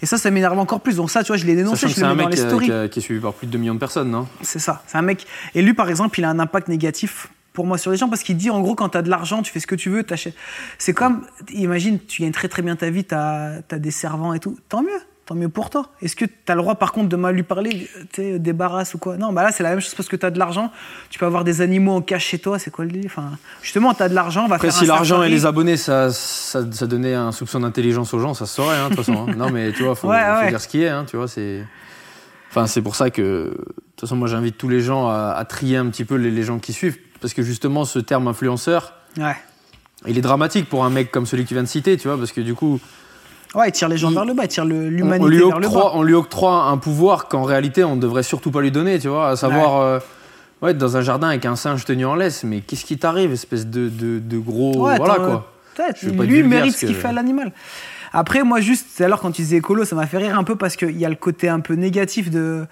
Et 0.01 0.05
ça, 0.05 0.17
ça 0.19 0.29
m'énerve 0.29 0.59
encore 0.59 0.81
plus. 0.81 0.97
Donc 0.97 1.09
ça, 1.09 1.23
tu 1.23 1.27
vois, 1.29 1.37
je 1.37 1.45
l'ai 1.45 1.55
dénoncé, 1.55 1.77
Sachant 1.81 1.87
je 1.89 1.95
c'est 1.95 2.01
le 2.01 2.07
un 2.07 2.15
mets 2.15 2.23
dans 2.23 2.29
mec 2.29 2.37
les 2.37 2.43
stories. 2.45 2.65
qui 2.67 2.71
a- 2.71 2.87
qui 2.89 2.99
est 2.99 3.01
suivi 3.01 3.19
par 3.21 3.33
plus 3.33 3.47
de 3.47 3.51
2 3.53 3.57
millions 3.57 3.73
de 3.75 3.79
personnes, 3.79 4.11
non? 4.11 4.27
C'est 4.41 4.59
ça. 4.59 4.83
C'est 4.85 4.97
un 4.97 5.01
mec. 5.01 5.25
Et 5.55 5.61
lui, 5.61 5.73
par 5.73 5.89
exemple, 5.89 6.19
il 6.19 6.25
a 6.25 6.29
un 6.29 6.37
impact 6.39 6.67
négatif 6.67 7.27
pour 7.53 7.65
moi 7.65 7.77
sur 7.77 7.91
les 7.91 7.97
gens 7.97 8.09
parce 8.09 8.23
qu'il 8.23 8.37
dit 8.37 8.49
en 8.49 8.61
gros, 8.61 8.75
quand 8.75 8.89
tu 8.89 8.97
as 8.97 9.01
de 9.01 9.09
l'argent, 9.09 9.41
tu 9.41 9.51
fais 9.51 9.59
ce 9.59 9.67
que 9.67 9.75
tu 9.75 9.89
veux, 9.89 10.03
t'achètes. 10.03 10.35
C'est 10.77 10.93
comme, 10.93 11.25
imagine, 11.53 11.99
tu 11.99 12.21
gagnes 12.21 12.31
très 12.31 12.47
très 12.47 12.61
bien 12.61 12.75
ta 12.75 12.89
vie, 12.89 13.03
tu 13.03 13.15
as, 13.15 13.61
des 13.71 13.91
servants 13.91 14.33
et 14.33 14.39
tout. 14.39 14.57
Tant 14.69 14.81
mieux. 14.81 14.89
Tant 15.25 15.35
mieux 15.35 15.49
pour 15.49 15.69
toi. 15.69 15.89
Est-ce 16.01 16.15
que 16.15 16.25
tu 16.25 16.31
as 16.47 16.55
le 16.55 16.61
droit, 16.61 16.73
par 16.73 16.91
contre, 16.91 17.07
de 17.09 17.15
mal 17.15 17.35
lui 17.35 17.43
parler, 17.43 17.87
tu 18.11 18.39
débarrasse 18.39 18.95
ou 18.95 18.97
quoi? 18.97 19.15
Non, 19.15 19.31
bah 19.31 19.43
là, 19.43 19.51
c'est 19.51 19.61
la 19.61 19.69
même 19.69 19.79
chose 19.79 19.93
parce 19.93 20.09
que 20.09 20.15
tu 20.15 20.25
as 20.25 20.31
de 20.31 20.39
l'argent. 20.39 20.71
Tu 21.11 21.19
peux 21.19 21.27
avoir 21.27 21.43
des 21.43 21.61
animaux 21.61 21.91
en 21.93 22.01
cache 22.01 22.25
chez 22.25 22.39
toi, 22.39 22.57
c'est 22.57 22.71
quoi 22.71 22.83
le 22.83 22.89
délire? 22.91 23.11
Enfin, 23.15 23.37
Justement, 23.61 23.93
tu 23.93 24.01
as 24.01 24.09
de 24.09 24.15
l'argent, 24.15 24.47
va 24.47 24.55
Après, 24.55 24.69
faire 24.71 24.79
si 24.79 24.87
l'argent 24.87 25.21
et 25.21 25.29
les 25.29 25.45
abonnés, 25.45 25.77
ça, 25.77 26.11
ça, 26.11 26.63
ça 26.71 26.87
donnait 26.87 27.13
un 27.13 27.31
soupçon 27.31 27.59
d'intelligence 27.59 28.11
aux 28.15 28.19
gens, 28.19 28.33
ça 28.33 28.47
se 28.47 28.55
saurait, 28.55 28.75
hein, 28.77 28.89
de 28.89 28.95
toute 28.95 29.05
façon. 29.05 29.27
hein. 29.29 29.35
Non, 29.37 29.51
mais 29.51 29.71
tu 29.71 29.83
vois, 29.83 29.93
faut, 29.93 30.07
Ouais, 30.07 30.19
faut 30.19 30.41
ouais. 30.45 30.49
dire 30.49 30.59
ce 30.61 30.67
qui 30.67 30.81
est, 30.81 30.89
hein, 30.89 31.05
tu 31.07 31.15
vois, 31.15 31.27
c'est... 31.27 31.63
Enfin, 32.49 32.65
c'est 32.65 32.81
pour 32.81 32.95
ça 32.95 33.11
que, 33.11 33.21
de 33.21 33.65
toute 33.95 33.99
façon, 34.01 34.15
moi, 34.15 34.27
j'invite 34.27 34.57
tous 34.57 34.69
les 34.69 34.81
gens 34.81 35.07
à, 35.09 35.35
à 35.37 35.45
trier 35.45 35.77
un 35.77 35.85
petit 35.89 36.05
peu 36.05 36.15
les, 36.15 36.31
les 36.31 36.41
gens 36.41 36.57
qui 36.57 36.73
suivent, 36.73 36.97
parce 37.21 37.33
que 37.33 37.41
justement, 37.43 37.85
ce 37.85 37.99
terme 37.99 38.27
influenceur, 38.27 38.93
Ouais. 39.17 39.35
il 40.07 40.17
est 40.17 40.21
dramatique 40.21 40.69
pour 40.69 40.85
un 40.85 40.89
mec 40.89 41.11
comme 41.11 41.25
celui 41.25 41.45
qui 41.45 41.53
vient 41.53 41.63
de 41.63 41.67
citer, 41.67 41.97
tu 41.97 42.07
vois, 42.07 42.17
parce 42.17 42.31
que 42.31 42.41
du 42.41 42.53
coup, 42.55 42.79
Ouais, 43.55 43.69
il 43.69 43.71
tire 43.71 43.89
les 43.89 43.97
gens 43.97 44.09
Il- 44.09 44.13
vers 44.15 44.25
le 44.25 44.33
bas, 44.35 44.43
il 44.43 44.47
tire 44.47 44.63
l'humanité 44.65 45.37
vers 45.47 45.59
le 45.59 45.67
bas. 45.67 45.91
on 45.95 46.03
lui 46.03 46.13
octroie 46.13 46.65
un 46.65 46.77
pouvoir 46.77 47.27
qu'en 47.27 47.43
réalité, 47.43 47.83
on 47.83 47.95
ne 47.95 48.01
devrait 48.01 48.21
surtout 48.23 48.51
pas 48.51 48.61
lui 48.61 48.71
donner, 48.71 48.99
tu 48.99 49.07
vois, 49.07 49.29
à 49.29 49.35
savoir... 49.35 49.81
euh, 49.81 49.99
Ouais, 50.61 50.71
être 50.71 50.77
dans 50.77 50.97
un 50.97 51.01
jardin 51.01 51.29
avec 51.29 51.45
un 51.45 51.55
singe 51.55 51.85
tenu 51.85 52.05
en 52.05 52.15
laisse, 52.15 52.43
mais 52.43 52.59
qu'est-ce 52.59 52.83
qui 52.83 52.97
t'arrive, 52.97 53.31
espèce 53.31 53.65
de, 53.67 53.87
de, 53.87 54.19
de 54.19 54.37
gros... 54.37 54.87
Ouais, 54.87 54.97
voilà, 54.97 55.15
quoi. 55.15 55.53
Je 56.01 56.09
Lui, 56.09 56.43
mérite 56.43 56.75
ce 56.75 56.85
qu'il 56.85 56.95
fait 56.95 57.07
à 57.07 57.11
l'animal. 57.13 57.53
Après, 58.11 58.43
moi, 58.43 58.59
juste, 58.59 58.87
tout 58.97 59.03
à 59.03 59.07
l'heure, 59.07 59.21
quand 59.21 59.31
tu 59.31 59.41
disais 59.41 59.55
écolo, 59.55 59.85
ça 59.85 59.95
m'a 59.95 60.05
fait 60.05 60.17
rire 60.17 60.37
un 60.37 60.43
peu 60.43 60.57
parce 60.57 60.75
qu'il 60.75 60.97
y 60.99 61.05
a 61.05 61.09
le 61.09 61.15
côté 61.15 61.47
un 61.47 61.61
peu 61.61 61.75
négatif 61.75 62.29
de, 62.29 62.65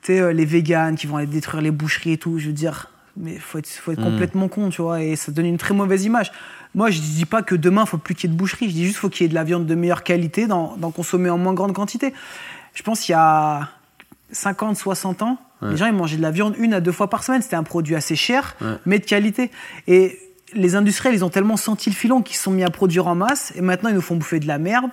tu 0.00 0.14
sais, 0.14 0.20
euh, 0.20 0.32
les 0.32 0.46
véganes 0.46 0.96
qui 0.96 1.06
vont 1.06 1.18
aller 1.18 1.26
détruire 1.26 1.62
les 1.62 1.70
boucheries 1.70 2.12
et 2.12 2.16
tout. 2.16 2.38
Je 2.38 2.46
veux 2.46 2.52
dire, 2.54 2.90
mais 3.20 3.36
faut 3.38 3.58
être, 3.58 3.68
faut 3.68 3.92
être 3.92 4.00
Mm. 4.00 4.04
complètement 4.04 4.48
con, 4.48 4.70
tu 4.70 4.82
vois, 4.82 5.02
et 5.02 5.16
ça 5.16 5.32
donne 5.32 5.46
une 5.46 5.58
très 5.58 5.74
mauvaise 5.74 6.04
image. 6.04 6.30
Moi, 6.74 6.90
je 6.90 7.00
dis 7.00 7.24
pas 7.24 7.42
que 7.42 7.54
demain, 7.54 7.86
faut 7.86 7.98
plus 7.98 8.14
qu'il 8.14 8.28
y 8.28 8.32
ait 8.32 8.34
de 8.34 8.38
boucherie. 8.38 8.68
Je 8.68 8.74
dis 8.74 8.84
juste, 8.84 8.98
faut 8.98 9.08
qu'il 9.08 9.24
y 9.24 9.26
ait 9.26 9.28
de 9.30 9.34
la 9.34 9.44
viande 9.44 9.66
de 9.66 9.74
meilleure 9.74 10.02
qualité, 10.04 10.46
d'en 10.46 10.76
d'en 10.76 10.90
consommer 10.90 11.30
en 11.30 11.38
moins 11.38 11.54
grande 11.54 11.72
quantité. 11.72 12.12
Je 12.74 12.82
pense 12.82 13.00
qu'il 13.00 13.12
y 13.12 13.16
a 13.16 13.68
50, 14.32 14.76
60 14.76 15.22
ans, 15.22 15.38
Ouais. 15.62 15.70
les 15.70 15.76
gens, 15.76 15.86
ils 15.86 15.92
mangeaient 15.94 16.16
de 16.18 16.22
la 16.22 16.30
viande 16.30 16.54
une 16.58 16.74
à 16.74 16.80
deux 16.80 16.92
fois 16.92 17.08
par 17.10 17.24
semaine. 17.24 17.42
C'était 17.42 17.56
un 17.56 17.62
produit 17.64 17.94
assez 17.96 18.14
cher, 18.16 18.54
Ouais. 18.60 18.74
mais 18.86 18.98
de 18.98 19.04
qualité. 19.06 19.50
Et 19.88 20.18
les 20.54 20.76
industriels, 20.76 21.14
ils 21.14 21.24
ont 21.24 21.30
tellement 21.30 21.56
senti 21.56 21.90
le 21.90 21.94
filon 21.96 22.22
qu'ils 22.22 22.36
se 22.36 22.44
sont 22.44 22.50
mis 22.52 22.62
à 22.64 22.70
produire 22.70 23.06
en 23.06 23.14
masse, 23.14 23.52
et 23.56 23.60
maintenant 23.60 23.88
ils 23.90 23.94
nous 23.94 24.00
font 24.00 24.16
bouffer 24.16 24.38
de 24.40 24.46
la 24.46 24.58
merde. 24.58 24.90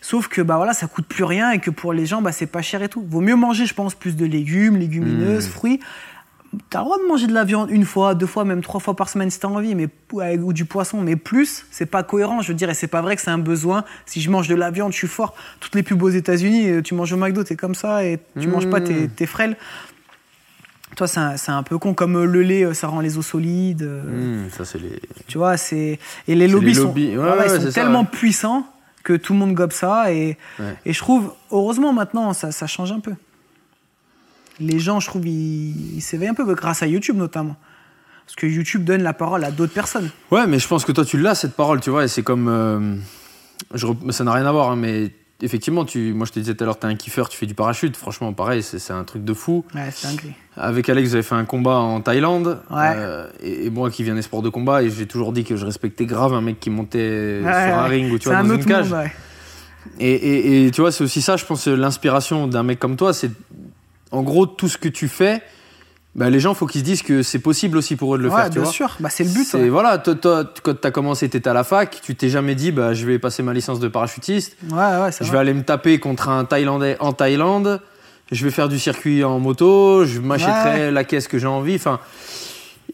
Sauf 0.00 0.28
que 0.28 0.40
bah 0.42 0.56
voilà, 0.56 0.72
ça 0.72 0.86
coûte 0.86 1.06
plus 1.06 1.24
rien 1.24 1.50
et 1.50 1.58
que 1.58 1.70
pour 1.70 1.92
les 1.92 2.06
gens, 2.06 2.22
bah 2.22 2.32
c'est 2.32 2.46
pas 2.46 2.62
cher 2.62 2.82
et 2.82 2.88
tout. 2.88 3.04
Vaut 3.08 3.20
mieux 3.20 3.34
manger, 3.36 3.66
je 3.66 3.74
pense, 3.74 3.94
plus 3.94 4.14
de 4.16 4.24
légumes, 4.24 4.76
légumineuses, 4.76 5.46
Mmh. 5.48 5.50
fruits. 5.50 5.80
T'as 6.70 6.78
le 6.80 6.84
droit 6.84 6.98
de 6.98 7.06
manger 7.08 7.26
de 7.26 7.32
la 7.32 7.44
viande 7.44 7.70
une 7.70 7.84
fois, 7.84 8.14
deux 8.14 8.26
fois, 8.26 8.44
même 8.44 8.62
trois 8.62 8.80
fois 8.80 8.94
par 8.96 9.08
semaine 9.08 9.30
si 9.30 9.38
t'as 9.40 9.48
envie, 9.48 9.74
mais 9.74 9.88
ou 10.40 10.52
du 10.52 10.64
poisson, 10.64 11.00
mais 11.00 11.16
plus, 11.16 11.66
c'est 11.70 11.86
pas 11.86 12.02
cohérent. 12.02 12.40
Je 12.42 12.48
veux 12.48 12.54
dire, 12.54 12.70
et 12.70 12.74
c'est 12.74 12.86
pas 12.86 13.02
vrai 13.02 13.16
que 13.16 13.22
c'est 13.22 13.30
un 13.30 13.38
besoin. 13.38 13.84
Si 14.06 14.20
je 14.20 14.30
mange 14.30 14.48
de 14.48 14.54
la 14.54 14.70
viande, 14.70 14.92
je 14.92 14.96
suis 14.98 15.08
fort. 15.08 15.34
Toutes 15.60 15.74
les 15.74 15.82
pubs 15.82 16.02
aux 16.02 16.08
États-Unis, 16.08 16.68
euh, 16.70 16.82
tu 16.82 16.94
manges 16.94 17.12
au 17.12 17.16
McDo, 17.16 17.42
t'es 17.44 17.56
comme 17.56 17.74
ça, 17.74 18.04
et 18.04 18.18
tu 18.40 18.46
Mmh. 18.48 18.50
manges 18.50 18.70
pas, 18.70 18.80
t'es 18.80 19.08
t'es 19.08 19.26
frêle. 19.26 19.56
Toi, 20.96 21.08
c'est 21.08 21.18
un, 21.20 21.34
un 21.48 21.62
peu 21.64 21.76
con, 21.78 21.92
comme 21.92 22.16
euh, 22.16 22.24
le 22.24 22.42
lait, 22.42 22.64
euh, 22.64 22.72
ça 22.72 22.86
rend 22.86 23.00
les 23.00 23.18
os 23.18 23.26
solides. 23.26 23.82
Hmm, 23.82 24.48
ça, 24.50 24.64
c'est 24.64 24.78
les... 24.78 25.00
tu 25.26 25.38
vois, 25.38 25.56
c'est 25.56 25.98
et 26.28 26.34
les 26.36 26.46
lobbies 26.46 26.66
les 26.68 26.74
sont, 26.74 26.82
lobbies. 26.84 27.08
Ouais, 27.08 27.16
voilà, 27.16 27.36
ouais, 27.38 27.46
ils 27.46 27.50
sont 27.50 27.60
c'est 27.62 27.72
ça, 27.72 27.80
tellement 27.82 28.02
ouais. 28.02 28.06
puissants 28.12 28.64
que 29.02 29.12
tout 29.14 29.32
le 29.32 29.40
monde 29.40 29.54
gobe 29.54 29.72
ça 29.72 30.12
et, 30.12 30.38
Ouais. 30.60 30.76
et 30.86 30.92
je 30.92 30.98
trouve 31.00 31.34
heureusement 31.50 31.92
maintenant 31.92 32.32
ça, 32.32 32.52
ça 32.52 32.66
change 32.68 32.92
un 32.92 33.00
peu. 33.00 33.12
Les 34.60 34.78
gens, 34.78 35.00
je 35.00 35.06
trouve, 35.08 35.26
ils 35.26 36.00
s'éveillent 36.00 36.28
un 36.28 36.34
peu 36.34 36.44
grâce 36.54 36.82
à 36.82 36.86
YouTube 36.86 37.16
notamment. 37.16 37.56
Parce 38.26 38.36
que 38.36 38.46
YouTube 38.46 38.84
donne 38.84 39.02
la 39.02 39.12
parole 39.12 39.44
à 39.44 39.50
d'autres 39.50 39.74
personnes. 39.74 40.10
Ouais, 40.30 40.46
mais 40.46 40.58
je 40.58 40.66
pense 40.68 40.84
que 40.84 40.92
toi, 40.92 41.04
tu 41.04 41.18
l'as, 41.18 41.34
cette 41.34 41.54
parole, 41.54 41.80
tu 41.80 41.90
vois, 41.90 42.04
et 42.04 42.08
c'est 42.08 42.22
comme... 42.22 42.48
euh, 42.48 42.94
je 43.74 43.86
ça 44.10 44.24
n'a 44.24 44.32
rien 44.32 44.46
à 44.46 44.52
voir, 44.52 44.70
hein, 44.70 44.76
mais 44.76 45.10
effectivement, 45.42 45.84
tu, 45.84 46.14
moi, 46.14 46.24
je 46.26 46.32
te 46.32 46.38
disais 46.38 46.54
tout 46.54 46.64
à 46.64 46.66
l'heure, 46.66 46.78
t'es 46.78 46.86
un 46.86 46.94
kiffeur, 46.94 47.28
tu 47.28 47.36
fais 47.36 47.44
du 47.44 47.52
parachute. 47.54 47.96
Franchement, 47.96 48.32
pareil, 48.32 48.62
c'est 48.62 48.92
un 48.92 49.04
truc 49.04 49.24
de 49.24 49.34
fou. 49.34 49.64
Ouais, 49.74 49.90
c'est 49.92 50.08
dingue. 50.08 50.32
Avec 50.56 50.88
Alex, 50.88 51.08
vous 51.10 51.14
avez 51.16 51.22
fait 51.24 51.34
un 51.34 51.44
combat 51.44 51.76
en 51.76 52.00
Thaïlande. 52.00 52.60
Ouais. 52.70 52.92
euh, 52.96 53.26
et, 53.42 53.66
et 53.66 53.70
moi 53.70 53.90
qui 53.90 54.04
viens 54.04 54.14
des 54.14 54.22
sports 54.22 54.40
de 54.42 54.48
combat, 54.48 54.82
et 54.82 54.88
j'ai 54.88 55.06
toujours 55.06 55.32
dit 55.32 55.44
que 55.44 55.56
je 55.56 55.66
respectais 55.66 56.06
grave 56.06 56.32
un 56.32 56.40
mec 56.40 56.60
qui 56.60 56.70
montait 56.70 57.40
Ouais, 57.44 57.66
sur 57.68 57.78
un 57.78 57.84
ring 57.84 58.10
ou 58.10 58.18
tu 58.18 58.28
vois, 58.30 58.38
un 58.38 58.44
dans 58.44 58.54
une 58.54 58.64
cage. 58.64 58.88
monde, 58.88 59.00
ouais. 59.00 59.12
Et, 60.00 60.12
et- 60.14 60.66
et 60.66 60.70
tu 60.70 60.80
vois, 60.80 60.90
c'est 60.92 61.04
aussi 61.04 61.20
ça, 61.20 61.36
je 61.36 61.44
pense, 61.44 61.66
l'inspiration 61.66 62.46
d'un 62.46 62.62
mec 62.62 62.78
comme 62.78 62.96
toi, 62.96 63.12
c'est 63.12 63.30
en 64.14 64.22
gros 64.22 64.46
tout 64.46 64.68
ce 64.68 64.78
que 64.78 64.88
tu 64.88 65.08
fais. 65.08 65.42
Bah, 66.14 66.30
les 66.30 66.38
gens, 66.38 66.54
faut 66.54 66.66
qu'ils 66.66 66.82
se 66.82 66.84
disent 66.84 67.02
que 67.02 67.22
c'est 67.24 67.40
possible 67.40 67.76
aussi 67.76 67.96
pour 67.96 68.14
eux 68.14 68.18
de 68.18 68.22
le 68.22 68.28
Ouais, 68.28 68.36
faire, 68.36 68.44
tu 68.46 68.52
bien 68.52 68.62
vois. 68.62 68.72
sûr. 68.72 68.96
Bah, 69.00 69.08
c'est 69.10 69.24
le 69.24 69.30
but. 69.30 69.52
Ouais. 69.54 69.68
Voilà, 69.68 69.98
toi, 69.98 70.14
toi, 70.14 70.44
quand 70.62 70.80
tu 70.80 70.86
as 70.86 70.92
commencé, 70.92 71.28
tu 71.28 71.36
étais 71.36 71.50
à 71.50 71.52
la 71.54 71.64
fac, 71.64 72.00
tu 72.02 72.14
t'es 72.14 72.28
jamais 72.28 72.54
dit, 72.54 72.70
bah, 72.70 72.94
je 72.94 73.04
vais 73.04 73.18
passer 73.18 73.42
ma 73.42 73.52
licence 73.52 73.80
de 73.80 73.88
parachutiste, 73.88 74.56
Ouais, 74.70 74.76
ouais, 74.76 75.10
je 75.10 75.24
vrai. 75.24 75.30
vais 75.32 75.38
aller 75.38 75.54
me 75.54 75.64
taper 75.64 75.98
contre 75.98 76.28
un 76.28 76.44
Thaïlandais 76.44 76.96
en 77.00 77.12
Thaïlande, 77.12 77.80
je 78.30 78.44
vais 78.44 78.52
faire 78.52 78.68
du 78.68 78.78
circuit 78.78 79.24
en 79.24 79.40
moto, 79.40 80.04
je 80.04 80.20
m'achèterai 80.20 80.84
Ouais. 80.86 80.90
la 80.92 81.02
caisse 81.02 81.26
que 81.26 81.38
j'ai 81.38 81.48
envie. 81.48 81.74
Enfin, 81.74 81.98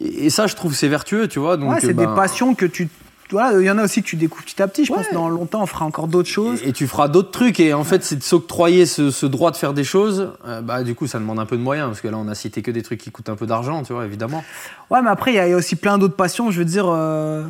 et, 0.00 0.30
ça, 0.30 0.46
je 0.46 0.54
trouve, 0.56 0.74
c'est 0.74 0.88
vertueux, 0.88 1.28
tu 1.28 1.38
vois. 1.40 1.58
Donc, 1.58 1.72
Ouais, 1.74 1.80
c'est 1.80 1.88
euh, 1.88 1.92
des 1.92 2.06
ben, 2.06 2.14
passions 2.14 2.54
que 2.54 2.64
tu 2.64 2.88
voilà, 3.32 3.60
il 3.60 3.64
y 3.66 3.70
en 3.70 3.78
a 3.78 3.84
aussi 3.84 4.02
que 4.02 4.06
tu 4.08 4.16
découvres 4.16 4.44
petit 4.44 4.60
à 4.62 4.68
petit. 4.68 4.84
Je 4.84 4.92
pense 4.92 5.04
Ouais. 5.04 5.10
que 5.10 5.14
dans 5.14 5.28
longtemps, 5.28 5.62
on 5.62 5.66
fera 5.66 5.84
encore 5.84 6.08
d'autres 6.08 6.28
choses. 6.28 6.60
Et, 6.62 6.68
et 6.68 6.72
tu 6.72 6.86
feras 6.86 7.08
d'autres 7.08 7.30
trucs. 7.30 7.60
Et 7.60 7.72
en 7.74 7.84
fait, 7.84 8.02
c'est 8.04 8.16
de 8.16 8.22
s'octroyer 8.22 8.86
ce, 8.86 9.10
ce 9.10 9.26
droit 9.26 9.50
de 9.50 9.56
faire 9.56 9.72
des 9.74 9.84
choses. 9.84 10.30
euh, 10.46 10.60
bah, 10.60 10.82
du 10.82 10.94
coup, 10.94 11.06
ça 11.06 11.18
demande 11.18 11.38
un 11.38 11.46
peu 11.46 11.56
de 11.56 11.62
moyens. 11.62 11.88
Parce 11.88 12.00
que 12.00 12.08
là, 12.08 12.16
on 12.18 12.28
a 12.28 12.34
cité 12.34 12.62
que 12.62 12.70
des 12.70 12.82
trucs 12.82 13.00
qui 13.00 13.10
coûtent 13.10 13.28
un 13.28 13.36
peu 13.36 13.46
d'argent, 13.46 13.82
tu 13.82 13.92
vois, 13.92 14.04
évidemment. 14.04 14.42
Ouais, 14.90 15.00
mais 15.02 15.10
après, 15.10 15.32
il 15.32 15.36
y, 15.36 15.38
a- 15.38 15.46
il 15.46 15.50
y 15.50 15.54
a 15.54 15.56
aussi 15.56 15.76
plein 15.76 15.98
d'autres 15.98 16.16
passions. 16.16 16.50
Je 16.50 16.58
veux 16.58 16.64
dire, 16.64 16.86
euh, 16.88 17.44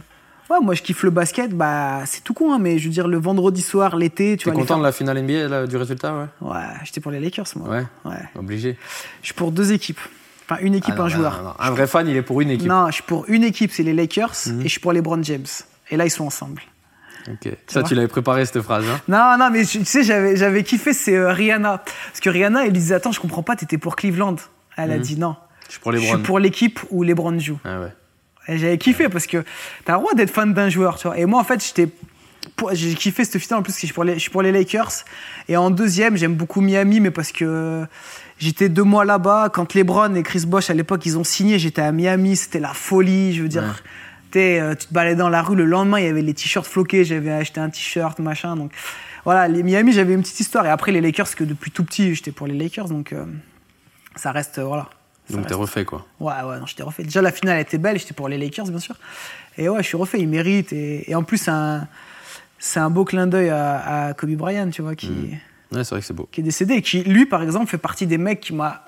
ouais, 0.51 0.59
moi, 0.63 0.75
je 0.75 0.83
kiffe 0.83 1.03
le 1.03 1.11
basket. 1.11 1.53
Bah, 1.57 2.01
c'est 2.07 2.23
tout 2.25 2.35
con, 2.35 2.53
hein, 2.53 2.59
mais 2.61 2.79
je 2.79 2.85
veux 2.89 2.93
dire, 2.93 3.09
le 3.09 3.19
vendredi 3.19 3.63
soir, 3.63 3.97
l'été, 3.97 4.37
tu 4.37 4.45
Tu 4.45 4.49
es 4.49 4.53
vois. 4.53 4.61
content 4.63 4.79
de 4.79 4.83
la 4.85 4.93
finale 4.93 5.19
NBA, 5.23 5.49
là, 5.49 5.67
du 5.67 5.77
résultat, 5.77 6.15
ouais? 6.15 6.49
Ouais, 6.51 6.61
j'étais 6.85 7.01
pour 7.01 7.11
les 7.13 7.21
Lakers, 7.21 7.47
moi. 7.57 7.69
Ouais, 7.69 7.85
Ouais. 8.05 8.17
obligé. 8.37 8.77
Je 9.23 9.27
suis 9.27 9.35
pour 9.35 9.53
deux 9.53 9.73
équipes. 9.73 10.01
Enfin, 10.49 10.61
une 10.63 10.75
équipe, 10.75 10.95
Ah 10.97 10.99
non, 10.99 11.05
un 11.05 11.09
bah, 11.09 11.15
joueur. 11.15 11.37
non, 11.39 11.49
non. 11.51 11.55
Un 11.61 11.71
vrai 11.71 11.87
fan, 11.87 12.09
il 12.09 12.17
est 12.17 12.23
pour 12.23 12.41
une 12.41 12.51
équipe. 12.51 12.69
Non, 12.69 12.89
je 12.89 12.95
suis 12.95 13.03
pour 13.05 13.25
une 13.29 13.45
équipe, 13.45 13.71
c'est 13.73 13.85
les 13.85 13.93
Lakers, 13.95 14.33
Mhm. 14.47 14.61
et 14.61 14.65
je 14.65 14.69
suis 14.69 14.81
pour 14.81 14.93
les 14.93 15.01
Brown 15.01 15.23
James. 15.23 15.47
Et 15.91 15.97
là, 15.97 16.07
ils 16.07 16.11
sont 16.11 16.25
ensemble. 16.27 16.63
Ok. 17.29 17.53
Ça, 17.67 17.83
tu 17.83 17.95
l'avais 17.95 18.09
préparé, 18.09 18.47
cette 18.47 18.63
phrase. 18.63 18.85
Hein? 18.89 19.01
Non, 19.09 19.37
non, 19.39 19.51
mais 19.51 19.65
tu 19.65 19.85
sais, 19.85 20.03
j'avais, 20.03 20.37
j'avais 20.37 20.63
kiffé, 20.63 20.93
c'est 20.93 21.17
euh, 21.17 21.33
Rihanna. 21.33 21.79
Parce 21.79 22.21
que 22.21 22.31
Rihanna, 22.31 22.65
elle 22.67 22.73
disait 22.73 22.95
Attends, 22.95 23.13
je 23.13 23.21
comprends 23.21 23.43
pas, 23.43 23.57
t'étais 23.57 23.77
pour 23.79 23.95
Cleveland. 23.97 24.37
Elle 24.77 24.93
a 24.93 24.97
Mhm. 24.97 25.03
dit 25.03 25.19
Non. 25.19 25.37
je 25.67 25.73
suis 25.73 25.81
pour 25.81 25.93
les 25.93 26.01
je 26.01 26.07
suis 26.07 26.17
pour 26.19 26.39
l'équipe 26.39 26.81
où 26.91 27.03
les 27.03 27.15
Browns 27.15 27.41
jouent. 27.41 27.59
Ah 27.65 27.81
ouais. 27.81 27.93
Et 28.49 28.57
j'avais 28.59 28.79
kiffé 28.79 29.09
parce 29.11 29.27
que 29.27 29.45
t'as 29.85 29.93
le 29.95 29.99
droit 29.99 30.15
d'être 30.15 30.31
fan 30.31 30.55
d'un 30.55 30.71
joueur, 30.71 30.97
tu 30.99 31.07
vois. 31.09 31.19
Et 31.19 31.27
moi, 31.27 31.41
en 31.41 31.45
fait, 31.45 31.63
j'étais. 31.65 31.89
J'ai 32.73 32.95
kiffé 32.95 33.25
cette 33.25 33.39
finale 33.39 33.61
en 33.61 33.63
plus, 33.63 33.75
que 33.75 33.81
je 33.81 33.85
suis 33.87 33.95
pour 33.95 34.03
les, 34.05 34.15
je 34.15 34.19
suis 34.19 34.31
pour 34.31 34.41
les 34.43 34.51
Lakers. 34.51 34.91
Et 35.49 35.57
en 35.59 35.71
deuxième, 35.71 36.17
j'aime 36.17 36.35
beaucoup 36.35 36.63
Miami, 36.63 37.01
mais 37.01 37.11
parce 37.11 37.33
que 37.33 37.85
j'étais 38.39 38.69
deux 38.71 38.83
mois 38.83 39.05
là-bas. 39.05 39.51
Quand 39.53 39.75
LeBron 39.75 40.15
et 40.15 40.23
Chris 40.23 40.45
Bosh, 40.47 40.71
à 40.71 40.75
l'époque, 40.75 41.05
ils 41.05 41.19
ont 41.19 41.25
signé, 41.25 41.59
j'étais 41.59 41.83
à 41.83 41.93
Miami, 41.93 42.37
c'était 42.37 42.59
la 42.61 42.73
folie. 42.73 43.35
Je 43.35 43.43
veux 43.43 43.49
dire, 43.49 43.63
Ouais. 43.63 43.69
Euh, 44.39 44.75
tu 44.75 44.87
te 44.87 44.95
baladais 44.95 45.17
dans 45.17 45.29
la 45.29 45.43
rue, 45.43 45.57
le 45.57 45.65
lendemain, 45.65 45.99
il 45.99 46.05
y 46.07 46.09
avait 46.09 46.23
les 46.23 46.35
t-shirts 46.35 46.67
floqués, 46.67 47.05
j'avais 47.05 47.31
acheté 47.33 47.61
un 47.61 47.71
t-shirt, 47.71 48.19
machin. 48.21 48.57
Donc 48.57 48.73
voilà, 49.25 49.49
les 49.49 49.63
Miami, 49.63 49.93
j'avais 49.93 50.15
une 50.15 50.23
petite 50.23 50.41
histoire. 50.41 50.65
Et 50.67 50.71
après, 50.71 50.93
les 50.93 51.01
Lakers, 51.01 51.35
que 51.35 51.45
depuis 51.45 51.71
tout 51.71 51.85
petit, 51.85 52.15
j'étais 52.15 52.33
pour 52.33 52.47
les 52.47 52.55
Lakers. 52.55 52.89
Donc 52.89 53.13
euh, 53.13 53.25
ça 54.17 54.33
reste, 54.33 54.59
euh, 54.59 54.65
voilà. 54.65 54.89
Ça 55.29 55.37
Donc, 55.37 55.47
t'es 55.47 55.55
refait, 55.55 55.85
quoi. 55.85 56.07
Ouais, 56.19 56.33
ouais, 56.45 56.59
non, 56.59 56.67
j'étais 56.67 56.83
refait. 56.83 57.03
Déjà, 57.05 57.23
la 57.23 57.31
finale 57.33 57.61
était 57.61 57.79
belle, 57.79 57.99
j'étais 57.99 58.15
pour 58.15 58.29
les 58.29 58.37
Lakers, 58.39 58.67
bien 58.67 58.79
sûr. 58.81 58.97
Et 59.59 59.69
ouais, 59.69 59.83
je 59.83 59.87
suis 59.89 59.97
refait, 59.97 60.19
il 60.21 60.29
mérite. 60.29 60.73
Et, 60.73 61.09
et 61.11 61.15
en 61.15 61.23
plus, 61.23 61.39
c'est 61.39 61.51
un, 61.53 61.87
c'est 62.59 62.81
un 62.81 62.91
beau 62.91 63.05
clin 63.05 63.27
d'œil 63.27 63.49
à, 63.51 64.07
à 64.09 64.15
Kobe 64.15 64.31
Bryant, 64.35 64.71
tu 64.71 64.83
vois, 64.83 64.95
qui, 64.97 65.09
Ouais, 65.73 65.85
c'est 65.85 65.91
vrai 65.91 66.01
que 66.01 66.07
c'est 66.07 66.15
beau. 66.15 66.29
qui 66.33 66.41
est 66.41 66.45
décédé. 66.45 66.75
Et 66.75 66.83
qui, 66.83 67.05
lui, 67.05 67.27
par 67.27 67.43
exemple, 67.43 67.67
fait 67.71 67.79
partie 67.79 68.07
des 68.09 68.19
mecs 68.19 68.41
qui 68.41 68.53
m'a. 68.55 68.85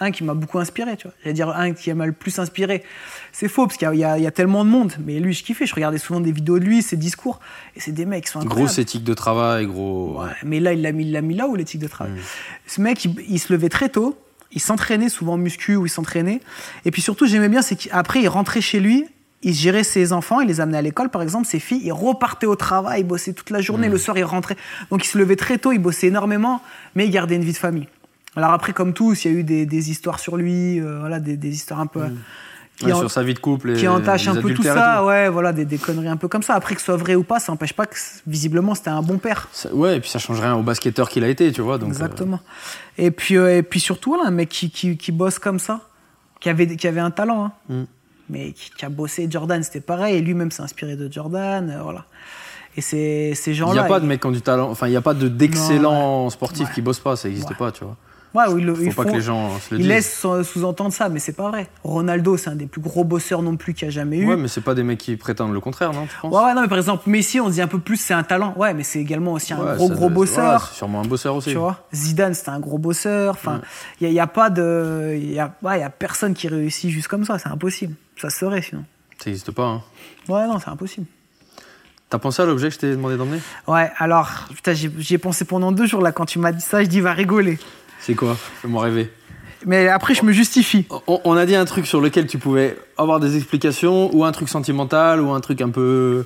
Un 0.00 0.10
qui 0.10 0.22
m'a 0.24 0.34
beaucoup 0.34 0.58
inspiré, 0.58 0.96
tu 0.96 1.08
vois. 1.08 1.14
J'allais 1.22 1.34
dire 1.34 1.48
un 1.48 1.72
qui 1.72 1.92
m'a 1.92 2.06
le 2.06 2.12
plus 2.12 2.38
inspiré. 2.38 2.84
C'est 3.32 3.48
faux, 3.48 3.66
parce 3.66 3.76
qu'il 3.78 3.88
y 3.92 3.96
y 3.96 4.00
y 4.00 4.26
a 4.26 4.30
tellement 4.30 4.64
de 4.64 4.70
monde. 4.70 4.92
Mais 5.04 5.18
lui, 5.18 5.32
je 5.34 5.42
kiffais. 5.42 5.66
Je 5.66 5.74
regardais 5.74 5.98
souvent 5.98 6.20
des 6.20 6.32
vidéos 6.32 6.58
de 6.58 6.64
lui, 6.64 6.82
ses 6.82 6.96
discours. 6.96 7.40
Et 7.76 7.80
c'est 7.80 7.92
des 7.92 8.04
mecs 8.06 8.24
qui 8.24 8.30
sont 8.30 8.38
incroyables. 8.40 8.66
Grosse 8.66 8.78
éthique 8.78 9.04
de 9.04 9.14
travail, 9.14 9.66
gros. 9.66 10.20
Ouais, 10.22 10.30
mais 10.44 10.60
là, 10.60 10.72
il 10.72 10.82
l'a 10.82 10.92
mis, 10.92 11.20
mis 11.20 11.34
là 11.34 11.48
où 11.48 11.56
l'éthique 11.56 11.80
de 11.80 11.88
travail. 11.88 12.12
Mm. 12.14 12.18
Ce 12.66 12.80
mec, 12.80 13.04
il, 13.04 13.14
il 13.28 13.38
se 13.38 13.52
levait 13.52 13.68
très 13.68 13.88
tôt, 13.88 14.16
il 14.52 14.60
s'entraînait 14.60 15.08
souvent 15.08 15.34
en 15.34 15.36
muscu 15.38 15.76
ou 15.76 15.86
il 15.86 15.90
s'entraînait. 15.90 16.40
Et 16.84 16.90
puis 16.90 17.02
surtout, 17.02 17.26
j'aimais 17.26 17.48
bien, 17.48 17.62
c'est 17.62 17.76
qu'après, 17.76 18.20
il 18.20 18.28
rentrait 18.28 18.60
chez 18.60 18.80
lui, 18.80 19.04
il 19.42 19.52
gérait 19.54 19.84
ses 19.84 20.12
enfants, 20.12 20.40
il 20.40 20.48
les 20.48 20.60
amenait 20.60 20.78
à 20.78 20.82
l'école, 20.82 21.10
par 21.10 21.22
exemple, 21.22 21.46
ses 21.46 21.60
filles, 21.60 21.82
il 21.84 21.92
repartait 21.92 22.46
au 22.46 22.56
travail, 22.56 23.00
il 23.02 23.04
bossait 23.04 23.32
toute 23.32 23.50
la 23.50 23.60
journée, 23.60 23.88
Mm. 23.88 23.92
le 23.92 23.98
soir, 23.98 24.18
il 24.18 24.24
rentrait. 24.24 24.56
Donc 24.90 25.04
il 25.04 25.08
se 25.08 25.18
levait 25.18 25.36
très 25.36 25.58
tôt, 25.58 25.72
il 25.72 25.78
bossait 25.78 26.06
énormément, 26.08 26.62
mais 26.94 27.04
il 27.06 27.10
gardait 27.10 27.36
une 27.36 27.44
vie 27.44 27.52
de 27.52 27.58
famille. 27.58 27.88
Alors 28.38 28.52
après, 28.52 28.72
comme 28.72 28.92
tous, 28.94 29.24
il 29.24 29.32
y 29.32 29.34
a 29.34 29.38
eu 29.38 29.44
des, 29.44 29.66
des 29.66 29.90
histoires 29.90 30.18
sur 30.20 30.36
lui, 30.36 30.80
euh, 30.80 30.98
voilà, 31.00 31.18
des, 31.20 31.36
des 31.36 31.50
histoires 31.52 31.80
un 31.80 31.86
peu. 31.86 32.00
qui 32.76 32.84
Mm. 32.84 32.86
Ouais, 32.86 32.92
en- 32.92 33.00
sur 33.00 33.10
sa 33.10 33.24
vie 33.24 33.34
de 33.34 33.40
couple. 33.40 33.70
Et 33.70 33.74
qui 33.74 33.88
entache 33.88 34.28
un 34.28 34.36
peu 34.36 34.54
tout 34.54 34.62
ça, 34.62 34.98
tout. 35.00 35.06
ouais, 35.08 35.28
voilà, 35.28 35.52
des, 35.52 35.64
des 35.64 35.78
conneries 35.78 36.06
un 36.06 36.16
peu 36.16 36.28
comme 36.28 36.44
ça. 36.44 36.54
Après, 36.54 36.74
que 36.76 36.80
ce 36.80 36.84
soit 36.86 36.96
vrai 36.96 37.16
ou 37.16 37.24
pas, 37.24 37.40
ça 37.40 37.50
n'empêche 37.50 37.72
pas 37.72 37.86
que, 37.86 37.96
visiblement, 38.26 38.76
c'était 38.76 38.90
un 38.90 39.02
bon 39.02 39.18
père. 39.18 39.48
Ça- 39.52 39.74
Ouais, 39.74 39.96
et 39.96 40.00
puis 40.00 40.08
ça 40.08 40.20
change 40.20 40.40
rien 40.40 40.54
au 40.54 40.62
basketteur 40.62 41.08
qu'il 41.08 41.24
a 41.24 41.28
été, 41.28 41.50
tu 41.50 41.60
vois. 41.60 41.78
Donc, 41.78 41.88
euh, 41.88 41.92
Exactement. 41.92 42.38
Et 42.96 43.10
puis, 43.10 43.36
euh, 43.36 43.58
et 43.58 43.62
puis 43.64 43.80
surtout, 43.80 44.10
voilà, 44.10 44.28
un 44.28 44.30
mec 44.30 44.48
qui, 44.48 44.70
qui, 44.70 44.96
qui 44.96 45.10
bosse 45.10 45.40
comme 45.40 45.58
ça, 45.58 45.80
qui 46.38 46.48
avait, 46.48 46.76
qui 46.76 46.86
avait 46.86 47.00
un 47.00 47.10
talent, 47.10 47.46
hein, 47.46 47.52
Mm. 47.68 47.82
mais 48.30 48.52
qui, 48.52 48.70
qui 48.70 48.84
a 48.84 48.88
bossé. 48.90 49.26
Jordan, 49.28 49.60
c'était 49.64 49.80
pareil, 49.80 50.14
et 50.16 50.20
lui-même 50.20 50.52
s'est 50.52 50.62
inspiré 50.62 50.94
de 50.94 51.10
Jordan, 51.12 51.68
euh, 51.68 51.82
voilà. 51.82 52.04
Et 52.76 52.80
ces, 52.80 53.32
ces 53.34 53.50
Il 53.50 53.54
gens-là. 53.54 53.72
n'y 53.72 53.78
a 53.80 53.84
pas 53.88 53.98
de 53.98 54.06
mec 54.06 54.20
qui 54.20 54.26
ont 54.28 54.30
du 54.30 54.40
talent. 54.40 54.70
Enfin, 54.70 54.86
il 54.86 54.90
n'y 54.90 54.96
a 54.96 55.00
pas 55.00 55.14
de- 55.14 55.26
d'excellents 55.26 56.30
sportifs 56.30 56.68
Ouais. 56.68 56.74
qui 56.74 56.80
bossent 56.80 57.00
pas. 57.00 57.16
Ça 57.16 57.26
n'existe 57.26 57.50
Ouais. 57.50 57.56
pas, 57.56 57.72
tu 57.72 57.82
vois. 57.82 57.96
Ouais, 58.34 58.44
le- 58.60 58.74
Faut 58.74 58.82
ils 58.82 58.94
pas 58.94 59.02
font- 59.04 59.08
que 59.10 59.14
les 59.14 59.20
gens 59.22 59.58
se 59.58 59.74
le 59.74 59.80
Ils 59.80 59.82
disent. 59.84 59.88
laissent 59.88 60.20
sous- 60.20 60.44
sous-entendre 60.44 60.92
ça, 60.92 61.08
mais 61.08 61.18
c'est 61.18 61.32
pas 61.32 61.48
vrai. 61.48 61.66
Ronaldo, 61.82 62.36
c'est 62.36 62.50
un 62.50 62.56
des 62.56 62.66
plus 62.66 62.80
gros 62.82 63.02
bosseurs 63.02 63.40
non 63.42 63.56
plus 63.56 63.72
qu'il 63.74 63.86
y 63.86 63.88
a 63.88 63.90
jamais 63.90 64.18
eu. 64.18 64.28
Ouais, 64.28 64.36
mais 64.36 64.48
c'est 64.48 64.60
pas 64.60 64.74
des 64.74 64.82
mecs 64.82 64.98
qui 64.98 65.16
prétendent 65.16 65.52
le 65.54 65.60
contraire, 65.60 65.92
non, 65.92 66.06
tu 66.06 66.14
penses? 66.20 66.34
Ouais, 66.34 66.42
ouais, 66.44 66.54
non, 66.54 66.60
mais 66.60 66.68
par 66.68 66.76
exemple, 66.78 67.08
Messi, 67.08 67.40
on 67.40 67.48
dit 67.48 67.62
un 67.62 67.66
peu 67.68 67.78
plus, 67.78 67.96
c'est 67.96 68.12
un 68.14 68.22
talent. 68.24 68.52
Ouais, 68.56 68.74
mais 68.74 68.82
c'est 68.82 68.98
également 69.00 69.32
aussi 69.32 69.54
un 69.54 69.58
Ouais, 69.64 69.76
gros, 69.76 69.88
gros 69.88 70.10
bosseur. 70.10 70.44
voilà, 70.44 70.58
c'est 70.60 70.76
sûrement 70.76 71.00
un 71.00 71.06
bosseur 71.06 71.34
aussi. 71.36 71.50
Tu 71.50 71.56
vois, 71.56 71.86
Zidane, 71.94 72.34
c'était 72.34 72.50
un 72.50 72.60
gros 72.60 72.78
bosseur. 72.78 73.34
Enfin, 73.34 73.56
Ouais. 73.56 74.08
il 74.08 74.10
n'y 74.10 74.20
a, 74.20 74.26
pas 74.26 74.50
de. 74.50 75.14
Il 75.16 75.32
y 75.32 75.38
a, 75.38 75.54
ouais, 75.62 75.80
y 75.80 75.82
a 75.82 75.90
personne 75.90 76.34
qui 76.34 76.48
réussit 76.48 76.90
juste 76.90 77.08
comme 77.08 77.24
ça. 77.24 77.38
C'est 77.38 77.48
impossible. 77.48 77.94
Ça 78.20 78.28
serait 78.30 78.60
sinon. 78.62 78.84
Ça 79.18 79.30
n'existe 79.30 79.50
pas. 79.52 79.64
Hein. 79.66 79.82
Ouais, 80.28 80.46
non, 80.46 80.58
c'est 80.58 80.68
impossible. 80.68 81.06
T'as 82.10 82.18
pensé 82.18 82.40
à 82.40 82.46
l'objet 82.46 82.68
que 82.68 82.74
je 82.74 82.78
t'ai 82.78 82.90
demandé 82.92 83.16
d'emmener? 83.18 83.40
Ouais, 83.66 83.90
alors, 83.98 84.30
putain, 84.54 84.72
j'y 84.72 84.90
j'y 84.98 85.14
ai 85.14 85.18
pensé 85.18 85.44
pendant 85.44 85.72
deux 85.72 85.84
jours 85.86 86.00
là. 86.00 86.10
Quand 86.10 86.24
tu 86.24 86.38
m'as 86.38 86.52
dit 86.52 86.60
ça, 86.62 86.82
je 86.82 86.88
dis, 86.88 87.00
va 87.00 87.12
rigoler. 87.12 87.58
C'est 88.00 88.14
quoi 88.14 88.36
Fais-moi 88.62 88.82
rêver. 88.84 89.10
Mais 89.66 89.88
après, 89.88 90.14
je 90.14 90.24
me 90.24 90.32
justifie. 90.32 90.86
On, 91.08 91.20
on 91.24 91.36
a 91.36 91.44
dit 91.44 91.56
un 91.56 91.64
truc 91.64 91.86
sur 91.86 92.00
lequel 92.00 92.26
tu 92.26 92.38
pouvais 92.38 92.76
avoir 92.96 93.18
des 93.20 93.36
explications, 93.36 94.14
ou 94.14 94.24
un 94.24 94.32
truc 94.32 94.48
sentimental, 94.48 95.20
ou 95.20 95.30
un 95.32 95.40
truc 95.40 95.60
un 95.60 95.70
peu 95.70 96.24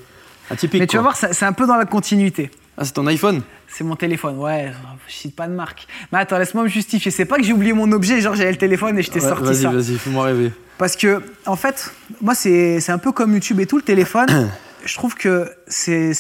atypique. 0.51 0.81
Mais 0.81 0.87
tu 0.87 0.97
vas 0.97 1.03
voir, 1.03 1.17
c'est 1.17 1.45
un 1.45 1.53
peu 1.53 1.67
dans 1.67 1.77
la 1.77 1.87
continuité. 1.87 2.51
Ah, 2.77 2.85
c'est 2.85 2.93
ton 2.93 3.07
iPhone 3.07 3.43
C'est 3.69 3.85
mon 3.85 3.97
téléphone, 3.97 4.39
ouais, 4.39 4.73
je 5.07 5.13
cite 5.13 5.37
pas 5.37 5.47
de 5.47 5.53
marque. 5.53 5.87
Mais 6.11 6.19
attends, 6.19 6.39
laisse-moi 6.39 6.65
me 6.65 6.69
justifier. 6.69 7.11
C'est 7.11 7.25
pas 7.27 7.37
que 7.37 7.43
j'ai 7.43 7.53
oublié 7.53 7.73
mon 7.75 7.91
objet, 7.93 8.21
genre 8.21 8.35
j'avais 8.35 8.51
le 8.53 8.57
téléphone 8.59 8.99
et 8.99 9.03
je 9.03 9.11
t'ai 9.11 9.21
Ouais, 9.21 9.29
sorti 9.29 9.45
Vas-y, 9.45 9.63
ça. 9.63 9.71
vas-y, 9.71 9.99
fais-moi 9.99 10.25
rêver. 10.27 10.53
Parce 10.79 10.97
que, 10.97 11.23
en 11.47 11.57
fait, 11.57 11.91
moi, 12.21 12.35
c'est 12.35 12.89
un 12.91 12.99
peu 12.99 13.13
comme 13.13 13.33
YouTube 13.35 13.61
et 13.61 13.67
tout, 13.67 13.77
le 13.77 13.83
téléphone. 13.83 14.27
je 14.85 14.95
trouve 14.95 15.15
que 15.15 15.51
c'est 15.67 16.13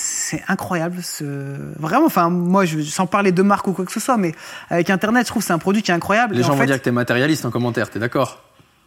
incroyable. 0.49 1.03
Ce... 1.03 1.25
Vraiment, 1.79 2.07
enfin, 2.07 2.31
moi, 2.31 2.65
je, 2.65 2.81
sans 2.81 3.07
parler 3.07 3.33
de 3.33 3.43
marque 3.43 3.67
ou 3.69 3.73
quoi 3.73 3.85
que 3.85 3.93
ce 3.93 4.01
soit, 4.01 4.17
mais 4.17 4.33
avec 4.71 4.91
Internet, 4.91 5.27
je 5.27 5.31
trouve 5.31 5.43
que 5.43 5.47
c'est 5.47 5.53
un 5.53 5.59
produit 5.59 5.83
qui 5.83 5.91
est 5.91 5.95
incroyable. 5.95 6.35
Les 6.35 6.41
Et 6.41 6.45
gens 6.45 6.53
en 6.53 6.57
vont 6.57 6.65
dire 6.65 6.79
que 6.79 6.85
t'es 6.85 6.91
matérialiste 6.93 7.45
en 7.45 7.51
commentaire, 7.51 7.91
t'es 7.91 7.99
d'accord? 7.99 8.43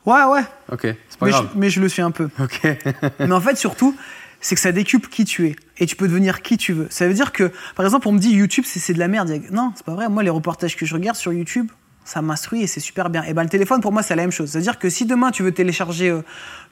Ouais, 0.05 0.23
ouais. 0.23 0.41
Ok, 0.71 0.81
c'est 0.83 1.19
pas 1.19 1.25
Mais 1.25 1.31
je, 1.31 1.37
grave. 1.37 1.49
mais 1.55 1.69
je 1.69 1.81
le 1.81 1.89
suis 1.89 2.01
un 2.01 2.11
peu. 2.11 2.29
Ok. 2.39 2.61
mais 3.19 3.31
en 3.31 3.41
fait, 3.41 3.57
surtout, 3.57 3.95
c'est 4.39 4.53
que 4.55 4.61
ça 4.61 4.71
décuple 4.71 5.09
qui 5.09 5.25
tu 5.25 5.47
es. 5.47 5.55
Et 5.79 5.87
tu 5.87 5.95
peux 5.95 6.07
devenir 6.07 6.41
qui 6.41 6.57
tu 6.57 6.73
veux. 6.73 6.87
Ça 6.91 7.07
veut 7.07 7.13
dire 7.13 7.31
que, 7.31 7.51
par 7.75 7.85
exemple, 7.85 8.07
on 8.07 8.11
me 8.11 8.19
dit 8.19 8.31
YouTube, 8.31 8.65
c'est 8.67 8.79
c'est 8.79 8.93
de 8.93 8.99
la 8.99 9.07
merde. 9.07 9.31
Non, 9.51 9.73
c'est 9.75 9.85
pas 9.85 9.93
vrai. 9.95 10.07
Moi, 10.07 10.21
les 10.21 10.29
reportages 10.29 10.75
que 10.75 10.85
je 10.85 10.93
regarde 10.93 11.17
sur 11.17 11.33
YouTube, 11.33 11.71
ça 12.03 12.21
m'instruit 12.21 12.61
et 12.61 12.67
c'est 12.67 12.79
super 12.79 13.09
bien. 13.09 13.23
Et 13.23 13.33
ben, 13.33 13.41
le 13.43 13.49
téléphone, 13.49 13.81
pour 13.81 13.91
moi, 13.91 14.03
c'est 14.03 14.15
la 14.15 14.21
même 14.21 14.31
chose. 14.31 14.51
C'est-à-dire 14.51 14.77
que 14.77 14.89
si 14.89 15.05
demain, 15.05 15.31
tu 15.31 15.41
veux 15.41 15.51
télécharger 15.51 16.09
euh, 16.09 16.21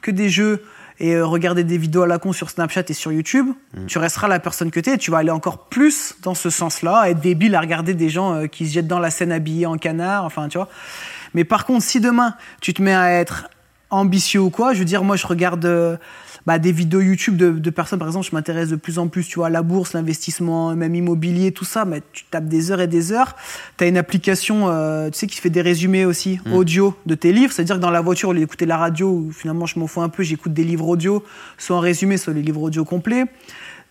que 0.01 0.11
des 0.11 0.29
jeux 0.29 0.63
et 1.03 1.15
euh, 1.15 1.25
regarder 1.25 1.65
des 1.65 1.77
vidéos 1.77 2.03
à 2.03 2.07
la 2.07 2.17
con 2.17 2.31
sur 2.31 2.49
Snapchat 2.49 2.85
et 2.87 2.93
sur 2.93 3.11
YouTube, 3.11 3.47
tu 3.87 3.97
resteras 3.97 4.29
la 4.29 4.39
personne 4.39 4.71
que 4.71 4.79
tu 4.79 4.89
es 4.89 4.93
et 4.93 4.97
tu 4.97 5.11
vas 5.11 5.17
aller 5.17 5.31
encore 5.31 5.65
plus 5.65 6.15
dans 6.21 6.33
ce 6.33 6.49
sens-là, 6.49 7.09
être 7.09 7.19
débile 7.19 7.55
à 7.55 7.59
regarder 7.59 7.93
des 7.93 8.07
gens 8.07 8.33
euh, 8.33 8.47
qui 8.47 8.65
se 8.65 8.73
jettent 8.73 8.87
dans 8.87 8.99
la 8.99 9.11
scène 9.11 9.33
habillés 9.33 9.65
en 9.65 9.77
canard, 9.77 10.23
enfin, 10.23 10.47
tu 10.47 10.57
vois. 10.57 10.69
Mais 11.33 11.43
par 11.43 11.65
contre, 11.65 11.83
si 11.83 11.99
demain, 11.99 12.35
tu 12.61 12.73
te 12.73 12.81
mets 12.81 12.93
à 12.93 13.11
être 13.11 13.49
ambitieux 13.89 14.39
ou 14.39 14.49
quoi, 14.49 14.73
je 14.73 14.79
veux 14.79 14.85
dire, 14.85 15.03
moi, 15.03 15.17
je 15.17 15.27
regarde 15.27 15.65
euh, 15.65 15.97
bah, 16.45 16.59
des 16.59 16.71
vidéos 16.71 17.01
YouTube 17.01 17.37
de, 17.37 17.51
de 17.51 17.69
personnes, 17.69 17.99
par 17.99 18.07
exemple, 18.07 18.27
je 18.29 18.35
m'intéresse 18.35 18.69
de 18.69 18.75
plus 18.75 18.99
en 18.99 19.07
plus, 19.07 19.25
tu 19.27 19.35
vois, 19.35 19.47
à 19.47 19.49
la 19.49 19.61
bourse, 19.61 19.93
l'investissement, 19.93 20.75
même 20.75 20.93
immobilier, 20.93 21.51
tout 21.51 21.65
ça, 21.65 21.85
mais 21.85 22.01
tu 22.11 22.25
tapes 22.25 22.47
des 22.47 22.71
heures 22.71 22.81
et 22.81 22.87
des 22.87 23.11
heures. 23.11 23.35
Tu 23.77 23.85
as 23.85 23.87
une 23.87 23.97
application, 23.97 24.69
euh, 24.69 25.09
tu 25.09 25.19
sais, 25.19 25.27
qui 25.27 25.39
fait 25.39 25.49
des 25.49 25.61
résumés 25.61 26.05
aussi, 26.05 26.39
audio 26.51 26.95
de 27.05 27.15
tes 27.15 27.31
livres, 27.31 27.53
c'est-à-dire 27.53 27.77
que 27.77 27.81
dans 27.81 27.91
la 27.91 28.01
voiture, 28.01 28.29
au 28.29 28.33
lieu 28.33 28.39
d'écouter 28.39 28.65
la 28.65 28.77
radio, 28.77 29.09
où 29.09 29.31
finalement, 29.31 29.65
je 29.65 29.79
m'en 29.79 29.87
fous 29.87 30.01
un 30.01 30.09
peu, 30.09 30.23
j'écoute 30.23 30.53
des 30.53 30.63
livres 30.63 30.87
audio, 30.87 31.23
soit 31.57 31.77
en 31.77 31.79
résumé, 31.79 32.17
soit 32.17 32.33
les 32.33 32.41
livres 32.41 32.61
audio 32.61 32.83
complets. 32.83 33.25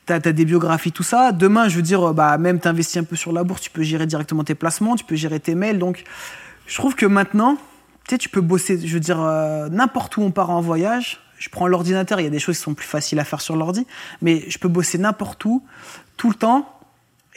T'as 0.05 0.16
as 0.16 0.32
des 0.32 0.44
biographies, 0.44 0.90
tout 0.90 1.05
ça. 1.05 1.30
Demain, 1.30 1.68
je 1.68 1.76
veux 1.76 1.82
dire, 1.82 2.11
euh, 2.11 2.12
bah, 2.12 2.36
même 2.36 2.59
t'investis 2.59 2.96
un 2.96 3.05
peu 3.05 3.16
sur 3.16 3.32
la 3.32 3.44
bourse, 3.44 3.61
tu 3.61 3.70
peux 3.70 3.82
gérer 3.82 4.07
directement 4.07 4.42
tes 4.42 4.57
placements, 4.57 4.96
tu 4.96 5.05
peux 5.05 5.14
gérer 5.14 5.38
tes 5.38 5.55
mails. 5.55 5.78
Donc, 5.78 6.03
je 6.66 6.76
trouve 6.76 6.96
que 6.96 7.07
maintenant, 7.07 7.57
tu 8.07 8.11
sais, 8.11 8.18
tu 8.18 8.28
peux 8.28 8.40
bosser, 8.40 8.84
je 8.84 8.92
veux 8.92 9.00
dire, 9.00 9.20
euh, 9.20 9.68
n'importe 9.68 10.16
où 10.16 10.22
on 10.22 10.32
part 10.32 10.50
en 10.50 10.61
voyage. 10.61 11.20
Je 11.43 11.49
prends 11.49 11.66
l'ordinateur, 11.66 12.20
il 12.20 12.22
y 12.22 12.26
a 12.28 12.30
des 12.30 12.38
choses 12.38 12.57
qui 12.57 12.62
sont 12.62 12.74
plus 12.74 12.86
faciles 12.86 13.18
à 13.18 13.24
faire 13.24 13.40
sur 13.40 13.57
l'ordi, 13.57 13.84
mais 14.20 14.45
je 14.49 14.59
peux 14.59 14.68
bosser 14.68 14.97
n'importe 14.97 15.45
où, 15.45 15.64
tout 16.16 16.28
le 16.28 16.36
temps, 16.36 16.78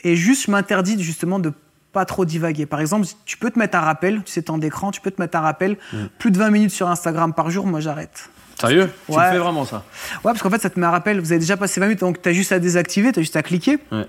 et 0.04 0.14
juste, 0.14 0.46
je 0.46 0.52
m'interdis 0.52 1.02
justement 1.02 1.40
de 1.40 1.52
pas 1.92 2.04
trop 2.04 2.24
divaguer. 2.24 2.66
Par 2.66 2.80
exemple, 2.80 3.08
tu 3.24 3.36
peux 3.36 3.50
te 3.50 3.58
mettre 3.58 3.76
un 3.76 3.80
rappel, 3.80 4.22
tu 4.22 4.30
sais, 4.30 4.42
temps 4.42 4.58
d'écran, 4.58 4.92
tu 4.92 5.00
peux 5.00 5.10
te 5.10 5.20
mettre 5.20 5.36
un 5.36 5.40
rappel, 5.40 5.76
plus 6.20 6.30
de 6.30 6.38
20 6.38 6.50
minutes 6.50 6.70
sur 6.70 6.88
Instagram 6.88 7.34
par 7.34 7.50
jour, 7.50 7.66
moi 7.66 7.80
j'arrête. 7.80 8.30
Sérieux? 8.60 8.88
Tu 9.10 9.16
Ouais. 9.16 9.28
fais 9.28 9.38
vraiment 9.38 9.64
ça? 9.64 9.82
Ouais, 10.22 10.30
parce 10.30 10.40
qu'en 10.40 10.50
fait, 10.50 10.62
ça 10.62 10.70
te 10.70 10.78
met 10.78 10.86
un 10.86 10.90
rappel, 10.92 11.18
vous 11.18 11.32
avez 11.32 11.40
déjà 11.40 11.56
passé 11.56 11.80
20 11.80 11.86
minutes, 11.86 12.00
donc 12.00 12.22
tu 12.22 12.28
as 12.28 12.32
juste 12.32 12.52
à 12.52 12.60
désactiver, 12.60 13.10
tu 13.10 13.18
as 13.18 13.22
juste 13.22 13.34
à 13.34 13.42
cliquer. 13.42 13.78
Ouais. 13.90 14.06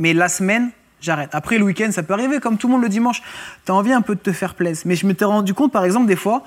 Mais 0.00 0.12
la 0.12 0.28
semaine, 0.28 0.70
j'arrête. 1.00 1.30
Après, 1.34 1.56
le 1.56 1.64
week-end, 1.64 1.92
ça 1.92 2.02
peut 2.02 2.14
arriver, 2.14 2.40
comme 2.40 2.58
tout 2.58 2.66
le 2.66 2.72
monde 2.72 2.82
le 2.82 2.88
dimanche. 2.88 3.22
Tu 3.64 3.70
as 3.70 3.76
envie 3.76 3.92
un 3.92 4.02
peu 4.02 4.16
de 4.16 4.20
te 4.20 4.32
faire 4.32 4.54
plaisir. 4.54 4.82
Mais 4.86 4.96
je 4.96 5.06
m'étais 5.06 5.24
rendu 5.24 5.54
compte, 5.54 5.70
par 5.70 5.84
exemple, 5.84 6.06
des 6.06 6.16
fois, 6.16 6.42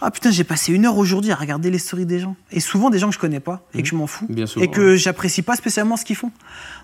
ah 0.00 0.10
putain, 0.10 0.30
j'ai 0.30 0.44
passé 0.44 0.72
une 0.72 0.86
heure 0.86 0.98
aujourd'hui 0.98 1.32
à 1.32 1.34
regarder 1.34 1.70
les 1.70 1.78
stories 1.78 2.06
des 2.06 2.18
gens. 2.18 2.36
Et 2.52 2.60
souvent 2.60 2.90
des 2.90 2.98
gens 2.98 3.08
que 3.08 3.14
je 3.14 3.18
connais 3.18 3.40
pas 3.40 3.62
et 3.74 3.82
que 3.82 3.88
je 3.88 3.94
m'en 3.94 4.06
fous. 4.06 4.26
Bien 4.28 4.46
souvent, 4.46 4.64
et 4.64 4.70
que 4.70 4.96
j'apprécie 4.96 5.42
pas 5.42 5.56
spécialement 5.56 5.96
ce 5.96 6.04
qu'ils 6.04 6.16
font. 6.16 6.30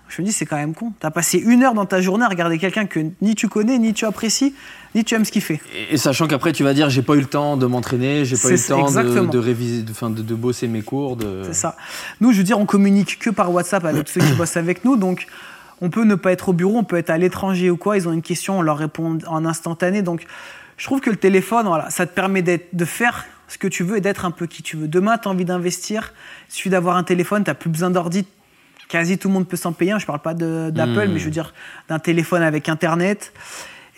Je 0.09 0.21
me 0.21 0.27
dis, 0.27 0.33
c'est 0.33 0.45
quand 0.45 0.57
même 0.57 0.73
con. 0.73 0.93
T'as 0.99 1.11
passé 1.11 1.37
une 1.37 1.63
heure 1.63 1.73
dans 1.73 1.85
ta 1.85 2.01
journée 2.01 2.25
à 2.25 2.27
regarder 2.27 2.57
quelqu'un 2.57 2.85
que 2.85 2.99
ni 3.21 3.35
tu 3.35 3.47
connais, 3.47 3.79
ni 3.79 3.93
tu 3.93 4.05
apprécies, 4.05 4.53
ni 4.95 5.03
tu 5.03 5.15
aimes 5.15 5.25
ce 5.25 5.31
qu'il 5.31 5.41
fait. 5.41 5.61
Et, 5.75 5.93
et 5.93 5.97
sachant 5.97 6.27
qu'après, 6.27 6.51
tu 6.53 6.63
vas 6.63 6.73
dire, 6.73 6.89
j'ai 6.89 7.01
pas 7.01 7.15
eu 7.15 7.21
le 7.21 7.25
temps 7.25 7.57
de 7.57 7.65
m'entraîner, 7.65 8.25
j'ai 8.25 8.35
pas 8.35 8.49
eu 8.49 8.53
le 8.53 8.67
temps 8.67 9.23
de, 9.23 9.37
réviser, 9.37 9.83
de, 9.83 9.91
enfin, 9.91 10.09
de, 10.09 10.21
de 10.21 10.35
bosser 10.35 10.67
mes 10.67 10.81
cours. 10.81 11.17
C'est 11.43 11.53
ça. 11.53 11.75
Nous, 12.21 12.31
je 12.31 12.37
veux 12.39 12.43
dire, 12.43 12.59
on 12.59 12.65
communique 12.65 13.19
que 13.19 13.29
par 13.29 13.51
WhatsApp 13.51 13.85
avec 13.85 14.09
ceux 14.09 14.21
qui 14.21 14.33
bossent 14.33 14.57
avec 14.57 14.85
nous. 14.85 14.97
Donc, 14.97 15.27
on 15.81 15.89
peut 15.89 16.03
ne 16.03 16.15
pas 16.15 16.31
être 16.31 16.49
au 16.49 16.53
bureau, 16.53 16.77
on 16.77 16.83
peut 16.83 16.97
être 16.97 17.09
à 17.09 17.17
l'étranger 17.17 17.69
ou 17.69 17.77
quoi. 17.77 17.97
Ils 17.97 18.07
ont 18.07 18.13
une 18.13 18.21
question, 18.21 18.59
on 18.59 18.61
leur 18.61 18.77
répond 18.77 19.17
en 19.27 19.45
instantané. 19.45 20.01
Donc, 20.01 20.25
je 20.77 20.85
trouve 20.85 21.01
que 21.01 21.09
le 21.09 21.15
téléphone, 21.17 21.65
voilà, 21.67 21.89
ça 21.89 22.05
te 22.05 22.13
permet 22.13 22.41
de 22.41 22.85
faire 22.85 23.25
ce 23.47 23.57
que 23.57 23.67
tu 23.67 23.83
veux 23.83 23.97
et 23.97 24.01
d'être 24.01 24.25
un 24.25 24.31
peu 24.31 24.47
qui 24.47 24.63
tu 24.63 24.77
veux. 24.77 24.87
Demain, 24.87 25.17
tu 25.17 25.27
as 25.27 25.31
envie 25.31 25.45
d'investir. 25.45 26.13
Il 26.49 26.53
suffit 26.55 26.69
d'avoir 26.69 26.97
un 26.97 27.03
téléphone, 27.03 27.43
tu 27.43 27.49
n'as 27.49 27.53
plus 27.55 27.69
besoin 27.69 27.89
d'ordi. 27.91 28.25
Quasi 28.89 29.17
tout 29.17 29.27
le 29.27 29.33
monde 29.33 29.47
peut 29.47 29.57
s'en 29.57 29.73
payer. 29.73 29.91
un. 29.91 29.99
Je 29.99 30.05
parle 30.05 30.19
pas 30.19 30.33
d'Apple, 30.33 31.07
Hmm. 31.07 31.13
mais 31.13 31.19
je 31.19 31.25
veux 31.25 31.31
dire 31.31 31.53
d'un 31.89 31.99
téléphone 31.99 32.41
avec 32.43 32.69
Internet. 32.69 33.33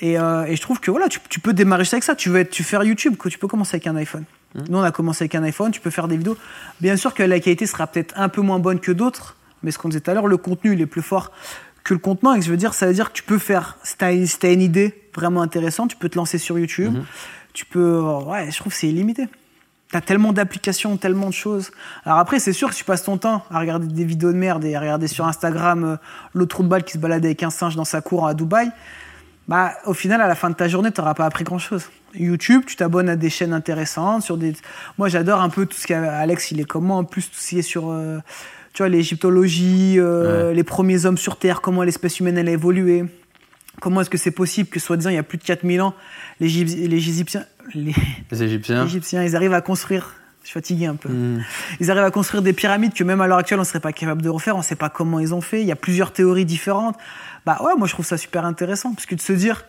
Et, 0.02 0.20
euh, 0.20 0.46
et 0.46 0.56
je 0.56 0.62
trouve 0.62 0.80
que 0.80 0.92
voilà, 0.92 1.08
tu, 1.08 1.20
tu 1.30 1.40
peux 1.40 1.54
démarrer 1.54 1.84
avec 1.90 2.04
ça. 2.04 2.16
Tu 2.16 2.30
veux 2.30 2.40
être, 2.40 2.50
tu 2.52 2.64
faire 2.64 2.84
YouTube, 2.84 3.16
tu 3.30 3.38
peux 3.38 3.48
commencer 3.48 3.76
avec 3.76 3.88
un 3.88 3.96
iPhone. 3.96 4.26
Nous, 4.70 4.78
on 4.78 4.84
a 4.84 4.92
commencé 4.92 5.24
avec 5.24 5.36
un 5.36 5.44
iPhone. 5.44 5.72
Tu 5.72 5.82
peux 5.82 5.90
faire 5.90 6.08
des 6.08 6.18
vidéos. 6.18 6.38
Bien 6.82 6.96
sûr 6.98 7.14
que 7.14 7.24
la 7.24 7.40
qualité 7.40 7.66
sera 7.66 7.88
peut-être 7.88 8.14
un 8.18 8.30
peu 8.30 8.42
moins 8.42 8.60
bonne 8.60 8.80
que 8.80 8.92
d'autres, 8.92 9.36
mais 9.64 9.72
ce 9.72 9.78
qu'on 9.78 9.90
disait 9.90 10.02
tout 10.02 10.12
à 10.12 10.14
l'heure, 10.14 10.28
le 10.28 10.38
contenu 10.38 10.74
il 10.74 10.82
est 10.82 10.86
plus 10.86 11.02
fort 11.02 11.32
que 11.86 11.94
le 11.94 12.00
contenant. 12.02 12.34
Et 12.34 12.40
que 12.40 12.46
je 12.46 12.52
veux 12.52 12.58
dire, 12.58 12.74
ça 12.74 12.86
veut 12.88 12.94
dire 12.94 13.10
que 13.14 13.16
tu 13.18 13.24
peux 13.24 13.38
faire. 13.38 13.78
Si 13.84 13.96
t'as 13.98 14.12
si 14.26 14.38
t'as 14.38 14.52
une 14.52 14.62
idée 14.62 14.94
vraiment 15.16 15.42
intéressante, 15.42 15.92
tu 15.92 15.96
peux 15.96 16.10
te 16.10 16.18
lancer 16.18 16.38
sur 16.38 16.60
YouTube. 16.60 16.94
Tu 17.54 17.66
peux. 17.66 17.80
euh, 18.04 18.20
Ouais, 18.26 18.52
je 18.52 18.58
trouve 18.58 18.74
que 18.74 18.78
c'est 18.80 18.90
illimité. 18.90 19.30
T'as 19.92 20.02
tellement 20.02 20.34
d'applications, 20.34 20.98
tellement 20.98 21.28
de 21.28 21.34
choses. 21.34 21.72
Alors 22.04 22.18
après, 22.18 22.40
c'est 22.40 22.52
sûr 22.52 22.70
que 22.70 22.76
tu 22.76 22.84
passes 22.84 23.04
ton 23.04 23.18
temps 23.18 23.46
à 23.50 23.60
regarder 23.60 23.88
des 23.88 24.04
vidéos 24.04 24.34
de 24.34 24.38
merde 24.38 24.66
et 24.66 24.76
à 24.76 24.80
regarder 24.82 25.08
sur 25.08 25.26
Instagram 25.26 25.84
euh, 25.86 25.96
l'autre 26.34 26.56
trou 26.56 26.64
de 26.64 26.68
balle 26.68 26.84
qui 26.84 26.94
se 26.94 26.98
balade 26.98 27.24
avec 27.24 27.44
un 27.44 27.52
singe 27.52 27.76
dans 27.78 27.86
sa 27.86 28.02
cour 28.02 28.28
à 28.28 28.34
Dubaï. 28.34 28.72
Bah, 29.48 29.74
au 29.86 29.94
final, 29.94 30.20
à 30.22 30.28
la 30.28 30.34
fin 30.36 30.50
de 30.50 30.56
ta 30.56 30.68
journée, 30.68 30.92
tu 30.92 31.00
n'auras 31.00 31.14
pas 31.14 31.26
appris 31.26 31.44
grand-chose. 31.44 31.86
YouTube, 32.16 32.64
tu 32.66 32.76
t'abonnes 32.76 33.10
à 33.10 33.16
des 33.16 33.30
chaînes 33.30 33.54
intéressantes. 33.54 34.24
Sur 34.24 34.38
des... 34.38 34.54
Moi, 34.98 35.08
j'adore 35.08 35.40
un 35.40 35.50
peu 35.50 35.68
tout 35.68 35.78
ce 35.78 35.86
qu'Alex, 35.86 36.50
il 36.52 36.60
est 36.60 36.66
comme 36.66 36.86
moi, 36.86 36.98
en 36.98 37.04
plus, 37.04 37.30
tout 37.30 37.38
ce 37.38 37.50
qui 37.50 37.60
est 37.60 37.62
sur 37.62 37.92
euh, 37.92 38.18
tu 38.76 38.84
vois, 38.84 38.90
l'égyptologie, 38.90 39.96
euh, 39.98 40.52
les 40.54 40.64
premiers 40.66 41.06
hommes 41.06 41.18
sur 41.18 41.38
Terre, 41.38 41.62
comment 41.62 41.82
l'espèce 41.82 42.20
humaine 42.20 42.38
elle 42.38 42.50
a 42.50 42.52
évolué. 42.52 43.06
Comment 43.82 44.02
est-ce 44.02 44.10
que 44.10 44.18
c'est 44.18 44.32
possible 44.32 44.70
que, 44.70 44.80
soi-disant, 44.80 45.10
il 45.10 45.16
y 45.16 45.18
a 45.18 45.24
plus 45.24 45.38
de 45.38 45.44
4000 45.44 45.82
ans, 45.82 45.94
les, 46.40 46.48
Égyp- 46.50 46.88
les 46.88 46.98
Égyptiens, 46.98 47.46
les, 47.74 47.94
Les 48.32 48.44
Égyptiens. 48.44 48.84
les 48.84 48.90
Égyptiens, 48.92 49.24
ils 49.24 49.36
arrivent 49.36 49.54
à 49.54 49.62
construire. 49.62 50.14
Je 50.44 50.50
suis 50.50 50.54
fatigué 50.54 50.86
un 50.88 50.96
peu. 50.96 51.10
Hmm. 51.10 51.42
Ils 51.80 51.90
arrivent 51.90 52.04
à 52.04 52.12
construire 52.12 52.44
des 52.44 52.52
pyramides 52.54 52.94
que 52.94 53.04
même 53.04 53.20
à 53.22 53.28
l'heure 53.28 53.40
actuelle 53.40 53.60
on 53.60 53.64
serait 53.64 53.80
pas 53.80 53.92
capable 53.94 54.22
de 54.22 54.30
refaire. 54.30 54.56
On 54.56 54.62
sait 54.62 54.76
pas 54.76 54.90
comment 54.90 55.20
ils 55.20 55.34
ont 55.34 55.42
fait. 55.42 55.62
Il 55.62 55.68
y 55.68 55.72
a 55.72 55.76
plusieurs 55.76 56.12
théories 56.14 56.46
différentes. 56.46 56.96
Bah 57.46 57.58
ouais, 57.64 57.72
moi 57.78 57.88
je 57.88 57.94
trouve 57.94 58.06
ça 58.06 58.18
super 58.18 58.46
intéressant 58.46 58.94
parce 58.94 59.08
que 59.08 59.16
de 59.16 59.22
se 59.22 59.34
dire, 59.34 59.66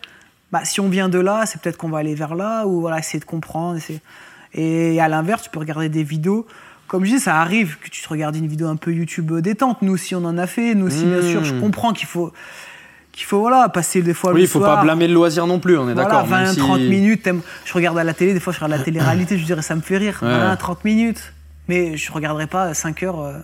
bah 0.51 0.65
si 0.65 0.79
on 0.79 0.87
vient 0.89 1.09
de 1.09 1.17
là, 1.17 1.45
c'est 1.47 1.59
peut-être 1.59 1.77
qu'on 1.77 1.89
va 1.89 1.97
aller 1.97 2.13
vers 2.13 2.35
là 2.35 2.65
ou 2.67 2.81
voilà 2.81 2.99
essayer 2.99 3.19
de 3.19 3.25
comprendre. 3.25 3.79
Et 4.53 5.01
à 5.01 5.07
l'inverse, 5.07 5.43
tu 5.43 5.49
peux 5.49 5.59
regarder 5.59 5.89
des 5.89 6.03
vidéos. 6.03 6.45
Comme 6.87 7.03
je 7.05 7.11
dis, 7.15 7.19
ça 7.19 7.41
arrive 7.41 7.77
que 7.79 7.89
tu 7.89 8.01
te 8.01 8.07
regardes 8.09 8.35
une 8.35 8.47
vidéo 8.47 8.67
un 8.67 8.77
peu 8.77 8.93
YouTube 8.93 9.31
détente. 9.39 9.81
Nous 9.81 9.91
aussi, 9.93 10.15
on 10.15 10.23
en 10.25 10.37
a 10.37 10.47
fait. 10.47 10.73
Nous 10.73 10.87
aussi, 10.87 11.03
bien 11.03 11.21
sûr, 11.21 11.43
je 11.43 11.53
comprends 11.59 11.91
qu'il 11.93 12.07
faut 12.07 12.31
qu'il 13.11 13.25
faut 13.25 13.39
voilà 13.39 13.67
passer 13.67 14.03
des 14.03 14.13
fois 14.13 14.31
Oui, 14.31 14.41
le 14.41 14.45
il 14.45 14.47
faut 14.47 14.59
soir. 14.59 14.75
pas 14.77 14.83
blâmer 14.83 15.07
le 15.07 15.13
loisir 15.15 15.47
non 15.47 15.59
plus, 15.59 15.75
on 15.75 15.89
est 15.89 15.93
Voilà, 15.93 16.07
d'accord. 16.09 16.25
20, 16.27 16.43
même 16.43 16.53
si- 16.53 16.59
30 16.59 16.81
minutes. 16.81 17.23
t'aimes- 17.23 17.41
Je 17.65 17.73
regarde 17.73 17.97
à 17.97 18.03
la 18.03 18.13
télé, 18.13 18.33
des 18.35 18.39
fois 18.39 18.53
je 18.53 18.59
regarde 18.59 18.77
la 18.79 18.85
télé-réalité, 18.85 19.39
je 19.39 19.43
dirais 19.43 19.63
ça 19.63 19.75
me 19.75 19.81
fait 19.81 19.97
rire. 19.97 20.19
Ouais. 20.21 20.27
20, 20.29 20.55
30 20.55 20.85
minutes. 20.85 21.33
Mais 21.67 21.97
je 21.97 22.11
regarderai 22.11 22.45
pas 22.45 22.75
5 22.75 23.01
heures 23.01 23.19
euh, 23.19 23.39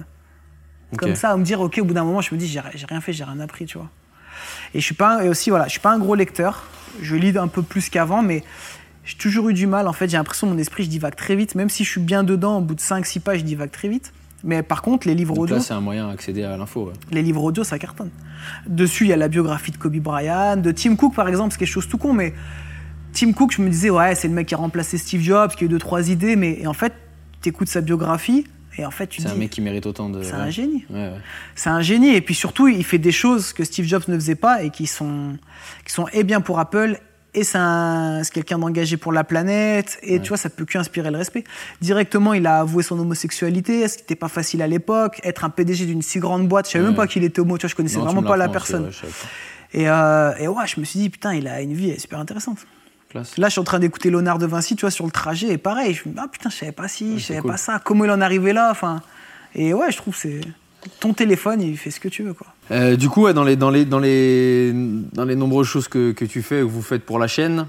comme 0.96 1.16
ça, 1.16 1.32
à 1.32 1.38
me 1.38 1.44
dire, 1.44 1.60
ok, 1.60 1.80
au 1.82 1.86
bout 1.86 1.96
d'un 1.96 2.04
moment, 2.04 2.22
je 2.22 2.34
me 2.36 2.40
dis, 2.40 2.48
j'ai 2.48 2.62
j'ai 2.76 2.86
rien 2.86 3.02
fait, 3.02 3.14
j'ai 3.14 3.24
rien 3.24 3.40
appris, 3.40 3.66
tu 3.66 3.80
vois. 3.80 3.90
Et 4.76 4.80
je 4.80 4.86
suis 4.86 4.94
pas, 4.96 5.18
un- 5.18 5.22
et 5.24 5.30
aussi, 5.30 5.50
voilà, 5.50 5.66
je 5.66 5.72
suis 5.72 5.80
pas 5.80 5.92
un 5.92 5.98
gros 5.98 6.14
lecteur. 6.14 6.66
Je 7.02 7.16
lis 7.16 7.36
un 7.36 7.48
peu 7.48 7.64
plus 7.64 7.90
qu'avant, 7.90 8.22
mais 8.22 8.44
j'ai 9.06 9.18
toujours 9.18 9.50
eu 9.50 9.54
du 9.54 9.68
mal. 9.68 9.88
En 9.88 9.94
fait, 9.94 10.10
j'ai 10.10 10.18
l'impression 10.18 10.48
que 10.48 10.54
mon 10.54 10.60
esprit, 10.60 10.84
je 10.84 10.90
divague 10.90 11.16
très 11.16 11.36
vite. 11.36 11.56
Même 11.56 11.70
si 11.70 11.84
je 11.84 11.90
suis 11.90 12.02
bien 12.02 12.24
dedans, 12.24 12.58
au 12.58 12.62
bout 12.62 12.76
de 12.76 12.82
5-6 12.82 13.20
pages, 13.20 13.40
je 13.40 13.44
divague 13.46 13.72
très 13.72 13.90
vite. 13.90 14.14
Mais 14.44 14.62
par 14.62 14.82
contre, 14.82 15.08
les 15.08 15.16
livres 15.16 15.36
Donc 15.36 15.44
audio, 15.44 15.56
là, 15.56 15.62
c'est 15.62 15.74
un 15.74 15.80
moyen 15.82 16.10
d'accéder 16.10 16.44
à 16.44 16.58
l'info. 16.58 16.88
ouais. 16.88 16.94
les 17.12 17.22
livres 17.22 17.44
audio, 17.44 17.64
ça 17.64 17.80
cartonne. 17.80 18.10
Dessus, 18.68 19.06
il 19.06 19.10
y 19.10 19.14
a 19.14 19.18
la 19.18 19.30
biographie 19.30 19.72
de 19.72 19.78
Kobe 19.78 19.96
Bryant, 19.98 20.58
de 20.58 20.72
Tim 20.72 20.96
Cook, 20.98 21.16
par 21.16 21.30
exemple, 21.30 21.54
c'est 21.54 21.60
quelque 21.60 21.70
chose 21.70 21.88
tout 21.88 21.98
con, 21.98 22.12
mais 22.12 22.34
Tim 23.14 23.32
Cook, 23.32 23.54
je 23.56 23.62
me 23.62 23.70
disais, 23.70 23.90
ouais, 23.90 24.16
c'est 24.16 24.28
le 24.28 24.34
mec 24.34 24.48
qui 24.48 24.54
a 24.54 24.58
remplacé 24.58 24.98
Steve 24.98 25.22
Jobs, 25.22 25.52
qui 25.52 25.64
a 25.64 25.68
eu 25.68 25.70
deux, 25.70 25.80
trois 25.80 26.10
idées, 26.10 26.36
mais 26.36 26.60
et 26.60 26.68
en 26.68 26.74
fait, 26.74 26.94
tu 27.42 27.50
écoutes 27.50 27.70
sa 27.70 27.80
biographie, 27.80 28.46
et 28.78 28.86
en 28.86 28.92
fait, 28.92 29.08
tu 29.08 29.22
C'est 29.22 29.30
un 29.30 29.36
mec 29.36 29.52
qui 29.52 29.62
mérite 29.62 29.86
autant 29.86 30.10
de. 30.10 30.24
c'est 30.24 30.34
un 30.34 30.50
génie. 30.50 30.84
Ouais, 30.90 31.10
ouais. 31.10 31.20
C'est 31.56 31.70
un 31.70 31.82
génie, 31.82 32.14
et 32.14 32.22
puis 32.22 32.36
surtout, 32.36 32.68
il 32.68 32.84
fait 32.84 32.98
des 32.98 33.12
choses 33.14 33.54
que 33.54 33.64
Steve 33.64 33.86
Jobs 33.86 34.04
ne 34.10 34.16
faisait 34.16 34.36
pas, 34.36 34.64
et 34.64 34.72
qui 34.72 34.88
sont, 34.88 35.38
qui 35.86 35.94
sont 35.94 36.08
et 36.12 36.24
bien 36.24 36.42
pour 36.42 36.60
Apple, 36.60 37.00
et 37.34 37.44
c'est 37.44 37.58
un- 37.58 38.22
c'est 38.24 38.32
quelqu'un 38.34 38.60
d'engagé 38.60 38.98
pour 38.98 39.12
la 39.12 39.24
planète, 39.24 39.98
et 40.04 40.20
tu 40.20 40.30
vois, 40.30 40.38
ça 40.38 40.50
peut 40.50 40.66
qu'inspirer 40.66 41.10
le 41.12 41.18
respect. 41.18 41.44
Directement, 41.82 42.34
il 42.34 42.46
a 42.48 42.60
avoué 42.60 42.84
son 42.84 43.00
homosexualité, 43.00 43.88
ce 43.88 43.96
qui 43.98 44.04
n'était 44.04 44.16
pas 44.16 44.28
facile 44.28 44.62
à 44.62 44.68
l'époque, 44.68 45.20
être 45.24 45.44
un 45.46 45.50
PDG 45.50 45.86
d'une 45.86 46.02
si 46.02 46.20
grande 46.20 46.48
boîte, 46.48 46.68
je 46.68 46.72
savais 46.74 46.84
même 46.84 46.92
Ouais. 46.94 46.98
pas 46.98 47.08
qu'il 47.08 47.24
était 47.24 47.40
homo, 47.40 47.58
tu 47.58 47.64
vois, 47.64 47.70
je 47.70 47.76
connaissais 47.76 47.98
Non, 47.98 48.06
vraiment 48.06 48.22
me 48.22 48.28
pas 48.28 48.38
la 48.38 48.50
personne. 48.50 48.86
ouais, 48.86 48.92
je. 48.92 49.78
Et, 49.80 49.90
euh, 49.90 50.34
et 50.38 50.48
ouais, 50.48 50.68
je 50.68 50.80
me 50.80 50.86
suis 50.86 51.00
dit, 51.00 51.10
putain, 51.10 51.34
il 51.34 51.48
a 51.48 51.62
une 51.62 51.74
vie 51.74 51.90
elle 51.90 51.96
est 51.96 52.00
super 52.00 52.20
intéressante. 52.20 52.60
Classe. 53.10 53.38
Là, 53.38 53.48
je 53.48 53.54
suis 53.54 53.62
en 53.62 53.64
train 53.64 53.80
d'écouter 53.80 54.10
Léonard 54.12 54.38
de 54.38 54.46
Vinci, 54.46 54.76
tu 54.76 54.82
vois, 54.82 54.92
sur 54.92 55.06
le 55.06 55.12
trajet, 55.12 55.48
et 55.50 55.58
pareil, 55.58 55.94
je 55.94 56.08
me 56.08 56.14
dis, 56.14 56.20
ah 56.24 56.28
putain, 56.32 56.50
je 56.52 56.56
savais 56.58 56.72
pas 56.72 56.88
ci, 56.88 57.14
je 57.18 57.24
c'est 57.24 57.28
savais 57.30 57.42
cool. 57.42 57.52
pas 57.52 57.58
ça, 57.58 57.80
comment 57.84 58.06
il 58.06 58.12
en 58.12 58.22
est 58.22 58.24
arrivé 58.24 58.54
là, 58.54 58.70
enfin. 58.72 59.02
Et 59.56 59.74
ouais, 59.74 59.92
je 59.92 59.98
trouve 59.98 60.14
que 60.16 60.20
c'est. 60.22 60.42
Ton 61.00 61.14
téléphone, 61.14 61.62
il 61.62 61.78
fait 61.78 61.92
ce 61.92 62.00
que 62.00 62.10
tu 62.10 62.24
veux, 62.24 62.34
quoi. 62.34 62.48
Euh, 62.72 62.96
du 62.96 63.10
coup, 63.10 63.24
ouais, 63.24 63.34
dans, 63.34 63.44
les, 63.44 63.56
dans, 63.56 63.70
les, 63.70 63.86
dans, 63.86 64.00
les, 64.00 64.72
dans 64.74 65.26
les 65.26 65.36
nombreuses 65.36 65.68
choses 65.68 65.88
que, 65.88 66.12
que 66.12 66.26
tu 66.26 66.42
fais 66.42 66.62
ou 66.62 66.68
que 66.68 66.72
vous 66.74 66.82
faites 66.82 67.04
pour 67.04 67.20
la 67.20 67.28
chaîne, 67.28 67.68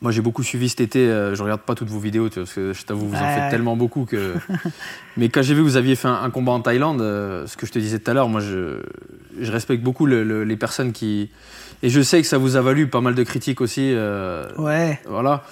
moi 0.00 0.10
j'ai 0.10 0.22
beaucoup 0.22 0.42
suivi 0.42 0.68
cet 0.68 0.80
été. 0.80 1.00
euh, 1.00 1.34
je 1.34 1.42
regarde 1.42 1.60
pas 1.60 1.74
toutes 1.74 1.90
vos 1.90 1.98
vidéos 1.98 2.28
tu 2.28 2.36
vois, 2.36 2.44
parce 2.44 2.54
que 2.54 2.72
je 2.72 2.82
t'avoue, 2.84 3.06
vous 3.08 3.14
en 3.16 3.20
Ouais. 3.20 3.34
faites 3.34 3.50
tellement 3.50 3.76
beaucoup 3.76 4.06
que. 4.06 4.34
Mais 5.16 5.28
quand 5.28 5.42
j'ai 5.42 5.52
vu 5.54 5.60
que 5.60 5.64
vous 5.66 5.76
aviez 5.76 5.96
fait 5.96 6.08
un, 6.08 6.22
un 6.22 6.30
combat 6.30 6.52
en 6.52 6.60
Thaïlande, 6.60 7.02
euh, 7.02 7.46
ce 7.46 7.56
que 7.56 7.66
je 7.66 7.72
te 7.72 7.78
disais 7.78 7.98
tout 7.98 8.10
à 8.10 8.14
l'heure, 8.14 8.28
moi 8.28 8.40
je, 8.40 8.78
je 9.38 9.52
respecte 9.52 9.82
beaucoup 9.82 10.06
le- 10.06 10.24
le- 10.24 10.44
les 10.44 10.56
personnes 10.56 10.92
qui. 10.92 11.28
Et 11.82 11.88
je 11.90 12.00
sais 12.00 12.20
que 12.22 12.26
ça 12.28 12.38
vous 12.38 12.56
a 12.56 12.60
valu 12.62 12.86
pas 12.88 13.00
mal 13.00 13.14
de 13.14 13.22
critiques 13.22 13.60
aussi. 13.60 13.92
euh, 13.94 14.46
Ouais. 14.58 14.98
Voilà. 15.08 15.44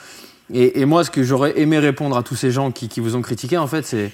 Et, 0.53 0.81
et 0.81 0.85
moi, 0.87 1.05
ce 1.05 1.11
que 1.11 1.23
j'aurais 1.23 1.59
aimé 1.61 1.79
répondre 1.79 2.17
à 2.17 2.23
tous 2.23 2.35
ces 2.37 2.51
gens 2.51 2.71
qui, 2.71 2.89
qui 2.89 3.01
vous 3.01 3.17
ont 3.17 3.23
critiqué, 3.23 3.59
en 3.59 3.67
fait, 3.67 3.85
c'est 3.85 4.13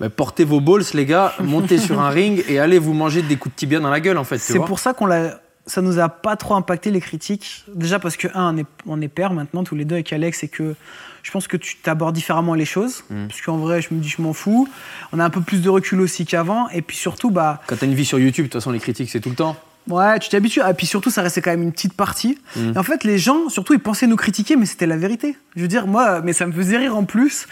bah, 0.00 0.10
portez 0.10 0.44
vos 0.44 0.60
balls, 0.60 0.84
les 0.94 1.06
gars, 1.06 1.34
montez 1.40 1.78
sur 1.78 2.00
un 2.00 2.10
ring 2.10 2.44
et 2.48 2.58
allez 2.58 2.78
vous 2.78 2.92
manger 2.92 3.22
des 3.22 3.36
coups 3.36 3.54
de 3.54 3.58
tibia 3.58 3.80
dans 3.80 3.90
la 3.90 4.00
gueule, 4.00 4.18
en 4.18 4.24
fait. 4.24 4.38
C'est 4.38 4.58
pour 4.58 4.78
ça 4.78 4.94
qu'on 4.94 5.06
l'a. 5.06 5.40
Ça 5.68 5.82
nous 5.82 5.98
a 5.98 6.08
pas 6.08 6.36
trop 6.36 6.54
impacté 6.54 6.92
les 6.92 7.00
critiques. 7.00 7.64
Déjà 7.74 7.98
parce 7.98 8.16
que, 8.16 8.28
un, 8.34 8.54
on 8.54 8.58
est, 8.58 8.66
on 8.86 9.00
est 9.00 9.08
pères 9.08 9.32
maintenant, 9.32 9.64
tous 9.64 9.74
les 9.74 9.84
deux 9.84 9.96
avec 9.96 10.12
Alex, 10.12 10.44
et 10.44 10.48
que 10.48 10.76
je 11.24 11.32
pense 11.32 11.48
que 11.48 11.56
tu 11.56 11.76
t'abordes 11.78 12.14
différemment 12.14 12.54
les 12.54 12.64
choses. 12.64 13.02
Mm. 13.10 13.26
Parce 13.26 13.40
qu'en 13.40 13.56
vrai, 13.56 13.82
je 13.82 13.92
me 13.92 13.98
dis, 13.98 14.08
je 14.08 14.22
m'en 14.22 14.32
fous. 14.32 14.68
On 15.12 15.18
a 15.18 15.24
un 15.24 15.30
peu 15.30 15.40
plus 15.40 15.62
de 15.62 15.68
recul 15.68 16.00
aussi 16.00 16.24
qu'avant. 16.24 16.68
Et 16.68 16.82
puis 16.82 16.96
surtout, 16.96 17.32
bah. 17.32 17.60
Quand 17.66 17.76
t'as 17.76 17.86
une 17.86 17.94
vie 17.94 18.04
sur 18.04 18.20
YouTube, 18.20 18.44
de 18.44 18.50
toute 18.50 18.60
façon, 18.60 18.70
les 18.70 18.78
critiques, 18.78 19.10
c'est 19.10 19.18
tout 19.18 19.30
le 19.30 19.34
temps. 19.34 19.56
Ouais, 19.88 20.18
tu 20.18 20.28
t'habitues. 20.28 20.60
Et 20.68 20.74
puis 20.74 20.86
surtout, 20.86 21.10
ça 21.10 21.22
restait 21.22 21.40
quand 21.42 21.50
même 21.50 21.62
une 21.62 21.72
petite 21.72 21.94
partie. 21.94 22.38
Mm. 22.56 22.72
Et 22.74 22.78
en 22.78 22.82
fait, 22.82 23.04
les 23.04 23.18
gens, 23.18 23.48
surtout, 23.48 23.74
ils 23.74 23.80
pensaient 23.80 24.06
nous 24.06 24.16
critiquer, 24.16 24.56
mais 24.56 24.66
c'était 24.66 24.86
la 24.86 24.96
vérité. 24.96 25.36
Je 25.54 25.62
veux 25.62 25.68
dire, 25.68 25.86
moi, 25.86 26.20
mais 26.22 26.32
ça 26.32 26.46
me 26.46 26.52
faisait 26.52 26.76
rire 26.76 26.96
en 26.96 27.04
plus. 27.04 27.46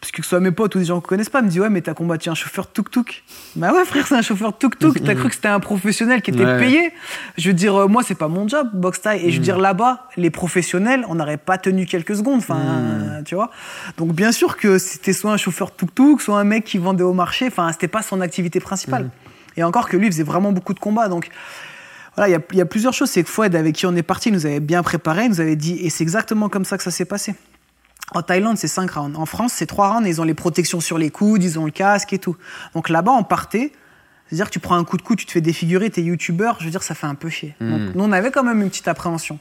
Parce 0.00 0.12
que 0.12 0.22
ce 0.22 0.30
soit 0.30 0.40
mes 0.40 0.50
potes 0.50 0.74
ou 0.76 0.78
des 0.78 0.86
gens 0.86 0.94
qu'on 0.94 1.08
connaissent 1.08 1.28
pas, 1.28 1.42
me 1.42 1.48
disent 1.50 1.60
Ouais, 1.60 1.68
mais 1.68 1.82
t'as 1.82 1.92
combattu 1.92 2.30
un 2.30 2.34
chauffeur 2.34 2.72
tuk-tuk. 2.72 3.22
Bah 3.56 3.70
ouais, 3.74 3.84
frère, 3.84 4.06
c'est 4.06 4.14
un 4.14 4.22
chauffeur 4.22 4.56
tuk-tuk. 4.56 5.02
T'as 5.04 5.14
cru 5.14 5.28
que 5.28 5.34
c'était 5.34 5.48
un 5.48 5.60
professionnel 5.60 6.22
qui 6.22 6.30
était 6.30 6.42
Ouais. 6.46 6.58
payé. 6.58 6.92
Je 7.36 7.48
veux 7.48 7.54
dire, 7.54 7.74
euh, 7.76 7.86
moi, 7.86 8.02
c'est 8.02 8.14
pas 8.14 8.28
mon 8.28 8.48
job, 8.48 8.70
box 8.72 9.02
taille. 9.02 9.26
Et 9.26 9.30
je 9.30 9.36
veux 9.36 9.42
dire, 9.42 9.58
là-bas, 9.58 10.08
les 10.16 10.30
professionnels, 10.30 11.04
on 11.08 11.16
n'aurait 11.16 11.36
pas 11.36 11.58
tenu 11.58 11.84
quelques 11.84 12.16
secondes. 12.16 12.38
Enfin, 12.38 12.56
euh, 12.58 13.22
tu 13.24 13.34
vois. 13.34 13.50
Donc, 13.98 14.14
bien 14.14 14.32
sûr 14.32 14.56
que 14.56 14.78
c'était 14.78 15.12
soit 15.12 15.32
un 15.32 15.36
chauffeur 15.36 15.76
tuk-tuk, 15.76 16.22
soit 16.22 16.38
un 16.40 16.44
mec 16.44 16.64
qui 16.64 16.78
vendait 16.78 17.02
au 17.04 17.12
marché. 17.12 17.48
Enfin, 17.48 17.70
c'était 17.70 17.88
pas 17.88 18.00
son 18.00 18.22
activité 18.22 18.58
principale. 18.58 19.10
Et 19.58 19.64
encore 19.64 19.86
que 19.86 19.98
lui, 19.98 20.06
il 20.06 20.12
faisait 20.12 20.22
vraiment 20.22 20.52
beaucoup 20.52 20.72
de 20.72 20.80
combats. 20.80 21.08
Donc, 21.08 21.28
voilà, 22.20 22.28
il 22.28 22.32
y 22.32 22.36
a- 22.36 22.46
il 22.52 22.58
y, 22.58 22.60
a 22.60 22.66
plusieurs 22.66 22.92
choses. 22.92 23.08
C'est 23.10 23.22
que 23.22 23.30
Fouad, 23.30 23.54
avec 23.56 23.74
qui 23.74 23.86
on 23.86 23.96
est 23.96 24.02
parti, 24.02 24.30
nous 24.30 24.44
avait 24.44 24.60
bien 24.60 24.82
préparé, 24.82 25.26
nous 25.28 25.40
avait 25.40 25.56
dit, 25.56 25.78
et 25.80 25.88
c'est 25.88 26.02
exactement 26.04 26.50
comme 26.50 26.66
ça 26.66 26.76
que 26.76 26.82
ça 26.82 26.90
s'est 26.90 27.06
passé. 27.06 27.34
En 28.12 28.20
Thaïlande, 28.22 28.58
c'est 28.58 28.68
5 28.68 28.90
rounds. 28.90 29.16
En 29.18 29.24
France, 29.24 29.52
c'est 29.54 29.64
3 29.66 29.90
rounds 29.92 30.06
et 30.06 30.10
ils 30.10 30.20
ont 30.20 30.24
les 30.24 30.34
protections 30.34 30.80
sur 30.80 30.98
les 30.98 31.08
coudes, 31.10 31.42
ils 31.42 31.58
ont 31.58 31.64
le 31.64 31.70
casque 31.70 32.12
et 32.12 32.18
tout. 32.18 32.36
Donc 32.74 32.90
là-bas, 32.90 33.12
on 33.12 33.22
partait. 33.24 33.72
C'est-à-dire 34.28 34.46
que 34.46 34.50
tu 34.52 34.58
prends 34.60 34.76
un 34.76 34.84
coup 34.84 34.96
de 34.98 35.02
coude, 35.02 35.18
tu 35.18 35.24
te 35.26 35.32
fais 35.32 35.40
défigurer, 35.40 35.88
t'es 35.90 36.02
youtubeur, 36.02 36.56
je 36.60 36.66
veux 36.66 36.70
dire, 36.70 36.82
ça 36.82 36.94
fait 36.94 37.06
un 37.06 37.14
peu 37.14 37.30
chier. 37.30 37.54
Donc 37.60 37.94
nous, 37.94 38.04
on 38.04 38.12
avait 38.12 38.30
quand 38.30 38.44
même 38.44 38.60
une 38.62 38.68
petite 38.68 38.86
appréhension. 38.88 39.38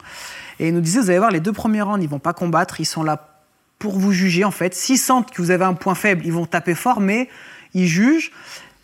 Et 0.59 0.69
ils 0.69 0.73
nous 0.73 0.79
disaient, 0.81 1.01
vous 1.01 1.09
allez 1.09 1.19
voir, 1.19 1.31
les 1.31 1.39
deux 1.41 1.51
premiers 1.53 1.81
rounds, 1.81 2.01
ils 2.01 2.09
vont 2.09 2.17
pas 2.19 2.33
combattre, 2.33 2.79
ils 2.79 2.85
sont 2.85 3.03
là 3.03 3.41
pour 3.77 3.99
vous 3.99 4.11
juger, 4.13 4.45
en 4.45 4.51
fait. 4.51 4.73
S'ils 4.73 4.97
sentent 4.97 5.31
que 5.31 5.41
vous 5.41 5.51
avez 5.51 5.65
un 5.65 5.73
point 5.73 5.95
faible, 5.95 6.21
ils 6.25 6.33
vont 6.33 6.45
taper 6.45 6.75
fort, 6.75 7.01
mais 7.01 7.27
ils 7.73 7.87
jugent. 7.87 8.31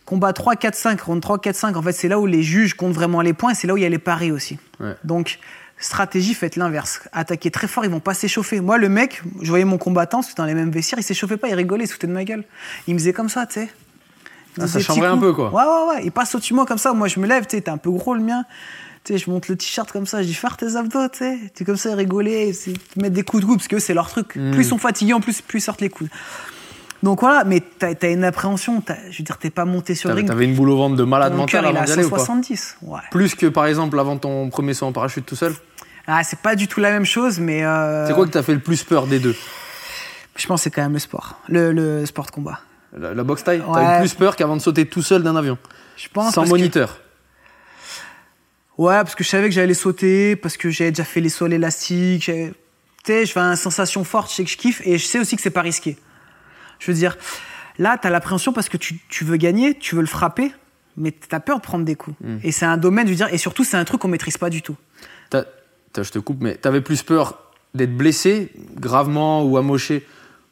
Combat 0.06 0.34
3, 0.34 0.56
4, 0.56 0.76
5, 0.76 1.02
round 1.02 1.22
3, 1.22 1.40
4, 1.40 1.56
5, 1.56 1.78
en 1.78 1.82
fait, 1.82 1.92
c'est 1.92 2.08
là 2.08 2.20
où 2.20 2.28
les 2.28 2.44
juges 2.44 2.76
comptent 2.76 2.94
vraiment 2.94 3.22
les 3.22 3.34
points 3.34 3.52
et 3.52 3.56
c'est 3.56 3.66
là 3.66 3.74
où 3.74 3.78
il 3.78 3.84
y 3.84 3.86
a 3.86 3.90
les 3.90 3.98
paris 3.98 4.32
aussi. 4.32 4.60
Ouais. 4.80 4.94
Donc, 5.04 5.40
stratégie, 5.80 6.34
faites 6.34 6.56
l'inverse. 6.56 7.02
Attaquez 7.12 7.50
très 7.50 7.68
fort, 7.68 7.86
ils 7.86 7.92
vont 7.92 8.00
pas 8.00 8.14
s'échauffer. 8.14 8.62
Moi, 8.62 8.78
le 8.78 8.88
mec, 8.88 9.24
je 9.42 9.50
voyais 9.50 9.66
mon 9.66 9.78
combattant, 9.78 10.22
c'était 10.22 10.36
dans 10.38 10.46
les 10.46 10.54
mêmes 10.54 10.70
vestiaires, 10.70 11.00
il 11.00 11.04
s'échauffait 11.04 11.38
pas, 11.38 11.48
il 11.48 11.56
rigolait, 11.56 11.86
il 11.86 11.88
se 11.88 11.98
de 12.00 12.12
ma 12.12 12.24
gueule. 12.24 12.44
Il 12.88 12.94
me 12.94 13.00
faisait 13.00 13.14
comme 13.14 13.30
ça, 13.30 13.48
tu 13.48 13.56
sais. 13.56 13.70
Ah, 14.62 14.68
ça 14.68 14.80
chambrait 14.80 15.08
un 15.08 15.18
peu, 15.18 15.34
quoi. 15.34 15.52
Ouais, 15.52 15.64
ouais, 15.64 15.96
ouais. 15.96 16.06
Il 16.06 16.12
passe 16.12 16.34
au-dessus 16.36 16.54
de 16.54 16.56
moi 16.56 16.66
comme 16.66 16.78
ça. 16.78 16.94
Moi, 16.94 17.08
je 17.08 17.20
me 17.20 17.28
lève, 17.28 17.46
tu 17.46 17.58
sais, 17.58 17.62
t'es 17.62 17.72
un 17.72 17.78
peu 17.78 17.90
gros 17.90 18.14
le 18.14 18.22
mien. 18.22 18.46
Tu 19.04 19.14
sais, 19.14 19.20
je 19.20 19.30
monte 19.30 19.48
le 19.48 19.56
t-shirt 19.56 19.92
comme 19.92 20.06
ça, 20.06 20.22
je 20.22 20.28
dis 20.28 20.34
faire 20.34 20.56
tes 20.56 20.76
abdos, 20.76 21.10
tu 21.10 21.20
sais. 21.20 21.40
Tu 21.56 21.64
es 21.64 21.66
comme 21.66 21.78
ça, 21.78 21.94
rigoler, 21.96 22.54
mettre 22.96 23.14
des 23.14 23.24
coups 23.24 23.42
de 23.42 23.48
coude, 23.48 23.58
parce 23.58 23.68
que 23.68 23.76
eux, 23.76 23.80
c'est 23.80 23.94
leur 23.94 24.10
truc. 24.10 24.36
Mm. 24.36 24.52
Plus 24.52 24.64
ils 24.64 24.70
sont 24.70 24.78
fatigués, 24.78 25.14
en 25.14 25.20
plus, 25.20 25.42
plus 25.42 25.60
ils 25.60 25.62
sortent 25.62 25.82
les 25.82 25.90
coudes. 25.90 26.10
Donc 27.06 27.22
voilà, 27.22 27.44
mais 27.46 27.62
t'as 27.62 27.94
as 28.02 28.08
une 28.08 28.24
appréhension. 28.24 28.82
t'as- 28.82 28.98
Je 29.12 29.20
veux 29.20 29.24
dire, 29.24 29.38
t'es 29.38 29.50
pas 29.52 29.64
monté 29.64 29.94
sur 29.96 30.10
le 30.10 30.16
ring. 30.16 30.28
t'avais 30.28 30.46
une 30.46 30.56
boule 30.56 30.70
au 30.72 30.78
ventre 30.78 30.96
de 30.96 31.04
malade 31.04 31.32
Mon 31.34 31.40
mental 31.40 31.64
avant 31.66 31.80
à 31.80 31.86
d'y 31.86 31.92
aller 31.94 32.04
ou 32.04 32.10
pas 32.10 32.18
170. 32.18 32.78
Ouais. 32.82 33.00
Plus 33.12 33.36
que 33.36 33.46
par 33.46 33.68
exemple 33.68 33.98
avant 34.00 34.18
ton 34.18 34.50
premier 34.50 34.74
saut 34.74 34.88
en 34.88 34.92
parachute 34.92 35.26
tout 35.26 35.36
seul 35.36 35.54
Ah, 36.08 36.24
c'est 36.24 36.40
pas 36.40 36.56
du 36.56 36.68
tout 36.68 36.80
la 36.82 36.92
même 36.92 37.06
chose, 37.06 37.40
mais. 37.40 37.64
euh, 37.64 38.08
C'est 38.08 38.14
quoi 38.14 38.26
que 38.26 38.32
t'as 38.32 38.44
fait 38.44 38.54
le 38.56 38.60
plus 38.60 38.84
peur 38.84 39.06
des 39.08 39.20
deux 39.20 39.36
Je 40.36 40.48
pense 40.48 40.60
que 40.62 40.64
c'est 40.66 40.72
quand 40.72 40.82
même 40.82 40.94
le 40.94 41.00
sport. 41.00 41.40
Le, 41.48 41.72
le 41.72 42.06
sport 42.08 42.26
de 42.26 42.32
combat. 42.32 42.60
La, 42.98 43.14
la 43.14 43.24
boxe 43.24 43.44
taille 43.44 43.60
Ouais. 43.62 43.74
T'as 43.74 43.98
eu 43.98 44.00
plus 44.02 44.14
peur 44.16 44.36
qu'avant 44.36 44.56
de 44.58 44.62
sauter 44.62 44.86
tout 44.88 45.02
seul 45.04 45.22
d'un 45.22 45.36
avion 45.36 45.58
Je 45.98 46.08
pense. 46.12 46.34
Sans 46.34 46.44
que- 46.44 46.50
moniteur 46.50 47.00
Ouais, 48.78 48.96
parce 48.96 49.16
que 49.16 49.24
je 49.24 49.30
savais 49.30 49.48
que 49.48 49.56
j'allais 49.56 49.74
sauter, 49.74 50.36
parce 50.36 50.58
que 50.58 50.70
j'avais 50.70 50.92
déjà 50.92 51.04
fait 51.06 51.22
les 51.22 51.30
sauts 51.30 51.48
élastiques. 51.48 52.26
Tu 52.26 52.54
sais, 53.06 53.26
je 53.26 53.32
fais 53.32 53.40
une 53.40 53.56
sensation 53.56 54.04
forte, 54.04 54.30
je 54.32 54.36
sais 54.36 54.44
que 54.44 54.50
je 54.50 54.58
kiffe, 54.58 54.82
et 54.86 54.98
je 54.98 55.06
sais 55.06 55.20
aussi 55.20 55.36
que 55.36 55.42
c'est 55.42 55.50
pas 55.50 55.62
risqué. 55.62 55.98
Je 56.80 56.92
veux 56.92 56.98
dire, 56.98 57.18
là, 57.80 57.98
t'as 58.02 58.10
l'appréhension 58.10 58.54
parce 58.54 58.70
que 58.70 58.78
tu, 58.78 59.00
tu 59.10 59.24
veux 59.24 59.38
gagner, 59.38 59.78
tu 59.78 59.96
veux 59.96 60.02
le 60.02 60.08
frapper, 60.08 60.52
mais 60.98 61.12
t'as 61.12 61.40
peur 61.40 61.58
de 61.58 61.62
prendre 61.64 61.86
des 61.86 61.96
coups. 61.96 62.16
Mm. 62.22 62.38
Et 62.44 62.52
c'est 62.52 62.66
un 62.66 62.78
domaine, 62.78 63.06
je 63.08 63.12
veux 63.12 63.18
dire, 63.18 63.34
et 63.34 63.38
surtout, 63.38 63.64
c'est 63.64 63.78
un 63.78 63.86
truc 63.86 64.02
qu'on 64.02 64.08
maîtrise 64.08 64.38
pas 64.38 64.50
du 64.50 64.62
tout. 64.62 64.76
T'as- 65.30 65.46
t'as- 65.94 66.04
Je 66.04 66.12
te 66.12 66.20
coupe, 66.20 66.42
mais 66.42 66.56
t'avais 66.56 66.82
plus 66.82 67.04
peur 67.04 67.40
d'être 67.74 67.96
blessé, 67.96 68.52
gravement 68.76 69.44
ou 69.44 69.58
amoché 69.58 70.06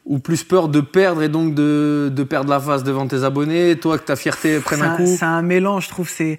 ou 0.04 0.18
plus 0.18 0.44
peur 0.44 0.68
de 0.68 0.80
perdre 0.82 1.22
et 1.22 1.30
donc 1.30 1.54
de, 1.54 2.10
de 2.14 2.22
perdre 2.24 2.50
la 2.50 2.60
face 2.60 2.82
devant 2.84 3.06
tes 3.08 3.24
abonnés, 3.24 3.76
toi 3.78 3.96
que 3.98 4.04
ta 4.04 4.16
fierté 4.16 4.60
prenne 4.60 4.82
un 4.82 4.96
coup? 4.96 5.06
C'est 5.06 5.24
un 5.24 5.40
mélange, 5.40 5.84
je 5.84 5.88
trouve. 5.88 6.10
C'est. 6.10 6.38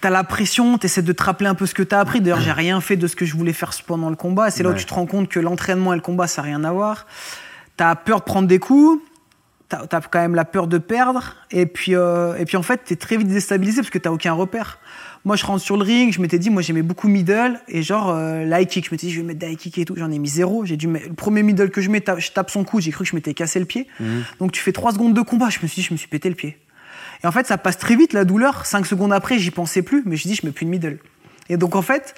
T'as 0.00 0.10
la 0.10 0.24
pression, 0.24 0.76
t'essaies 0.78 1.02
de 1.02 1.12
te 1.12 1.22
rappeler 1.22 1.46
un 1.48 1.54
peu 1.54 1.66
ce 1.66 1.74
que 1.74 1.84
t'as 1.84 2.00
appris. 2.00 2.20
D'ailleurs, 2.20 2.40
j'ai 2.40 2.50
rien 2.50 2.80
fait 2.80 2.96
de 2.96 3.06
ce 3.06 3.14
que 3.14 3.24
je 3.24 3.36
voulais 3.36 3.52
faire 3.52 3.70
pendant 3.86 4.10
le 4.10 4.16
combat. 4.16 4.50
C'est 4.50 4.64
là 4.64 4.70
où 4.70 4.72
Ouais. 4.72 4.78
tu 4.78 4.84
te 4.84 4.92
rends 4.92 5.06
compte 5.06 5.28
que 5.28 5.38
l'entraînement 5.38 5.92
et 5.92 5.96
le 5.96 6.02
combat, 6.02 6.26
ça 6.26 6.42
n'a 6.42 6.46
rien 6.48 6.64
à 6.64 6.72
voir. 6.72 7.06
T'as 7.76 7.94
peur 7.94 8.20
de 8.20 8.24
prendre 8.24 8.48
des 8.48 8.58
coups. 8.58 9.02
T'as 9.68 9.86
as 9.90 10.00
quand 10.02 10.20
même 10.20 10.34
la 10.34 10.44
peur 10.44 10.66
de 10.66 10.76
perdre. 10.78 11.34
Et 11.50 11.64
puis, 11.66 11.94
euh, 11.94 12.36
et 12.36 12.44
puis 12.44 12.56
en 12.58 12.62
fait, 12.62 12.82
t'es 12.84 12.96
très 12.96 13.16
vite 13.16 13.28
déstabilisé 13.28 13.80
parce 13.80 13.90
que 13.90 13.98
t'as 13.98 14.10
aucun 14.10 14.34
repère. 14.34 14.78
Moi, 15.24 15.36
je 15.36 15.46
rentre 15.46 15.62
sur 15.62 15.76
le 15.76 15.84
ring, 15.84 16.12
je 16.12 16.20
m'étais 16.20 16.38
dit, 16.38 16.50
moi, 16.50 16.60
j'aimais 16.62 16.82
beaucoup 16.82 17.08
middle 17.08 17.58
et 17.68 17.82
genre 17.82 18.10
euh, 18.10 18.44
la 18.44 18.60
high 18.60 18.68
kick. 18.68 18.86
Je 18.86 18.90
m'étais 18.90 19.06
dit, 19.06 19.12
je 19.12 19.20
vais 19.20 19.26
mettre 19.26 19.38
des 19.38 19.52
high 19.52 19.56
kick 19.56 19.78
et 19.78 19.84
tout. 19.86 19.94
J'en 19.96 20.10
ai 20.10 20.18
mis 20.18 20.28
zéro. 20.28 20.66
J'ai 20.66 20.76
dû 20.76 20.88
mettre- 20.88 21.08
le 21.08 21.14
premier 21.14 21.42
middle 21.42 21.70
que 21.70 21.80
je 21.80 21.88
mets, 21.90 22.00
ta- 22.02 22.18
je 22.18 22.30
tape 22.32 22.50
son 22.50 22.64
cou. 22.64 22.80
J'ai 22.80 22.90
cru 22.90 23.04
que 23.04 23.10
je 23.10 23.16
m'étais 23.16 23.32
cassé 23.32 23.58
le 23.60 23.64
pied. 23.64 23.86
Mhm. 24.00 24.24
Donc 24.40 24.52
tu 24.52 24.60
fais 24.60 24.72
3 24.72 24.92
secondes 24.92 25.14
de 25.14 25.20
combat. 25.22 25.48
Je 25.48 25.60
me 25.62 25.68
suis 25.68 25.80
dit, 25.80 25.86
je 25.88 25.94
me 25.94 25.98
suis 25.98 26.08
pété 26.08 26.28
le 26.28 26.34
pied. 26.34 26.58
Et 27.24 27.26
en 27.26 27.32
fait, 27.32 27.46
ça 27.46 27.56
passe 27.56 27.78
très 27.78 27.94
vite 27.96 28.12
la 28.12 28.24
douleur. 28.26 28.66
5 28.66 28.84
secondes 28.84 29.12
après, 29.12 29.38
j'y 29.38 29.52
pensais 29.52 29.80
plus, 29.82 30.02
mais 30.04 30.16
je 30.16 30.26
dis, 30.28 30.34
je 30.34 30.44
mets 30.44 30.52
plus 30.52 30.66
de 30.66 30.70
middle. 30.70 30.98
Et 31.48 31.56
donc 31.56 31.76
en 31.76 31.82
fait, 31.82 32.14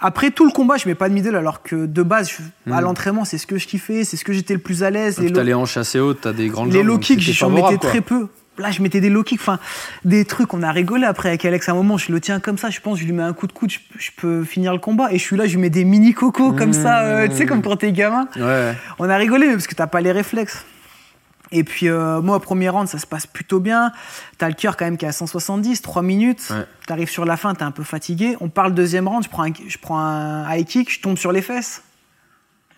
après 0.00 0.30
tout 0.30 0.44
le 0.44 0.52
combat, 0.52 0.76
je 0.76 0.88
mets 0.88 0.94
pas 0.94 1.08
de 1.08 1.14
middle, 1.14 1.34
alors 1.36 1.62
que 1.62 1.86
de 1.86 2.02
base, 2.02 2.30
je- 2.30 2.72
à 2.72 2.80
l'entraînement, 2.80 3.24
c'est 3.24 3.38
ce 3.38 3.46
que 3.46 3.58
je 3.58 3.66
kiffais, 3.66 4.04
c'est 4.04 4.16
ce 4.16 4.24
que 4.24 4.32
j'étais 4.32 4.54
le 4.54 4.60
plus 4.60 4.82
à 4.84 4.90
l'aise. 4.90 5.16
Puis 5.16 5.28
Les 5.32 5.52
low- 5.52 5.60
hanches 5.60 5.76
assez 5.76 5.98
hautes, 5.98 6.20
t'as 6.22 6.32
des 6.32 6.48
grandes 6.48 6.72
les 6.72 6.82
low 6.82 6.98
kicks, 6.98 7.20
j'en 7.20 7.50
mettais 7.50 7.78
très 7.88 8.00
peu. 8.00 8.28
Là, 8.58 8.72
je 8.72 8.82
mettais 8.82 9.00
des 9.00 9.08
low 9.08 9.22
kicks, 9.22 9.40
enfin, 9.40 9.60
des 10.04 10.24
trucs, 10.24 10.52
on 10.52 10.64
a 10.64 10.72
rigolé 10.72 11.04
après 11.04 11.28
avec 11.28 11.44
Alex 11.44 11.68
à 11.68 11.72
un 11.72 11.74
moment, 11.76 11.96
je 11.96 12.10
le 12.10 12.20
tiens 12.20 12.40
comme 12.40 12.58
ça, 12.58 12.70
je 12.70 12.80
pense, 12.80 12.98
je 12.98 13.04
lui 13.04 13.12
mets 13.12 13.22
un 13.22 13.32
coup 13.32 13.46
de 13.46 13.52
coude, 13.52 13.70
je, 13.70 13.78
je 13.98 14.10
peux 14.16 14.42
finir 14.42 14.72
le 14.72 14.80
combat. 14.80 15.12
Et 15.12 15.18
je 15.18 15.22
suis 15.22 15.36
là, 15.36 15.46
je 15.46 15.52
lui 15.54 15.60
mets 15.62 15.70
des 15.70 15.84
mini 15.84 16.12
cocos 16.12 16.52
comme 16.52 16.72
ça, 16.72 17.02
euh, 17.02 17.28
tu 17.28 17.36
sais, 17.36 17.46
comme 17.46 17.62
quand 17.62 17.76
t'es 17.76 17.92
gamin. 17.92 18.26
Ouais. 18.36 18.74
On 18.98 19.08
a 19.08 19.16
rigolé, 19.16 19.46
mais 19.46 19.52
parce 19.52 19.68
que 19.68 19.76
t'as 19.76 19.86
pas 19.86 20.00
les 20.00 20.10
réflexes. 20.10 20.64
Et 21.50 21.64
puis, 21.64 21.88
euh, 21.88 22.20
moi, 22.20 22.36
au 22.36 22.40
premier 22.40 22.68
round, 22.68 22.88
ça 22.88 22.98
se 22.98 23.06
passe 23.06 23.26
plutôt 23.26 23.58
bien. 23.60 23.90
T'as 24.36 24.48
le 24.48 24.54
cœur 24.54 24.76
quand 24.76 24.84
même 24.84 24.96
qui 24.98 25.04
est 25.06 25.08
à 25.08 25.12
170, 25.12 25.80
3 25.82 26.02
minutes. 26.02 26.42
Ouais. 26.50 26.64
T'arrives 26.86 27.08
sur 27.10 27.24
la 27.24 27.36
fin, 27.36 27.54
t'es 27.54 27.62
un 27.62 27.70
peu 27.70 27.84
fatigué. 27.84 28.36
On 28.40 28.48
parle 28.50 28.74
deuxième 28.74 29.08
round, 29.08 29.24
je 29.24 29.28
prends 29.30 29.44
un, 29.44 29.52
je 29.66 29.78
prends 29.78 29.98
un 29.98 30.54
high 30.54 30.66
kick, 30.66 30.92
je 30.92 31.00
tombe 31.00 31.16
sur 31.16 31.32
les 31.32 31.40
fesses. 31.42 31.82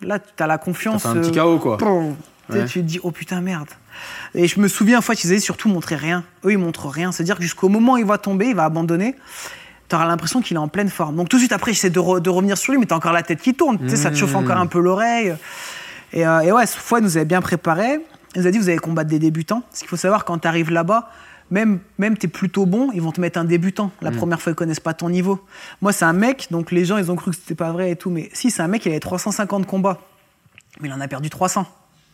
Là, 0.02 0.18
t'as 0.18 0.46
la 0.46 0.56
T'as 0.58 0.64
confiance. 0.64 1.02
fait 1.02 1.08
un 1.08 1.14
petit 1.16 1.38
euh, 1.38 1.42
KO, 1.42 1.58
quoi. 1.58 1.76
Tu 1.78 1.84
sais, 1.84 2.60
Ouais. 2.60 2.64
Tu 2.66 2.80
te 2.80 2.84
dis, 2.84 2.98
oh 3.04 3.10
putain, 3.12 3.40
merde. 3.40 3.68
Et 4.34 4.48
je 4.48 4.58
me 4.58 4.66
souviens, 4.66 4.96
une 4.96 5.02
fois, 5.02 5.14
qu'ils 5.14 5.30
avaient 5.30 5.38
surtout 5.40 5.68
montré 5.68 5.94
rien. 5.94 6.24
Eux, 6.44 6.50
ils 6.52 6.58
montrent 6.58 6.88
rien. 6.88 7.12
C'est-à-dire 7.12 7.36
que 7.36 7.42
jusqu'au 7.42 7.68
moment 7.68 7.92
où 7.92 7.98
il 7.98 8.04
va 8.04 8.18
tomber, 8.18 8.46
il 8.48 8.56
va 8.56 8.64
abandonner, 8.64 9.14
t'auras 9.88 10.06
l'impression 10.06 10.40
qu'il 10.42 10.56
est 10.56 10.60
en 10.60 10.66
pleine 10.68 10.88
forme. 10.88 11.14
Donc 11.16 11.28
tout 11.28 11.36
de 11.36 11.40
suite 11.42 11.52
après, 11.52 11.72
j'essaie 11.72 11.90
de, 11.90 12.00
re- 12.00 12.20
de 12.20 12.28
revenir 12.30 12.58
sur 12.58 12.72
lui, 12.72 12.80
mais 12.80 12.86
t'as 12.86 12.96
encore 12.96 13.12
la 13.12 13.22
tête 13.22 13.40
qui 13.40 13.54
tourne. 13.54 13.78
Tu 13.78 13.88
sais, 13.90 13.96
ça 13.96 14.10
te 14.10 14.16
chauffe 14.16 14.34
encore 14.34 14.56
un 14.56 14.66
peu 14.66 14.80
l'oreille. 14.80 15.34
Et, 16.12 16.26
euh, 16.26 16.40
et 16.40 16.50
ouais, 16.50 16.66
cette 16.66 16.80
fois, 16.80 16.98
il 16.98 17.04
nous 17.04 17.16
avait 17.16 17.24
bien 17.26 17.40
préparé. 17.40 18.00
Il 18.34 18.42
nous 18.42 18.46
a 18.46 18.50
dit, 18.50 18.58
vous 18.58 18.68
allez 18.68 18.78
combattre 18.78 19.10
des 19.10 19.18
débutants. 19.18 19.60
Parce 19.62 19.80
qu'il 19.80 19.88
faut 19.88 19.96
savoir, 19.96 20.24
quand 20.24 20.38
t'arrives 20.38 20.70
là-bas, 20.70 21.10
même, 21.50 21.80
même 21.98 22.16
t'es 22.16 22.28
plutôt 22.28 22.64
bon, 22.64 22.90
ils 22.94 23.02
vont 23.02 23.10
te 23.10 23.20
mettre 23.20 23.38
un 23.40 23.44
débutant. 23.44 23.90
La 24.02 24.12
première 24.12 24.40
fois, 24.40 24.52
ils 24.52 24.54
connaissent 24.54 24.78
pas 24.80 24.94
ton 24.94 25.10
niveau. 25.10 25.44
Moi, 25.80 25.92
c'est 25.92 26.04
un 26.04 26.12
mec, 26.12 26.46
donc 26.52 26.70
les 26.70 26.84
gens, 26.84 26.96
ils 26.96 27.10
ont 27.10 27.16
cru 27.16 27.32
que 27.32 27.36
c'était 27.36 27.56
pas 27.56 27.72
vrai 27.72 27.90
et 27.90 27.96
tout. 27.96 28.10
Mais 28.10 28.30
si, 28.32 28.50
c'est 28.52 28.62
un 28.62 28.68
mec, 28.68 28.86
il 28.86 28.90
avait 28.90 29.00
350 29.00 29.66
combats. 29.66 29.98
Mais 30.80 30.88
il 30.88 30.92
en 30.92 31.00
a 31.00 31.08
perdu 31.08 31.28
300. 31.28 31.64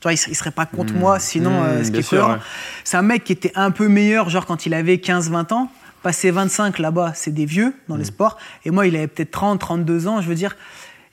Tu 0.01 0.03
vois, 0.05 0.13
il, 0.15 0.19
il 0.29 0.35
serait 0.35 0.51
pas 0.51 0.65
contre 0.65 0.95
moi, 0.95 1.19
sinon, 1.19 1.51
Mmh, 1.61 1.65
euh, 1.65 1.79
ce 1.81 1.85
qui 1.85 1.91
bien 1.91 2.01
est 2.01 2.03
sûr, 2.03 2.19
cohérent. 2.21 2.33
ouais. 2.35 2.41
C'est 2.85 2.97
un 2.97 3.03
mec 3.03 3.25
qui 3.25 3.33
était 3.33 3.53
un 3.55 3.71
peu 3.71 3.89
meilleur, 3.89 4.31
genre 4.31 4.47
quand 4.47 4.65
il 4.65 4.73
avait 4.73 4.97
15-20 4.97 5.53
ans. 5.53 5.71
Passé 6.03 6.31
25 6.31 6.79
là-bas, 6.79 7.13
c'est 7.15 7.33
des 7.33 7.47
vieux 7.47 7.75
dans 7.89 7.97
les 7.97 8.05
sports. 8.05 8.39
Et 8.65 8.71
moi, 8.71 8.87
il 8.87 8.95
avait 8.97 9.09
peut-être 9.09 9.33
30, 9.33 9.59
32 9.59 10.07
ans. 10.07 10.21
Je 10.21 10.29
veux 10.29 10.35
dire, 10.37 10.55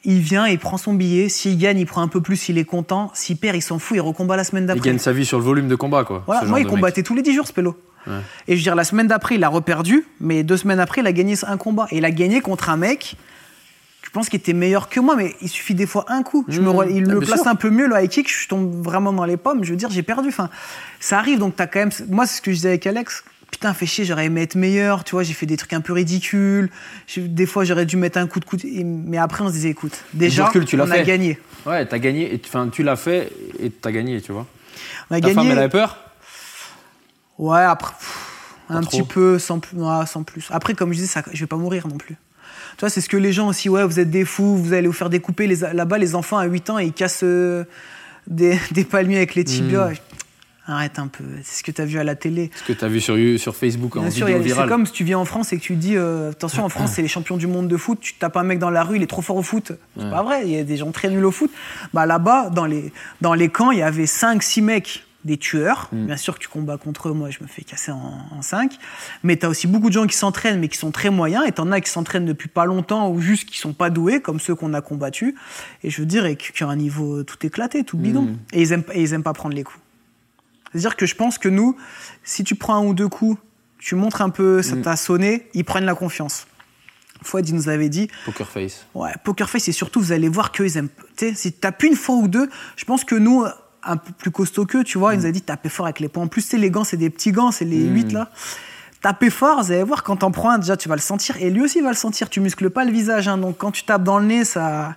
il 0.06 0.20
vient, 0.20 0.48
il 0.48 0.60
prend 0.60 0.78
son 0.78 0.94
billet. 0.94 1.30
S'il 1.30 1.58
gagne, 1.58 1.80
il 1.80 1.86
prend 1.86 2.02
un 2.02 2.08
peu 2.08 2.22
plus, 2.22 2.50
il 2.50 2.58
est 2.58 2.66
content. 2.66 3.10
S'il 3.14 3.38
perd, 3.38 3.56
il 3.56 3.62
s'en 3.62 3.80
fout, 3.80 3.96
il 3.98 4.02
recombat 4.02 4.36
la 4.36 4.44
semaine 4.44 4.64
Il 4.64 4.68
d'après. 4.68 4.90
gagne 4.90 5.00
sa 5.00 5.14
vie 5.14 5.26
sur 5.26 5.38
le 5.38 5.44
volume 5.46 5.68
de 5.68 5.76
combat, 5.76 6.04
quoi. 6.04 6.24
Voilà, 6.26 6.44
moi, 6.46 6.60
il 6.60 6.64
mec. 6.66 6.74
combattait 6.74 7.04
tous 7.04 7.16
les 7.16 7.22
10 7.22 7.34
jours, 7.34 7.48
ce 7.48 7.54
pélo. 7.54 7.78
Ouais. 8.06 8.14
Et 8.48 8.54
je 8.54 8.58
veux 8.58 8.64
dire, 8.64 8.76
la 8.76 8.84
semaine 8.84 9.08
d'après, 9.08 9.36
il 9.36 9.44
a 9.44 9.50
reperdu, 9.50 10.06
mais 10.20 10.44
deux 10.44 10.58
semaines 10.58 10.80
après, 10.82 11.02
il 11.02 11.08
a 11.08 11.14
gagné 11.14 11.36
un 11.48 11.58
combat. 11.58 11.88
Et 11.92 11.98
il 12.00 12.06
a 12.06 12.12
gagné 12.12 12.42
contre 12.42 12.70
un 12.70 12.76
mec, 12.78 13.16
je 14.02 14.10
pense 14.10 14.28
qu'il 14.30 14.40
était 14.40 14.54
meilleur 14.54 14.90
que 14.90 15.00
moi, 15.00 15.16
mais 15.16 15.34
il 15.42 15.48
suffit 15.48 15.74
des 15.74 15.88
fois 15.88 16.06
un 16.10 16.22
coup. 16.22 16.44
Je 16.50 16.60
me 16.60 16.70
Mmh. 16.70 16.88
il 16.92 17.04
Ah, 17.06 17.16
bien 17.16 17.20
place 17.20 17.42
sûr. 17.42 17.48
un 17.48 17.56
peu 17.56 17.70
mieux, 17.70 17.88
le 17.88 17.96
high 17.98 18.10
kick, 18.10 18.30
je 18.30 18.48
tombe 18.50 18.84
vraiment 18.84 19.14
dans 19.14 19.24
les 19.26 19.38
pommes. 19.38 19.64
Je 19.64 19.72
veux 19.72 19.78
dire, 19.78 19.90
j'ai 19.90 20.04
perdu. 20.04 20.28
Enfin, 20.28 20.50
ça 21.00 21.18
arrive, 21.18 21.40
donc 21.40 21.56
t'as 21.56 21.66
quand 21.68 21.80
même. 21.80 21.92
Moi, 22.10 22.28
c'est 22.28 22.38
ce 22.38 22.42
que 22.42 22.52
je 22.52 22.58
disais 22.58 22.70
avec 22.70 22.86
Alex. 22.86 23.24
Putain, 23.54 23.72
fait 23.76 23.86
chier, 23.86 24.04
j'aurais 24.04 24.26
aimé 24.26 24.42
être 24.42 24.56
meilleur, 24.56 25.04
tu 25.04 25.12
vois, 25.12 25.22
j'ai 25.22 25.34
fait 25.34 25.46
des 25.46 25.58
trucs 25.58 25.74
un 25.74 25.80
peu 25.80 25.94
ridicules. 25.94 26.72
Des 27.16 27.46
fois, 27.46 27.64
j'aurais 27.66 27.86
dû 27.86 27.98
mettre 27.98 28.18
un 28.18 28.26
coup 28.26 28.40
de 28.40 28.46
coude. 28.46 28.64
Mais 28.66 29.20
après, 29.20 29.44
on 29.44 29.48
se 29.50 29.54
disait, 29.54 29.70
écoute, 29.70 29.94
déjà, 30.12 30.48
recul, 30.48 30.66
tu 30.66 30.76
on 30.76 30.84
a 30.84 30.88
fait. 30.88 31.04
gagné. 31.04 31.40
Ouais, 31.68 31.86
t'as 31.86 32.00
gagné, 32.00 32.42
enfin, 32.48 32.68
tu 32.70 32.82
l'as 32.82 32.96
fait 32.96 33.32
et 33.62 33.70
t'as 33.70 33.92
gagné, 33.92 34.20
tu 34.22 34.32
vois. 34.32 34.48
On 35.12 35.16
a 35.16 35.22
Ta 35.22 35.28
gagné. 35.28 35.36
femme, 35.36 35.52
elle 35.52 35.60
avait 35.60 35.70
peur? 35.70 36.00
Ouais, 37.38 37.62
après, 37.62 37.94
pff, 37.94 38.32
un 38.70 38.82
petit 38.82 39.04
peu, 39.04 39.38
sans 39.38 39.60
plus, 39.60 39.78
sans 40.08 40.24
plus. 40.24 40.48
Après, 40.50 40.74
comme 40.74 40.90
je 40.92 40.96
disais, 40.98 41.08
ça, 41.08 41.22
je 41.32 41.40
vais 41.40 41.48
pas 41.48 41.56
mourir 41.56 41.88
non 41.88 41.98
plus. 41.98 42.16
Tu 42.16 42.80
vois, 42.80 42.90
c'est 42.90 43.02
ce 43.02 43.08
que 43.08 43.18
les 43.18 43.34
gens 43.34 43.48
aussi, 43.50 43.70
ouais, 43.70 43.84
vous 43.86 44.00
êtes 44.00 44.10
des 44.10 44.26
fous, 44.26 44.58
vous 44.58 44.74
allez 44.74 44.88
vous 44.88 44.94
faire 44.94 45.12
découper. 45.12 45.46
Là-bas, 45.46 46.00
les 46.00 46.16
enfants 46.16 46.40
à 46.40 46.46
8 46.46 46.72
ans, 46.72 46.80
ils 46.80 46.92
cassent 46.92 47.22
euh, 47.24 47.66
des, 48.26 48.58
des 48.72 48.84
palmiers 48.84 49.18
avec 49.18 49.36
les 49.36 49.44
tibias. 49.44 49.92
Hmm. 49.92 49.96
Arrête 50.66 50.98
un 50.98 51.08
peu, 51.08 51.26
c'est 51.44 51.60
ce 51.60 51.64
que 51.64 51.72
tu 51.72 51.82
as 51.82 51.86
vu 51.86 52.00
à 52.00 52.06
la 52.06 52.16
télé. 52.16 52.50
Ce 52.56 52.64
que 52.64 52.72
t'as 52.72 52.88
vu 52.88 53.02
sur, 53.02 53.16
Facebook 53.56 53.98
en 53.98 54.10
sûr, 54.10 54.28
vidéo 54.28 54.56
c'est 54.56 54.68
comme 54.68 54.86
si 54.86 54.94
tu 54.94 55.04
viens 55.04 55.20
en 55.20 55.26
France 55.26 55.52
et 55.52 55.58
que 55.58 55.62
tu 55.62 55.76
dis, 55.76 55.98
euh, 55.98 56.32
attention, 56.32 56.64
en 56.64 56.70
France, 56.70 56.92
c'est 56.94 57.02
les 57.02 57.10
champions 57.10 57.36
du 57.36 57.48
monde 57.48 57.68
de 57.68 57.76
foot, 57.76 58.00
tu 58.00 58.14
tapes 58.14 58.38
un 58.38 58.44
mec 58.44 58.60
dans 58.60 58.70
la 58.70 58.84
rue, 58.84 58.96
il 58.96 59.04
est 59.04 59.08
trop 59.08 59.22
fort 59.22 59.36
au 59.36 59.44
foot. 59.44 59.74
C'est 59.98 60.04
Ouais. 60.04 60.10
pas 60.10 60.24
vrai, 60.24 60.44
il 60.46 60.52
y 60.52 60.58
a 60.58 60.64
des 60.64 60.78
gens 60.78 60.92
très 60.92 61.10
nuls 61.10 61.26
au 61.26 61.32
foot. 61.32 61.52
Bah 61.94 62.06
là-bas, 62.06 62.50
dans 62.50 62.66
les, 62.66 62.94
dans 63.20 63.34
les 63.34 63.50
camps, 63.50 63.72
il 63.72 63.80
y 63.80 63.82
avait 63.82 64.06
5-6 64.06 64.62
mecs, 64.64 65.04
des 65.26 65.38
tueurs. 65.38 65.90
Mm. 65.92 66.06
Bien 66.08 66.18
sûr 66.18 66.36
que 66.36 66.40
tu 66.40 66.48
combats 66.48 66.78
contre 66.78 67.10
eux, 67.10 67.14
moi 67.14 67.30
je 67.30 67.40
me 67.42 67.48
fais 67.48 67.64
casser 67.64 67.92
en 67.92 68.42
5. 68.42 68.74
Mais 69.24 69.38
tu 69.38 69.46
as 69.46 69.50
aussi 69.50 69.68
beaucoup 69.68 69.88
de 69.90 69.94
gens 69.94 70.08
qui 70.08 70.18
s'entraînent, 70.18 70.60
mais 70.60 70.68
qui 70.68 70.78
sont 70.78 70.92
très 70.92 71.10
moyens. 71.10 71.44
Et 71.48 71.52
t'en 71.52 71.72
as 71.72 71.82
qui 71.82 71.90
s'entraînent 71.90 72.26
depuis 72.26 72.50
pas 72.50 72.66
longtemps 72.66 73.10
ou 73.10 73.20
juste 73.22 73.50
qui 73.50 73.58
sont 73.58 73.74
pas 73.74 73.90
doués, 73.90 74.22
comme 74.22 74.40
ceux 74.40 74.56
qu'on 74.56 74.74
a 74.74 74.82
combattus. 74.82 75.34
Et 75.84 75.90
je 75.90 76.00
veux 76.02 76.06
dire, 76.06 76.26
et 76.26 76.36
qui 76.36 76.52
qui 76.52 76.64
ont 76.64 76.70
un 76.70 76.76
niveau 76.76 77.24
tout 77.24 77.38
éclaté, 77.46 77.84
tout 77.84 77.98
bidon. 77.98 78.24
Mm. 78.24 78.38
Et, 78.54 78.62
ils 78.62 78.72
aiment, 78.74 78.84
et 78.94 79.02
ils 79.02 79.14
aiment 79.14 79.24
pas 79.24 79.34
prendre 79.34 79.56
les 79.56 79.64
coups. 79.64 79.80
C'est-à-dire 80.74 80.96
que 80.98 81.06
je 81.06 81.16
pense 81.16 81.38
que 81.38 81.48
nous, 81.50 81.78
si 82.24 82.44
tu 82.44 82.56
prends 82.56 82.76
un 82.76 82.86
ou 82.86 82.94
deux 82.94 83.08
coups, 83.08 83.40
tu 83.80 83.96
montres 83.96 84.22
un 84.22 84.30
peu, 84.30 84.62
ça 84.62 84.76
Mm. 84.76 84.82
t'a 84.82 84.96
sonné, 84.96 85.48
ils 85.54 85.64
prennent 85.64 85.86
la 85.86 85.96
confiance. 85.96 86.48
Fouad, 87.22 87.48
il 87.48 87.56
nous 87.56 87.70
avait 87.70 87.90
dit, 87.90 88.10
Poker 88.26 88.50
face. 88.50 88.86
ouais, 88.96 89.12
Poker 89.24 89.50
Face, 89.50 89.68
et 89.70 89.72
surtout, 89.72 90.02
vous 90.02 90.12
allez 90.12 90.28
voir 90.30 90.52
qu'ils 90.52 90.76
aiment. 90.78 90.90
Tu 91.16 91.30
sais, 91.30 91.34
si 91.36 91.54
tu 91.54 91.60
tapes 91.60 91.84
une 91.84 91.96
fois 91.96 92.16
ou 92.16 92.28
deux, 92.28 92.50
je 92.76 92.84
pense 92.86 93.04
que 93.06 93.16
nous, 93.16 93.46
un 93.84 93.98
peu 93.98 94.12
plus 94.14 94.32
costaud 94.32 94.66
qu'eux, 94.66 94.84
tu 94.84 94.98
vois, 94.98 95.14
il 95.14 95.20
nous 95.22 95.26
a 95.26 95.32
dit 95.32 95.42
tapez 95.42 95.70
fort 95.70 95.86
avec 95.86 96.00
les 96.02 96.10
poings. 96.10 96.24
En 96.24 96.28
plus, 96.28 96.42
c'est 96.42 96.58
les 96.58 96.70
gants, 96.72 96.84
c'est 96.84 96.98
des 96.98 97.10
petits 97.10 97.32
gants, 97.32 97.52
c'est 97.52 97.66
les 97.66 97.78
Mm. 97.90 97.94
8 97.96 98.12
là. 98.14 98.30
Tapez 99.02 99.30
fort, 99.30 99.62
vous 99.64 99.72
allez 99.72 99.84
voir, 99.84 100.04
quand 100.04 100.18
t'en 100.18 100.32
prends 100.32 100.50
un, 100.52 100.58
déjà, 100.60 100.76
tu 100.78 100.88
vas 100.90 100.96
le 100.96 101.02
sentir, 101.02 101.36
et 101.42 101.50
lui 101.50 101.62
aussi 101.62 101.82
va 101.82 101.90
le 101.90 101.96
sentir. 101.96 102.30
Tu 102.30 102.40
muscles 102.40 102.70
pas 102.70 102.86
le 102.86 102.92
visage, 102.92 103.28
hein, 103.28 103.38
donc 103.38 103.58
quand 103.58 103.72
tu 103.72 103.84
tapes 103.84 104.04
dans 104.04 104.18
le 104.20 104.26
nez, 104.26 104.46
ça, 104.46 104.96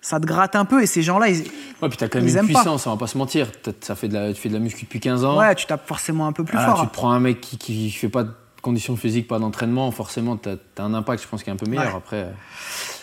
ça 0.00 0.18
te 0.20 0.26
gratte 0.26 0.56
un 0.56 0.64
peu, 0.64 0.82
et 0.82 0.86
ces 0.86 1.02
gens-là, 1.02 1.28
ils- 1.28 1.42
Ouais, 1.82 1.88
puis 1.88 1.96
t'as 1.98 2.08
quand 2.08 2.18
même 2.20 2.28
une 2.28 2.34
pas. 2.34 2.42
puissance, 2.42 2.86
on 2.86 2.90
va 2.90 2.96
pas 2.96 3.06
se 3.06 3.18
mentir. 3.18 3.48
T'as- 3.62 3.72
Ça 3.80 3.94
fait 3.94 4.08
de 4.08 4.14
la, 4.14 4.32
tu 4.32 4.40
fais 4.40 4.48
de 4.48 4.54
la 4.54 4.60
muscu 4.60 4.84
depuis 4.84 4.98
à 4.98 5.02
15 5.02 5.24
ans. 5.24 5.38
ouais, 5.38 5.54
tu 5.54 5.66
tapes 5.66 5.86
forcément 5.86 6.26
un 6.26 6.32
peu 6.32 6.44
plus 6.44 6.56
Ah, 6.58 6.66
fort. 6.66 6.74
tu 6.76 6.80
hein. 6.82 6.86
te 6.86 6.92
prends 6.94 7.10
un 7.10 7.20
mec 7.20 7.40
qui, 7.40 7.58
qui 7.58 7.90
fait 7.90 8.08
pas 8.08 8.24
conditions 8.62 8.94
physiques, 8.96 9.26
pas 9.26 9.38
d'entraînement, 9.38 9.90
forcément, 9.90 10.36
tu 10.36 10.48
as, 10.50 10.82
un 10.82 10.92
impact, 10.94 11.22
je 11.22 11.28
pense, 11.28 11.42
qui 11.42 11.48
est 11.48 11.52
un 11.52 11.56
peu 11.56 11.66
meilleur. 11.66 11.86
Ouais. 11.86 11.96
Après, 11.96 12.16
euh, 12.16 12.30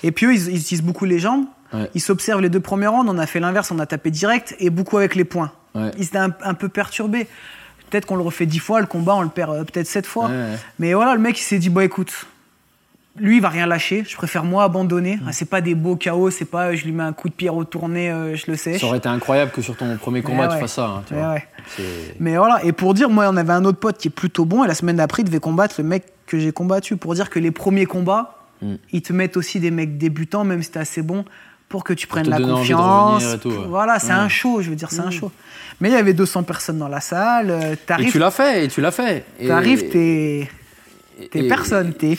Et 0.03 0.11
puis 0.11 0.27
eux, 0.27 0.33
ils, 0.35 0.49
ils 0.49 0.57
utilisent 0.61 0.83
beaucoup 0.83 1.05
les 1.05 1.17
jambes. 1.19 1.45
Ouais. 1.73 1.89
Ils 1.95 2.01
s'observent 2.01 2.41
les 2.41 2.49
deux 2.49 2.59
premières 2.59 2.91
rounds. 2.93 3.09
On 3.09 3.17
a 3.17 3.25
fait 3.25 3.39
l'inverse, 3.39 3.71
on 3.71 3.79
a 3.79 3.85
tapé 3.87 4.11
direct 4.11 4.55
et 4.59 4.69
beaucoup 4.69 4.97
avec 4.97 5.15
les 5.15 5.25
poings. 5.25 5.51
Ouais. 5.75 5.91
Ils 5.97 6.05
étaient 6.05 6.17
un, 6.19 6.31
un 6.43 6.53
peu 6.53 6.69
perturbés. 6.69 7.27
Peut-être 7.89 8.05
qu'on 8.05 8.15
le 8.17 8.21
refait 8.21 8.45
dix 8.45 8.59
fois, 8.59 8.81
le 8.81 8.85
combat, 8.87 9.15
on 9.15 9.21
le 9.21 9.29
perd 9.29 9.51
euh, 9.51 9.63
peut-être 9.63 9.87
sept 9.87 10.05
fois. 10.05 10.27
Ouais, 10.27 10.31
ouais. 10.31 10.57
Mais 10.79 10.93
voilà, 10.93 11.15
le 11.15 11.21
mec, 11.21 11.39
il 11.39 11.43
s'est 11.43 11.57
dit, 11.57 11.69
bah 11.69 11.83
écoute, 11.83 12.25
lui, 13.19 13.37
il 13.37 13.41
va 13.41 13.49
rien 13.49 13.65
lâcher. 13.65 14.03
Je 14.07 14.15
préfère 14.15 14.43
moi 14.43 14.63
abandonner. 14.63 15.17
Mm. 15.17 15.25
Ah, 15.27 15.31
c'est 15.31 15.49
pas 15.49 15.61
des 15.61 15.75
beaux 15.75 15.95
KO, 15.95 16.29
c'est 16.29 16.45
pas 16.45 16.67
euh, 16.67 16.75
je 16.75 16.85
lui 16.85 16.91
mets 16.91 17.03
un 17.03 17.13
coup 17.13 17.29
de 17.29 17.33
pied 17.33 17.49
retourné, 17.49 18.11
euh, 18.11 18.35
je 18.35 18.45
le 18.49 18.55
sèche. 18.57 18.81
ça 18.81 18.87
aurait 18.87 18.97
été 18.99 19.09
incroyable 19.09 19.51
que 19.51 19.61
sur 19.61 19.75
ton 19.75 19.97
premier 19.97 20.21
combat, 20.21 20.47
Ouais, 20.47 20.53
tu 20.55 20.59
fasses 20.61 20.73
ça. 20.73 20.85
hein, 20.85 21.03
tu 21.07 21.13
Ouais, 21.13 21.19
vois. 21.19 21.33
ouais. 21.33 21.47
C'est- 21.75 22.15
Mais 22.19 22.37
voilà, 22.37 22.63
et 22.63 22.71
pour 22.71 22.93
dire, 22.93 23.09
moi, 23.09 23.27
on 23.29 23.37
avait 23.37 23.53
un 23.53 23.65
autre 23.65 23.79
pote 23.79 23.97
qui 23.97 24.07
est 24.07 24.11
plutôt 24.11 24.45
bon, 24.45 24.63
et 24.63 24.67
la 24.67 24.73
semaine 24.75 24.95
d'après, 24.97 25.21
il 25.23 25.25
devait 25.25 25.39
combattre 25.39 25.75
le 25.77 25.83
mec 25.83 26.03
que 26.25 26.37
j'ai 26.39 26.51
combattu. 26.51 26.97
Pour 26.97 27.13
dire 27.15 27.29
que 27.29 27.39
les 27.39 27.51
premiers 27.51 27.85
combats, 27.85 28.33
Mm. 28.61 28.75
ils 28.91 29.01
te 29.03 29.13
mettent 29.13 29.37
aussi 29.37 29.59
des 29.59 29.69
mecs 29.71 29.97
débutants, 29.99 30.43
même 30.43 30.63
si 30.63 30.71
t'es 30.71 30.79
assez 30.79 31.01
bon, 31.03 31.25
pour 31.69 31.83
que 31.83 31.93
tu 31.93 32.07
prennes 32.07 32.29
la 32.29 32.39
confiance. 32.39 33.23
tout, 33.41 33.49
ouais. 33.49 33.55
Voilà, 33.67 33.99
c'est 33.99 34.13
Mm. 34.13 34.19
un 34.19 34.29
show, 34.29 34.61
je 34.61 34.69
veux 34.69 34.75
dire, 34.75 34.89
c'est 34.89 35.01
un 35.01 35.11
show. 35.11 35.31
Mais 35.79 35.89
il 35.89 35.91
y 35.91 35.95
avait 35.95 36.13
200 36.13 36.41
personnes 36.43 36.79
dans 36.79 36.87
la 36.87 36.99
salle, 37.01 37.51
euh, 37.51 37.75
Et 37.99 38.05
tu 38.05 38.17
l'as 38.19 38.31
fait, 38.31 38.65
et 38.65 38.67
tu 38.67 38.81
l'as 38.81 38.89
fait. 38.91 39.25
T'arrives, 39.45 39.89
t'es 39.89 40.49
t'es 41.31 41.47
personne, 41.47 41.93
t'es 41.93 42.17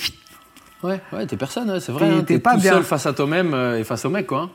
Ouais, 0.82 1.00
ouais, 1.12 1.26
t'es 1.26 1.36
personne, 1.36 1.70
ouais, 1.70 1.80
c'est 1.80 1.92
vrai. 1.92 2.06
T'es- 2.08 2.14
hein, 2.14 2.18
t'es 2.20 2.34
T'es 2.34 2.38
pas 2.38 2.54
tout 2.54 2.60
bien. 2.60 2.72
seul 2.74 2.84
face 2.84 3.06
à 3.06 3.12
toi-même 3.12 3.52
euh, 3.54 3.78
et 3.80 3.84
face 3.84 4.04
au 4.04 4.10
mec, 4.10 4.26
quoi. 4.26 4.42
hein. 4.42 4.50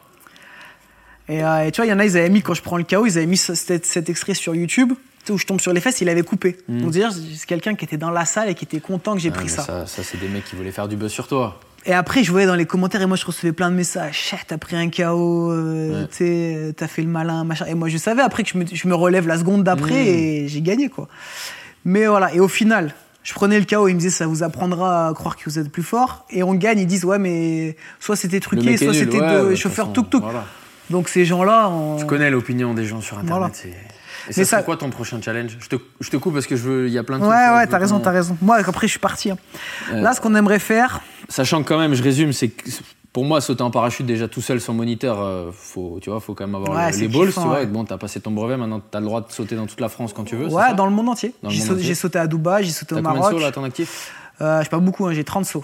Et, 1.29 1.43
euh, 1.43 1.65
et 1.65 1.71
tu 1.71 1.77
vois, 1.81 1.85
il 1.85 1.89
y 1.89 1.93
en 1.93 1.99
a, 1.99 2.05
ils 2.05 2.17
avaient 2.17 2.29
mis, 2.29 2.41
quand 2.41 2.53
je 2.53 2.61
prends 2.61 2.77
le 2.77 2.83
KO, 2.83 3.05
ils 3.05 3.17
avaient 3.17 3.25
mis 3.27 3.37
ce- 3.37 3.55
cet, 3.55 3.85
cet 3.85 4.09
extrait 4.09 4.33
sur 4.33 4.53
YouTube, 4.55 4.91
tu 4.93 5.27
sais, 5.27 5.33
où 5.33 5.37
je 5.37 5.45
tombe 5.45 5.61
sur 5.61 5.71
les 5.73 5.79
fesses, 5.81 6.01
il 6.01 6.09
avait 6.09 6.21
coupé. 6.23 6.57
Donc, 6.67 6.91
dire, 6.91 7.11
c'est 7.11 7.45
quelqu'un 7.45 7.75
qui 7.75 7.85
était 7.85 7.97
dans 7.97 8.11
la 8.11 8.25
salle 8.25 8.49
et 8.49 8.55
qui 8.55 8.65
était 8.65 8.79
content 8.81 9.13
que 9.13 9.19
j'ai 9.19 9.29
Mm. 9.29 9.33
Ouais, 9.33 9.37
pris 9.37 9.45
mais 9.45 9.51
ça. 9.51 9.85
ça, 9.87 10.03
c'est 10.03 10.19
des 10.19 10.27
mecs 10.27 10.43
qui 10.45 10.55
voulaient 10.55 10.71
faire 10.71 10.87
du 10.87 10.95
buzz 10.97 11.11
sur 11.11 11.27
toi. 11.27 11.59
Et 11.85 11.93
après, 11.93 12.23
je 12.23 12.31
voyais 12.31 12.47
dans 12.47 12.55
les 12.55 12.65
commentaires, 12.65 13.01
et 13.01 13.05
moi, 13.05 13.17
je 13.17 13.25
recevais 13.25 13.51
plein 13.51 13.69
de 13.69 13.75
messages. 13.75 14.15
Chut, 14.15 14.39
T'as 14.47 14.57
pris 14.57 14.75
un 14.77 14.89
KO, 14.89 15.51
euh, 15.51 16.01
Ouais. 16.03 16.07
tu 16.09 16.15
sais, 16.17 16.73
t'as 16.77 16.87
fait 16.87 17.01
le 17.01 17.09
malin, 17.09 17.43
machin. 17.43 17.65
Et 17.65 17.73
moi, 17.73 17.89
je 17.89 17.97
savais 17.97 18.21
après 18.21 18.43
que 18.43 18.49
je 18.49 18.57
me, 18.57 18.65
je 18.71 18.87
me 18.87 18.95
relève 18.95 19.27
la 19.27 19.37
seconde 19.37 19.63
d'après 19.63 19.91
Mm. 20.03 20.07
et 20.07 20.47
j'ai 20.47 20.61
gagné, 20.61 20.87
quoi. 20.89 21.07
Mais 21.85 22.05
voilà, 22.05 22.33
et 22.33 22.39
au 22.39 22.47
final, 22.47 22.93
je 23.23 23.33
prenais 23.33 23.59
le 23.59 23.65
KO, 23.65 23.87
ils 23.87 23.93
me 23.95 23.99
disaient, 23.99 24.09
ça 24.11 24.27
vous 24.27 24.43
apprendra 24.43 25.07
à 25.09 25.13
croire 25.13 25.35
que 25.37 25.43
vous 25.45 25.57
êtes 25.59 25.71
plus 25.71 25.83
fort. 25.83 26.25
Et 26.29 26.43
on 26.43 26.53
gagne, 26.53 26.79
ils 26.79 26.87
disent, 26.87 27.05
ouais, 27.05 27.19
mais 27.19 27.75
soit 27.99 28.15
c'était 28.15 28.39
truqué, 28.39 28.77
soit 28.77 28.93
c'était 28.93 29.19
ouais, 29.21 29.33
de 29.41 29.45
ouais, 29.49 29.55
chauffeur 29.55 29.91
tuk-tuk. 29.93 30.21
voilà. 30.21 30.45
Donc 30.89 31.07
ces 31.09 31.23
gens-là, 31.25 31.69
on... 31.69 31.95
Tu 31.97 32.05
connais 32.05 32.29
l'opinion 32.29 32.73
des 32.73 32.85
gens 32.85 32.99
sur 33.01 33.17
Internet. 33.17 33.37
Voilà. 33.37 33.53
c'est- 33.53 33.69
Et 33.69 34.27
Mais 34.27 34.33
ça, 34.33 34.45
ça- 34.45 34.57
c'est 34.59 34.65
quoi 34.65 34.77
ton 34.77 34.89
prochain 34.89 35.21
challenge? 35.21 35.57
Je 35.59 35.67
te, 35.67 35.75
je 35.99 36.09
te 36.09 36.15
coupe 36.15 36.33
parce 36.33 36.47
que 36.47 36.55
je 36.55 36.61
veux. 36.63 36.87
Il 36.87 36.93
y 36.93 36.97
a 36.97 37.03
plein 37.03 37.17
de 37.19 37.23
Ouais, 37.23 37.29
trucs. 37.29 37.55
ouais, 37.57 37.65
je 37.65 37.69
t'as 37.71 37.77
raison, 37.77 37.99
t'as 37.99 38.11
raison. 38.11 38.37
Moi, 38.41 38.57
après, 38.65 38.87
je 38.87 38.91
suis 38.91 38.99
parti. 38.99 39.31
hein. 39.31 39.37
Euh, 39.91 39.99
Là, 39.99 40.13
ce 40.13 40.21
qu'on 40.21 40.33
aimerait 40.35 40.59
faire, 40.59 41.01
Sachant 41.27 41.61
que 41.63 41.67
quand 41.67 41.77
même, 41.79 41.93
je 41.93 42.03
résume, 42.03 42.31
c'est 42.31 42.47
que 42.49 42.69
pour 43.13 43.23
moi, 43.25 43.39
sauter 43.41 43.61
en 43.61 43.69
parachute 43.71 44.05
déjà 44.05 44.27
tout 44.27 44.41
seul 44.41 44.59
sans 44.59 44.73
moniteur, 44.73 45.21
euh, 45.21 45.51
faut, 45.53 45.99
tu 46.01 46.09
vois, 46.09 46.19
faut 46.19 46.33
quand 46.33 46.45
même 46.47 46.55
avoir 46.55 46.75
Ouais, 46.75 46.91
le- 46.91 46.97
les 46.97 47.07
balls, 47.07 47.27
kiffant, 47.27 47.41
tu 47.43 47.47
vois. 47.47 47.57
ouais. 47.59 47.65
Bon, 47.67 47.85
t'as 47.85 47.97
passé 47.97 48.19
ton 48.19 48.31
brevet, 48.31 48.57
maintenant 48.57 48.81
t'as 48.91 48.99
le 48.99 49.05
droit 49.05 49.21
de 49.21 49.31
sauter 49.31 49.55
dans 49.55 49.67
toute 49.67 49.79
la 49.79 49.89
France 49.89 50.11
quand 50.13 50.23
tu 50.23 50.35
veux. 50.35 50.47
ouais, 50.47 50.73
dans 50.73 50.85
le 50.85 50.91
monde 50.91 51.09
entier. 51.09 51.33
J'ai 51.47 51.93
sauté, 51.95 52.17
à 52.19 52.27
Dubaï, 52.27 52.63
j'ai 52.65 52.71
sauté 52.71 52.95
T'as 52.95 53.01
au 53.01 53.03
combien 53.03 53.13
de 53.13 53.19
Maroc. 53.19 53.33
sauts 53.33 53.39
là, 53.39 53.51
ton 53.51 53.63
actif? 53.63 54.11
Euh, 54.41 54.61
j'ai 54.63 54.69
pas 54.69 54.79
beaucoup, 54.79 55.05
hein, 55.05 55.13
j'ai 55.13 55.23
30 55.23 55.45
sauts. 55.45 55.63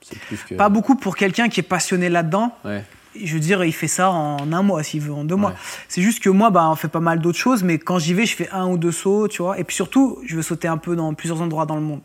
C'est 0.00 0.18
plus 0.18 0.38
que. 0.38 0.54
Pas 0.54 0.68
beaucoup 0.70 0.96
pour 0.96 1.14
quelqu'un 1.14 1.48
qui 1.48 1.60
est 1.60 1.62
passionné 1.62 2.08
là-dedans. 2.08 2.52
Ouais. 2.64 2.82
Je 3.14 3.34
veux 3.34 3.40
dire, 3.40 3.62
il 3.62 3.72
fait 3.72 3.88
ça 3.88 4.10
en 4.10 4.50
un 4.54 4.62
mois, 4.62 4.82
s'il 4.82 5.02
veut, 5.02 5.12
en 5.12 5.24
deux 5.24 5.36
mois. 5.36 5.52
C'est 5.88 6.00
juste 6.00 6.22
que 6.22 6.30
moi, 6.30 6.48
bah, 6.48 6.66
on 6.70 6.74
fait 6.76 6.88
pas 6.88 6.98
mal 7.00 7.20
d'autres 7.20 7.38
choses, 7.38 7.62
mais 7.62 7.78
quand 7.78 7.98
j'y 7.98 8.14
vais, 8.14 8.24
je 8.24 8.34
fais 8.34 8.48
un 8.50 8.66
ou 8.66 8.78
deux 8.78 8.90
sauts, 8.90 9.28
tu 9.28 9.42
vois. 9.42 9.58
Et 9.58 9.64
puis 9.64 9.76
surtout, 9.76 10.18
je 10.26 10.34
veux 10.36 10.40
sauter 10.42 10.66
un 10.66 10.78
peu 10.78 10.96
dans 10.96 11.12
plusieurs 11.12 11.42
endroits 11.42 11.66
dans 11.66 11.74
le 11.76 11.82
monde. 11.82 12.00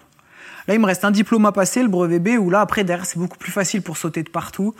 Là, 0.68 0.74
il 0.74 0.80
me 0.80 0.86
reste 0.86 1.06
un 1.06 1.12
diplôme 1.12 1.46
à 1.46 1.52
passer, 1.52 1.82
le 1.82 1.88
brevet 1.88 2.20
B, 2.20 2.30
où 2.40 2.50
là, 2.50 2.62
après, 2.62 2.84
derrière, 2.84 3.06
c'est 3.06 3.20
beaucoup 3.20 3.38
plus 3.38 3.52
facile 3.52 3.82
pour 3.82 3.98
sauter 3.98 4.24
de 4.24 4.30
partout. 4.30 4.76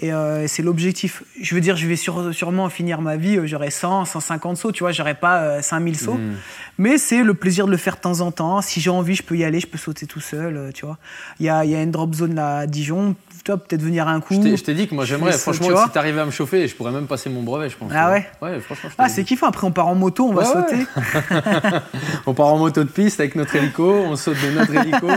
Et 0.00 0.12
euh, 0.12 0.46
c'est 0.48 0.62
l'objectif. 0.62 1.22
Je 1.40 1.54
veux 1.54 1.60
dire, 1.60 1.76
je 1.76 1.86
vais 1.86 1.94
sûrement 1.96 2.68
finir 2.68 3.00
ma 3.00 3.16
vie, 3.16 3.36
euh, 3.38 3.46
j'aurai 3.46 3.70
100, 3.70 4.04
150 4.06 4.56
sauts, 4.56 4.72
tu 4.72 4.82
vois, 4.82 4.90
j'aurai 4.92 5.14
pas 5.14 5.38
euh, 5.38 5.62
5000 5.62 5.96
sauts. 5.98 6.14
Mhm. 6.14 6.34
Mais 6.78 6.98
c'est 6.98 7.22
le 7.22 7.34
plaisir 7.34 7.66
de 7.66 7.70
le 7.70 7.76
faire 7.76 7.94
de 7.94 8.00
temps 8.00 8.20
en 8.20 8.32
temps. 8.32 8.60
Si 8.60 8.80
j'ai 8.80 8.90
envie, 8.90 9.14
je 9.14 9.22
peux 9.22 9.36
y 9.36 9.44
aller, 9.44 9.60
je 9.60 9.68
peux 9.68 9.78
sauter 9.78 10.06
tout 10.06 10.18
seul, 10.20 10.56
euh, 10.56 10.70
tu 10.72 10.84
vois. 10.84 10.98
Il 11.38 11.46
y 11.46 11.48
a, 11.48 11.64
il 11.64 11.70
y 11.70 11.76
a 11.76 11.82
une 11.82 11.92
drop 11.92 12.12
zone 12.14 12.34
là 12.34 12.58
à 12.58 12.66
Dijon, 12.66 13.14
tu 13.44 13.52
vois, 13.52 13.58
peut-être 13.62 13.82
venir 13.82 14.08
un 14.08 14.20
coup. 14.20 14.34
Je 14.34 14.56
t'ai- 14.62 14.74
dit 14.74 14.88
que 14.88 14.94
moi 14.96 15.04
j'aimerais, 15.04 15.30
franchement, 15.38 15.68
tu 15.68 15.76
si 15.84 15.90
t'arrivais 15.90 16.20
à 16.22 16.24
me 16.26 16.32
chauffer, 16.32 16.66
je 16.66 16.74
pourrais 16.74 16.90
même 16.90 17.06
passer 17.06 17.30
mon 17.30 17.42
brevet, 17.44 17.68
je 17.70 17.76
pense. 17.76 17.92
Ah 17.94 18.10
ouais 18.10 18.26
Ouais, 18.42 18.58
franchement, 18.58 18.90
je 18.90 18.94
Ah, 18.98 19.08
c'est 19.08 19.22
kiffant. 19.22 19.46
Après, 19.46 19.64
on 19.64 19.70
part 19.70 19.86
en 19.86 19.94
moto, 19.94 20.26
on 20.28 20.32
va 20.34 20.42
Ouais, 20.42 20.46
sauter. 20.48 20.86
On 22.26 22.34
part 22.34 22.46
en 22.46 22.58
moto 22.58 22.82
de 22.82 22.88
piste 22.88 23.20
avec 23.20 23.34
notre 23.36 23.54
hélico, 23.56 23.84
on 24.06 24.16
saute 24.16 24.36
de 24.44 24.50
notre 24.58 24.74
hélico. 24.74 25.06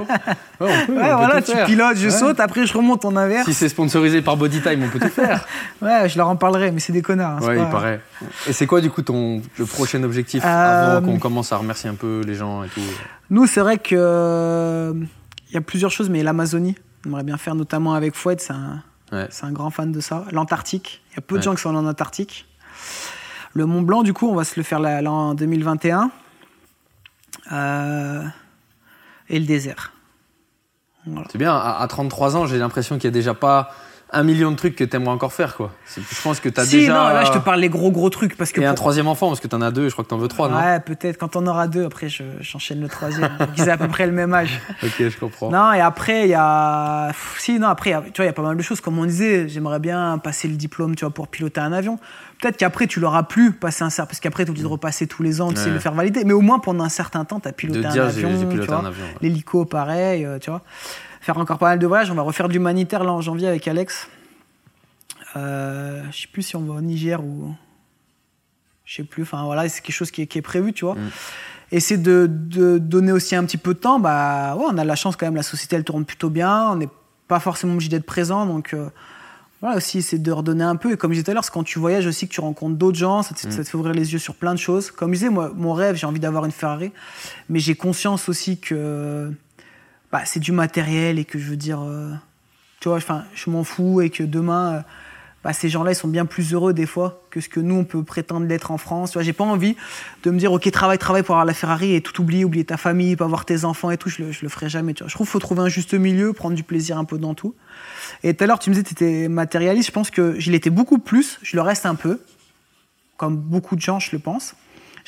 Ouais, 0.59 0.67
on 0.71 0.85
peut, 0.87 0.93
Ouais, 0.93 0.99
on 1.03 1.09
peut 1.19 1.25
voilà, 1.25 1.41
tu 1.43 1.51
pilotes, 1.65 1.97
je 1.97 2.09
saute, 2.09 2.39
après 2.39 2.65
je 2.65 2.73
remonte 2.73 3.05
en 3.05 3.15
inverse. 3.15 3.45
Si 3.45 3.53
c'est 3.53 3.69
sponsorisé 3.69 4.23
par 4.23 4.37
On 4.75 4.89
peut 4.89 4.99
tout 4.99 5.09
faire. 5.09 5.45
Ouais, 5.81 6.09
je 6.09 6.17
leur 6.17 6.27
en 6.27 6.35
parlerai, 6.35 6.71
mais 6.71 6.79
c'est 6.79 6.93
des 6.93 7.01
connards. 7.01 7.37
hein, 7.37 7.47
Ouais, 7.47 7.55
pas- 7.57 7.63
il 7.63 7.69
paraît. 7.69 8.01
Et 8.47 8.53
c'est 8.53 8.65
quoi 8.67 8.81
du 8.81 8.89
coup 8.89 9.01
ton 9.01 9.41
le 9.57 9.65
prochain 9.65 10.03
objectif 10.03 10.43
Euh, 10.45 10.97
avant 10.97 11.05
qu'on 11.05 11.19
commence 11.19 11.51
à 11.53 11.57
remercier 11.57 11.89
un 11.89 11.95
peu 11.95 12.21
les 12.25 12.35
gens 12.35 12.63
et 12.63 12.67
tout 12.69 12.81
Nous, 13.29 13.45
c'est 13.47 13.61
vrai 13.61 13.77
que 13.77 13.95
euh, 13.97 14.93
il 15.49 15.53
y 15.53 15.57
a 15.57 15.61
plusieurs 15.61 15.91
choses, 15.91 16.09
mais 16.09 16.23
l'Amazonie, 16.23 16.75
on 17.05 17.09
aimerait 17.09 17.23
bien 17.23 17.37
faire 17.37 17.55
notamment 17.55 17.93
avec 17.93 18.15
Fouad, 18.15 18.39
c'est 18.41 18.53
un, 18.53 18.83
Ouais. 19.13 19.29
un 19.41 19.51
grand 19.53 19.69
fan 19.69 19.91
de 19.93 20.01
ça. 20.01 20.25
L'Antarctique, 20.31 21.01
il 21.11 21.15
y 21.15 21.19
a 21.19 21.21
peu 21.21 21.35
de 21.35 21.39
Ouais. 21.39 21.43
gens 21.45 21.55
qui 21.55 21.61
sont 21.61 21.73
en 21.73 21.85
Antarctique. 21.85 22.45
Le 23.53 23.65
Mont 23.65 23.81
Blanc, 23.81 24.03
du 24.03 24.13
coup, 24.13 24.27
on 24.29 24.35
va 24.35 24.43
se 24.43 24.53
le 24.57 24.63
faire 24.63 24.79
là, 24.79 25.01
là 25.01 25.11
en 25.11 25.33
2021. 25.33 26.11
Euh, 27.51 28.23
et 29.29 29.39
le 29.39 29.45
désert. 29.45 29.93
Voilà. 31.05 31.27
C'est 31.31 31.37
bien, 31.37 31.53
à, 31.55 31.77
à 31.81 31.87
33 31.87 32.35
ans, 32.35 32.45
j'ai 32.45 32.57
l'impression 32.57 32.95
qu'il 32.95 33.05
y 33.05 33.07
a 33.07 33.11
déjà 33.11 33.33
pas 33.33 33.71
un 34.11 34.23
million 34.23 34.51
de 34.51 34.55
trucs 34.55 34.75
que 34.75 34.83
t'aimerais 34.83 35.11
encore 35.11 35.33
faire 35.33 35.55
quoi. 35.55 35.71
Je 35.95 36.21
pense 36.21 36.39
que 36.39 36.47
t'as 36.49 36.63
Si, 36.65 36.77
déjà. 36.77 36.93
non, 36.93 37.03
là, 37.09 37.25
je 37.25 37.31
te 37.33 37.37
parle 37.39 37.59
les 37.59 37.67
gros, 37.69 37.91
gros 37.91 38.09
trucs. 38.09 38.37
Parce 38.37 38.51
que 38.51 38.61
Et 38.61 38.65
un 38.65 38.69
pour- 38.69 38.75
troisième 38.77 39.07
enfant, 39.07 39.27
parce 39.27 39.39
que 39.41 39.47
t'en 39.47 39.61
as 39.61 39.71
deux, 39.71 39.87
je 39.89 39.93
crois 39.93 40.05
que 40.05 40.09
t'en 40.09 40.17
veux 40.17 40.27
trois, 40.29 40.47
non 40.49 40.57
Ouais, 40.57 40.79
peut-être. 40.79 41.17
Quand 41.17 41.35
on 41.35 41.45
aura 41.45 41.67
deux, 41.67 41.83
après, 41.85 42.07
je- 42.07 42.23
j'enchaîne 42.39 42.79
le 42.79 42.87
troisième. 42.87 43.29
Ils 43.57 43.63
ont 43.63 43.67
à 43.71 43.77
peu 43.77 43.87
près 43.89 44.05
le 44.05 44.13
même 44.13 44.33
âge. 44.33 44.61
Ok, 44.83 44.93
je 44.99 45.17
comprends. 45.17 45.49
Non, 45.51 45.73
et 45.73 45.81
après, 45.81 46.23
il 46.23 46.29
y 46.29 46.35
a. 46.37 47.11
Si, 47.37 47.59
non, 47.59 47.67
après, 47.67 47.89
il 47.89 47.93
y 47.93 47.95
a- 47.95 48.01
tu 48.01 48.11
vois, 48.15 48.25
il 48.25 48.27
y 48.27 48.29
a 48.29 48.33
pas 48.33 48.41
mal 48.43 48.55
de 48.55 48.61
choses. 48.61 48.79
Comme 48.81 48.97
on 48.97 49.05
disait, 49.05 49.47
j'aimerais 49.49 49.79
bien 49.79 50.17
passer 50.19 50.47
le 50.47 50.55
diplôme, 50.55 50.95
tu 50.95 51.03
vois, 51.03 51.13
pour 51.13 51.27
piloter 51.27 51.59
un 51.59 51.73
avion. 51.73 51.99
Peut-être 52.41 52.57
qu'après, 52.57 52.87
tu 52.87 52.99
l'auras 52.99 53.23
plus, 53.23 53.51
passer 53.51 53.83
un 53.83 53.89
certain. 53.89 54.07
Parce 54.07 54.19
qu'après, 54.19 54.45
tu 54.45 54.51
obligé 54.51 54.63
de 54.63 54.69
repasser 54.69 55.07
tous 55.07 55.23
les 55.23 55.41
ans, 55.41 55.49
tu 55.49 55.57
sais, 55.57 55.65
Ouais. 55.65 55.71
le 55.71 55.79
faire 55.79 55.93
valider. 55.93 56.23
Mais 56.23 56.33
au 56.33 56.41
moins, 56.41 56.59
pendant 56.59 56.83
un 56.83 56.89
certain 56.89 57.25
temps, 57.25 57.39
tu 57.39 57.47
as 57.47 57.51
de 57.51 57.55
piloté 57.57 57.85
un 57.85 57.89
dire 57.91 58.03
avion. 58.05 58.29
tu 58.39 58.45
piloté 58.45 58.67
vois. 58.67 58.77
un 58.77 58.85
avion. 58.85 59.03
ouais. 59.03 59.15
L'hélico, 59.21 59.65
pareil, 59.65 60.23
euh, 60.23 60.37
tu 60.39 60.49
vois. 60.51 60.61
Faire 61.27 61.37
encore 61.39 61.57
pas 61.57 61.65
mal 61.65 61.79
de 61.79 61.85
voyages. 61.85 62.09
On 62.09 62.15
va 62.15 62.21
refaire 62.21 62.47
de 62.47 62.53
l'humanitaire 62.53 63.03
là 63.03 63.11
en 63.11 63.19
janvier 63.19 63.49
avec 63.49 63.67
Alex. 63.67 64.07
Euh, 65.35 66.01
je 66.09 66.21
sais 66.21 66.27
plus 66.31 66.41
si 66.41 66.55
on 66.55 66.61
va 66.61 66.75
au 66.75 66.79
Niger 66.79 67.21
ou. 67.21 67.53
Je 68.85 68.95
sais 68.95 69.03
plus. 69.03 69.23
Enfin 69.23 69.43
voilà, 69.43 69.67
c'est 69.67 69.81
quelque 69.81 69.93
chose 69.93 70.09
qui 70.09 70.21
est, 70.21 70.27
qui 70.27 70.37
est 70.37 70.41
prévu, 70.41 70.71
tu 70.71 70.85
vois. 70.85 70.95
Mm. 70.95 71.09
Et 71.73 71.79
c'est 71.81 71.97
de, 71.97 72.29
de 72.31 72.77
donner 72.77 73.11
aussi 73.11 73.35
un 73.35 73.43
petit 73.43 73.57
peu 73.57 73.73
de 73.73 73.79
temps. 73.79 73.99
Bah 73.99 74.55
ouais, 74.55 74.67
on 74.69 74.77
a 74.77 74.83
de 74.83 74.87
la 74.87 74.95
chance 74.95 75.17
quand 75.17 75.25
même. 75.25 75.35
La 75.35 75.43
société 75.43 75.75
elle 75.75 75.83
tourne 75.83 76.05
plutôt 76.05 76.29
bien. 76.29 76.69
On 76.69 76.77
n'est 76.77 76.87
pas 77.27 77.41
forcément 77.41 77.73
obligé 77.73 77.89
d'être 77.89 78.05
présent, 78.05 78.45
donc. 78.45 78.73
euh, 78.73 78.87
voilà 79.59 79.75
aussi, 79.75 80.03
c'est 80.03 80.19
de 80.19 80.31
redonner 80.31 80.63
un 80.63 80.77
peu. 80.77 80.93
Et 80.93 80.97
comme 80.97 81.11
je 81.11 81.15
disais 81.15 81.23
tout 81.25 81.31
à 81.31 81.33
l'heure, 81.33 81.43
c'est 81.43 81.51
quand 81.51 81.63
tu 81.63 81.77
voyages 81.79 82.05
aussi 82.05 82.29
que 82.29 82.33
tu 82.33 82.39
rencontres 82.39 82.77
d'autres 82.77 82.97
gens, 82.97 83.21
ça 83.21 83.35
te, 83.35 83.41
ça 83.41 83.49
te 83.49 83.67
fait 83.67 83.75
ouvrir 83.75 83.93
les 83.93 84.13
yeux 84.13 84.19
sur 84.19 84.35
plein 84.35 84.53
de 84.53 84.59
choses. 84.59 84.91
Comme 84.91 85.09
je 85.09 85.19
disais, 85.19 85.29
moi, 85.29 85.51
mon 85.53 85.73
rêve, 85.73 85.97
j'ai 85.97 86.05
envie 86.07 86.21
d'avoir 86.21 86.45
une 86.45 86.51
Ferrari, 86.51 86.93
mais 87.49 87.59
j'ai 87.59 87.75
conscience 87.75 88.29
aussi 88.29 88.59
que 88.59 89.33
bah, 90.11 90.21
c'est 90.25 90.39
du 90.39 90.51
matériel 90.51 91.19
et 91.19 91.25
que 91.25 91.39
je 91.39 91.49
veux 91.49 91.57
dire, 91.57 91.81
euh, 91.81 92.13
tu 92.79 92.89
vois, 92.89 92.97
enfin, 92.97 93.25
je 93.33 93.49
m'en 93.49 93.63
fous 93.63 94.01
et 94.01 94.09
que 94.09 94.23
demain, 94.23 94.73
euh, 94.73 94.81
bah, 95.43 95.53
ces 95.53 95.69
gens-là, 95.69 95.91
ils 95.91 95.95
sont 95.95 96.07
bien 96.07 96.25
plus 96.25 96.53
heureux 96.53 96.73
des 96.73 96.85
fois 96.85 97.21
que 97.29 97.39
ce 97.41 97.49
que 97.49 97.59
nous, 97.59 97.75
on 97.75 97.83
peut 97.83 98.03
prétendre 98.03 98.45
l'être 98.47 98.71
en 98.71 98.77
France. 98.77 99.11
Tu 99.11 99.13
vois, 99.13 99.23
j'ai 99.23 99.33
pas 99.33 99.43
envie 99.43 99.75
de 100.23 100.31
me 100.31 100.39
dire, 100.39 100.51
ok, 100.51 100.69
travaille, 100.71 100.97
travaille 100.97 101.23
pour 101.23 101.35
avoir 101.35 101.45
la 101.45 101.53
Ferrari 101.53 101.93
et 101.93 102.01
tout 102.01 102.21
oublier, 102.21 102.43
oublier 102.43 102.65
ta 102.65 102.77
famille, 102.77 103.15
pas 103.15 103.27
voir 103.27 103.45
tes 103.45 103.63
enfants 103.63 103.91
et 103.91 103.97
tout. 103.97 104.09
Je 104.09 104.23
le, 104.23 104.31
je 104.31 104.41
le 104.43 104.49
ferai 104.49 104.69
jamais. 104.69 104.93
Tu 104.93 105.03
vois. 105.03 105.09
Je 105.09 105.13
trouve 105.13 105.27
qu'il 105.27 105.31
faut 105.31 105.39
trouver 105.39 105.61
un 105.61 105.69
juste 105.69 105.93
milieu, 105.93 106.33
prendre 106.33 106.55
du 106.55 106.63
plaisir 106.63 106.97
un 106.97 107.05
peu 107.05 107.17
dans 107.17 107.33
tout. 107.33 107.55
Et 108.23 108.33
tout 108.33 108.43
à 108.43 108.47
l'heure, 108.47 108.59
tu 108.59 108.69
me 108.69 108.75
disais 108.75 108.83
que 108.83 108.89
tu 108.89 109.03
étais 109.03 109.27
matérialiste. 109.27 109.87
Je 109.87 109.93
pense 109.93 110.09
que 110.09 110.39
je 110.39 110.51
l'étais 110.51 110.69
beaucoup 110.69 110.99
plus. 110.99 111.39
Je 111.43 111.55
le 111.55 111.61
reste 111.61 111.85
un 111.85 111.95
peu. 111.95 112.19
Comme 113.17 113.35
beaucoup 113.35 113.75
de 113.75 113.81
gens, 113.81 113.99
je 113.99 114.11
le 114.11 114.19
pense. 114.19 114.53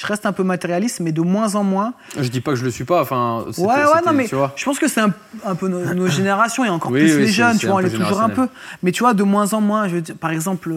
Je 0.01 0.07
reste 0.07 0.25
un 0.25 0.31
peu 0.31 0.43
matérialiste, 0.43 1.01
mais 1.01 1.11
de 1.11 1.19
moins 1.21 1.55
en 1.55 1.63
moins. 1.65 1.93
Je 2.17 2.29
dis 2.29 2.39
pas 2.39 2.51
que 2.51 2.57
je 2.57 2.63
le 2.63 2.71
suis 2.71 2.85
pas, 2.85 3.01
enfin. 3.01 3.43
Ouais, 3.57 3.65
ouais, 3.65 4.01
non, 4.05 4.13
mais 4.13 4.27
je 4.55 4.63
pense 4.63 4.79
que 4.79 4.87
c'est 4.87 5.01
un, 5.01 5.11
un 5.45 5.55
peu 5.55 5.67
nos, 5.67 5.93
nos 5.93 6.07
générations 6.07 6.63
et 6.63 6.69
encore 6.69 6.91
Oui, 6.91 7.01
plus 7.01 7.15
oui, 7.17 7.21
les 7.23 7.27
jeunes, 7.27 7.57
tu 7.57 7.65
vois, 7.67 7.75
on 7.75 7.79
est 7.81 7.89
toujours 7.89 8.21
un 8.21 8.29
peu. 8.29 8.47
Mais 8.81 8.93
tu 8.93 9.03
vois, 9.03 9.13
de 9.13 9.23
moins 9.23 9.51
en 9.53 9.59
moins, 9.59 9.89
je 9.89 9.95
veux 9.95 10.01
dire, 10.01 10.15
par 10.15 10.31
exemple. 10.31 10.73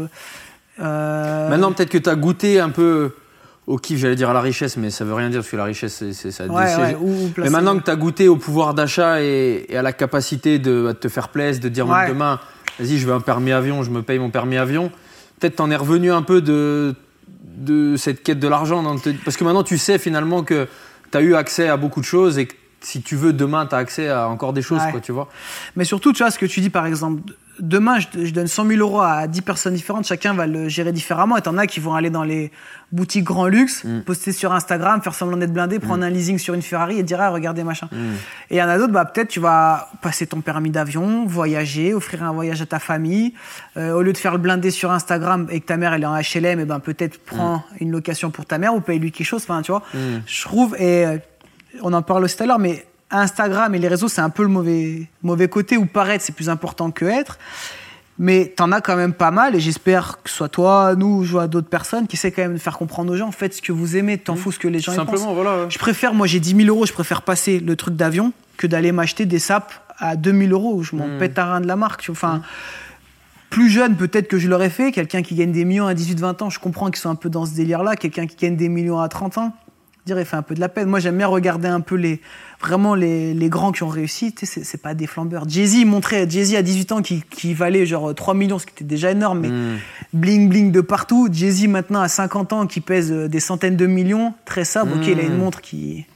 euh, 0.81 1.49
Maintenant, 1.51 1.73
peut-être 1.73 1.91
que 1.91 1.99
tu 1.99 2.09
as 2.11 2.15
goûté 2.17 2.59
un 2.59 2.71
peu 2.71 3.13
au 3.69 3.77
kiff, 3.79 3.99
j'allais 4.01 4.17
dire 4.17 4.29
à 4.31 4.33
la 4.33 4.41
richesse, 4.41 4.77
mais 4.77 4.91
ça 4.91 5.05
veut 5.05 5.15
rien 5.15 5.31
dire 5.31 5.39
parce 5.41 5.51
que 5.51 5.57
la 5.57 5.65
richesse, 5.65 6.03
c'est, 6.13 6.31
ça. 6.33 6.47
ouais, 6.47 6.97
ou- 7.01 7.33
mais 7.39 7.49
maintenant 7.51 7.79
que 7.79 7.85
tu 7.85 7.91
as 7.93 7.97
goûté 7.97 8.27
au 8.29 8.35
pouvoir 8.37 8.75
d'achat 8.75 9.23
et, 9.23 9.67
et 9.69 9.77
à 9.77 9.83
la 9.83 9.93
capacité 9.93 10.59
de, 10.59 10.89
de 10.89 10.93
te 10.93 11.09
faire 11.09 11.29
plaisir, 11.29 11.63
de 11.63 11.69
dire 11.69 11.89
Ouais. 11.89 12.09
demain, 12.09 12.41
vas-y, 12.81 12.99
je 12.99 13.07
veux 13.07 13.13
un 13.15 13.21
permis 13.21 13.53
avion, 13.53 13.85
je 13.85 13.91
me 13.91 14.03
paye 14.03 14.19
mon 14.19 14.31
permis 14.31 14.57
avion, 14.57 14.91
peut-être 15.39 15.57
t'en 15.57 15.71
es 15.71 15.77
revenu 15.77 16.11
un 16.11 16.23
peu 16.23 16.41
de, 16.41 16.97
de 17.57 17.97
cette 17.97 18.23
quête 18.23 18.39
de 18.39 18.49
l'argent. 18.49 18.83
dans 18.83 18.97
Parce 19.25 19.37
que 19.37 19.45
maintenant, 19.45 19.63
tu 19.63 19.79
sais 19.79 19.99
finalement 19.99 20.43
que 20.43 20.69
tu 21.11 21.19
as 21.19 21.21
eu 21.21 21.35
accès 21.35 21.69
à 21.69 21.77
beaucoup 21.77 22.01
de 22.01 22.07
choses 22.07 22.39
et 22.39 22.47
que 22.47 22.55
si 22.81 23.01
tu 23.03 23.15
veux, 23.15 23.33
demain, 23.33 23.67
tu 23.67 23.75
as 23.75 23.79
accès 23.79 24.09
à 24.09 24.29
encore 24.29 24.53
des 24.53 24.63
choses, 24.63 24.81
Ouais. 24.83 24.91
quoi, 24.91 25.01
tu 25.01 25.13
vois. 25.13 25.29
Mais 25.77 25.85
surtout, 25.85 26.13
tu 26.13 26.23
vois, 26.23 26.31
ce 26.33 26.39
que 26.39 26.47
tu 26.47 26.61
dis, 26.61 26.71
par 26.71 26.87
exemple, 26.87 27.23
demain, 27.61 27.99
je, 27.99 28.31
donne 28.31 28.47
100 28.47 28.67
000 28.67 28.81
euros 28.81 29.01
à 29.01 29.27
10 29.27 29.43
personnes 29.43 29.75
différentes, 29.75 30.07
chacun 30.07 30.35
va 30.35 30.47
le 30.47 30.69
gérer 30.69 30.93
différemment. 30.93 31.37
Et 31.37 31.43
t'en 31.43 31.57
as 31.59 31.67
qui 31.67 31.81
vont 31.81 31.95
aller 31.95 32.11
dans 32.11 32.25
les 32.25 32.51
boutiques 32.93 33.25
grand 33.25 33.47
luxe, 33.47 33.85
Mm. 33.85 34.01
poster 34.03 34.33
sur 34.33 34.53
Instagram, 34.53 35.01
faire 35.03 35.15
semblant 35.15 35.37
d'être 35.37 35.53
blindé, 35.53 35.79
prendre 35.79 36.05
un 36.05 36.11
leasing 36.11 36.39
sur 36.39 36.55
une 36.55 36.63
Ferrari 36.63 36.99
et 36.99 37.03
dire, 37.03 37.21
ah, 37.21 37.31
regardez, 37.31 37.65
machin. 37.65 37.89
Mm. 37.93 37.97
Et 38.51 38.57
il 38.57 38.59
y 38.59 38.63
en 38.63 38.69
a 38.69 38.79
d'autres, 38.79 38.93
bah, 38.93 39.05
peut-être 39.05 39.29
tu 39.29 39.41
vas 39.41 39.89
passer 40.03 40.27
ton 40.27 40.41
permis 40.41 40.71
d'avion, 40.71 41.25
voyager, 41.27 41.95
offrir 41.95 42.23
un 42.23 42.33
voyage 42.33 42.61
à 42.63 42.67
ta 42.67 42.79
famille. 42.79 43.35
Euh, 43.77 43.93
au 43.93 44.03
lieu 44.03 44.13
de 44.13 44.19
faire 44.19 44.33
le 44.33 44.39
blindé 44.39 44.71
sur 44.71 44.91
Instagram 44.91 45.47
et 45.51 45.61
que 45.61 45.67
ta 45.67 45.77
mère 45.77 45.95
elle 45.95 46.03
est 46.03 46.07
en 46.07 46.17
HLM, 46.19 46.61
et 46.61 46.65
ben 46.65 46.81
peut-être 46.81 47.19
prends 47.25 47.65
une 47.81 47.91
location 47.91 48.31
pour 48.31 48.45
ta 48.47 48.59
mère 48.59 48.75
ou 48.75 48.81
paye-lui 48.81 49.13
quelque 49.13 49.27
chose. 49.27 49.43
Enfin, 49.43 49.63
tu 49.63 49.73
vois, 49.73 49.83
Mm. 49.95 49.99
je 50.27 50.43
trouve, 50.43 50.77
et 50.79 51.07
euh, 51.07 51.19
on 51.83 51.93
en 51.93 52.03
parle 52.03 52.25
aussi 52.25 52.37
tout 52.37 52.43
à 52.43 52.47
l'heure, 52.47 52.59
mais 52.59 52.85
Instagram 53.13 53.75
et 53.75 53.79
les 53.79 53.89
réseaux, 53.89 54.09
c'est 54.09 54.21
un 54.21 54.31
peu 54.31 54.43
le 54.43 54.49
mauvais, 54.49 55.09
mauvais 55.23 55.49
côté 55.49 55.77
où 55.77 55.87
paraître, 55.87 56.25
c'est 56.25 56.35
plus 56.35 56.49
important 56.51 56.91
que 56.91 57.05
être. 57.05 57.39
Mais 58.19 58.53
t'en 58.57 58.73
as 58.73 58.81
quand 58.81 58.97
même 58.97 59.15
pas 59.15 59.31
mal 59.31 59.57
et 59.57 59.61
j'espère 59.61 60.23
que 60.23 60.29
ce 60.31 60.37
soit 60.37 60.49
toi, 60.49 60.95
nous, 60.97 61.27
ou 61.33 61.39
à 61.39 61.47
d'autres 61.49 61.69
personnes 61.69 62.07
qui 62.07 62.17
essaient 62.17 62.31
quand 62.31 62.43
même 62.43 62.55
de 62.55 62.59
faire 62.59 62.77
comprendre 62.77 63.13
aux 63.13 63.17
gens, 63.17 63.31
faites 63.33 63.55
ce 63.55 63.63
que 63.63 63.73
vous 63.73 63.97
aimez, 63.97 64.19
t'en 64.19 64.37
fous 64.37 64.53
ce 64.53 64.59
que 64.59 64.69
les 64.69 64.81
gens 64.81 64.95
pensent. 64.95 65.07
Simplement, 65.07 65.35
voilà. 65.35 65.63
ouais. 65.63 65.71
Je 65.71 65.79
préfère, 65.79 66.13
moi 66.13 66.27
j'ai 66.27 66.39
10 66.39 66.57
000 66.57 66.69
euros, 66.69 66.85
je 66.87 66.93
préfère 66.93 67.23
passer 67.23 67.59
le 67.59 67.75
truc 67.75 67.97
d'avion 67.97 68.33
que 68.59 68.67
d'aller 68.67 68.93
m'acheter 68.93 69.25
des 69.25 69.39
sapes 69.39 69.73
à 69.99 70.17
2 70.17 70.31
000 70.31 70.53
euros 70.53 70.75
où 70.75 70.83
je 70.83 70.95
m'en 70.95 71.07
Mm. 71.09 71.19
pète 71.19 71.39
un 71.39 71.47
rein 71.47 71.61
de 71.63 71.67
la 71.67 71.77
marque. 71.77 72.07
Enfin, 72.11 72.43
plus 73.51 73.71
jeune, 73.71 73.97
peut-être 73.97 74.29
que 74.29 74.39
je 74.39 74.49
l'aurais 74.49 74.71
fait. 74.71 74.93
Quelqu'un 74.93 75.23
qui 75.23 75.35
gagne 75.35 75.53
des 75.53 75.65
millions 75.65 75.87
à 75.87 75.95
18-20 75.95 76.43
ans, 76.43 76.51
je 76.51 76.59
comprends 76.59 76.91
qu'ils 76.91 77.01
sont 77.01 77.11
un 77.11 77.15
peu 77.15 77.31
dans 77.31 77.47
ce 77.47 77.55
délire-là. 77.55 77.97
Quelqu'un 77.97 78.27
qui 78.27 78.37
gagne 78.37 78.57
des 78.57 78.69
millions 78.69 79.01
à 79.01 79.09
30 79.09 79.39
ans, 79.39 79.53
je 80.01 80.07
dirais, 80.07 80.23
il 80.23 80.27
fait 80.27 80.37
un 80.37 80.43
peu 80.43 80.55
de 80.55 80.61
la 80.61 80.69
peine. 80.69 80.89
Moi 80.89 81.01
j'aime 81.01 81.17
bien 81.17 81.27
regarder 81.27 81.69
un 81.69 81.81
peu 81.81 81.95
les, 81.95 82.21
vraiment 82.63 82.95
les, 82.95 83.35
les 83.35 83.49
grands 83.49 83.73
qui 83.73 83.83
ont 83.83 83.89
réussi. 83.89 84.35
C'est- 84.43 84.65
c'est 84.65 84.81
pas 84.81 84.95
des 84.95 85.07
flambeurs. 85.07 85.49
Jay-Z 85.49 85.85
montrait, 85.85 86.27
Jay-Z 86.29 86.55
à 86.55 86.63
18 86.63 86.93
ans 86.93 87.03
qui, 87.03 87.23
qui 87.31 87.53
valait 87.55 87.85
genre 87.87 88.15
3 88.15 88.35
millions, 88.35 88.59
ce 88.59 88.67
qui 88.67 88.73
était 88.73 88.85
déjà 88.85 89.11
énorme, 89.11 89.41
mais 89.41 89.49
Mm. 89.49 89.79
bling 90.15 90.49
bling 90.49 90.73
de 90.73 90.81
partout. 90.81 91.29
Jay-Z 91.31 91.67
maintenant 91.69 92.01
à 92.01 92.09
50 92.09 92.53
ans 92.53 92.67
qui 92.67 92.81
pèse 92.81 93.13
euh, 93.13 93.29
des 93.29 93.41
centaines 93.41 93.77
de 93.77 93.87
millions, 93.87 94.35
très 94.45 94.65
sobre. 94.65 94.97
Ok, 94.97 95.07
il 95.07 95.19
a 95.19 95.23
une 95.23 95.35
Mm. 95.35 95.39
montre 95.39 95.61
qui. 95.61 96.07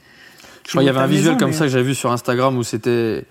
Je 0.65 0.71
crois 0.71 0.81
qu'il 0.81 0.87
y 0.87 0.89
avait 0.89 0.99
un 0.99 1.07
visuel 1.07 1.37
comme 1.37 1.49
mais- 1.51 1.55
ça 1.55 1.65
que 1.65 1.71
j'avais 1.71 1.83
vu 1.85 1.95
sur 1.95 2.11
Instagram 2.11 2.57
où 2.57 2.63
c'était. 2.63 3.23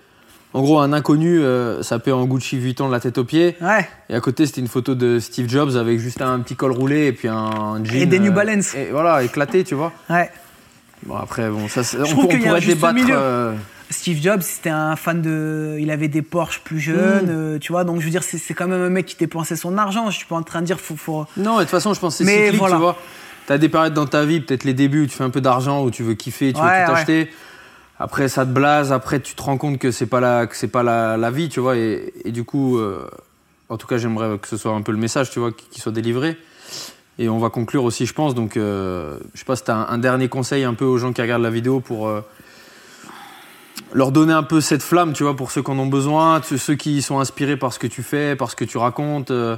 En 0.53 0.61
gros, 0.61 0.79
un 0.79 0.93
inconnu 0.93 1.39
euh, 1.41 1.83
sapé 1.83 2.11
en 2.11 2.25
Gucci 2.25 2.57
Vuitton 2.57 2.87
de 2.87 2.91
la 2.93 2.99
tête 3.01 3.17
aux 3.17 3.25
pieds. 3.25 3.55
Ouais, 3.61 3.87
Et 4.09 4.15
à 4.15 4.19
côté, 4.21 4.45
c'était 4.45 4.61
une 4.61 4.69
photo 4.69 4.95
de 4.95 5.19
Steve 5.19 5.47
Jobs 5.49 5.75
avec 5.75 5.99
juste 5.99 6.21
un 6.21 6.39
petit 6.39 6.55
col 6.55 6.71
roulé 6.71 7.07
et 7.07 7.11
puis 7.11 7.27
un 7.27 7.83
jean. 7.83 7.99
Et 8.01 8.05
des 8.05 8.17
New 8.19 8.31
euh, 8.31 8.35
Balance. 8.35 8.73
Et 8.73 8.87
voilà, 8.91 9.23
éclaté, 9.23 9.63
tu 9.65 9.75
vois. 9.75 9.91
ouais. 10.09 10.31
Bon, 11.05 11.15
après, 11.15 11.49
bon, 11.49 11.67
ça, 11.67 11.83
c'est- 11.83 11.97
on, 11.99 12.03
trouve 12.05 12.25
on 12.25 12.27
qu'il 12.27 12.41
y 12.41 12.45
a 12.45 12.47
un 12.47 12.49
pourrait 12.49 12.61
juste 12.61 12.75
débattre. 12.75 13.07
euh, 13.11 13.53
Steve 13.89 14.21
Jobs, 14.21 14.41
c'était 14.41 14.69
un 14.69 14.95
fan 14.95 15.21
de. 15.21 15.77
Il 15.79 15.91
avait 15.91 16.07
des 16.09 16.21
Porsche 16.21 16.59
plus 16.63 16.79
jeunes, 16.79 17.27
Mm. 17.27 17.29
euh, 17.29 17.59
tu 17.59 17.71
vois. 17.71 17.83
Donc 17.85 17.99
je 18.01 18.05
veux 18.05 18.11
dire, 18.11 18.23
c'est 18.23 18.53
quand 18.53 18.67
même 18.67 18.81
un 18.81 18.89
mec 18.89 19.05
qui 19.05 19.15
dépensait 19.15 19.55
son 19.55 19.77
argent. 19.77 20.09
Je 20.09 20.17
suis 20.17 20.25
pas 20.25 20.35
en 20.35 20.43
train 20.43 20.61
de 20.61 20.65
dire 20.65 20.79
faut. 20.79 20.95
faut... 20.97 21.25
Non, 21.37 21.55
et 21.55 21.59
de 21.59 21.61
toute 21.61 21.69
façon, 21.69 21.93
je 21.93 21.99
pense 21.99 22.17
que 22.17 22.25
c'est 22.25 22.35
cyclique, 22.43 22.59
voilà. 22.59 22.75
tu 22.75 22.81
vois. 22.81 22.97
T'as 23.45 23.57
des 23.57 23.69
périodes 23.69 23.93
dans 23.93 24.05
ta 24.07 24.25
vie, 24.25 24.41
peut-être 24.41 24.65
les 24.65 24.73
débuts, 24.73 25.03
où 25.03 25.05
tu 25.05 25.15
fais 25.15 25.23
un 25.23 25.29
peu 25.29 25.39
d'argent, 25.39 25.83
où 25.83 25.89
tu 25.91 26.03
veux 26.03 26.15
kiffer, 26.15 26.51
tu 26.51 26.59
Ouais, 26.59 26.65
veux 26.81 26.85
tout 26.85 26.91
ouais. 26.91 26.97
acheter. 26.97 27.31
Après, 27.99 28.27
ça 28.27 28.45
te 28.45 28.51
blase. 28.51 28.91
Après, 28.91 29.21
tu 29.21 29.35
te 29.35 29.41
rends 29.41 29.57
compte 29.57 29.79
que 29.79 29.89
c'est 29.91 30.05
pas 30.05 30.19
la, 30.19 30.47
que 30.47 30.55
c'est 30.57 30.67
pas 30.67 30.83
la, 30.83 31.15
la 31.15 31.31
vie, 31.31 31.47
tu 31.47 31.61
vois. 31.61 31.77
Et, 31.77 32.11
et 32.25 32.31
du 32.33 32.43
coup, 32.43 32.77
euh, 32.77 33.07
en 33.69 33.77
tout 33.77 33.87
cas, 33.87 33.97
j'aimerais 33.97 34.37
que 34.37 34.47
ce 34.49 34.57
soit 34.57 34.73
un 34.73 34.81
peu 34.81 34.91
le 34.91 34.97
message, 34.97 35.29
tu 35.31 35.39
vois, 35.39 35.51
qui, 35.53 35.65
qui 35.69 35.79
soit 35.79 35.93
délivré. 35.93 36.35
Et 37.19 37.29
on 37.29 37.39
va 37.39 37.49
conclure 37.49 37.83
aussi, 37.83 38.05
je 38.05 38.13
pense. 38.13 38.35
Donc, 38.35 38.57
euh, 38.57 39.17
je 39.33 39.39
sais 39.39 39.45
pas 39.45 39.55
si 39.55 39.63
un, 39.67 39.97
dernier 39.97 40.29
conseil 40.29 40.63
un 40.63 40.73
peu 40.73 40.85
aux 40.85 40.97
gens 40.97 41.13
qui 41.13 41.21
regardent 41.21 41.43
la 41.43 41.49
vidéo 41.49 41.79
pour 41.79 42.07
euh, 42.07 42.21
leur 43.93 44.11
donner 44.11 44.33
un 44.33 44.43
peu 44.43 44.61
cette 44.61 44.83
flamme, 44.83 45.13
tu 45.13 45.23
vois, 45.23 45.35
pour 45.35 45.51
ceux 45.51 45.63
qui 45.63 45.71
en 45.71 45.79
ont 45.79 45.87
besoin, 45.87 46.41
ceux 46.43 46.57
ceux 46.57 46.75
qui 46.75 47.01
sont 47.01 47.19
inspirés 47.19 47.57
par 47.57 47.73
ce 47.73 47.79
que 47.79 47.87
tu 47.87 48.03
fais, 48.03 48.35
par 48.35 48.51
ce 48.51 48.55
que 48.55 48.65
tu 48.65 48.77
racontes. 48.77 49.31
euh, 49.31 49.57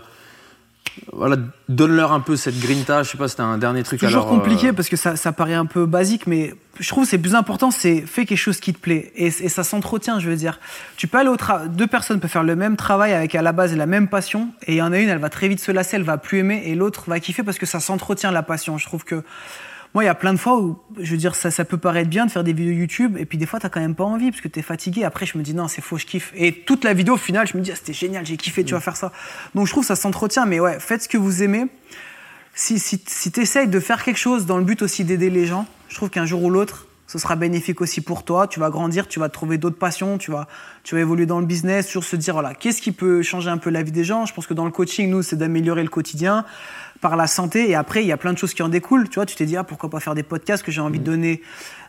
voilà, 1.14 1.38
donne-leur 1.68 2.12
un 2.12 2.20
peu 2.20 2.36
cette 2.36 2.60
grinta. 2.60 3.04
Je 3.04 3.10
sais 3.12 3.18
pas 3.18 3.28
si 3.28 3.36
t'as 3.36 3.44
un 3.44 3.58
dernier 3.58 3.84
truc 3.84 4.04
à 4.04 4.08
Toujours 4.08 4.26
leur, 4.26 4.34
euh, 4.34 4.38
compliqué 4.38 4.74
parce 4.74 4.90
que 4.90 4.98
ça, 4.98 5.16
ça 5.16 5.32
paraît 5.32 5.54
un 5.54 5.66
peu 5.66 5.86
basique, 5.86 6.28
mais 6.28 6.54
je 6.80 6.88
trouve 6.90 7.04
que 7.04 7.10
c'est 7.10 7.18
plus 7.18 7.36
important, 7.36 7.72
c'est 7.72 8.02
fais 8.02 8.26
quelque 8.26 8.38
chose 8.38 8.60
qui 8.60 8.74
te 8.74 8.80
plaît. 8.80 9.12
Et, 9.16 9.28
et 9.28 9.50
ça 9.50 9.64
s'entretient, 9.64 10.20
je 10.20 10.30
veux 10.30 10.36
dire. 10.36 10.60
Tu 10.98 11.08
peux 11.08 11.18
aller 11.18 11.30
au 11.30 11.38
travail, 11.38 11.70
deux 11.70 11.88
personnes 11.88 12.20
peuvent 12.20 12.30
faire 12.30 12.44
le 12.44 12.56
même 12.56 12.76
travail 12.76 13.14
avec 13.14 13.36
à 13.36 13.42
la 13.42 13.52
base 13.52 13.76
la 13.76 13.86
même 13.86 14.08
passion, 14.08 14.50
et 14.66 14.74
il 14.74 14.78
y 14.78 14.82
en 14.82 14.92
a 14.92 15.00
une, 15.00 15.10
elle 15.10 15.20
va 15.20 15.30
très 15.30 15.48
vite 15.48 15.60
se 15.60 15.72
lasser, 15.72 15.98
elle 15.98 16.04
va 16.04 16.18
plus 16.18 16.40
aimer, 16.40 16.64
et 16.66 16.76
l'autre 16.76 17.06
va 17.08 17.20
kiffer 17.20 17.44
parce 17.44 17.58
que 17.58 17.66
ça 17.66 17.80
s'entretient 17.80 18.32
la 18.32 18.44
passion. 18.44 18.78
Je 18.78 18.86
trouve 18.86 19.04
que 19.04 19.24
moi, 19.96 20.04
il 20.04 20.08
y 20.08 20.10
a 20.10 20.16
plein 20.16 20.34
de 20.34 20.38
fois 20.38 20.60
où, 20.62 20.78
je 21.00 21.12
veux 21.12 21.18
dire, 21.18 21.36
ça, 21.36 21.50
ça 21.50 21.66
peut 21.66 21.78
paraître 21.78 22.10
bien 22.10 22.26
de 22.26 22.32
faire 22.32 22.44
des 22.44 22.54
vidéos 22.54 22.74
YouTube, 22.74 23.18
et 23.18 23.26
puis 23.26 23.38
des 23.38 23.46
fois, 23.46 23.60
t'as 23.60 23.70
quand 23.70 23.80
même 23.80 23.96
pas 23.96 24.04
envie 24.04 24.30
parce 24.30 24.42
que 24.42 24.48
t'es 24.48 24.62
fatigué. 24.62 25.04
Après, 25.04 25.26
je 25.26 25.38
me 25.38 25.44
dis 25.44 25.56
non, 25.56 25.68
c'est 25.68 25.82
faux, 25.82 25.98
je 25.98 26.06
kiffe. 26.06 26.32
Et 26.36 26.54
toute 26.54 26.84
la 26.84 26.94
vidéo, 26.94 27.16
au 27.16 27.18
final, 27.18 27.48
je 27.48 27.58
me 27.58 27.64
dis 27.64 27.72
ah, 27.72 27.76
c'était 27.76 27.94
génial, 27.94 28.26
j'ai 28.26 28.38
kiffé, 28.38 28.64
tu 28.64 28.74
vas 28.74 28.80
faire 28.80 28.98
ça. 28.98 29.12
Donc 29.56 29.66
je 29.66 29.72
trouve 29.72 29.86
ça 29.86 29.96
s'entretient, 29.96 30.46
mais 30.46 30.60
ouais, 30.60 30.80
faites 30.80 31.04
ce 31.04 31.10
que 31.10 31.18
vous 31.18 31.42
aimez 31.44 31.66
si, 32.60 32.78
si, 32.78 33.02
si 33.08 33.32
tu 33.32 33.40
essayes 33.40 33.68
de 33.68 33.80
faire 33.80 34.04
quelque 34.04 34.18
chose 34.18 34.46
dans 34.46 34.58
le 34.58 34.66
but 34.66 34.82
aussi 34.82 35.06
d'aider 35.06 35.30
les 35.30 35.46
gens, 35.46 35.66
je 35.88 35.96
trouve 35.96 36.10
qu'un 36.10 36.26
jour 36.26 36.44
ou 36.44 36.50
l'autre, 36.50 36.88
ce 37.08 37.18
sera 37.18 37.36
bénéfique 37.36 37.82
aussi 37.82 38.02
pour 38.02 38.24
toi. 38.24 38.48
Tu 38.48 38.60
vas 38.60 38.70
grandir, 38.70 39.08
tu 39.08 39.20
vas 39.20 39.30
trouver 39.30 39.58
d'autres 39.58 39.78
passions, 39.78 40.18
tu 40.18 40.30
vas, 40.30 40.48
tu 40.84 40.96
vas 40.96 41.02
évoluer 41.02 41.26
dans 41.26 41.40
le 41.40 41.46
business, 41.46 41.88
toujours 41.88 42.04
se 42.04 42.16
dire, 42.16 42.34
voilà, 42.34 42.54
qu'est-ce 42.54 42.82
qui 42.82 42.92
peut 42.92 43.24
changer 43.24 43.50
un 43.50 43.58
peu 43.58 43.70
la 43.70 43.82
vie 43.82 43.92
des 43.92 44.04
gens? 44.04 44.26
Je 44.26 44.34
pense 44.34 44.46
que 44.46 44.54
dans 44.54 44.66
le 44.66 44.72
coaching, 44.72 45.10
nous, 45.10 45.24
c'est 45.24 45.38
d'améliorer 45.38 45.84
le 45.84 45.90
quotidien 45.90 46.46
par 47.02 47.16
la 47.16 47.28
santé. 47.28 47.70
Et 47.70 47.76
après, 47.76 48.04
il 48.04 48.08
y 48.08 48.12
a 48.12 48.18
plein 48.18 48.34
de 48.34 48.38
choses 48.38 48.54
qui 48.54 48.62
en 48.64 48.70
découlent. 48.70 49.08
Tu 49.10 49.16
vois, 49.16 49.26
tu 49.26 49.36
t'es 49.36 49.46
dit, 49.46 49.56
ah, 49.58 49.64
pourquoi 49.64 49.90
pas 49.90 50.00
faire 50.00 50.16
des 50.16 50.24
podcasts 50.24 50.64
que 50.64 50.72
j'ai 50.72 50.82
envie 50.82 51.00
de 51.00 51.04
donner 51.06 51.42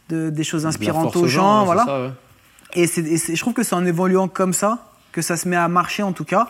de- 0.09 0.31
des 0.31 0.45
choses 0.45 0.67
inspirantes 0.67 1.15
aux 1.17 1.27
gens. 1.27 1.65
voilà. 1.65 1.85
ça, 1.85 2.03
ouais. 2.03 2.11
Et, 2.75 2.87
c'est- 2.87 3.01
et 3.03 3.17
c'est- 3.17 3.35
je 3.35 3.41
trouve 3.41 3.55
que 3.55 3.63
c'est 3.63 3.75
en 3.75 3.85
évoluant 3.85 4.29
comme 4.29 4.53
ça 4.53 4.93
que 5.13 5.23
ça 5.23 5.37
se 5.37 5.49
met 5.49 5.57
à 5.57 5.67
marcher 5.69 6.03
en 6.05 6.13
tout 6.13 6.25
cas. 6.25 6.49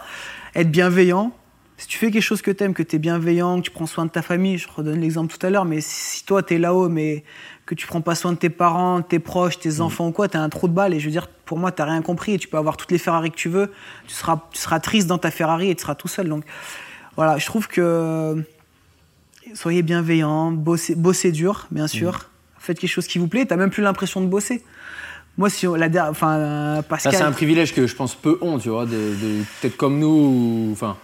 Être 0.54 0.70
bienveillant. 0.70 1.32
Si 1.78 1.86
tu 1.86 1.96
fais 1.96 2.10
quelque 2.10 2.20
chose 2.22 2.42
que 2.42 2.50
t'aimes, 2.50 2.74
que 2.74 2.82
t'es 2.82 2.98
bienveillant, 2.98 3.56
que 3.60 3.62
tu 3.64 3.70
prends 3.70 3.86
soin 3.86 4.04
de 4.04 4.10
ta 4.10 4.20
famille, 4.20 4.58
je 4.58 4.68
redonne 4.68 5.00
l'exemple 5.00 5.34
tout 5.34 5.46
à 5.46 5.48
l'heure, 5.48 5.64
mais 5.64 5.80
si 5.80 6.26
toi 6.26 6.42
t'es 6.42 6.58
là-haut, 6.58 6.90
mais 6.90 7.24
que 7.64 7.74
tu 7.74 7.86
prends 7.86 8.02
pas 8.02 8.14
soin 8.14 8.32
de 8.32 8.36
tes 8.36 8.50
parents, 8.50 9.00
tes 9.00 9.18
proches, 9.18 9.58
tes 9.58 9.78
Mm. 9.78 9.80
enfants 9.80 10.08
ou 10.08 10.12
quoi, 10.12 10.28
t'as 10.28 10.40
un 10.40 10.50
trou 10.50 10.68
de 10.68 10.74
balle. 10.74 10.92
Et 10.92 11.00
je 11.00 11.06
veux 11.06 11.10
dire, 11.10 11.28
pour 11.46 11.56
moi, 11.56 11.72
t'as 11.72 11.86
rien 11.86 12.02
compris. 12.02 12.34
Et 12.34 12.38
tu 12.38 12.48
peux 12.48 12.58
avoir 12.58 12.76
toutes 12.76 12.90
les 12.90 12.98
Ferrari 12.98 13.30
que 13.30 13.36
tu 13.36 13.48
veux, 13.48 13.72
tu 14.06 14.12
seras, 14.14 14.40
tu 14.52 14.60
seras 14.60 14.78
triste 14.78 15.06
dans 15.06 15.16
ta 15.16 15.30
Ferrari 15.30 15.70
et 15.70 15.74
tu 15.74 15.80
seras 15.80 15.94
tout 15.94 16.08
seul. 16.08 16.28
Donc 16.28 16.44
voilà, 17.20 17.36
je 17.36 17.44
trouve 17.44 17.68
que 17.68 18.42
soyez 19.52 19.82
bienveillants, 19.82 20.52
bossez, 20.52 20.94
bossez 20.94 21.32
dur, 21.32 21.66
bien 21.70 21.86
sûr. 21.86 22.12
Mm. 22.14 22.60
Faites 22.60 22.78
quelque 22.78 22.88
chose 22.88 23.06
qui 23.06 23.18
vous 23.18 23.28
plaît. 23.28 23.44
T'as 23.44 23.56
même 23.56 23.68
plus 23.68 23.82
l'impression 23.82 24.22
de 24.22 24.26
bosser. 24.26 24.64
Moi, 25.36 25.50
si 25.50 25.66
on- 25.66 25.74
la 25.74 25.88
enfin 26.08 26.32
euh, 26.38 26.80
Pascal, 26.82 27.14
c'est 27.14 27.20
un 27.22 27.32
privilège 27.32 27.74
que 27.74 27.86
je 27.86 27.94
pense 27.94 28.14
peu 28.14 28.38
ont, 28.40 28.58
tu 28.58 28.70
vois, 28.70 28.86
de, 28.86 28.92
de- 28.92 29.42
peut-être 29.60 29.76
comme 29.76 29.98
nous. 29.98 30.06
ou- 30.08 30.72
Enfin, 30.72 30.96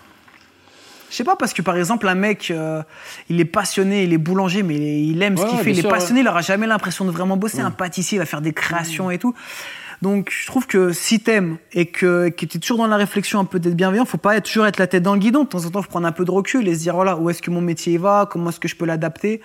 je 1.11 1.17
sais 1.17 1.25
pas 1.25 1.37
parce 1.37 1.53
que 1.53 1.61
par 1.61 1.77
exemple 1.77 2.09
un 2.09 2.15
mec, 2.15 2.51
euh, 2.51 2.83
il 3.29 3.39
est 3.39 3.45
passionné, 3.45 4.05
il 4.05 4.15
est 4.15 4.19
boulanger, 4.19 4.63
mais 4.63 5.03
il, 5.03 5.21
aime 5.23 5.37
ce 5.37 5.45
qu'il 5.45 5.59
ouais, 5.59 5.65
fait, 5.65 5.71
il 5.73 5.79
est 5.79 5.83
sûr, 5.83 5.91
passionné, 5.91 6.21
il 6.21 6.29
aura 6.29 6.41
jamais 6.41 6.67
l'impression 6.67 7.05
de 7.05 7.11
vraiment 7.11 7.37
bosser. 7.37 7.61
Un 7.61 7.71
pâtissier, 7.71 8.17
il 8.17 8.21
va 8.21 8.27
faire 8.27 8.41
des 8.41 8.55
créations 8.55 9.11
et 9.11 9.19
tout. 9.19 9.35
Donc 10.03 10.31
je 10.31 10.47
trouve 10.47 10.67
que 10.67 10.93
si 10.93 11.21
t'aimes 11.21 11.59
et 11.73 11.87
que, 11.87 12.29
que 12.29 12.47
tu 12.47 12.57
es 12.57 12.61
toujours 12.61 12.79
dans 12.79 12.87
la 12.87 12.97
réflexion 12.97 13.41
un 13.41 13.45
peu 13.45 13.59
d'être 13.59 13.75
bienveillant, 13.75 14.05
faut 14.05 14.19
pas 14.19 14.37
être, 14.37 14.45
toujours 14.45 14.67
être 14.67 14.79
la 14.79 14.87
tête 14.87 15.03
dans 15.03 15.15
le 15.15 15.21
guidon. 15.21 15.45
De 15.45 15.49
temps 15.49 15.65
en 15.65 15.71
temps, 15.71 15.83
faut 15.83 15.89
prendre 15.89 16.07
un 16.07 16.13
peu 16.13 16.25
de 16.25 16.31
recul 16.31 16.69
et 16.69 16.75
se 16.75 16.81
dire 16.81 16.95
voilà 16.95 17.17
où 17.17 17.31
est-ce 17.31 17.43
que 17.43 17.51
mon 17.51 17.61
métier 17.61 17.95
y 17.95 17.97
va, 17.97 18.29
comment 18.31 18.51
est-ce 18.51 18.61
que 18.61 18.69
je 18.69 18.77
peux 18.77 18.87
l'adapter. 18.87 19.41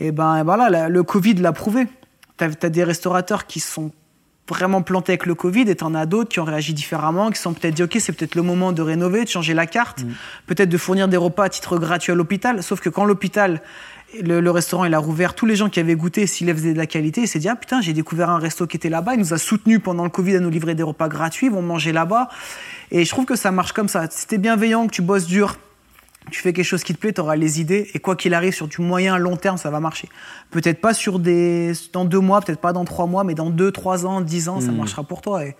Et 0.00 0.12
ben 0.12 0.42
voilà, 0.44 0.88
le 0.88 1.02
Covid 1.02 1.34
l'a 1.34 1.52
prouvé. 1.52 1.86
T'as 2.36 2.48
as 2.62 2.68
des 2.68 2.84
restaurateurs 2.84 3.46
qui 3.46 3.60
sont 3.60 3.92
vraiment 4.48 4.82
plantés 4.82 5.12
avec 5.12 5.26
le 5.26 5.34
Covid 5.34 5.62
et 5.62 5.76
t'en 5.76 5.94
as 5.94 6.06
d'autres 6.06 6.28
qui 6.28 6.40
ont 6.40 6.44
réagi 6.44 6.74
différemment, 6.74 7.30
qui 7.30 7.36
se 7.36 7.44
sont 7.44 7.54
peut-être 7.54 7.74
dit 7.74 7.82
ok 7.82 7.96
c'est 8.00 8.12
peut-être 8.12 8.34
le 8.34 8.42
moment 8.42 8.72
de 8.72 8.82
rénover, 8.82 9.24
de 9.24 9.28
changer 9.28 9.54
la 9.54 9.66
carte, 9.66 10.04
peut-être 10.46 10.68
de 10.68 10.76
fournir 10.76 11.08
des 11.08 11.16
repas 11.16 11.44
à 11.44 11.48
titre 11.48 11.78
gratuit 11.78 12.12
à 12.12 12.14
l'hôpital. 12.14 12.62
Sauf 12.62 12.80
que 12.80 12.88
quand 12.88 13.04
l'hôpital, 13.04 13.62
le, 14.20 14.40
le 14.40 14.50
restaurant 14.50 14.84
il 14.84 14.94
a 14.94 14.98
rouvert, 14.98 15.34
tous 15.34 15.46
les 15.46 15.56
gens 15.56 15.68
qui 15.68 15.80
avaient 15.80 15.94
goûté, 15.94 16.26
s'il 16.26 16.52
faisait 16.52 16.72
de 16.72 16.78
la 16.78 16.86
qualité, 16.86 17.22
ils 17.22 17.28
s'est 17.28 17.38
dit 17.38 17.48
ah 17.48 17.56
putain 17.56 17.80
j'ai 17.80 17.92
découvert 17.92 18.30
un 18.30 18.38
resto 18.38 18.66
qui 18.66 18.76
était 18.76 18.88
là-bas, 18.90 19.14
il 19.14 19.20
nous 19.20 19.32
a 19.32 19.38
soutenus 19.38 19.80
pendant 19.82 20.04
le 20.04 20.10
Covid 20.10 20.36
à 20.36 20.40
nous 20.40 20.50
livrer 20.50 20.74
des 20.74 20.82
repas 20.82 21.08
gratuits, 21.08 21.46
ils 21.46 21.52
vont 21.52 21.62
manger 21.62 21.92
là-bas. 21.92 22.28
Et 22.90 23.04
je 23.04 23.10
trouve 23.10 23.24
que 23.24 23.36
ça 23.36 23.50
marche 23.50 23.72
comme 23.72 23.88
ça. 23.88 24.06
Si 24.10 24.26
t'es 24.26 24.38
bienveillant, 24.38 24.86
que 24.86 24.92
tu 24.92 25.02
bosses 25.02 25.26
dur, 25.26 25.56
tu 26.30 26.40
fais 26.40 26.52
quelque 26.52 26.64
chose 26.66 26.84
qui 26.84 26.94
te 26.94 26.98
plaît, 26.98 27.12
tu 27.12 27.20
auras 27.20 27.36
les 27.36 27.60
idées, 27.60 27.90
et 27.94 27.98
quoi 27.98 28.14
qu'il 28.16 28.34
arrive, 28.34 28.52
sur 28.54 28.68
du 28.68 28.80
moyen, 28.80 29.16
long 29.18 29.36
terme, 29.36 29.56
ça 29.56 29.70
va 29.70 29.80
marcher. 29.80 30.08
Peut-être 30.50 30.80
pas 30.80 30.94
sur 30.94 31.18
des, 31.18 31.72
dans 31.92 32.04
deux 32.04 32.20
mois, 32.20 32.40
peut-être 32.40 32.60
pas 32.60 32.72
dans 32.72 32.84
trois 32.84 33.06
mois, 33.06 33.24
mais 33.24 33.34
dans 33.34 33.50
deux, 33.50 33.72
trois 33.72 34.06
ans, 34.06 34.20
dix 34.20 34.48
ans, 34.48 34.60
ça 34.60 34.70
Mm. 34.70 34.76
marchera 34.76 35.02
pour 35.04 35.20
toi. 35.20 35.44
Et 35.44 35.56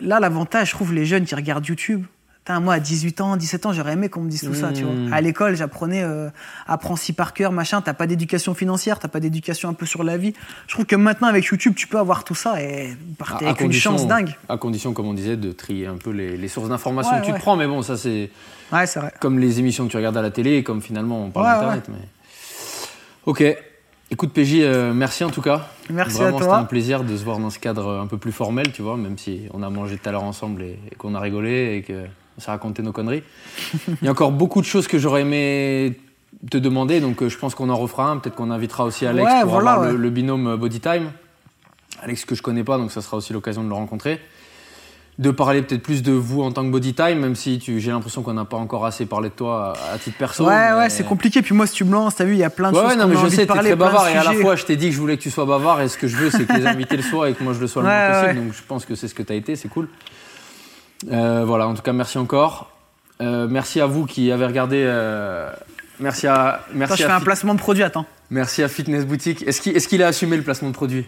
là, 0.00 0.20
l'avantage, 0.20 0.68
je 0.70 0.74
trouve, 0.74 0.92
les 0.92 1.06
jeunes 1.06 1.24
qui 1.24 1.34
regardent 1.34 1.66
YouTube, 1.66 2.04
Putain, 2.44 2.60
moi, 2.60 2.74
à 2.74 2.78
18 2.80 3.22
ans, 3.22 3.36
17 3.38 3.64
ans, 3.64 3.72
j'aurais 3.72 3.94
aimé 3.94 4.10
qu'on 4.10 4.20
me 4.20 4.28
dise 4.28 4.42
tout 4.42 4.52
ça, 4.52 4.70
tu 4.70 4.82
vois. 4.84 4.92
À 5.16 5.22
l'école, 5.22 5.56
j'apprenais, 5.56 6.02
euh, 6.02 6.28
apprends 6.66 6.94
si 6.94 7.14
par 7.14 7.32
cœur, 7.32 7.52
machin, 7.52 7.80
t'as 7.80 7.94
pas 7.94 8.06
d'éducation 8.06 8.52
financière, 8.52 8.98
t'as 8.98 9.08
pas 9.08 9.18
d'éducation 9.20 9.70
un 9.70 9.72
peu 9.72 9.86
sur 9.86 10.04
la 10.04 10.18
vie. 10.18 10.34
Je 10.66 10.74
trouve 10.74 10.84
que 10.84 10.94
maintenant, 10.94 11.28
avec 11.28 11.46
YouTube, 11.46 11.72
tu 11.74 11.86
peux 11.86 11.98
avoir 11.98 12.22
tout 12.22 12.34
ça 12.34 12.60
et 12.62 12.94
partir 13.16 13.48
avec 13.48 13.62
une 13.62 13.72
chance 13.72 14.06
dingue. 14.06 14.34
à 14.50 14.58
condition, 14.58 14.92
comme 14.92 15.06
on 15.06 15.14
disait, 15.14 15.38
de 15.38 15.52
trier 15.52 15.86
un 15.86 15.96
peu 15.96 16.10
les, 16.10 16.36
les 16.36 16.48
sources 16.48 16.68
d'informations 16.68 17.14
Ouais, 17.14 17.20
que 17.20 17.24
tu 17.24 17.32
ouais. 17.32 17.38
te 17.38 17.42
prends. 17.42 17.56
Mais 17.56 17.66
bon, 17.66 17.80
ça, 17.80 17.96
c'est 17.96 18.28
Ouais, 18.70 18.86
c'est 18.86 19.00
vrai. 19.00 19.14
comme 19.20 19.38
les 19.38 19.58
émissions 19.60 19.86
que 19.86 19.90
tu 19.90 19.96
regardes 19.96 20.16
à 20.18 20.22
la 20.22 20.30
télé, 20.30 20.62
comme 20.62 20.82
finalement 20.82 21.24
on 21.24 21.30
parle 21.30 21.46
d'Internet. 21.46 21.88
Mais... 21.88 22.08
Ok. 23.24 23.42
Écoute, 24.10 24.32
PJ, 24.34 24.56
euh, 24.60 24.92
merci 24.92 25.24
en 25.24 25.30
tout 25.30 25.40
cas. 25.40 25.66
Merci 25.88 26.18
Vraiment, 26.18 26.36
à 26.36 26.40
c'était 26.40 26.52
un 26.52 26.58
toi. 26.58 26.68
plaisir 26.68 27.04
de 27.04 27.16
se 27.16 27.24
voir 27.24 27.38
dans 27.38 27.48
ce 27.50 27.58
cadre 27.58 27.98
un 27.98 28.06
peu 28.06 28.18
plus 28.18 28.32
formel, 28.32 28.70
tu 28.70 28.82
vois, 28.82 28.98
même 28.98 29.16
si 29.16 29.48
on 29.54 29.62
a 29.62 29.70
mangé 29.70 29.96
tout 29.96 30.06
à 30.08 30.12
l'heure 30.12 30.22
ensemble 30.24 30.62
et, 30.62 30.78
et 30.92 30.94
qu'on 30.94 31.14
a 31.14 31.20
rigolé 31.20 31.76
et 31.76 31.82
qu'on 32.34 32.40
s'est 32.40 32.50
raconté 32.50 32.82
nos 32.82 32.92
conneries. 32.92 33.22
Il 33.88 34.04
y 34.04 34.08
a 34.08 34.10
encore 34.10 34.32
beaucoup 34.32 34.60
de 34.60 34.66
choses 34.66 34.86
que 34.88 34.98
j'aurais 34.98 35.22
aimé 35.22 35.98
te 36.50 36.58
demander, 36.58 37.00
donc 37.00 37.22
euh, 37.22 37.28
je 37.28 37.38
pense 37.38 37.54
qu'on 37.54 37.70
en 37.70 37.76
refera 37.76 38.10
un. 38.10 38.18
Peut-être 38.18 38.34
qu'on 38.36 38.50
invitera 38.50 38.84
aussi 38.84 39.06
Alex 39.06 39.24
Ouais, 39.30 39.40
pour 39.42 39.50
voilà, 39.52 39.72
avoir 39.72 39.86
le, 39.88 39.94
ouais. 39.94 40.00
le 40.00 40.10
binôme 40.10 40.46
euh, 40.48 40.56
Body 40.56 40.80
Time. 40.80 41.10
Alex 42.02 42.24
que 42.24 42.34
je 42.34 42.42
connais 42.42 42.64
pas, 42.64 42.76
donc 42.76 42.90
ça 42.92 43.00
sera 43.02 43.16
aussi 43.16 43.32
l'occasion 43.32 43.62
de 43.62 43.68
le 43.68 43.74
rencontrer. 43.74 44.20
De 45.16 45.30
parler 45.30 45.62
peut-être 45.62 45.80
plus 45.82 46.02
de 46.02 46.10
vous 46.10 46.42
en 46.42 46.50
tant 46.50 46.64
que 46.64 46.70
Body 46.70 46.92
Time, 46.92 47.20
même 47.20 47.36
si 47.36 47.62
j'ai 47.64 47.90
l'impression 47.92 48.22
qu'on 48.22 48.34
n'a 48.34 48.44
pas 48.44 48.56
encore 48.56 48.84
assez 48.84 49.06
parlé 49.06 49.28
de 49.28 49.34
toi 49.34 49.72
à, 49.90 49.94
à 49.94 49.98
titre 49.98 50.18
perso. 50.18 50.44
Ouais, 50.44 50.70
mais- 50.72 50.76
ouais, 50.76 50.90
c'est 50.90 51.04
compliqué. 51.04 51.40
Puis 51.40 51.54
moi, 51.54 51.68
si 51.68 51.74
tu 51.74 51.84
me 51.84 51.92
lances, 51.92 52.16
t'as 52.16 52.24
vu, 52.24 52.32
il 52.32 52.38
y 52.38 52.42
a 52.42 52.50
plein 52.50 52.72
de 52.72 52.76
Ouais, 52.76 52.82
choses 52.82 52.90
ouais, 52.90 52.96
non, 52.96 53.06
mais 53.06 53.16
a 53.16 53.20
je 53.24 53.28
sais, 53.28 53.46
t'es 53.46 53.54
très 53.54 53.76
bavard 53.76 54.08
et 54.08 54.16
à 54.16 54.24
la 54.24 54.32
fois 54.32 54.56
je 54.56 54.64
t'ai 54.64 54.74
dit 54.74 54.88
que 54.88 54.92
je 54.94 54.98
voulais 55.00 55.16
que 55.16 55.22
tu 55.22 55.30
sois 55.30 55.46
bavard 55.46 55.80
et 55.82 55.88
ce 55.88 55.96
que 55.96 56.08
je 56.08 56.16
veux 56.16 56.30
c'est 56.30 56.44
que 56.44 56.52
les 56.54 56.66
invités 56.66 56.96
le 56.96 57.02
soient 57.04 57.30
et 57.30 57.34
que 57.34 57.44
moi 57.44 57.52
je 57.52 57.60
le 57.60 57.68
sois 57.68 57.82
le 57.82 57.88
moins 57.88 58.22
possible. 58.22 58.44
Donc 58.44 58.54
je 58.54 58.62
pense 58.66 58.84
que 58.84 58.96
c'est 58.96 59.06
ce 59.06 59.14
que 59.14 59.22
t'as 59.22 59.34
été, 59.36 59.54
c'est 59.54 59.68
cool. 59.68 59.88
Euh, 61.10 61.44
voilà, 61.44 61.66
en 61.68 61.74
tout 61.74 61.82
cas 61.82 61.92
merci 61.92 62.18
encore. 62.18 62.70
Euh, 63.20 63.46
merci 63.48 63.80
à 63.80 63.86
vous 63.86 64.06
qui 64.06 64.30
avez 64.32 64.46
regardé. 64.46 64.82
euh, 64.86 65.50
merci 66.00 66.26
à 66.26 66.46
Attends, 66.46 66.62
merci 66.74 66.96
je 67.02 67.06
fais 67.06 67.10
à, 67.12 67.16
un 67.16 67.18
Fit- 67.20 67.24
placement 67.24 67.54
de 67.54 67.58
produit, 67.60 67.82
attends. 67.82 68.06
merci 68.30 68.62
à 68.62 68.68
Fitness 68.68 69.06
Boutique. 69.06 69.42
Est-ce 69.46 69.88
qu'il 69.88 70.02
a 70.02 70.06
assumé 70.08 70.36
le 70.36 70.42
placement 70.42 70.68
de 70.70 70.74
produit? 70.74 71.06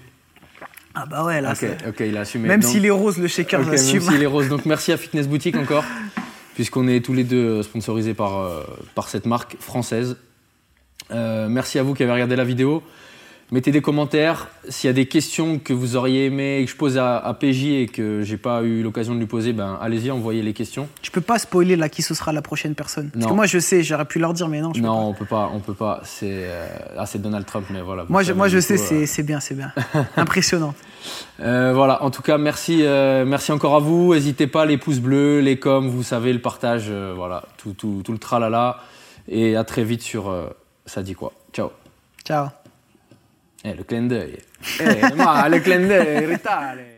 Ah 0.95 1.05
bah 1.11 1.25
ouais, 1.25 1.41
là, 1.43 1.53
ok, 1.89 1.97
il 2.01 2.17
a 2.17 2.21
assumé. 2.21 2.49
Même 2.49 2.63
s'il 2.63 2.87
est 2.87 2.91
rose, 2.91 3.19
le 3.19 3.29
shaker, 3.29 3.61
Ok, 3.61 3.67
même 3.67 3.77
j'assume. 3.77 4.01
s'il 4.01 4.23
est 4.23 4.27
rose. 4.27 4.49
Donc 4.51 4.65
merci 4.65 4.93
à 4.93 4.97
Fitness 4.97 5.29
Boutique 5.29 5.57
encore, 5.57 5.85
puisqu'on 6.55 6.89
est 6.89 7.05
tous 7.05 7.13
les 7.13 7.25
deux 7.25 7.63
sponsorisés 7.63 8.15
par, 8.15 8.39
euh, 8.39 8.63
par 8.95 9.09
cette 9.09 9.27
marque 9.27 9.57
française. 9.61 10.17
Euh, 11.11 11.49
merci 11.49 11.79
à 11.79 11.83
vous 11.83 11.93
qui 11.95 12.03
avez 12.03 12.13
regardé 12.13 12.35
la 12.35 12.45
vidéo. 12.45 12.83
Mettez 13.53 13.71
des 13.71 13.81
commentaires. 13.81 14.49
S'il 14.69 14.89
y 14.89 14.91
a 14.91 14.93
des 14.93 15.07
questions 15.07 15.61
que 15.61 15.73
vous 15.73 15.95
auriez 15.95 16.27
aimé 16.27 16.63
que 16.65 16.71
je 16.73 16.77
pose 16.77 16.99
à, 16.99 17.17
à 17.19 17.33
PJ 17.33 17.65
et 17.67 17.87
que 17.87 18.23
j'ai 18.23 18.37
pas 18.39 18.63
eu 18.63 18.83
l'occasion 18.83 19.15
de 19.15 19.21
lui 19.21 19.27
poser, 19.27 19.53
ben 19.53 19.79
allez-y, 19.81 20.11
envoyez 20.11 20.43
les 20.43 20.53
questions. 20.53 20.89
Je 21.01 21.13
peux 21.13 21.21
pas 21.21 21.39
spoiler 21.39 21.77
là 21.77 21.89
qui 21.89 22.03
ce 22.03 22.13
sera 22.13 22.33
la 22.33 22.43
prochaine 22.43 22.75
personne. 22.75 23.11
Parce 23.11 23.25
Non. 23.25 23.31
que 23.31 23.35
moi, 23.37 23.47
je 23.47 23.61
sais, 23.61 23.85
j'aurais 23.85 24.05
pu 24.05 24.19
leur 24.19 24.33
dire, 24.33 24.49
mais 24.49 24.61
non. 24.61 24.73
Je 24.75 24.81
peux 24.81 24.87
non, 24.87 25.11
on 25.11 25.15
peut 25.15 25.25
pas, 25.27 25.49
on 25.55 25.61
peut 25.61 25.75
pas. 25.75 26.01
C'est 26.03 26.29
euh, 26.33 26.67
ah, 26.99 27.07
c'est 27.07 27.23
Donald 27.23 27.47
Trump, 27.47 27.67
mais 27.71 27.83
voilà. 27.83 28.05
Moi, 28.09 28.25
je, 28.25 28.33
moi, 28.33 28.49
je 28.49 28.59
sais, 28.59 28.75
euh, 28.75 28.85
c'est 28.85 29.07
c'est 29.07 29.23
bien, 29.23 29.39
c'est 29.39 29.55
bien. 29.55 29.73
Impressionnant. 30.17 30.75
Euh, 31.39 31.73
voilà, 31.73 32.03
en 32.03 32.11
tout 32.11 32.23
cas, 32.23 32.39
merci, 32.39 32.81
euh, 32.83 33.25
merci 33.25 33.53
encore 33.53 33.77
à 33.77 33.79
vous. 33.79 34.13
N'hésitez 34.13 34.49
pas, 34.49 34.67
les 34.67 34.77
pouces 34.77 34.99
bleus, 34.99 35.39
les 35.39 35.57
coms, 35.61 35.87
vous 35.89 36.03
savez, 36.03 36.33
le 36.33 36.41
partage, 36.41 36.91
voilà, 36.91 37.45
tout, 37.59 37.75
tout, 37.75 38.03
tout 38.05 38.11
le 38.13 38.19
tralala. 38.19 38.79
Et 39.29 39.55
à 39.55 39.63
très 39.63 39.85
vite 39.85 40.03
sur 40.03 40.35
Ça 40.85 41.05
dit 41.05 41.15
quoi. 41.15 41.33
Ciao. 41.53 41.71
Ciao. 42.25 42.49
Eh, 43.67 43.75
le 43.75 43.83
clin 43.83 44.03
d'œil. 44.03 44.39
Eh, 44.81 45.15
ma, 45.17 45.49
le 45.49 45.59
clin 45.59 45.81
d'œil, 45.81 46.27
ritale. 46.35 46.96